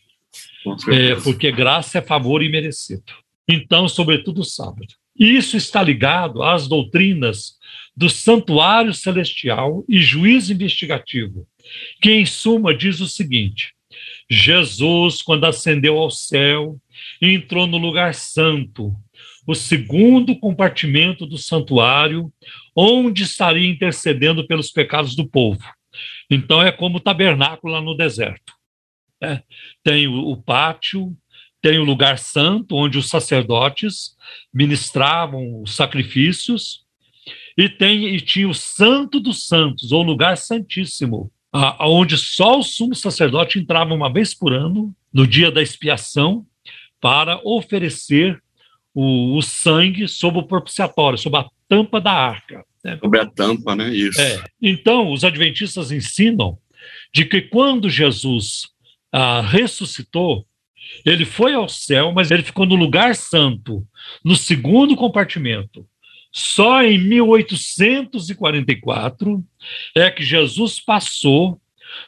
É, 0.89 1.17
porque 1.17 1.51
graça 1.51 1.99
é 1.99 2.03
favor 2.03 2.43
imerecido. 2.43 3.03
Então, 3.49 3.89
sobretudo 3.89 4.43
o 4.43 4.45
sábado. 4.45 4.95
Isso 5.19 5.57
está 5.57 5.83
ligado 5.83 6.43
às 6.43 6.69
doutrinas 6.69 7.57
do 7.97 8.09
santuário 8.09 8.95
celestial 8.95 9.85
e 9.89 9.99
juízo 10.01 10.53
investigativo, 10.53 11.47
que, 12.01 12.13
em 12.13 12.25
suma, 12.25 12.75
diz 12.75 13.01
o 13.01 13.09
seguinte: 13.09 13.75
Jesus, 14.33 15.21
quando 15.21 15.45
ascendeu 15.45 15.99
ao 15.99 16.11
céu, 16.11 16.81
entrou 17.21 17.67
no 17.67 17.77
lugar 17.77 18.15
santo, 18.15 18.95
o 19.47 19.55
segundo 19.55 20.35
compartimento 20.39 21.27
do 21.27 21.37
santuário, 21.37 22.33
onde 22.75 23.25
estaria 23.25 23.69
intercedendo 23.69 24.47
pelos 24.47 24.71
pecados 24.71 25.15
do 25.15 25.29
povo. 25.29 25.63
Então, 26.31 26.63
é 26.63 26.73
como 26.73 26.97
o 26.97 27.01
tabernáculo 27.01 27.75
lá 27.75 27.83
no 27.83 27.95
deserto. 27.95 28.55
Né? 29.21 29.43
Tem 29.85 30.09
o, 30.09 30.31
o 30.31 30.43
pátio, 30.43 31.15
tem 31.61 31.79
o 31.79 31.85
lugar 31.85 32.19
santo, 32.19 32.75
onde 32.75 32.97
os 32.97 33.11
sacerdotes 33.11 34.17
ministravam 34.53 35.61
os 35.61 35.77
sacrifícios, 35.77 36.87
e, 37.59 37.69
tem, 37.69 38.07
e 38.15 38.19
tinha 38.19 38.49
o 38.49 38.55
Santo 38.55 39.21
dos 39.21 39.47
Santos, 39.47 39.93
ou 39.93 40.03
lugar 40.03 40.39
santíssimo, 40.39 41.31
onde 41.81 42.17
só 42.17 42.59
o 42.59 42.63
sumo 42.63 42.95
sacerdote 42.95 43.59
entrava 43.59 43.93
uma 43.93 44.13
vez 44.13 44.33
por 44.33 44.53
ano, 44.53 44.95
no 45.13 45.27
dia 45.27 45.51
da 45.51 45.63
expiação, 45.63 46.47
para 47.01 47.41
oferecer 47.45 48.43
o, 48.95 49.37
o 49.37 49.43
sangue 49.43 50.09
sob 50.09 50.39
o 50.39 50.43
propiciatório, 50.43 51.19
sob 51.19 51.37
a 51.37 51.47
tampa 51.69 52.01
da 52.01 52.13
arca. 52.13 52.65
Né? 52.85 52.99
Sobre 52.99 53.21
a 53.21 53.27
tampa, 53.27 53.77
né? 53.77 53.95
Isso. 53.95 54.21
É. 54.21 54.43
Então, 54.61 55.13
os 55.13 55.25
adventistas 55.25 55.91
ensinam 55.91 56.59
de 57.13 57.25
que 57.25 57.43
quando 57.43 57.91
Jesus 57.91 58.69
ah, 59.13 59.41
ressuscitou, 59.41 60.47
ele 61.05 61.25
foi 61.25 61.55
ao 61.55 61.69
céu, 61.69 62.13
mas 62.13 62.31
ele 62.31 62.43
ficou 62.43 62.67
no 62.67 62.75
lugar 62.75 63.15
santo, 63.15 63.87
no 64.25 64.37
segundo 64.37 64.97
compartimento. 64.97 65.87
Só 66.33 66.83
em 66.83 66.99
1844 66.99 69.45
é 69.95 70.11
que 70.11 70.25
Jesus 70.25 70.81
passou 70.81 71.61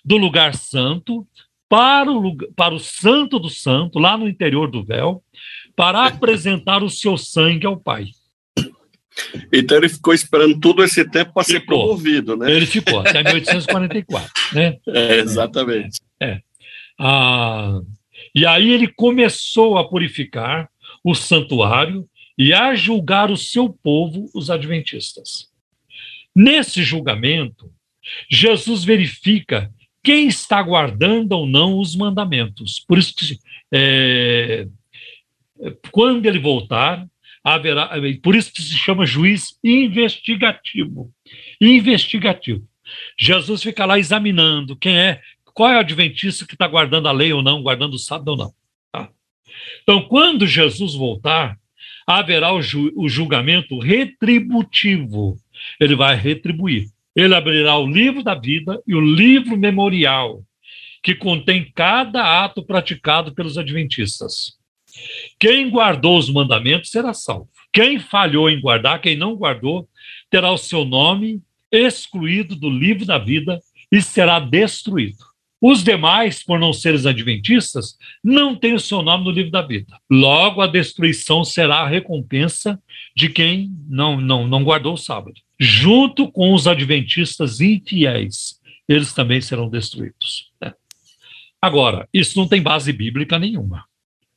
do 0.02 0.16
lugar 0.16 0.54
santo 0.54 1.28
para 1.68 2.10
o, 2.10 2.34
para 2.54 2.74
o 2.74 2.78
Santo 2.78 3.38
do 3.38 3.50
Santo, 3.50 3.98
lá 3.98 4.16
no 4.16 4.26
interior 4.28 4.70
do 4.70 4.82
véu, 4.82 5.22
para 5.76 6.06
apresentar 6.06 6.82
o 6.82 6.88
seu 6.88 7.18
sangue 7.18 7.66
ao 7.66 7.76
Pai. 7.76 8.06
Então 9.52 9.76
ele 9.76 9.88
ficou 9.88 10.14
esperando 10.14 10.58
todo 10.58 10.82
esse 10.82 11.08
tempo 11.08 11.34
para 11.34 11.44
ser 11.44 11.60
promovido, 11.60 12.36
né? 12.36 12.50
Ele 12.50 12.66
ficou, 12.66 12.98
até 13.00 13.22
1844, 13.22 14.30
né? 14.52 14.76
É, 14.88 15.18
exatamente. 15.18 16.00
É. 16.20 16.40
Ah, 16.98 17.80
e 18.34 18.44
aí 18.46 18.70
ele 18.70 18.88
começou 18.88 19.78
a 19.78 19.88
purificar 19.88 20.68
o 21.02 21.14
santuário 21.14 22.08
e 22.36 22.52
a 22.52 22.74
julgar 22.74 23.30
o 23.30 23.36
seu 23.36 23.68
povo, 23.68 24.30
os 24.34 24.50
adventistas. 24.50 25.50
Nesse 26.34 26.82
julgamento, 26.82 27.70
Jesus 28.28 28.84
verifica 28.84 29.72
quem 30.02 30.26
está 30.26 30.60
guardando 30.62 31.32
ou 31.32 31.46
não 31.46 31.78
os 31.78 31.96
mandamentos. 31.96 32.80
Por 32.80 32.98
isso 32.98 33.14
que, 33.14 33.38
é, 33.72 34.66
quando 35.90 36.26
ele 36.26 36.38
voltar, 36.38 37.06
haverá, 37.42 37.90
por 38.22 38.34
isso 38.34 38.52
que 38.52 38.62
se 38.62 38.76
chama 38.76 39.06
juiz 39.06 39.58
investigativo. 39.62 41.12
Investigativo. 41.60 42.66
Jesus 43.18 43.62
fica 43.62 43.86
lá 43.86 43.98
examinando 43.98 44.76
quem 44.76 44.98
é, 44.98 45.20
qual 45.54 45.70
é 45.70 45.76
o 45.76 45.80
adventista 45.80 46.46
que 46.46 46.54
está 46.54 46.66
guardando 46.66 47.08
a 47.08 47.12
lei 47.12 47.32
ou 47.32 47.42
não, 47.42 47.62
guardando 47.62 47.94
o 47.94 47.98
sábado 47.98 48.28
ou 48.32 48.36
não. 48.36 48.54
Tá? 48.92 49.08
Então, 49.82 50.02
quando 50.02 50.46
Jesus 50.46 50.94
voltar, 50.94 51.58
haverá 52.06 52.52
o, 52.52 52.60
ju 52.60 52.92
o 52.96 53.08
julgamento 53.08 53.78
retributivo. 53.78 55.36
Ele 55.80 55.94
vai 55.94 56.16
retribuir. 56.16 56.88
Ele 57.14 57.34
abrirá 57.34 57.78
o 57.78 57.86
livro 57.86 58.22
da 58.22 58.34
vida 58.34 58.80
e 58.86 58.94
o 58.94 59.00
livro 59.00 59.56
memorial, 59.56 60.42
que 61.02 61.14
contém 61.14 61.70
cada 61.74 62.44
ato 62.44 62.64
praticado 62.64 63.34
pelos 63.34 63.56
adventistas. 63.56 64.54
Quem 65.38 65.70
guardou 65.70 66.18
os 66.18 66.30
mandamentos 66.30 66.90
será 66.90 67.14
salvo. 67.14 67.48
Quem 67.72 67.98
falhou 67.98 68.48
em 68.48 68.60
guardar, 68.60 69.00
quem 69.00 69.16
não 69.16 69.34
guardou, 69.34 69.88
terá 70.30 70.50
o 70.50 70.58
seu 70.58 70.84
nome 70.84 71.42
excluído 71.70 72.54
do 72.54 72.70
livro 72.70 73.04
da 73.04 73.18
vida 73.18 73.60
e 73.90 74.00
será 74.00 74.38
destruído. 74.38 75.33
Os 75.66 75.82
demais, 75.82 76.42
por 76.42 76.60
não 76.60 76.74
serem 76.74 77.08
adventistas, 77.08 77.96
não 78.22 78.54
têm 78.54 78.74
o 78.74 78.78
seu 78.78 79.00
nome 79.00 79.24
no 79.24 79.30
livro 79.30 79.50
da 79.50 79.62
vida. 79.62 79.98
Logo, 80.10 80.60
a 80.60 80.66
destruição 80.66 81.42
será 81.42 81.76
a 81.76 81.88
recompensa 81.88 82.78
de 83.16 83.30
quem 83.30 83.74
não, 83.88 84.20
não, 84.20 84.46
não 84.46 84.62
guardou 84.62 84.92
o 84.92 84.98
sábado. 84.98 85.40
Junto 85.58 86.30
com 86.30 86.52
os 86.52 86.66
adventistas 86.66 87.62
infiéis, 87.62 88.60
eles 88.86 89.14
também 89.14 89.40
serão 89.40 89.70
destruídos. 89.70 90.52
Né? 90.60 90.74
Agora, 91.62 92.06
isso 92.12 92.38
não 92.38 92.46
tem 92.46 92.60
base 92.60 92.92
bíblica 92.92 93.38
nenhuma. 93.38 93.86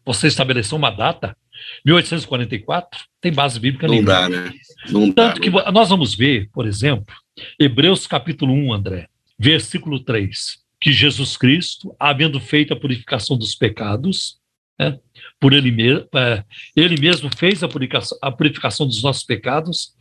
Você 0.06 0.28
estabeleceu 0.28 0.78
uma 0.78 0.92
data, 0.92 1.36
1844, 1.84 3.02
tem 3.20 3.34
base 3.34 3.60
bíblica 3.60 3.86
não 3.86 3.96
nenhuma. 3.96 4.14
Dá, 4.14 4.30
né? 4.30 4.54
Não 4.90 5.12
Tanto 5.12 5.42
dá, 5.42 5.42
que 5.42 5.50
nós 5.74 5.90
vamos 5.90 6.16
ver, 6.16 6.50
por 6.54 6.66
exemplo, 6.66 7.14
Hebreus 7.60 8.08
capítulo 8.08 8.54
1, 8.54 8.74
André, 8.74 9.10
versículo 9.38 10.00
3 10.00 10.66
que 10.80 10.92
Jesus 10.92 11.38
Cristo, 11.38 11.96
havendo 12.00 12.40
feito 12.40 12.74
a 12.74 12.80
purificação 12.80 13.38
dos 13.38 13.56
pecados, 13.56 14.38
né, 14.80 15.00
por 15.40 15.54
ele 15.54 15.72
mesmo, 15.72 16.08
é, 16.16 16.44
ele 16.76 17.00
mesmo 17.00 17.30
fez 17.36 17.64
a 17.64 17.68
purificação, 17.68 18.18
a 18.22 18.32
purificação 18.32 18.86
dos 18.86 19.02
nossos 19.02 19.24
pecados, 19.24 19.96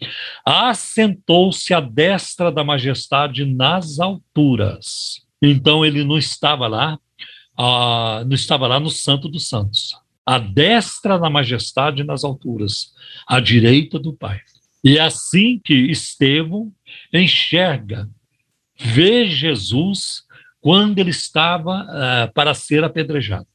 assentou-se 0.44 1.72
à 1.72 1.80
destra 1.80 2.52
da 2.52 2.62
majestade 2.62 3.44
nas 3.44 3.98
alturas. 3.98 5.24
Então 5.40 5.84
ele 5.84 6.04
não 6.04 6.18
estava 6.18 6.66
lá, 6.66 6.98
ah, 7.56 8.22
não 8.26 8.34
estava 8.34 8.66
lá 8.66 8.78
no 8.78 8.90
Santo 8.90 9.28
dos 9.28 9.48
Santos, 9.48 9.94
à 10.24 10.38
destra 10.38 11.18
da 11.18 11.30
majestade 11.30 12.04
nas 12.04 12.24
alturas, 12.24 12.92
à 13.26 13.40
direita 13.40 13.98
do 13.98 14.12
Pai. 14.12 14.40
E 14.84 14.98
é 14.98 15.00
assim 15.00 15.60
que 15.64 15.74
Estevão 15.74 16.72
enxerga, 17.12 18.08
vê 18.78 19.26
Jesus 19.26 20.25
quando 20.66 20.98
ele 20.98 21.10
estava 21.10 21.84
uh, 21.84 22.32
para 22.34 22.52
ser 22.52 22.82
apedrejado. 22.82 23.46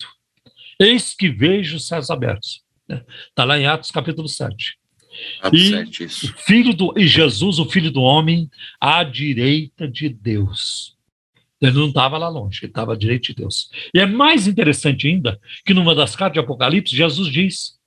Eis 0.80 1.14
que 1.14 1.28
vejo 1.28 1.76
os 1.76 1.86
céus 1.86 2.10
abertos. 2.10 2.64
Está 3.28 3.44
lá 3.44 3.60
em 3.60 3.66
Atos 3.66 3.92
capítulo 3.92 4.30
7. 4.30 4.78
Atos 5.42 5.60
e, 5.60 5.70
7 5.72 6.04
isso. 6.06 6.34
Filho 6.46 6.74
do, 6.74 6.98
e 6.98 7.06
Jesus, 7.06 7.60
o 7.60 7.70
Filho 7.70 7.92
do 7.92 8.02
Homem, 8.02 8.50
à 8.80 9.04
direita 9.04 9.90
de 9.90 10.08
Deus. 10.08 10.96
Ele 11.60 11.74
não 11.74 11.90
estava 11.90 12.18
lá 12.18 12.30
longe, 12.30 12.60
ele 12.64 12.72
estava 12.72 12.94
à 12.94 12.96
direita 12.96 13.28
de 13.28 13.34
Deus. 13.34 13.70
E 13.94 14.00
é 14.00 14.06
mais 14.06 14.48
interessante 14.48 15.06
ainda 15.06 15.38
que 15.66 15.74
numa 15.74 15.94
das 15.94 16.16
cartas 16.16 16.36
de 16.36 16.40
Apocalipse, 16.40 16.96
Jesus 16.96 17.30
diz: 17.30 17.78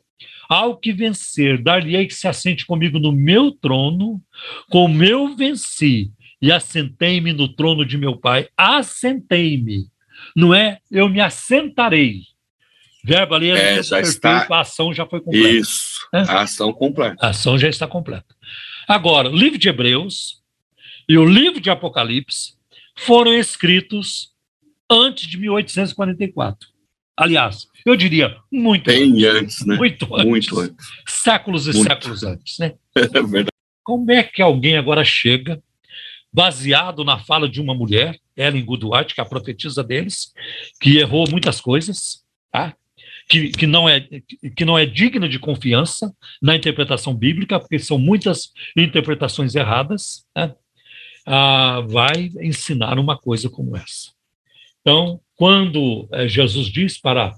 Ao 0.51 0.77
que 0.77 0.93
vencer, 0.93 1.63
dar-lhe-ei 1.63 2.07
que 2.07 2.15
se 2.15 2.29
assente 2.29 2.67
comigo 2.67 2.99
no 2.99 3.11
meu 3.11 3.53
trono, 3.53 4.21
como 4.69 5.03
eu 5.03 5.35
venci 5.35 6.13
e 6.45 6.53
assentei-me 6.53 7.33
no 7.33 7.49
trono 7.49 7.87
de 7.87 7.97
meu 7.97 8.19
pai. 8.19 8.51
Assentei-me. 8.55 9.87
Não 10.37 10.55
é 10.55 10.79
eu 10.91 11.09
me 11.09 11.19
assentarei. 11.19 12.21
Verbo 13.03 13.35
ali 13.35 13.49
é, 13.49 13.83
já 13.83 13.99
está. 13.99 14.47
A 14.51 14.61
ação 14.61 14.93
já 14.93 15.07
foi 15.07 15.23
completa. 15.23 15.49
Isso, 15.49 16.07
é? 16.13 16.19
a 16.19 16.43
ação 16.43 16.71
completa. 16.71 17.17
A 17.19 17.31
ação 17.31 17.57
já 17.57 17.67
está 17.67 17.87
completa. 17.87 18.37
Agora, 18.87 19.31
o 19.31 19.35
livro 19.35 19.59
de 19.59 19.71
Hebreus 19.71 20.43
e 21.09 21.17
o 21.17 21.25
livro 21.25 21.63
de 21.63 21.71
Apocalipse 21.71 22.53
foram 22.95 23.33
escritos 23.33 24.31
antes 24.91 25.27
de 25.27 25.39
1844. 25.39 26.69
Aliás, 27.17 27.67
eu 27.87 27.97
diria 27.97 28.37
muito 28.53 28.85
Bem 28.85 29.25
antes, 29.25 29.25
antes 29.25 29.67
né? 29.67 29.77
Muito 29.77 30.15
antes. 30.15 30.27
Muito 30.27 30.61
antes. 30.61 30.87
Séculos 31.07 31.67
e 31.69 31.73
muito. 31.73 31.89
séculos 31.89 32.23
antes, 32.23 32.59
né? 32.59 32.75
É 32.95 33.07
verdade. 33.07 33.49
Como 33.83 34.11
é 34.11 34.23
que 34.23 34.43
alguém 34.43 34.77
agora 34.77 35.05
chega 35.05 35.63
baseado 36.35 37.05
na 37.05 37.17
fala 37.21 37.49
de 37.49 37.61
uma 37.61 37.73
mulher, 37.73 38.19
Ellen 38.37 38.65
Goodwhite, 38.65 39.15
que 39.15 39.21
é 39.21 39.23
a 39.23 39.29
profetisa 39.29 39.85
deles, 39.85 40.33
que 40.81 40.99
errou 40.99 41.31
muitas 41.31 41.61
coisas, 41.61 42.25
tá? 42.51 42.75
que, 43.29 43.51
que, 43.51 43.69
não 43.69 43.89
é, 43.89 44.01
que 44.57 44.65
não 44.65 44.77
é 44.77 44.85
digna 44.85 45.29
de 45.29 45.39
confiança 45.39 46.13
na 46.43 46.57
interpretação 46.57 47.15
bíblica, 47.15 47.61
porque 47.61 47.79
são 47.79 47.99
muitas 47.99 48.53
interpretações 48.77 49.55
erradas, 49.55 50.27
né? 50.37 50.53
ah, 51.25 51.83
vai 51.87 52.33
ensinar 52.43 52.99
uma 52.99 53.17
coisa 53.17 53.49
como 53.49 53.77
essa. 53.77 54.13
Então, 54.81 55.21
quando 55.37 56.07
eh, 56.13 56.29
Jesus 56.29 56.67
diz 56.67 57.01
para 57.01 57.33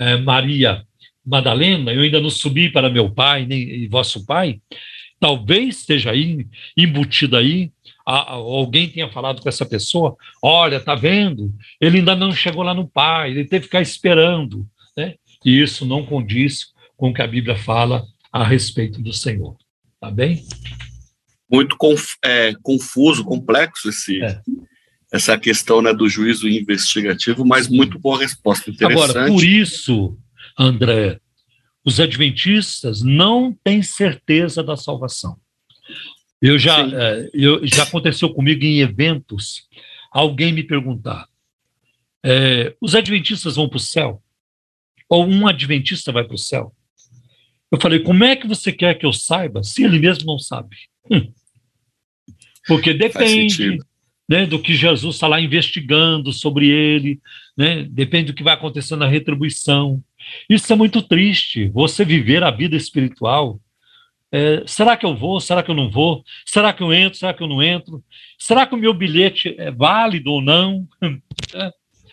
eh, 0.00 0.16
Maria 0.16 0.84
Madalena, 1.24 1.92
eu 1.92 2.02
ainda 2.02 2.20
não 2.20 2.30
subi 2.30 2.70
para 2.70 2.90
meu 2.90 3.08
pai 3.08 3.46
nem 3.46 3.60
e 3.60 3.86
vosso 3.86 4.26
pai, 4.26 4.60
talvez 5.20 5.78
esteja 5.78 6.10
aí 6.10 6.46
embutido 6.76 7.36
aí 7.36 7.70
alguém 8.08 8.88
tenha 8.88 9.10
falado 9.10 9.42
com 9.42 9.48
essa 9.48 9.66
pessoa, 9.66 10.16
olha, 10.42 10.80
tá 10.80 10.94
vendo? 10.94 11.52
Ele 11.80 11.98
ainda 11.98 12.16
não 12.16 12.32
chegou 12.32 12.62
lá 12.62 12.72
no 12.72 12.88
pai, 12.88 13.30
ele 13.30 13.44
teve 13.44 13.60
que 13.60 13.66
ficar 13.66 13.82
esperando, 13.82 14.66
né? 14.96 15.14
E 15.44 15.60
isso 15.60 15.84
não 15.84 16.04
condiz 16.04 16.72
com 16.96 17.10
o 17.10 17.14
que 17.14 17.20
a 17.20 17.26
Bíblia 17.26 17.56
fala 17.56 18.04
a 18.32 18.44
respeito 18.44 19.02
do 19.02 19.12
Senhor, 19.12 19.56
tá 20.00 20.10
bem? 20.10 20.42
Muito 21.50 21.76
conf, 21.76 22.14
é, 22.24 22.54
confuso, 22.62 23.24
complexo 23.24 23.90
esse, 23.90 24.22
é. 24.22 24.40
essa 25.12 25.38
questão 25.38 25.82
né, 25.82 25.92
do 25.92 26.08
juízo 26.08 26.48
investigativo, 26.48 27.44
mas 27.44 27.68
muito 27.68 27.98
boa 27.98 28.18
resposta, 28.18 28.70
interessante. 28.70 29.10
Agora, 29.10 29.26
por 29.28 29.44
isso, 29.44 30.18
André, 30.58 31.20
os 31.84 32.00
adventistas 32.00 33.02
não 33.02 33.56
têm 33.64 33.82
certeza 33.82 34.62
da 34.62 34.76
salvação. 34.76 35.38
Eu 36.40 36.58
já, 36.58 36.80
é, 36.86 37.30
eu, 37.34 37.66
já 37.66 37.82
aconteceu 37.82 38.32
comigo 38.32 38.64
em 38.64 38.80
eventos, 38.80 39.66
alguém 40.10 40.52
me 40.52 40.62
perguntar: 40.62 41.28
é, 42.24 42.74
os 42.80 42.94
adventistas 42.94 43.56
vão 43.56 43.68
para 43.68 43.76
o 43.76 43.80
céu? 43.80 44.22
Ou 45.08 45.26
um 45.26 45.46
adventista 45.48 46.12
vai 46.12 46.24
para 46.24 46.34
o 46.34 46.38
céu? 46.38 46.72
Eu 47.70 47.80
falei: 47.80 48.00
como 48.00 48.24
é 48.24 48.36
que 48.36 48.46
você 48.46 48.72
quer 48.72 48.94
que 48.94 49.06
eu 49.06 49.12
saiba 49.12 49.62
se 49.62 49.82
ele 49.82 49.98
mesmo 49.98 50.26
não 50.26 50.38
sabe? 50.38 50.76
Hum. 51.10 51.32
Porque 52.66 52.92
depende 52.92 53.78
né, 54.28 54.46
do 54.46 54.60
que 54.60 54.74
Jesus 54.74 55.16
está 55.16 55.26
lá 55.26 55.40
investigando 55.40 56.32
sobre 56.32 56.68
ele, 56.68 57.18
né, 57.56 57.84
depende 57.84 58.32
do 58.32 58.36
que 58.36 58.42
vai 58.42 58.52
acontecer 58.52 58.94
na 58.94 59.08
retribuição. 59.08 60.04
Isso 60.48 60.70
é 60.70 60.76
muito 60.76 61.00
triste, 61.00 61.68
você 61.68 62.04
viver 62.04 62.44
a 62.44 62.50
vida 62.50 62.76
espiritual 62.76 63.58
é, 64.30 64.62
será 64.66 64.96
que 64.96 65.06
eu 65.06 65.16
vou? 65.16 65.40
Será 65.40 65.62
que 65.62 65.70
eu 65.70 65.74
não 65.74 65.90
vou? 65.90 66.22
Será 66.44 66.72
que 66.72 66.82
eu 66.82 66.92
entro? 66.92 67.18
Será 67.18 67.32
que 67.32 67.42
eu 67.42 67.48
não 67.48 67.62
entro? 67.62 68.02
Será 68.38 68.66
que 68.66 68.74
o 68.74 68.78
meu 68.78 68.92
bilhete 68.92 69.54
é 69.58 69.70
válido 69.70 70.30
ou 70.30 70.42
não 70.42 70.86
é, 71.02 71.70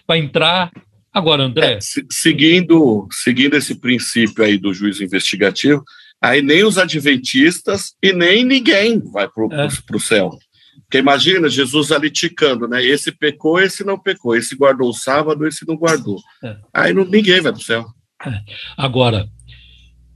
para 0.07 0.17
entrar? 0.17 0.71
Agora, 1.13 1.43
André. 1.43 1.73
É, 1.73 1.79
seguindo, 2.09 3.07
seguindo 3.11 3.55
esse 3.55 3.75
princípio 3.75 4.43
aí 4.43 4.57
do 4.57 4.73
juízo 4.73 5.03
investigativo, 5.03 5.83
aí 6.21 6.41
nem 6.41 6.63
os 6.63 6.77
adventistas 6.77 7.95
e 8.01 8.11
nem 8.11 8.43
ninguém 8.43 8.99
vai 8.99 9.27
para 9.27 9.45
o 9.45 9.53
é. 9.53 9.99
céu. 9.99 10.37
Porque 10.81 10.97
imagina 10.97 11.49
Jesus 11.49 11.91
ali 11.91 12.09
ticando, 12.09 12.67
né? 12.67 12.83
Esse 12.83 13.11
pecou, 13.11 13.59
esse 13.59 13.83
não 13.83 13.97
pecou, 13.97 14.35
esse 14.35 14.55
guardou 14.55 14.89
o 14.89 14.93
sábado, 14.93 15.47
esse 15.47 15.67
não 15.67 15.75
guardou. 15.75 16.19
É. 16.43 16.57
Aí 16.73 16.93
não, 16.93 17.05
ninguém 17.05 17.41
vai 17.41 17.51
para 17.51 17.61
o 17.61 17.63
céu. 17.63 17.85
É. 18.25 18.39
Agora, 18.77 19.27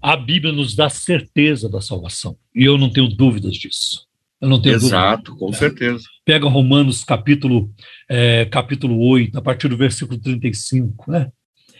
a 0.02 0.16
Bíblia 0.16 0.54
nos 0.54 0.76
dá 0.76 0.90
certeza 0.90 1.70
da 1.70 1.82
salvação. 1.82 2.38
E 2.56 2.64
eu 2.64 2.78
não 2.78 2.90
tenho 2.90 3.08
dúvidas 3.08 3.56
disso. 3.56 4.08
Eu 4.42 4.48
não 4.48 4.62
tenho 4.62 4.76
Exato, 4.76 5.36
com 5.36 5.50
é. 5.50 5.54
certeza. 5.54 6.04
Pega 6.24 6.48
Romanos 6.48 7.04
capítulo, 7.04 7.70
é, 8.10 8.46
capítulo 8.46 8.98
8, 9.00 9.38
a 9.38 9.42
partir 9.42 9.68
do 9.68 9.76
versículo 9.76 10.18
35, 10.18 11.12
né? 11.12 11.30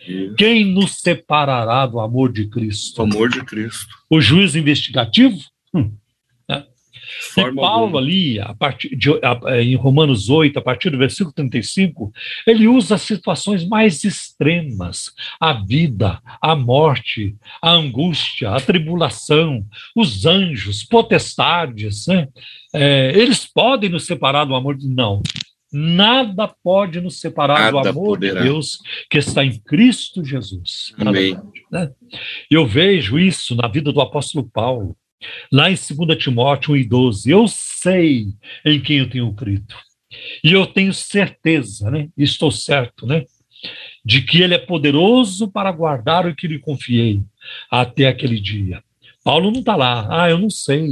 Isso. 0.06 0.34
Quem 0.34 0.64
nos 0.64 1.00
separará 1.00 1.86
do 1.86 2.00
amor 2.00 2.32
de 2.32 2.48
Cristo? 2.48 2.98
O 2.98 3.02
amor 3.02 3.30
de 3.30 3.42
Cristo. 3.44 3.94
O 4.08 4.20
juiz 4.20 4.54
investigativo? 4.54 5.38
Hum. 5.74 5.92
E 7.36 7.52
Paulo 7.54 7.98
ali, 7.98 8.40
a 8.40 8.54
partir 8.54 8.94
de, 8.96 9.10
a, 9.22 9.60
em 9.60 9.74
Romanos 9.74 10.28
8, 10.28 10.58
a 10.58 10.62
partir 10.62 10.90
do 10.90 10.98
versículo 10.98 11.32
35, 11.32 12.12
ele 12.46 12.66
usa 12.66 12.94
as 12.94 13.02
situações 13.02 13.66
mais 13.66 14.04
extremas, 14.04 15.12
a 15.40 15.52
vida, 15.52 16.20
a 16.40 16.54
morte, 16.54 17.34
a 17.62 17.70
angústia, 17.70 18.50
a 18.50 18.60
tribulação, 18.60 19.64
os 19.96 20.26
anjos, 20.26 20.84
potestades, 20.84 22.06
né? 22.06 22.28
É, 22.72 23.12
eles 23.16 23.44
podem 23.46 23.90
nos 23.90 24.06
separar 24.06 24.44
do 24.44 24.54
amor 24.54 24.76
de 24.76 24.88
não. 24.88 25.22
Nada 25.72 26.52
pode 26.64 27.00
nos 27.00 27.20
separar 27.20 27.72
Nada 27.72 27.82
do 27.82 27.88
amor 27.90 28.18
poderá. 28.18 28.40
de 28.40 28.46
Deus 28.46 28.80
que 29.08 29.18
está 29.18 29.44
em 29.44 29.56
Cristo 29.58 30.24
Jesus. 30.24 30.92
Amém. 30.98 31.38
Né? 31.70 31.90
Eu 32.50 32.66
vejo 32.66 33.18
isso 33.18 33.54
na 33.54 33.68
vida 33.68 33.92
do 33.92 34.00
apóstolo 34.00 34.48
Paulo. 34.52 34.96
Lá 35.52 35.70
em 35.70 35.74
2 35.74 36.18
Timóteo 36.18 36.72
1 36.74 36.76
e 36.76 36.84
12, 36.84 37.30
eu 37.30 37.46
sei 37.48 38.28
em 38.64 38.80
quem 38.80 38.98
eu 38.98 39.10
tenho 39.10 39.32
crido. 39.34 39.74
E 40.42 40.52
eu 40.52 40.66
tenho 40.66 40.92
certeza, 40.92 41.90
né? 41.90 42.08
Estou 42.16 42.50
certo, 42.50 43.06
né? 43.06 43.24
De 44.04 44.22
que 44.22 44.40
ele 44.42 44.54
é 44.54 44.58
poderoso 44.58 45.50
para 45.50 45.70
guardar 45.70 46.26
o 46.26 46.34
que 46.34 46.48
lhe 46.48 46.58
confiei 46.58 47.20
até 47.70 48.06
aquele 48.06 48.40
dia. 48.40 48.82
Paulo 49.22 49.50
não 49.50 49.60
está 49.60 49.76
lá. 49.76 50.06
Ah, 50.10 50.30
eu 50.30 50.38
não 50.38 50.50
sei. 50.50 50.88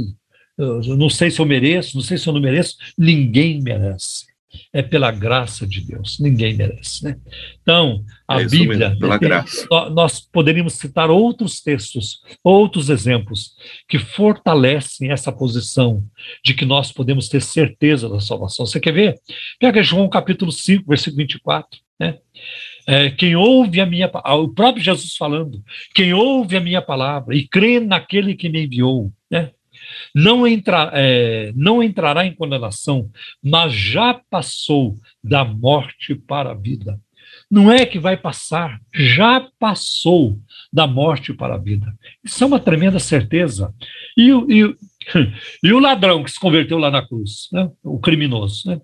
Eu 0.57 0.97
não 0.97 1.09
sei 1.09 1.31
se 1.31 1.39
eu 1.39 1.45
mereço, 1.45 1.95
não 1.95 2.03
sei 2.03 2.17
se 2.17 2.27
eu 2.27 2.33
não 2.33 2.41
mereço. 2.41 2.75
Ninguém 2.97 3.61
merece 3.61 4.29
é 4.73 4.81
pela 4.81 5.11
graça 5.11 5.65
de 5.67 5.81
Deus, 5.81 6.19
ninguém 6.19 6.55
merece. 6.55 7.03
Né? 7.03 7.17
Então, 7.61 8.03
a 8.27 8.41
é 8.41 8.45
Bíblia, 8.45 8.89
mesmo, 8.89 9.09
tem, 9.09 9.19
graça. 9.19 9.67
nós 9.91 10.19
poderíamos 10.19 10.73
citar 10.73 11.09
outros 11.09 11.61
textos, 11.61 12.21
outros 12.43 12.89
exemplos, 12.89 13.55
que 13.87 13.99
fortalecem 13.99 15.11
essa 15.11 15.31
posição 15.31 16.03
de 16.43 16.53
que 16.53 16.65
nós 16.65 16.91
podemos 16.91 17.29
ter 17.29 17.41
certeza 17.41 18.09
da 18.09 18.19
salvação. 18.19 18.65
Você 18.65 18.79
quer 18.79 18.93
ver? 18.93 19.15
Pega 19.59 19.83
João 19.83 20.09
capítulo 20.09 20.51
5, 20.51 20.85
versículo 20.87 21.17
24. 21.17 21.79
Né? 21.99 22.17
É, 22.87 23.09
quem 23.11 23.35
ouve 23.35 23.81
a 23.81 23.85
minha 23.85 24.09
o 24.09 24.47
próprio 24.47 24.83
Jesus 24.83 25.15
falando, 25.15 25.61
quem 25.93 26.13
ouve 26.13 26.55
a 26.55 26.61
minha 26.61 26.81
palavra 26.81 27.35
e 27.35 27.47
crê 27.47 27.79
naquele 27.79 28.35
que 28.35 28.49
me 28.49 28.63
enviou? 28.63 29.11
Não, 30.13 30.47
entra, 30.47 30.91
é, 30.93 31.51
não 31.55 31.81
entrará 31.83 32.25
em 32.25 32.33
condenação, 32.33 33.09
mas 33.43 33.73
já 33.73 34.19
passou 34.29 34.97
da 35.23 35.43
morte 35.43 36.15
para 36.15 36.51
a 36.51 36.55
vida. 36.55 36.99
Não 37.49 37.71
é 37.71 37.85
que 37.85 37.97
vai 37.97 38.15
passar, 38.15 38.79
já 38.93 39.47
passou 39.59 40.39
da 40.71 40.85
morte 40.85 41.33
para 41.33 41.55
a 41.55 41.57
vida. 41.57 41.91
Isso 42.23 42.43
é 42.43 42.47
uma 42.47 42.59
tremenda 42.59 42.99
certeza. 42.99 43.73
E, 44.15 44.29
e, 44.29 44.75
e 45.63 45.73
o 45.73 45.79
ladrão 45.79 46.23
que 46.23 46.31
se 46.31 46.39
converteu 46.39 46.77
lá 46.77 46.91
na 46.91 47.05
cruz, 47.05 47.47
né? 47.51 47.69
o 47.83 47.99
criminoso, 47.99 48.69
né? 48.69 48.79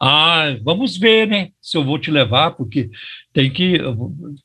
Ah, 0.00 0.56
vamos 0.62 0.96
ver, 0.96 1.26
né? 1.26 1.50
Se 1.60 1.76
eu 1.76 1.82
vou 1.82 1.98
te 1.98 2.08
levar, 2.08 2.52
porque 2.52 2.88
tem 3.32 3.50
que 3.50 3.80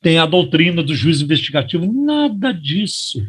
tem 0.02 0.18
a 0.18 0.26
doutrina 0.26 0.82
do 0.82 0.96
juiz 0.96 1.20
investigativo. 1.20 1.86
Nada 1.92 2.52
disso. 2.52 3.24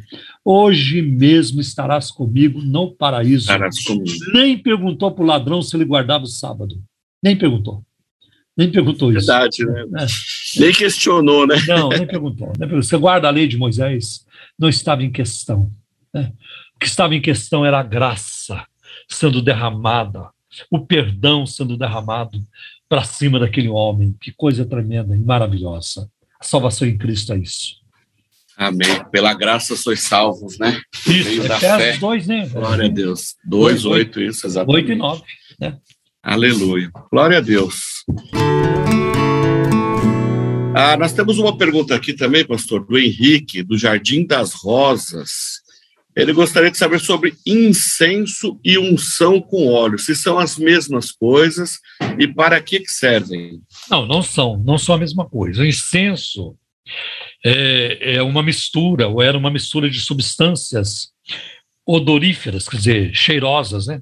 Hoje 0.47 1.01
mesmo 1.01 1.59
estarás 1.59 2.11
comigo 2.11 2.61
no 2.61 2.91
paraíso. 2.91 3.47
Comigo. 3.87 4.05
Nem 4.31 4.55
perguntou 4.57 5.11
para 5.11 5.23
o 5.23 5.27
ladrão 5.27 5.61
se 5.61 5.75
ele 5.75 5.85
guardava 5.85 6.23
o 6.23 6.27
sábado. 6.27 6.79
Nem 7.21 7.35
perguntou. 7.35 7.83
Nem 8.55 8.71
perguntou 8.71 9.11
isso. 9.11 9.25
Verdade, 9.25 9.65
né? 9.65 9.85
É. 10.03 10.59
Nem 10.59 10.71
questionou, 10.71 11.47
né? 11.47 11.55
Não, 11.67 11.89
nem 11.89 12.05
perguntou, 12.05 12.47
nem 12.47 12.59
perguntou. 12.59 12.83
Você 12.83 12.97
guarda 12.97 13.27
a 13.27 13.31
lei 13.31 13.47
de 13.47 13.57
Moisés? 13.57 14.25
Não 14.57 14.69
estava 14.69 15.03
em 15.03 15.11
questão. 15.11 15.71
Né? 16.13 16.31
O 16.75 16.79
que 16.79 16.85
estava 16.85 17.15
em 17.15 17.21
questão 17.21 17.65
era 17.65 17.79
a 17.79 17.83
graça 17.83 18.63
sendo 19.09 19.41
derramada 19.41 20.29
o 20.69 20.79
perdão 20.79 21.45
sendo 21.45 21.77
derramado 21.77 22.41
para 22.87 23.03
cima 23.03 23.39
daquele 23.39 23.67
homem. 23.67 24.15
Que 24.21 24.31
coisa 24.31 24.65
tremenda 24.65 25.15
e 25.15 25.19
maravilhosa. 25.19 26.09
A 26.39 26.43
salvação 26.43 26.87
em 26.87 26.97
Cristo 26.97 27.33
é 27.33 27.37
isso. 27.37 27.81
Amém. 28.57 29.03
Pela 29.11 29.33
graça 29.33 29.75
sois 29.75 30.01
salvos, 30.01 30.57
né? 30.57 30.79
Isso, 31.07 31.43
fé. 31.59 31.97
Dois, 31.97 32.25
né? 32.27 32.47
Glória 32.47 32.85
a 32.85 32.89
Deus. 32.89 33.35
Dois, 33.43 33.85
oito, 33.85 34.21
isso, 34.21 34.47
exatamente. 34.47 34.75
Oito 34.75 34.91
e 34.91 34.95
nove, 34.95 35.23
né? 35.59 35.77
Aleluia. 36.23 36.89
Glória 37.11 37.37
a 37.37 37.41
Deus. 37.41 38.03
Ah, 40.77 40.97
nós 40.97 41.13
temos 41.13 41.37
uma 41.37 41.57
pergunta 41.57 41.95
aqui 41.95 42.13
também, 42.13 42.45
pastor, 42.45 42.85
do 42.85 42.97
Henrique, 42.97 43.63
do 43.63 43.77
Jardim 43.77 44.25
das 44.25 44.53
Rosas. 44.53 45.63
Ele 46.15 46.31
gostaria 46.31 46.71
de 46.71 46.77
saber 46.77 46.99
sobre 46.99 47.35
incenso 47.45 48.57
e 48.63 48.77
unção 48.77 49.41
com 49.41 49.67
óleo, 49.67 49.99
se 49.99 50.15
são 50.15 50.39
as 50.39 50.57
mesmas 50.57 51.11
coisas 51.11 51.79
e 52.17 52.25
para 52.27 52.59
que, 52.61 52.79
que 52.79 52.91
servem. 52.91 53.61
Não, 53.89 54.05
não 54.05 54.21
são, 54.21 54.57
não 54.57 54.77
são 54.77 54.95
a 54.95 54.97
mesma 54.97 55.25
coisa. 55.25 55.61
O 55.61 55.65
incenso 55.65 56.55
é, 57.45 58.15
é 58.15 58.23
uma 58.23 58.41
mistura, 58.41 59.07
ou 59.07 59.21
era 59.21 59.37
uma 59.37 59.51
mistura 59.51 59.87
de 59.87 59.99
substâncias 59.99 61.13
odoríferas, 61.85 62.67
quer 62.67 62.77
dizer, 62.77 63.13
cheirosas, 63.13 63.85
né? 63.85 64.01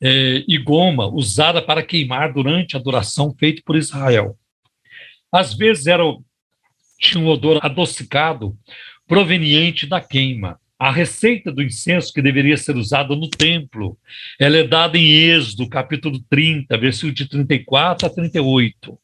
É, 0.00 0.44
e 0.46 0.56
goma 0.58 1.08
usada 1.08 1.60
para 1.60 1.82
queimar 1.82 2.32
durante 2.32 2.76
a 2.76 2.78
adoração 2.78 3.34
feita 3.36 3.60
por 3.66 3.74
Israel. 3.74 4.38
Às 5.32 5.54
vezes 5.54 5.88
era, 5.88 6.04
tinha 7.00 7.22
um 7.22 7.26
odor 7.26 7.58
adocicado 7.66 8.56
proveniente 9.04 9.84
da 9.84 10.00
queima. 10.00 10.60
A 10.78 10.92
receita 10.92 11.50
do 11.50 11.60
incenso 11.60 12.12
que 12.12 12.22
deveria 12.22 12.56
ser 12.56 12.76
usada 12.76 13.16
no 13.16 13.28
templo, 13.28 13.98
ela 14.38 14.58
é 14.58 14.62
dada 14.62 14.96
em 14.96 15.10
Êxodo, 15.10 15.68
capítulo 15.68 16.20
30, 16.30 16.78
versículo 16.78 17.12
de 17.12 17.28
34 17.28 18.06
a 18.06 18.10
38. 18.10 18.98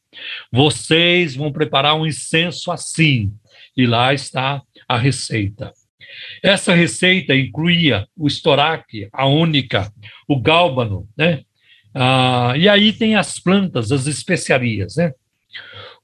Vocês 0.51 1.35
vão 1.35 1.51
preparar 1.51 1.95
um 1.95 2.05
incenso 2.05 2.71
assim, 2.71 3.33
e 3.75 3.85
lá 3.85 4.13
está 4.13 4.61
a 4.87 4.97
receita. 4.97 5.73
Essa 6.41 6.73
receita 6.73 7.35
incluía 7.35 8.07
o 8.15 8.25
estoraque, 8.25 9.09
a 9.11 9.25
única, 9.25 9.91
o 10.29 10.39
gálbano, 10.39 11.09
né? 11.17 11.41
Ah, 11.93 12.53
e 12.55 12.69
aí 12.69 12.93
tem 12.93 13.15
as 13.15 13.37
plantas, 13.37 13.91
as 13.91 14.05
especiarias, 14.07 14.95
né? 14.95 15.11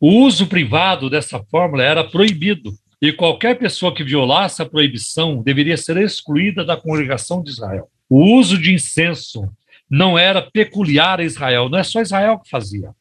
O 0.01 0.25
uso 0.25 0.47
privado 0.47 1.09
dessa 1.09 1.41
fórmula 1.49 1.83
era 1.83 2.03
proibido 2.03 2.73
e 3.01 3.11
qualquer 3.11 3.57
pessoa 3.57 3.93
que 3.93 4.03
violasse 4.03 4.61
a 4.61 4.65
proibição 4.65 5.41
deveria 5.41 5.75
ser 5.75 5.97
excluída 5.97 6.63
da 6.63 6.77
congregação 6.77 7.41
de 7.41 7.49
Israel. 7.49 7.89
O 8.07 8.37
uso 8.37 8.57
de 8.57 8.73
incenso 8.73 9.49
não 9.89 10.17
era 10.17 10.41
peculiar 10.41 11.19
a 11.19 11.23
Israel, 11.23 11.67
não 11.67 11.79
é 11.79 11.83
só 11.83 11.99
Israel 12.01 12.39
que 12.39 12.49
fazia. 12.49 12.91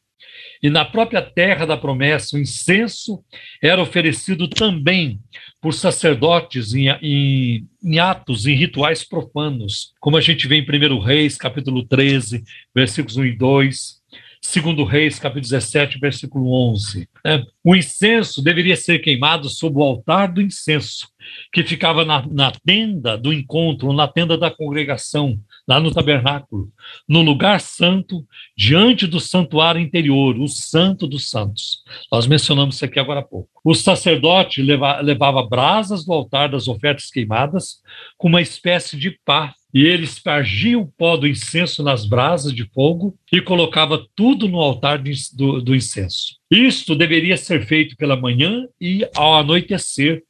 E 0.63 0.69
na 0.69 0.85
própria 0.85 1.21
terra 1.21 1.65
da 1.65 1.77
promessa, 1.77 2.35
o 2.35 2.39
incenso 2.39 3.23
era 3.61 3.81
oferecido 3.81 4.47
também 4.47 5.19
por 5.59 5.73
sacerdotes 5.73 6.73
em, 6.73 6.89
em, 7.01 7.67
em, 7.83 7.99
atos, 7.99 8.45
em 8.45 8.55
rituais 8.55 9.03
profanos, 9.03 9.93
como 9.99 10.17
a 10.17 10.21
gente 10.21 10.47
vê 10.47 10.57
em 10.57 10.65
1 10.65 10.99
Reis, 10.99 11.37
capítulo 11.37 11.83
13, 11.85 12.43
versículos 12.73 13.17
1 13.17 13.25
e 13.25 13.35
2, 13.35 14.00
Segundo 14.43 14.83
Reis, 14.83 15.19
capítulo 15.19 15.43
17, 15.43 15.99
versículo 15.99 16.51
11. 16.71 17.07
É, 17.23 17.43
o 17.63 17.75
incenso 17.75 18.41
deveria 18.41 18.75
ser 18.75 18.97
queimado 18.97 19.47
sob 19.47 19.77
o 19.77 19.83
altar 19.83 20.33
do 20.33 20.41
incenso, 20.41 21.07
que 21.53 21.63
ficava 21.63 22.03
na, 22.03 22.25
na 22.27 22.51
tenda 22.51 23.15
do 23.15 23.31
encontro, 23.31 23.93
na 23.93 24.07
tenda 24.07 24.35
da 24.35 24.49
congregação, 24.49 25.39
lá 25.67 25.79
no 25.79 25.93
tabernáculo, 25.93 26.69
no 27.07 27.21
lugar 27.21 27.61
santo, 27.61 28.25
diante 28.57 29.05
do 29.05 29.19
santuário 29.19 29.79
interior, 29.79 30.35
o 30.39 30.47
santo 30.47 31.05
dos 31.05 31.29
santos. 31.29 31.83
Nós 32.11 32.25
mencionamos 32.25 32.75
isso 32.75 32.85
aqui 32.85 32.99
agora 32.99 33.19
há 33.19 33.23
pouco. 33.23 33.47
O 33.63 33.75
sacerdote 33.75 34.63
leva, 34.63 35.01
levava 35.01 35.43
brasas 35.43 36.03
do 36.03 36.11
altar 36.11 36.49
das 36.49 36.67
ofertas 36.67 37.11
queimadas 37.11 37.75
com 38.17 38.27
uma 38.27 38.41
espécie 38.41 38.97
de 38.97 39.11
pá 39.23 39.53
e 39.73 39.85
ele 39.85 40.03
espargia 40.03 40.77
o 40.77 40.85
pó 40.85 41.15
do 41.15 41.27
incenso 41.27 41.81
nas 41.83 42.05
brasas 42.05 42.53
de 42.53 42.65
fogo 42.65 43.15
e 43.31 43.41
colocava 43.41 44.05
tudo 44.15 44.47
no 44.47 44.59
altar 44.59 45.01
do, 45.33 45.61
do 45.61 45.75
incenso. 45.75 46.35
Isto 46.49 46.95
deveria 46.95 47.37
ser 47.37 47.65
feito 47.65 47.95
pela 47.95 48.15
manhã 48.15 48.67
e 48.79 49.07
ao 49.15 49.35
anoitecer, 49.35 50.23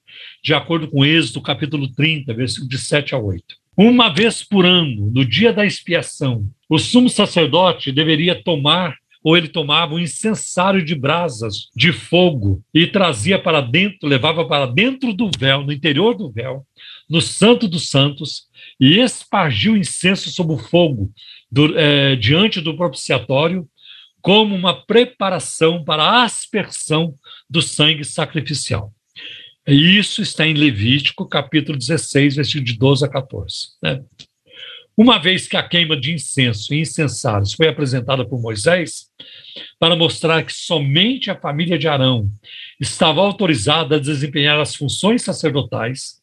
de 0.44 0.54
acordo 0.54 0.88
com 0.88 1.06
Êxodo 1.06 1.42
capítulo 1.42 1.92
30, 1.92 2.34
versículo 2.34 2.70
de 2.70 2.78
7 2.78 3.16
a 3.16 3.18
8. 3.18 3.44
Uma 3.76 4.10
vez 4.10 4.44
por 4.44 4.66
ano, 4.66 5.10
no 5.12 5.26
dia 5.26 5.52
da 5.52 5.66
expiação, 5.66 6.46
o 6.70 6.78
sumo 6.78 7.10
sacerdote 7.10 7.92
deveria 7.92 8.36
tomar 8.36 8.96
ou 9.24 9.38
ele 9.38 9.48
tomava 9.48 9.94
um 9.94 10.00
incensário 10.00 10.84
de 10.84 10.96
brasas 10.96 11.70
de 11.76 11.92
fogo 11.92 12.62
e 12.74 12.88
trazia 12.88 13.38
para 13.40 13.62
dentro, 13.62 14.10
levava 14.10 14.46
para 14.48 14.66
dentro 14.66 15.14
do 15.14 15.30
véu, 15.38 15.64
no 15.64 15.72
interior 15.72 16.16
do 16.16 16.32
véu, 16.32 16.66
no 17.10 17.22
Santo 17.22 17.68
dos 17.68 17.90
Santos, 17.90 18.48
e 18.82 19.00
espargiu 19.00 19.78
incenso 19.78 20.32
sobre 20.32 20.56
o 20.56 20.58
fogo 20.58 21.14
do, 21.52 21.78
é, 21.78 22.16
diante 22.16 22.60
do 22.60 22.76
propiciatório, 22.76 23.70
como 24.20 24.56
uma 24.56 24.86
preparação 24.86 25.84
para 25.84 26.04
a 26.04 26.24
aspersão 26.24 27.14
do 27.48 27.62
sangue 27.62 28.04
sacrificial. 28.04 28.92
E 29.68 30.00
isso 30.00 30.24
está 30.24 30.48
em 30.48 30.56
Levítico, 30.56 31.28
capítulo 31.28 31.78
16, 31.78 32.38
versículo 32.38 32.66
de 32.66 32.74
12 32.74 33.06
a 33.06 33.08
14. 33.08 33.56
Né? 33.84 34.02
Uma 34.98 35.20
vez 35.20 35.48
que 35.48 35.56
a 35.56 35.64
queima 35.64 35.96
de 35.96 36.14
incenso 36.14 36.74
e 36.74 36.80
incensários 36.80 37.54
foi 37.54 37.68
apresentada 37.68 38.28
por 38.28 38.42
Moisés, 38.42 39.06
para 39.80 39.96
mostrar 39.96 40.44
que 40.44 40.54
somente 40.54 41.30
a 41.30 41.40
família 41.40 41.78
de 41.78 41.88
Arão 41.88 42.30
estava 42.80 43.22
autorizada 43.22 43.98
a 43.98 44.00
desempenhar 44.00 44.60
as 44.60 44.76
funções 44.76 45.22
sacerdotais, 45.22 46.21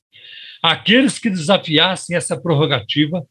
Aqueles 0.62 1.18
que 1.18 1.30
desafiassem 1.30 2.16
essa 2.16 2.40
prerrogativa 2.40 3.22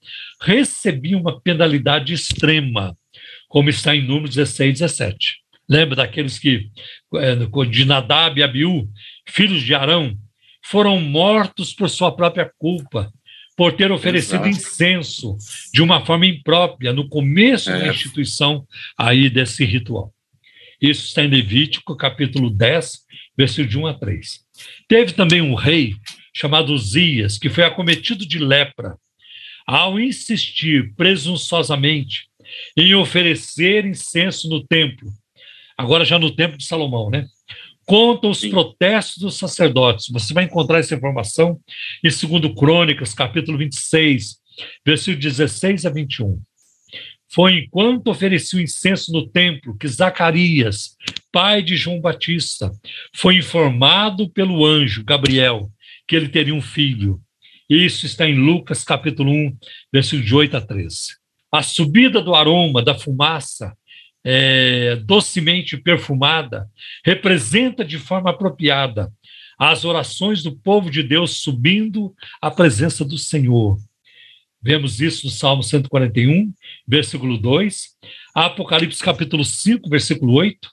recebiam 0.41 1.19
uma 1.19 1.39
penalidade 1.39 2.13
extrema, 2.13 2.95
como 3.47 3.69
está 3.69 3.95
em 3.95 4.05
Números 4.05 4.35
16, 4.35 4.79
17. 4.79 5.37
Lembra 5.69 5.97
daqueles 5.97 6.39
que, 6.39 6.69
é, 7.15 7.35
de 7.69 7.85
Nadab 7.85 8.39
e 8.39 8.43
Abiú, 8.43 8.87
filhos 9.27 9.61
de 9.61 9.75
Arão, 9.75 10.17
foram 10.63 10.99
mortos 10.99 11.73
por 11.73 11.89
sua 11.89 12.15
própria 12.15 12.49
culpa, 12.57 13.11
por 13.55 13.73
ter 13.73 13.91
oferecido 13.91 14.45
Exato. 14.45 14.49
incenso 14.49 15.37
de 15.73 15.81
uma 15.81 16.05
forma 16.05 16.25
imprópria 16.25 16.93
no 16.93 17.09
começo 17.09 17.71
é. 17.71 17.79
da 17.79 17.87
instituição 17.87 18.65
aí 18.97 19.29
desse 19.29 19.65
ritual. 19.65 20.13
Isso 20.79 21.07
está 21.07 21.23
em 21.23 21.27
Levítico, 21.27 21.97
capítulo 21.97 22.51
10, 22.51 22.99
versículo 23.35 23.67
de 23.67 23.77
1 23.79 23.87
a 23.87 23.93
3. 23.95 24.39
Teve 24.87 25.13
também 25.13 25.41
um 25.41 25.55
rei 25.55 25.93
chamado 26.37 26.77
Zias, 26.77 27.39
que 27.39 27.49
foi 27.49 27.63
acometido 27.63 28.23
de 28.23 28.37
lepra, 28.37 28.95
ao 29.65 29.99
insistir 29.99 30.93
presunçosamente 30.95 32.27
em 32.77 32.93
oferecer 32.93 33.85
incenso 33.85 34.47
no 34.47 34.63
templo, 34.63 35.11
agora 35.75 36.05
já 36.05 36.19
no 36.19 36.29
templo 36.29 36.55
de 36.55 36.65
Salomão, 36.65 37.09
né? 37.09 37.25
Conta 37.87 38.27
os 38.27 38.41
Sim. 38.41 38.51
protestos 38.51 39.17
dos 39.17 39.35
sacerdotes. 39.35 40.09
Você 40.11 40.31
vai 40.31 40.43
encontrar 40.43 40.77
essa 40.77 40.93
informação 40.93 41.59
em 42.03 42.09
2 42.09 42.53
Crônicas, 42.55 43.15
capítulo 43.15 43.57
26, 43.57 44.37
versículo 44.85 45.19
16 45.19 45.87
a 45.87 45.89
21. 45.89 46.39
Foi 47.29 47.57
enquanto 47.57 48.09
oferecia 48.09 48.59
o 48.59 48.61
incenso 48.61 49.11
no 49.11 49.27
templo 49.27 49.75
que 49.75 49.87
Zacarias, 49.87 50.95
pai 51.31 51.63
de 51.63 51.75
João 51.75 51.99
Batista, 51.99 52.71
foi 53.15 53.37
informado 53.37 54.29
pelo 54.29 54.63
anjo 54.63 55.03
Gabriel 55.03 55.71
que 56.07 56.15
ele 56.15 56.29
teria 56.29 56.55
um 56.55 56.61
filho. 56.61 57.21
Isso 57.69 58.05
está 58.05 58.27
em 58.27 58.35
Lucas 58.35 58.83
capítulo 58.83 59.31
1, 59.31 59.57
versículo 59.91 60.23
de 60.23 60.35
8 60.35 60.57
a 60.57 60.61
13. 60.61 60.95
A 61.51 61.61
subida 61.61 62.21
do 62.21 62.33
aroma, 62.33 62.81
da 62.81 62.95
fumaça, 62.95 63.75
é, 64.23 64.95
docemente 64.97 65.77
perfumada, 65.77 66.67
representa 67.03 67.83
de 67.83 67.97
forma 67.97 68.29
apropriada 68.29 69.11
as 69.57 69.83
orações 69.85 70.43
do 70.43 70.55
povo 70.55 70.89
de 70.89 71.01
Deus 71.01 71.41
subindo 71.41 72.13
à 72.41 72.51
presença 72.51 73.03
do 73.03 73.17
Senhor. 73.17 73.77
Vemos 74.61 75.01
isso 75.01 75.25
no 75.25 75.31
Salmo 75.31 75.63
141, 75.63 76.53
versículo 76.87 77.37
2, 77.37 77.95
Apocalipse 78.35 79.01
capítulo 79.01 79.43
5, 79.43 79.89
versículo 79.89 80.33
8, 80.33 80.69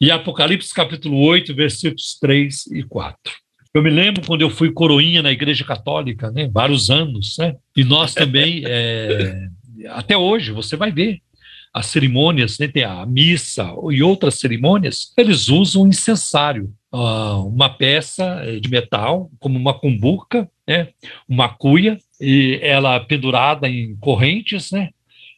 e 0.00 0.10
Apocalipse 0.10 0.74
capítulo 0.74 1.18
8, 1.20 1.54
versículos 1.54 2.18
3 2.20 2.66
e 2.68 2.82
4. 2.82 3.47
Eu 3.78 3.82
me 3.84 3.90
lembro 3.90 4.26
quando 4.26 4.42
eu 4.42 4.50
fui 4.50 4.72
coroinha 4.72 5.22
na 5.22 5.30
Igreja 5.30 5.64
Católica, 5.64 6.32
né, 6.32 6.50
vários 6.52 6.90
anos, 6.90 7.38
né, 7.38 7.54
e 7.76 7.84
nós 7.84 8.12
também, 8.12 8.64
é, 8.66 9.46
até 9.90 10.16
hoje, 10.16 10.50
você 10.50 10.76
vai 10.76 10.90
ver 10.90 11.20
as 11.72 11.86
cerimônias, 11.86 12.58
né, 12.58 12.66
tem 12.66 12.82
a 12.82 13.06
missa 13.06 13.72
e 13.92 14.02
outras 14.02 14.34
cerimônias, 14.34 15.14
eles 15.16 15.48
usam 15.48 15.86
incensário, 15.86 16.74
uh, 16.92 17.46
uma 17.46 17.68
peça 17.68 18.42
de 18.60 18.68
metal, 18.68 19.30
como 19.38 19.56
uma 19.56 19.78
cumbuca, 19.78 20.50
né, 20.66 20.88
uma 21.28 21.48
cuia, 21.48 21.98
e 22.20 22.58
ela 22.60 22.98
pendurada 22.98 23.68
em 23.68 23.94
correntes, 23.98 24.72
né, 24.72 24.88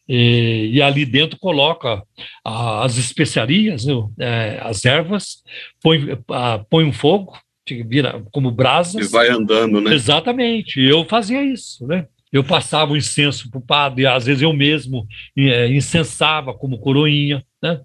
e, 0.09 0.71
e, 0.73 0.81
ali 0.81 1.05
dentro 1.05 1.39
coloca 1.39 2.03
as 2.43 2.97
especiarias, 2.97 3.85
né, 4.17 4.59
as 4.63 4.87
ervas, 4.87 5.43
põe, 5.83 6.15
uh, 6.15 6.65
põe 6.71 6.85
um 6.85 6.93
fogo, 6.93 7.35
vira 7.83 8.23
como 8.31 8.51
brasas. 8.51 9.09
E 9.09 9.13
vai 9.13 9.29
andando, 9.29 9.81
né? 9.81 9.95
Exatamente. 9.95 10.81
Eu 10.81 11.05
fazia 11.05 11.43
isso, 11.43 11.87
né? 11.87 12.07
Eu 12.33 12.45
passava 12.45 12.93
o 12.93 12.97
incenso 12.97 13.51
para 13.51 13.59
o 13.59 13.67
padre, 13.67 14.07
às 14.07 14.27
vezes 14.27 14.43
eu 14.43 14.53
mesmo 14.53 15.07
é, 15.37 15.67
incensava 15.69 16.55
como 16.55 16.79
coroinha, 16.79 17.45
né? 17.61 17.81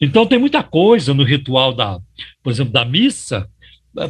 Então 0.00 0.26
tem 0.26 0.38
muita 0.38 0.62
coisa 0.62 1.12
no 1.12 1.22
ritual 1.22 1.74
da, 1.74 2.00
por 2.42 2.50
exemplo, 2.50 2.72
da 2.72 2.86
missa, 2.86 3.46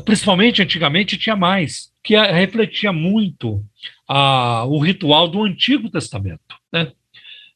principalmente 0.04 0.62
antigamente 0.62 1.18
tinha 1.18 1.34
mais, 1.34 1.90
que 2.02 2.16
refletia 2.16 2.92
muito 2.92 3.60
a, 4.08 4.64
o 4.66 4.78
ritual 4.78 5.26
do 5.26 5.42
Antigo 5.42 5.90
Testamento, 5.90 6.40
né? 6.72 6.92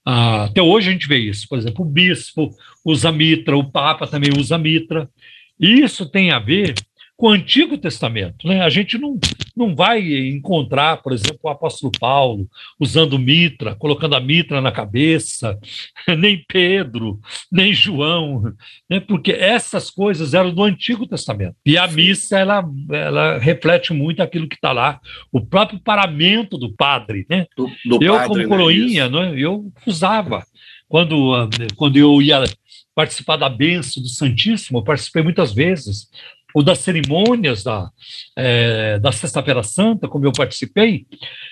Ah, 0.05 0.45
até 0.45 0.63
hoje 0.63 0.89
a 0.89 0.93
gente 0.93 1.09
vê 1.09 1.19
isso, 1.19 1.49
por 1.49 1.59
exemplo, 1.59 1.85
o 1.85 1.89
bispo 1.89 2.51
usa 2.85 3.11
mitra, 3.11 3.57
o 3.57 3.69
papa 3.69 4.07
também 4.07 4.31
usa 4.39 4.57
mitra. 4.57 5.11
Isso 5.59 6.07
tem 6.07 6.31
a 6.31 6.39
ver 6.39 6.75
com 7.17 7.29
o 7.29 7.31
Antigo 7.31 7.79
Testamento. 7.79 8.47
Né? 8.47 8.61
A 8.61 8.69
gente 8.69 8.99
não, 8.99 9.19
não 9.57 9.75
vai 9.75 10.01
encontrar, 10.29 10.99
por 10.99 11.13
exemplo, 11.13 11.39
o 11.45 11.49
apóstolo 11.49 11.91
Paulo 11.99 12.47
usando 12.79 13.19
mitra, 13.19 13.75
colocando 13.75 14.15
a 14.15 14.21
mitra 14.21 14.61
na 14.61 14.71
cabeça, 14.71 15.59
nem 16.19 16.45
Pedro, 16.47 17.19
nem 17.51 17.73
João, 17.73 18.53
né? 18.89 19.01
porque 19.01 19.33
essas 19.33 19.91
coisas 19.91 20.35
eram 20.35 20.53
do 20.53 20.63
Antigo 20.63 21.07
Testamento. 21.07 21.57
E 21.65 21.79
a 21.79 21.87
missa, 21.87 22.39
ela, 22.39 22.63
ela 22.91 23.39
reflete 23.39 23.95
muito 23.95 24.23
aquilo 24.23 24.49
que 24.49 24.57
está 24.57 24.73
lá, 24.73 25.01
o 25.33 25.41
próprio 25.41 25.81
paramento 25.81 26.59
do 26.59 26.73
padre. 26.75 27.25
Né? 27.31 27.47
Do, 27.57 27.71
do 27.87 28.05
eu, 28.05 28.13
padre, 28.13 28.29
como 28.29 28.41
né? 28.41 28.47
coroinha, 28.47 29.09
né? 29.09 29.35
eu 29.37 29.73
usava. 29.87 30.45
Quando, 30.89 31.49
quando 31.75 31.97
eu 31.97 32.23
ia 32.23 32.45
participar 32.95 33.37
da 33.37 33.49
benção 33.49 34.03
do 34.03 34.09
Santíssimo, 34.09 34.79
eu 34.79 34.83
participei 34.83 35.23
muitas 35.23 35.53
vezes 35.53 36.09
ou 36.57 36.63
das 36.63 36.79
cerimônias 36.79 37.63
da, 37.63 37.91
é, 38.35 38.99
da 38.99 39.13
Sexta-feira 39.13 39.63
Santa, 39.63 40.09
como 40.09 40.25
eu 40.25 40.33
participei. 40.33 41.07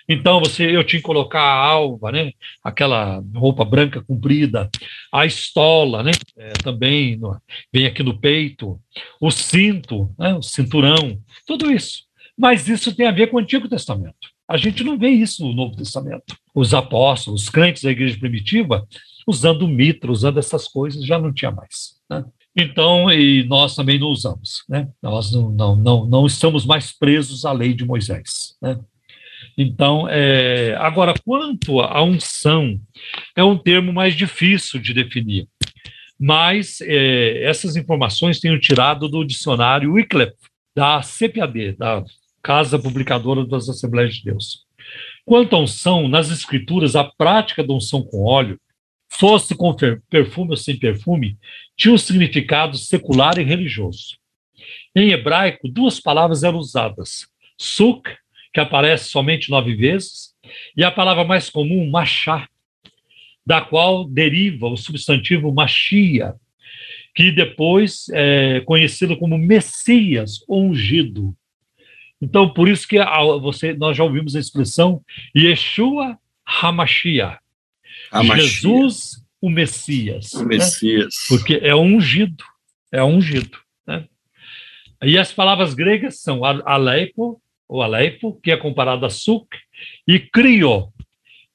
Então, 0.09 0.41
você, 0.41 0.75
eu 0.75 0.83
tinha 0.83 0.99
que 0.99 1.07
colocar 1.07 1.43
a 1.43 1.63
alva, 1.63 2.11
né? 2.11 2.33
aquela 2.63 3.23
roupa 3.35 3.67
branca 3.67 4.03
comprida, 4.03 4.71
a 5.13 5.27
estola, 5.27 6.03
né? 6.03 6.13
É, 6.39 6.53
também 6.55 7.19
no, 7.19 7.39
vem 7.71 7.85
aqui 7.85 8.03
no 8.03 8.19
peito, 8.19 8.81
o 9.21 9.31
cinto, 9.31 10.11
né? 10.19 10.33
o 10.37 10.41
cinturão, 10.41 11.19
tudo 11.47 11.71
isso. 11.71 12.05
Mas 12.35 12.67
isso 12.67 12.97
tem 12.97 13.07
a 13.07 13.13
ver 13.13 13.27
com 13.27 13.37
o 13.37 13.41
Antigo 13.41 13.69
Testamento. 13.69 14.17
A 14.49 14.57
gente 14.57 14.83
não 14.83 14.99
vê 14.99 15.11
isso 15.11 15.45
no 15.45 15.53
Novo 15.53 15.77
Testamento. 15.77 16.35
Os 16.55 16.73
apóstolos, 16.73 17.43
os 17.43 17.49
crentes 17.51 17.83
da 17.83 17.91
igreja 17.91 18.19
primitiva, 18.19 18.89
usando 19.27 19.69
mitra, 19.69 20.11
usando 20.11 20.39
essas 20.39 20.67
coisas, 20.67 21.05
já 21.05 21.19
não 21.19 21.31
tinha 21.31 21.51
mais. 21.51 22.01
Né? 22.09 22.25
Então, 22.57 23.11
e 23.11 23.45
nós 23.45 23.75
também 23.75 23.99
não 23.99 24.09
usamos. 24.09 24.65
Né? 24.69 24.89
Nós 25.03 25.33
não, 25.33 25.51
não, 25.51 25.77
não, 25.77 26.07
não 26.07 26.27
estamos 26.27 26.65
mais 26.65 26.93
presos 26.97 27.45
à 27.45 27.53
lei 27.53 27.75
de 27.75 27.85
Moisés. 27.85 28.57
Né? 28.63 28.79
Então, 29.59 30.09
é, 30.09 30.77
agora, 30.79 31.15
quanto 31.25 31.81
à 31.81 32.03
unção, 32.03 32.79
é 33.37 33.43
um 33.43 33.59
termo 33.59 33.93
mais 33.93 34.15
difícil 34.15 34.81
de 34.81 34.95
definir. 34.95 35.49
Mas 36.19 36.81
é, 36.81 37.45
essas 37.45 37.75
informações 37.77 38.39
tenho 38.39 38.59
tirado 38.61 39.09
do 39.09 39.25
dicionário 39.25 39.93
Wycliffe, 39.93 40.35
da 40.77 41.01
CPAD, 41.03 41.77
da 41.77 42.05
Casa 42.43 42.79
Publicadora 42.79 43.45
das 43.45 43.69
Assembleias 43.69 44.15
de 44.17 44.25
Deus. 44.25 44.65
Quanto 45.25 45.57
à 45.57 45.59
unção, 45.59 46.09
nas 46.09 46.31
Escrituras, 46.31 46.95
a 46.95 47.05
prática 47.05 47.65
da 47.65 47.73
unção 47.73 48.03
com 48.03 48.25
óleo, 48.25 48.61
fosse 49.19 49.55
com 49.55 49.74
perfume 50.09 50.51
ou 50.51 50.57
sem 50.57 50.78
perfume, 50.78 51.39
tinha 51.77 51.95
um 51.95 51.99
significado 51.99 52.77
secular 52.77 53.39
e 53.39 53.43
religioso. 53.43 54.19
Em 54.95 55.11
hebraico, 55.11 55.69
duas 55.69 56.01
palavras 56.01 56.43
eram 56.43 56.59
usadas: 56.59 57.27
suk, 57.59 58.11
que 58.53 58.61
aparece 58.61 59.09
somente 59.11 59.51
nove 59.51 59.74
vezes, 59.74 60.35
e 60.77 60.85
a 60.85 60.91
palavra 60.91 61.24
mais 61.24 61.51
comum, 61.51 61.91
machá, 61.91 62.49
da 63.45 63.61
qual 63.61 64.05
deriva 64.05 64.69
o 64.69 64.77
substantivo 64.77 65.53
machia, 65.53 66.35
que 67.15 67.31
depois 67.31 68.07
é 68.12 68.61
conhecido 68.61 69.16
como 69.16 69.39
Messias 69.39 70.45
ungido. 70.49 71.35
Então, 72.20 72.53
por 72.53 72.69
isso 72.69 72.89
que 72.89 72.99
você, 73.41 73.74
nós 73.74 73.97
já 73.97 74.03
ouvimos 74.03 74.35
a 74.35 74.41
expressão 74.41 75.03
Yeshua 75.36 76.19
Hamashia. 76.45 77.39
Jesus, 78.37 79.23
o 79.41 79.51
Messias. 79.51 80.33
O 80.33 80.41
né? 80.41 80.57
Messias. 80.57 81.15
Né? 81.15 81.27
Porque 81.29 81.61
é 81.63 81.75
ungido, 81.75 82.45
é 82.93 83.03
ungido. 83.03 83.59
Né? 83.87 84.07
E 85.03 85.19
as 85.19 85.33
palavras 85.33 85.75
gregas 85.75 86.21
são 86.21 86.45
aleipo, 86.45 87.41
ou 87.69 87.83
aleipo, 87.83 88.39
que 88.43 88.51
é 88.51 88.57
comparado 88.57 89.05
a 89.05 89.11
suk, 89.11 89.47
e 90.07 90.19
crio, 90.19 90.93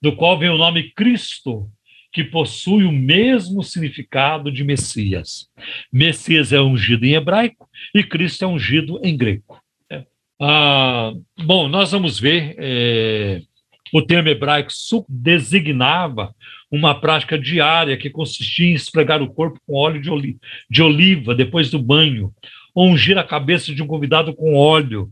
do 0.02 0.16
qual 0.16 0.38
vem 0.38 0.50
o 0.50 0.58
nome 0.58 0.92
Cristo, 0.92 1.70
que 2.12 2.24
possui 2.24 2.86
o 2.86 2.92
mesmo 2.92 3.64
significado 3.64 4.52
de 4.52 4.64
Messias. 4.64 5.48
Messias 5.92 6.52
é 6.52 6.60
ungido 6.60 7.06
em 7.06 7.14
hebraico 7.14 7.70
e 7.94 8.04
Cristo 8.04 8.46
é 8.46 8.48
ungido 8.48 9.00
em 9.04 9.16
grego. 9.16 9.60
Ah, 10.42 11.12
bom, 11.38 11.68
nós 11.68 11.92
vamos 11.92 12.18
ver. 12.18 12.56
É, 12.58 13.42
o 13.94 14.02
termo 14.02 14.30
hebraico 14.30 14.72
designava 15.08 16.34
uma 16.72 17.00
prática 17.00 17.38
diária 17.38 17.98
que 17.98 18.10
consistia 18.10 18.68
em 18.68 18.74
esfregar 18.74 19.22
o 19.22 19.34
corpo 19.34 19.60
com 19.66 19.76
óleo 19.76 20.02
de, 20.02 20.10
oli 20.10 20.38
de 20.70 20.84
oliva 20.84 21.34
depois 21.34 21.70
do 21.70 21.80
banho, 21.80 22.32
ou 22.74 22.90
ungir 22.90 23.18
a 23.18 23.24
cabeça 23.24 23.74
de 23.74 23.82
um 23.82 23.88
convidado 23.88 24.34
com 24.34 24.56
óleo, 24.56 25.10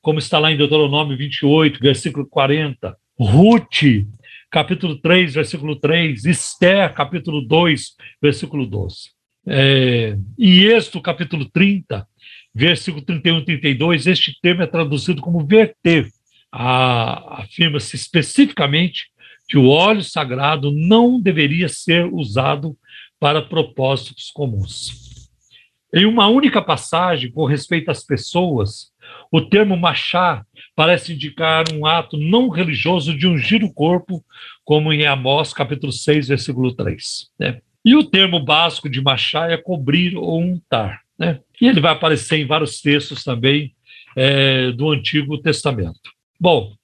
como 0.00 0.18
está 0.18 0.38
lá 0.38 0.50
em 0.50 0.56
Deuteronômio 0.56 1.16
28, 1.16 1.78
versículo 1.80 2.26
40. 2.26 2.96
Ruth, 3.18 4.06
capítulo 4.50 4.96
3, 4.96 5.34
versículo 5.34 5.76
3. 5.76 6.24
Esther, 6.24 6.92
capítulo 6.92 7.42
2, 7.42 7.94
versículo 8.20 8.66
12. 8.66 9.10
É, 9.46 10.16
em 10.38 10.62
Êxodo, 10.62 11.02
capítulo 11.02 11.44
30, 11.44 12.06
versículo 12.54 13.04
31 13.04 13.38
e 13.38 13.44
32, 13.44 14.06
este 14.06 14.38
termo 14.40 14.62
é 14.62 14.66
traduzido 14.66 15.20
como 15.20 15.44
verter. 15.44 16.08
Afirma-se 16.56 17.96
especificamente 17.96 19.10
que 19.48 19.58
o 19.58 19.68
óleo 19.68 20.04
sagrado 20.04 20.70
não 20.70 21.20
deveria 21.20 21.68
ser 21.68 22.06
usado 22.06 22.76
para 23.18 23.42
propósitos 23.42 24.30
comuns. 24.30 25.28
Em 25.92 26.06
uma 26.06 26.28
única 26.28 26.62
passagem, 26.62 27.30
com 27.30 27.44
respeito 27.44 27.90
às 27.90 28.04
pessoas, 28.04 28.92
o 29.32 29.40
termo 29.40 29.76
machá 29.76 30.44
parece 30.76 31.12
indicar 31.12 31.64
um 31.72 31.86
ato 31.86 32.16
não 32.16 32.48
religioso 32.48 33.16
de 33.16 33.26
ungir 33.26 33.64
o 33.64 33.72
corpo, 33.72 34.24
como 34.64 34.92
em 34.92 35.06
Amós, 35.06 35.52
capítulo 35.52 35.92
6, 35.92 36.28
versículo 36.28 36.72
3. 36.72 37.30
Né? 37.38 37.60
E 37.84 37.96
o 37.96 38.04
termo 38.04 38.38
básico 38.40 38.88
de 38.88 39.00
machá 39.00 39.50
é 39.50 39.56
cobrir 39.56 40.16
ou 40.16 40.40
untar. 40.40 41.00
Né? 41.18 41.40
E 41.60 41.66
ele 41.66 41.80
vai 41.80 41.92
aparecer 41.92 42.38
em 42.38 42.46
vários 42.46 42.80
textos 42.80 43.24
também 43.24 43.74
é, 44.16 44.70
do 44.72 44.90
Antigo 44.90 45.38
Testamento. 45.38 46.14
Bom, 46.40 46.74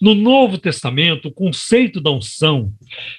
no 0.00 0.14
Novo 0.14 0.56
Testamento, 0.56 1.28
o 1.28 1.32
conceito 1.32 2.00
da 2.00 2.10
unção 2.10 2.72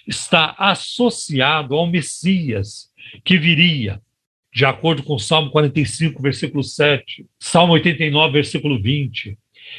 está 0.08 0.56
associado 0.58 1.76
ao 1.76 1.86
Messias 1.86 2.90
que 3.24 3.38
viria, 3.38 4.02
de 4.54 4.66
acordo 4.66 5.04
com 5.04 5.20
Salmo 5.20 5.52
45, 5.52 6.22
versículo 6.22 6.64
7, 6.64 7.26
Salmo 7.40 7.74
89, 7.74 8.34
versículo 8.34 8.82
20, 8.82 9.38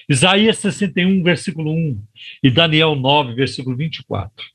Isaías 0.08 0.58
61, 0.58 1.22
versículo 1.22 1.72
1 1.72 2.02
e 2.42 2.50
Daniel 2.50 2.94
9, 2.94 3.34
versículo 3.34 3.76
24. 3.76 4.46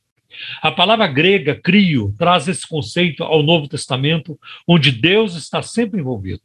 A 0.61 0.71
palavra 0.71 1.07
grega 1.07 1.55
crio 1.55 2.13
traz 2.17 2.47
esse 2.47 2.67
conceito 2.67 3.23
ao 3.23 3.43
Novo 3.43 3.67
Testamento, 3.67 4.39
onde 4.67 4.91
Deus 4.91 5.35
está 5.35 5.61
sempre 5.61 5.99
envolvido. 5.99 6.43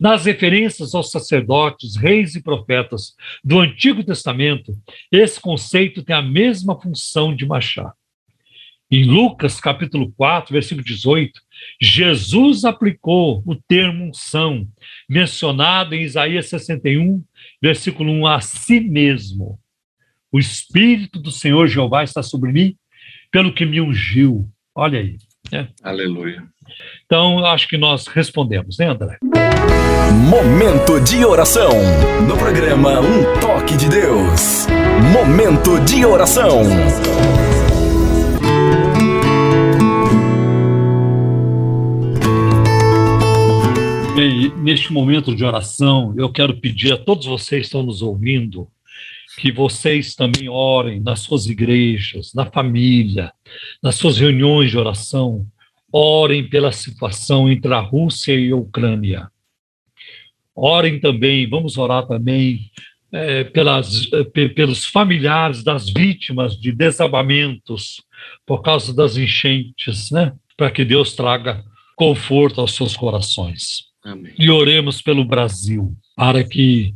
Nas 0.00 0.24
referências 0.24 0.94
aos 0.94 1.10
sacerdotes, 1.10 1.96
reis 1.96 2.34
e 2.34 2.42
profetas 2.42 3.14
do 3.42 3.58
Antigo 3.58 4.04
Testamento, 4.04 4.72
esse 5.10 5.40
conceito 5.40 6.02
tem 6.02 6.14
a 6.14 6.22
mesma 6.22 6.80
função 6.80 7.34
de 7.34 7.46
machá. 7.46 7.92
Em 8.90 9.04
Lucas 9.04 9.60
capítulo 9.60 10.10
4, 10.12 10.50
versículo 10.50 10.82
18, 10.82 11.38
Jesus 11.78 12.64
aplicou 12.64 13.42
o 13.46 13.54
termo 13.54 14.06
unção, 14.06 14.66
mencionado 15.06 15.94
em 15.94 16.02
Isaías 16.02 16.48
61, 16.48 17.22
versículo 17.60 18.10
1, 18.10 18.26
a 18.26 18.40
si 18.40 18.80
mesmo. 18.80 19.60
O 20.32 20.38
Espírito 20.38 21.18
do 21.20 21.30
Senhor 21.30 21.66
Jeová 21.66 22.02
está 22.02 22.22
sobre 22.22 22.50
mim, 22.50 22.76
pelo 23.30 23.52
que 23.52 23.66
me 23.66 23.78
ungiu. 23.78 24.48
Olha 24.74 25.00
aí. 25.00 25.18
Né? 25.50 25.68
Aleluia. 25.82 26.42
Então, 27.06 27.44
acho 27.44 27.68
que 27.68 27.78
nós 27.78 28.06
respondemos, 28.06 28.78
né, 28.78 28.86
André? 28.86 29.18
Momento 30.28 31.00
de 31.00 31.24
oração. 31.24 31.70
No 32.26 32.36
programa 32.36 33.00
Um 33.00 33.40
Toque 33.40 33.76
de 33.76 33.88
Deus. 33.88 34.66
Momento 35.12 35.80
de 35.84 36.04
oração. 36.04 36.62
Bem, 44.14 44.52
neste 44.56 44.92
momento 44.92 45.34
de 45.34 45.44
oração, 45.44 46.12
eu 46.16 46.28
quero 46.28 46.56
pedir 46.56 46.92
a 46.92 46.96
todos 46.98 47.24
vocês 47.26 47.60
que 47.60 47.66
estão 47.66 47.82
nos 47.82 48.02
ouvindo 48.02 48.68
que 49.38 49.52
vocês 49.52 50.16
também 50.16 50.48
orem 50.48 51.00
nas 51.00 51.20
suas 51.20 51.46
igrejas, 51.46 52.34
na 52.34 52.44
família, 52.44 53.32
nas 53.80 53.94
suas 53.94 54.18
reuniões 54.18 54.70
de 54.70 54.76
oração, 54.76 55.46
orem 55.92 56.48
pela 56.48 56.72
situação 56.72 57.48
entre 57.50 57.72
a 57.72 57.78
Rússia 57.78 58.34
e 58.34 58.50
a 58.50 58.56
Ucrânia. 58.56 59.30
Orem 60.54 60.98
também, 60.98 61.48
vamos 61.48 61.78
orar 61.78 62.04
também 62.06 62.70
é, 63.12 63.44
pelas, 63.44 64.10
é, 64.12 64.48
pelos 64.48 64.84
familiares 64.84 65.62
das 65.62 65.88
vítimas 65.88 66.58
de 66.60 66.72
desabamentos 66.72 68.02
por 68.44 68.60
causa 68.60 68.92
das 68.92 69.16
enchentes, 69.16 70.10
né? 70.10 70.32
Para 70.56 70.70
que 70.70 70.84
Deus 70.84 71.14
traga 71.14 71.64
conforto 71.94 72.60
aos 72.60 72.74
seus 72.74 72.96
corações. 72.96 73.84
Amém. 74.04 74.32
E 74.36 74.50
oremos 74.50 75.00
pelo 75.00 75.24
Brasil, 75.24 75.94
para 76.16 76.42
que 76.42 76.92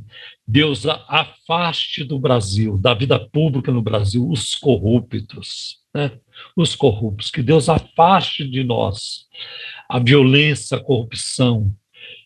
Deus 0.47 0.87
afaste 0.87 2.05
do 2.05 2.19
Brasil, 2.19 2.77
da 2.77 2.95
vida 2.95 3.19
pública 3.19 3.71
no 3.71 3.83
Brasil, 3.83 4.29
os 4.29 4.55
corruptos, 4.55 5.79
né? 5.95 6.13
os 6.57 6.75
corruptos, 6.75 7.31
que 7.31 7.43
Deus 7.43 7.69
afaste 7.69 8.47
de 8.47 8.65
nós 8.65 9.27
a 9.89 9.99
violência, 9.99 10.77
a 10.77 10.81
corrupção, 10.81 11.71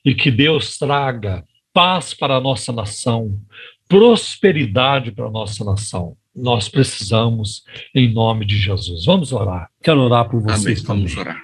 e 0.05 0.15
que 0.15 0.31
Deus 0.31 0.79
traga 0.79 1.45
paz 1.73 2.15
para 2.15 2.37
a 2.37 2.41
nossa 2.41 2.73
nação, 2.73 3.41
prosperidade 3.89 5.13
para 5.13 5.27
a 5.27 5.31
nossa 5.31 5.65
nação. 5.65 6.17
Nós 6.35 6.69
precisamos, 6.69 7.65
em 7.95 8.13
nome 8.13 8.45
de 8.45 8.57
Jesus. 8.57 9.05
Vamos 9.05 9.33
orar. 9.33 9.69
Quero 9.83 10.01
orar 10.01 10.29
por 10.29 10.41
vocês 10.43 10.89
Amém. 10.89 11.07
Vamos 11.07 11.17
orar. 11.17 11.43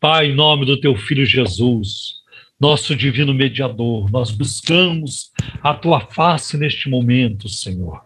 Pai, 0.00 0.30
em 0.30 0.34
nome 0.34 0.66
do 0.66 0.80
teu 0.80 0.96
filho 0.96 1.24
Jesus, 1.24 2.21
nosso 2.62 2.94
divino 2.94 3.34
mediador, 3.34 4.08
nós 4.12 4.30
buscamos 4.30 5.32
a 5.60 5.74
tua 5.74 5.98
face 5.98 6.56
neste 6.56 6.88
momento, 6.88 7.48
Senhor. 7.48 8.00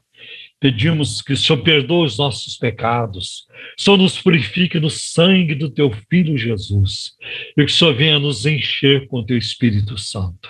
Pedimos 0.59 1.21
que 1.21 1.35
o 1.35 1.37
Senhor 1.37 1.63
perdoe 1.63 2.07
os 2.07 2.17
nossos 2.17 2.57
pecados, 2.57 3.45
o 3.79 3.83
Senhor 3.83 3.99
nos 3.99 4.19
purifique 4.19 4.81
no 4.81 4.89
sangue 4.89 5.55
do 5.55 5.69
teu 5.69 5.93
Filho 6.09 6.39
Jesus, 6.39 7.13
e 7.51 7.67
que 7.67 7.71
o 7.71 7.75
Senhor 7.75 7.95
venha 7.95 8.19
nos 8.19 8.47
encher 8.47 9.07
com 9.09 9.19
o 9.19 9.27
teu 9.27 9.37
Espírito 9.37 9.99
Santo. 9.99 10.49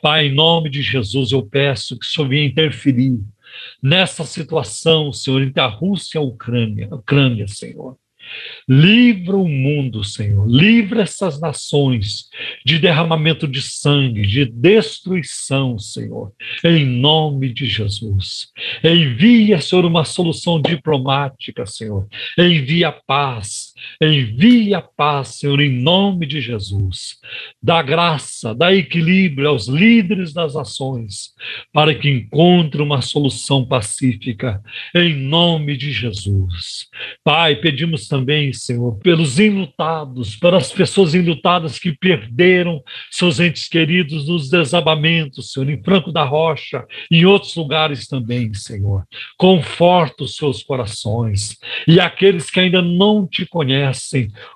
Pai, 0.00 0.26
em 0.28 0.32
nome 0.32 0.70
de 0.70 0.80
Jesus, 0.80 1.32
eu 1.32 1.44
peço 1.44 1.98
que 1.98 2.06
o 2.06 2.08
Senhor 2.08 2.28
venha 2.28 2.46
interferir 2.46 3.18
nessa 3.82 4.22
situação, 4.22 5.12
Senhor, 5.12 5.42
entre 5.42 5.60
a 5.60 5.66
Rússia 5.66 6.18
e 6.18 6.20
a 6.20 6.22
Ucrânia, 6.22 6.86
a 6.88 6.94
Ucrânia, 6.94 7.48
Senhor. 7.48 7.96
Livra 8.68 9.36
o 9.36 9.48
mundo, 9.48 10.02
Senhor. 10.02 10.46
Livra 10.48 11.02
essas 11.02 11.40
nações 11.40 12.28
de 12.64 12.78
derramamento 12.78 13.46
de 13.46 13.60
sangue, 13.60 14.26
de 14.26 14.44
destruição, 14.46 15.78
Senhor. 15.78 16.32
Em 16.64 16.84
nome 16.84 17.52
de 17.52 17.66
Jesus. 17.66 18.48
Envia, 18.82 19.60
Senhor, 19.60 19.84
uma 19.84 20.04
solução 20.04 20.60
diplomática, 20.60 21.66
Senhor. 21.66 22.06
Envia 22.38 22.90
paz. 22.92 23.73
Envia 24.00 24.80
paz, 24.80 25.38
Senhor, 25.38 25.60
em 25.60 25.70
nome 25.70 26.26
de 26.26 26.40
Jesus. 26.40 27.18
Dá 27.62 27.82
graça, 27.82 28.54
dá 28.54 28.74
equilíbrio 28.74 29.48
aos 29.48 29.68
líderes 29.68 30.32
das 30.32 30.54
nações, 30.54 31.32
para 31.72 31.94
que 31.94 32.08
encontrem 32.08 32.84
uma 32.84 33.02
solução 33.02 33.64
pacífica, 33.64 34.62
em 34.94 35.14
nome 35.14 35.76
de 35.76 35.92
Jesus. 35.92 36.88
Pai, 37.22 37.56
pedimos 37.56 38.08
também, 38.08 38.52
Senhor, 38.52 38.98
pelos 39.00 39.38
enlutados, 39.38 40.36
pelas 40.36 40.72
pessoas 40.72 41.14
enlutadas 41.14 41.78
que 41.78 41.92
perderam 41.92 42.82
seus 43.10 43.40
entes 43.40 43.68
queridos 43.68 44.28
nos 44.28 44.48
desabamentos, 44.48 45.52
Senhor, 45.52 45.68
em 45.68 45.82
Franco 45.82 46.12
da 46.12 46.24
Rocha 46.24 46.84
em 47.10 47.24
outros 47.24 47.54
lugares 47.56 48.06
também, 48.06 48.52
Senhor. 48.54 49.04
Conforta 49.36 50.24
os 50.24 50.36
seus 50.36 50.62
corações 50.62 51.58
e 51.86 52.00
aqueles 52.00 52.50
que 52.50 52.60
ainda 52.60 52.82
não 52.82 53.26
te 53.26 53.46
conhecem, 53.46 53.73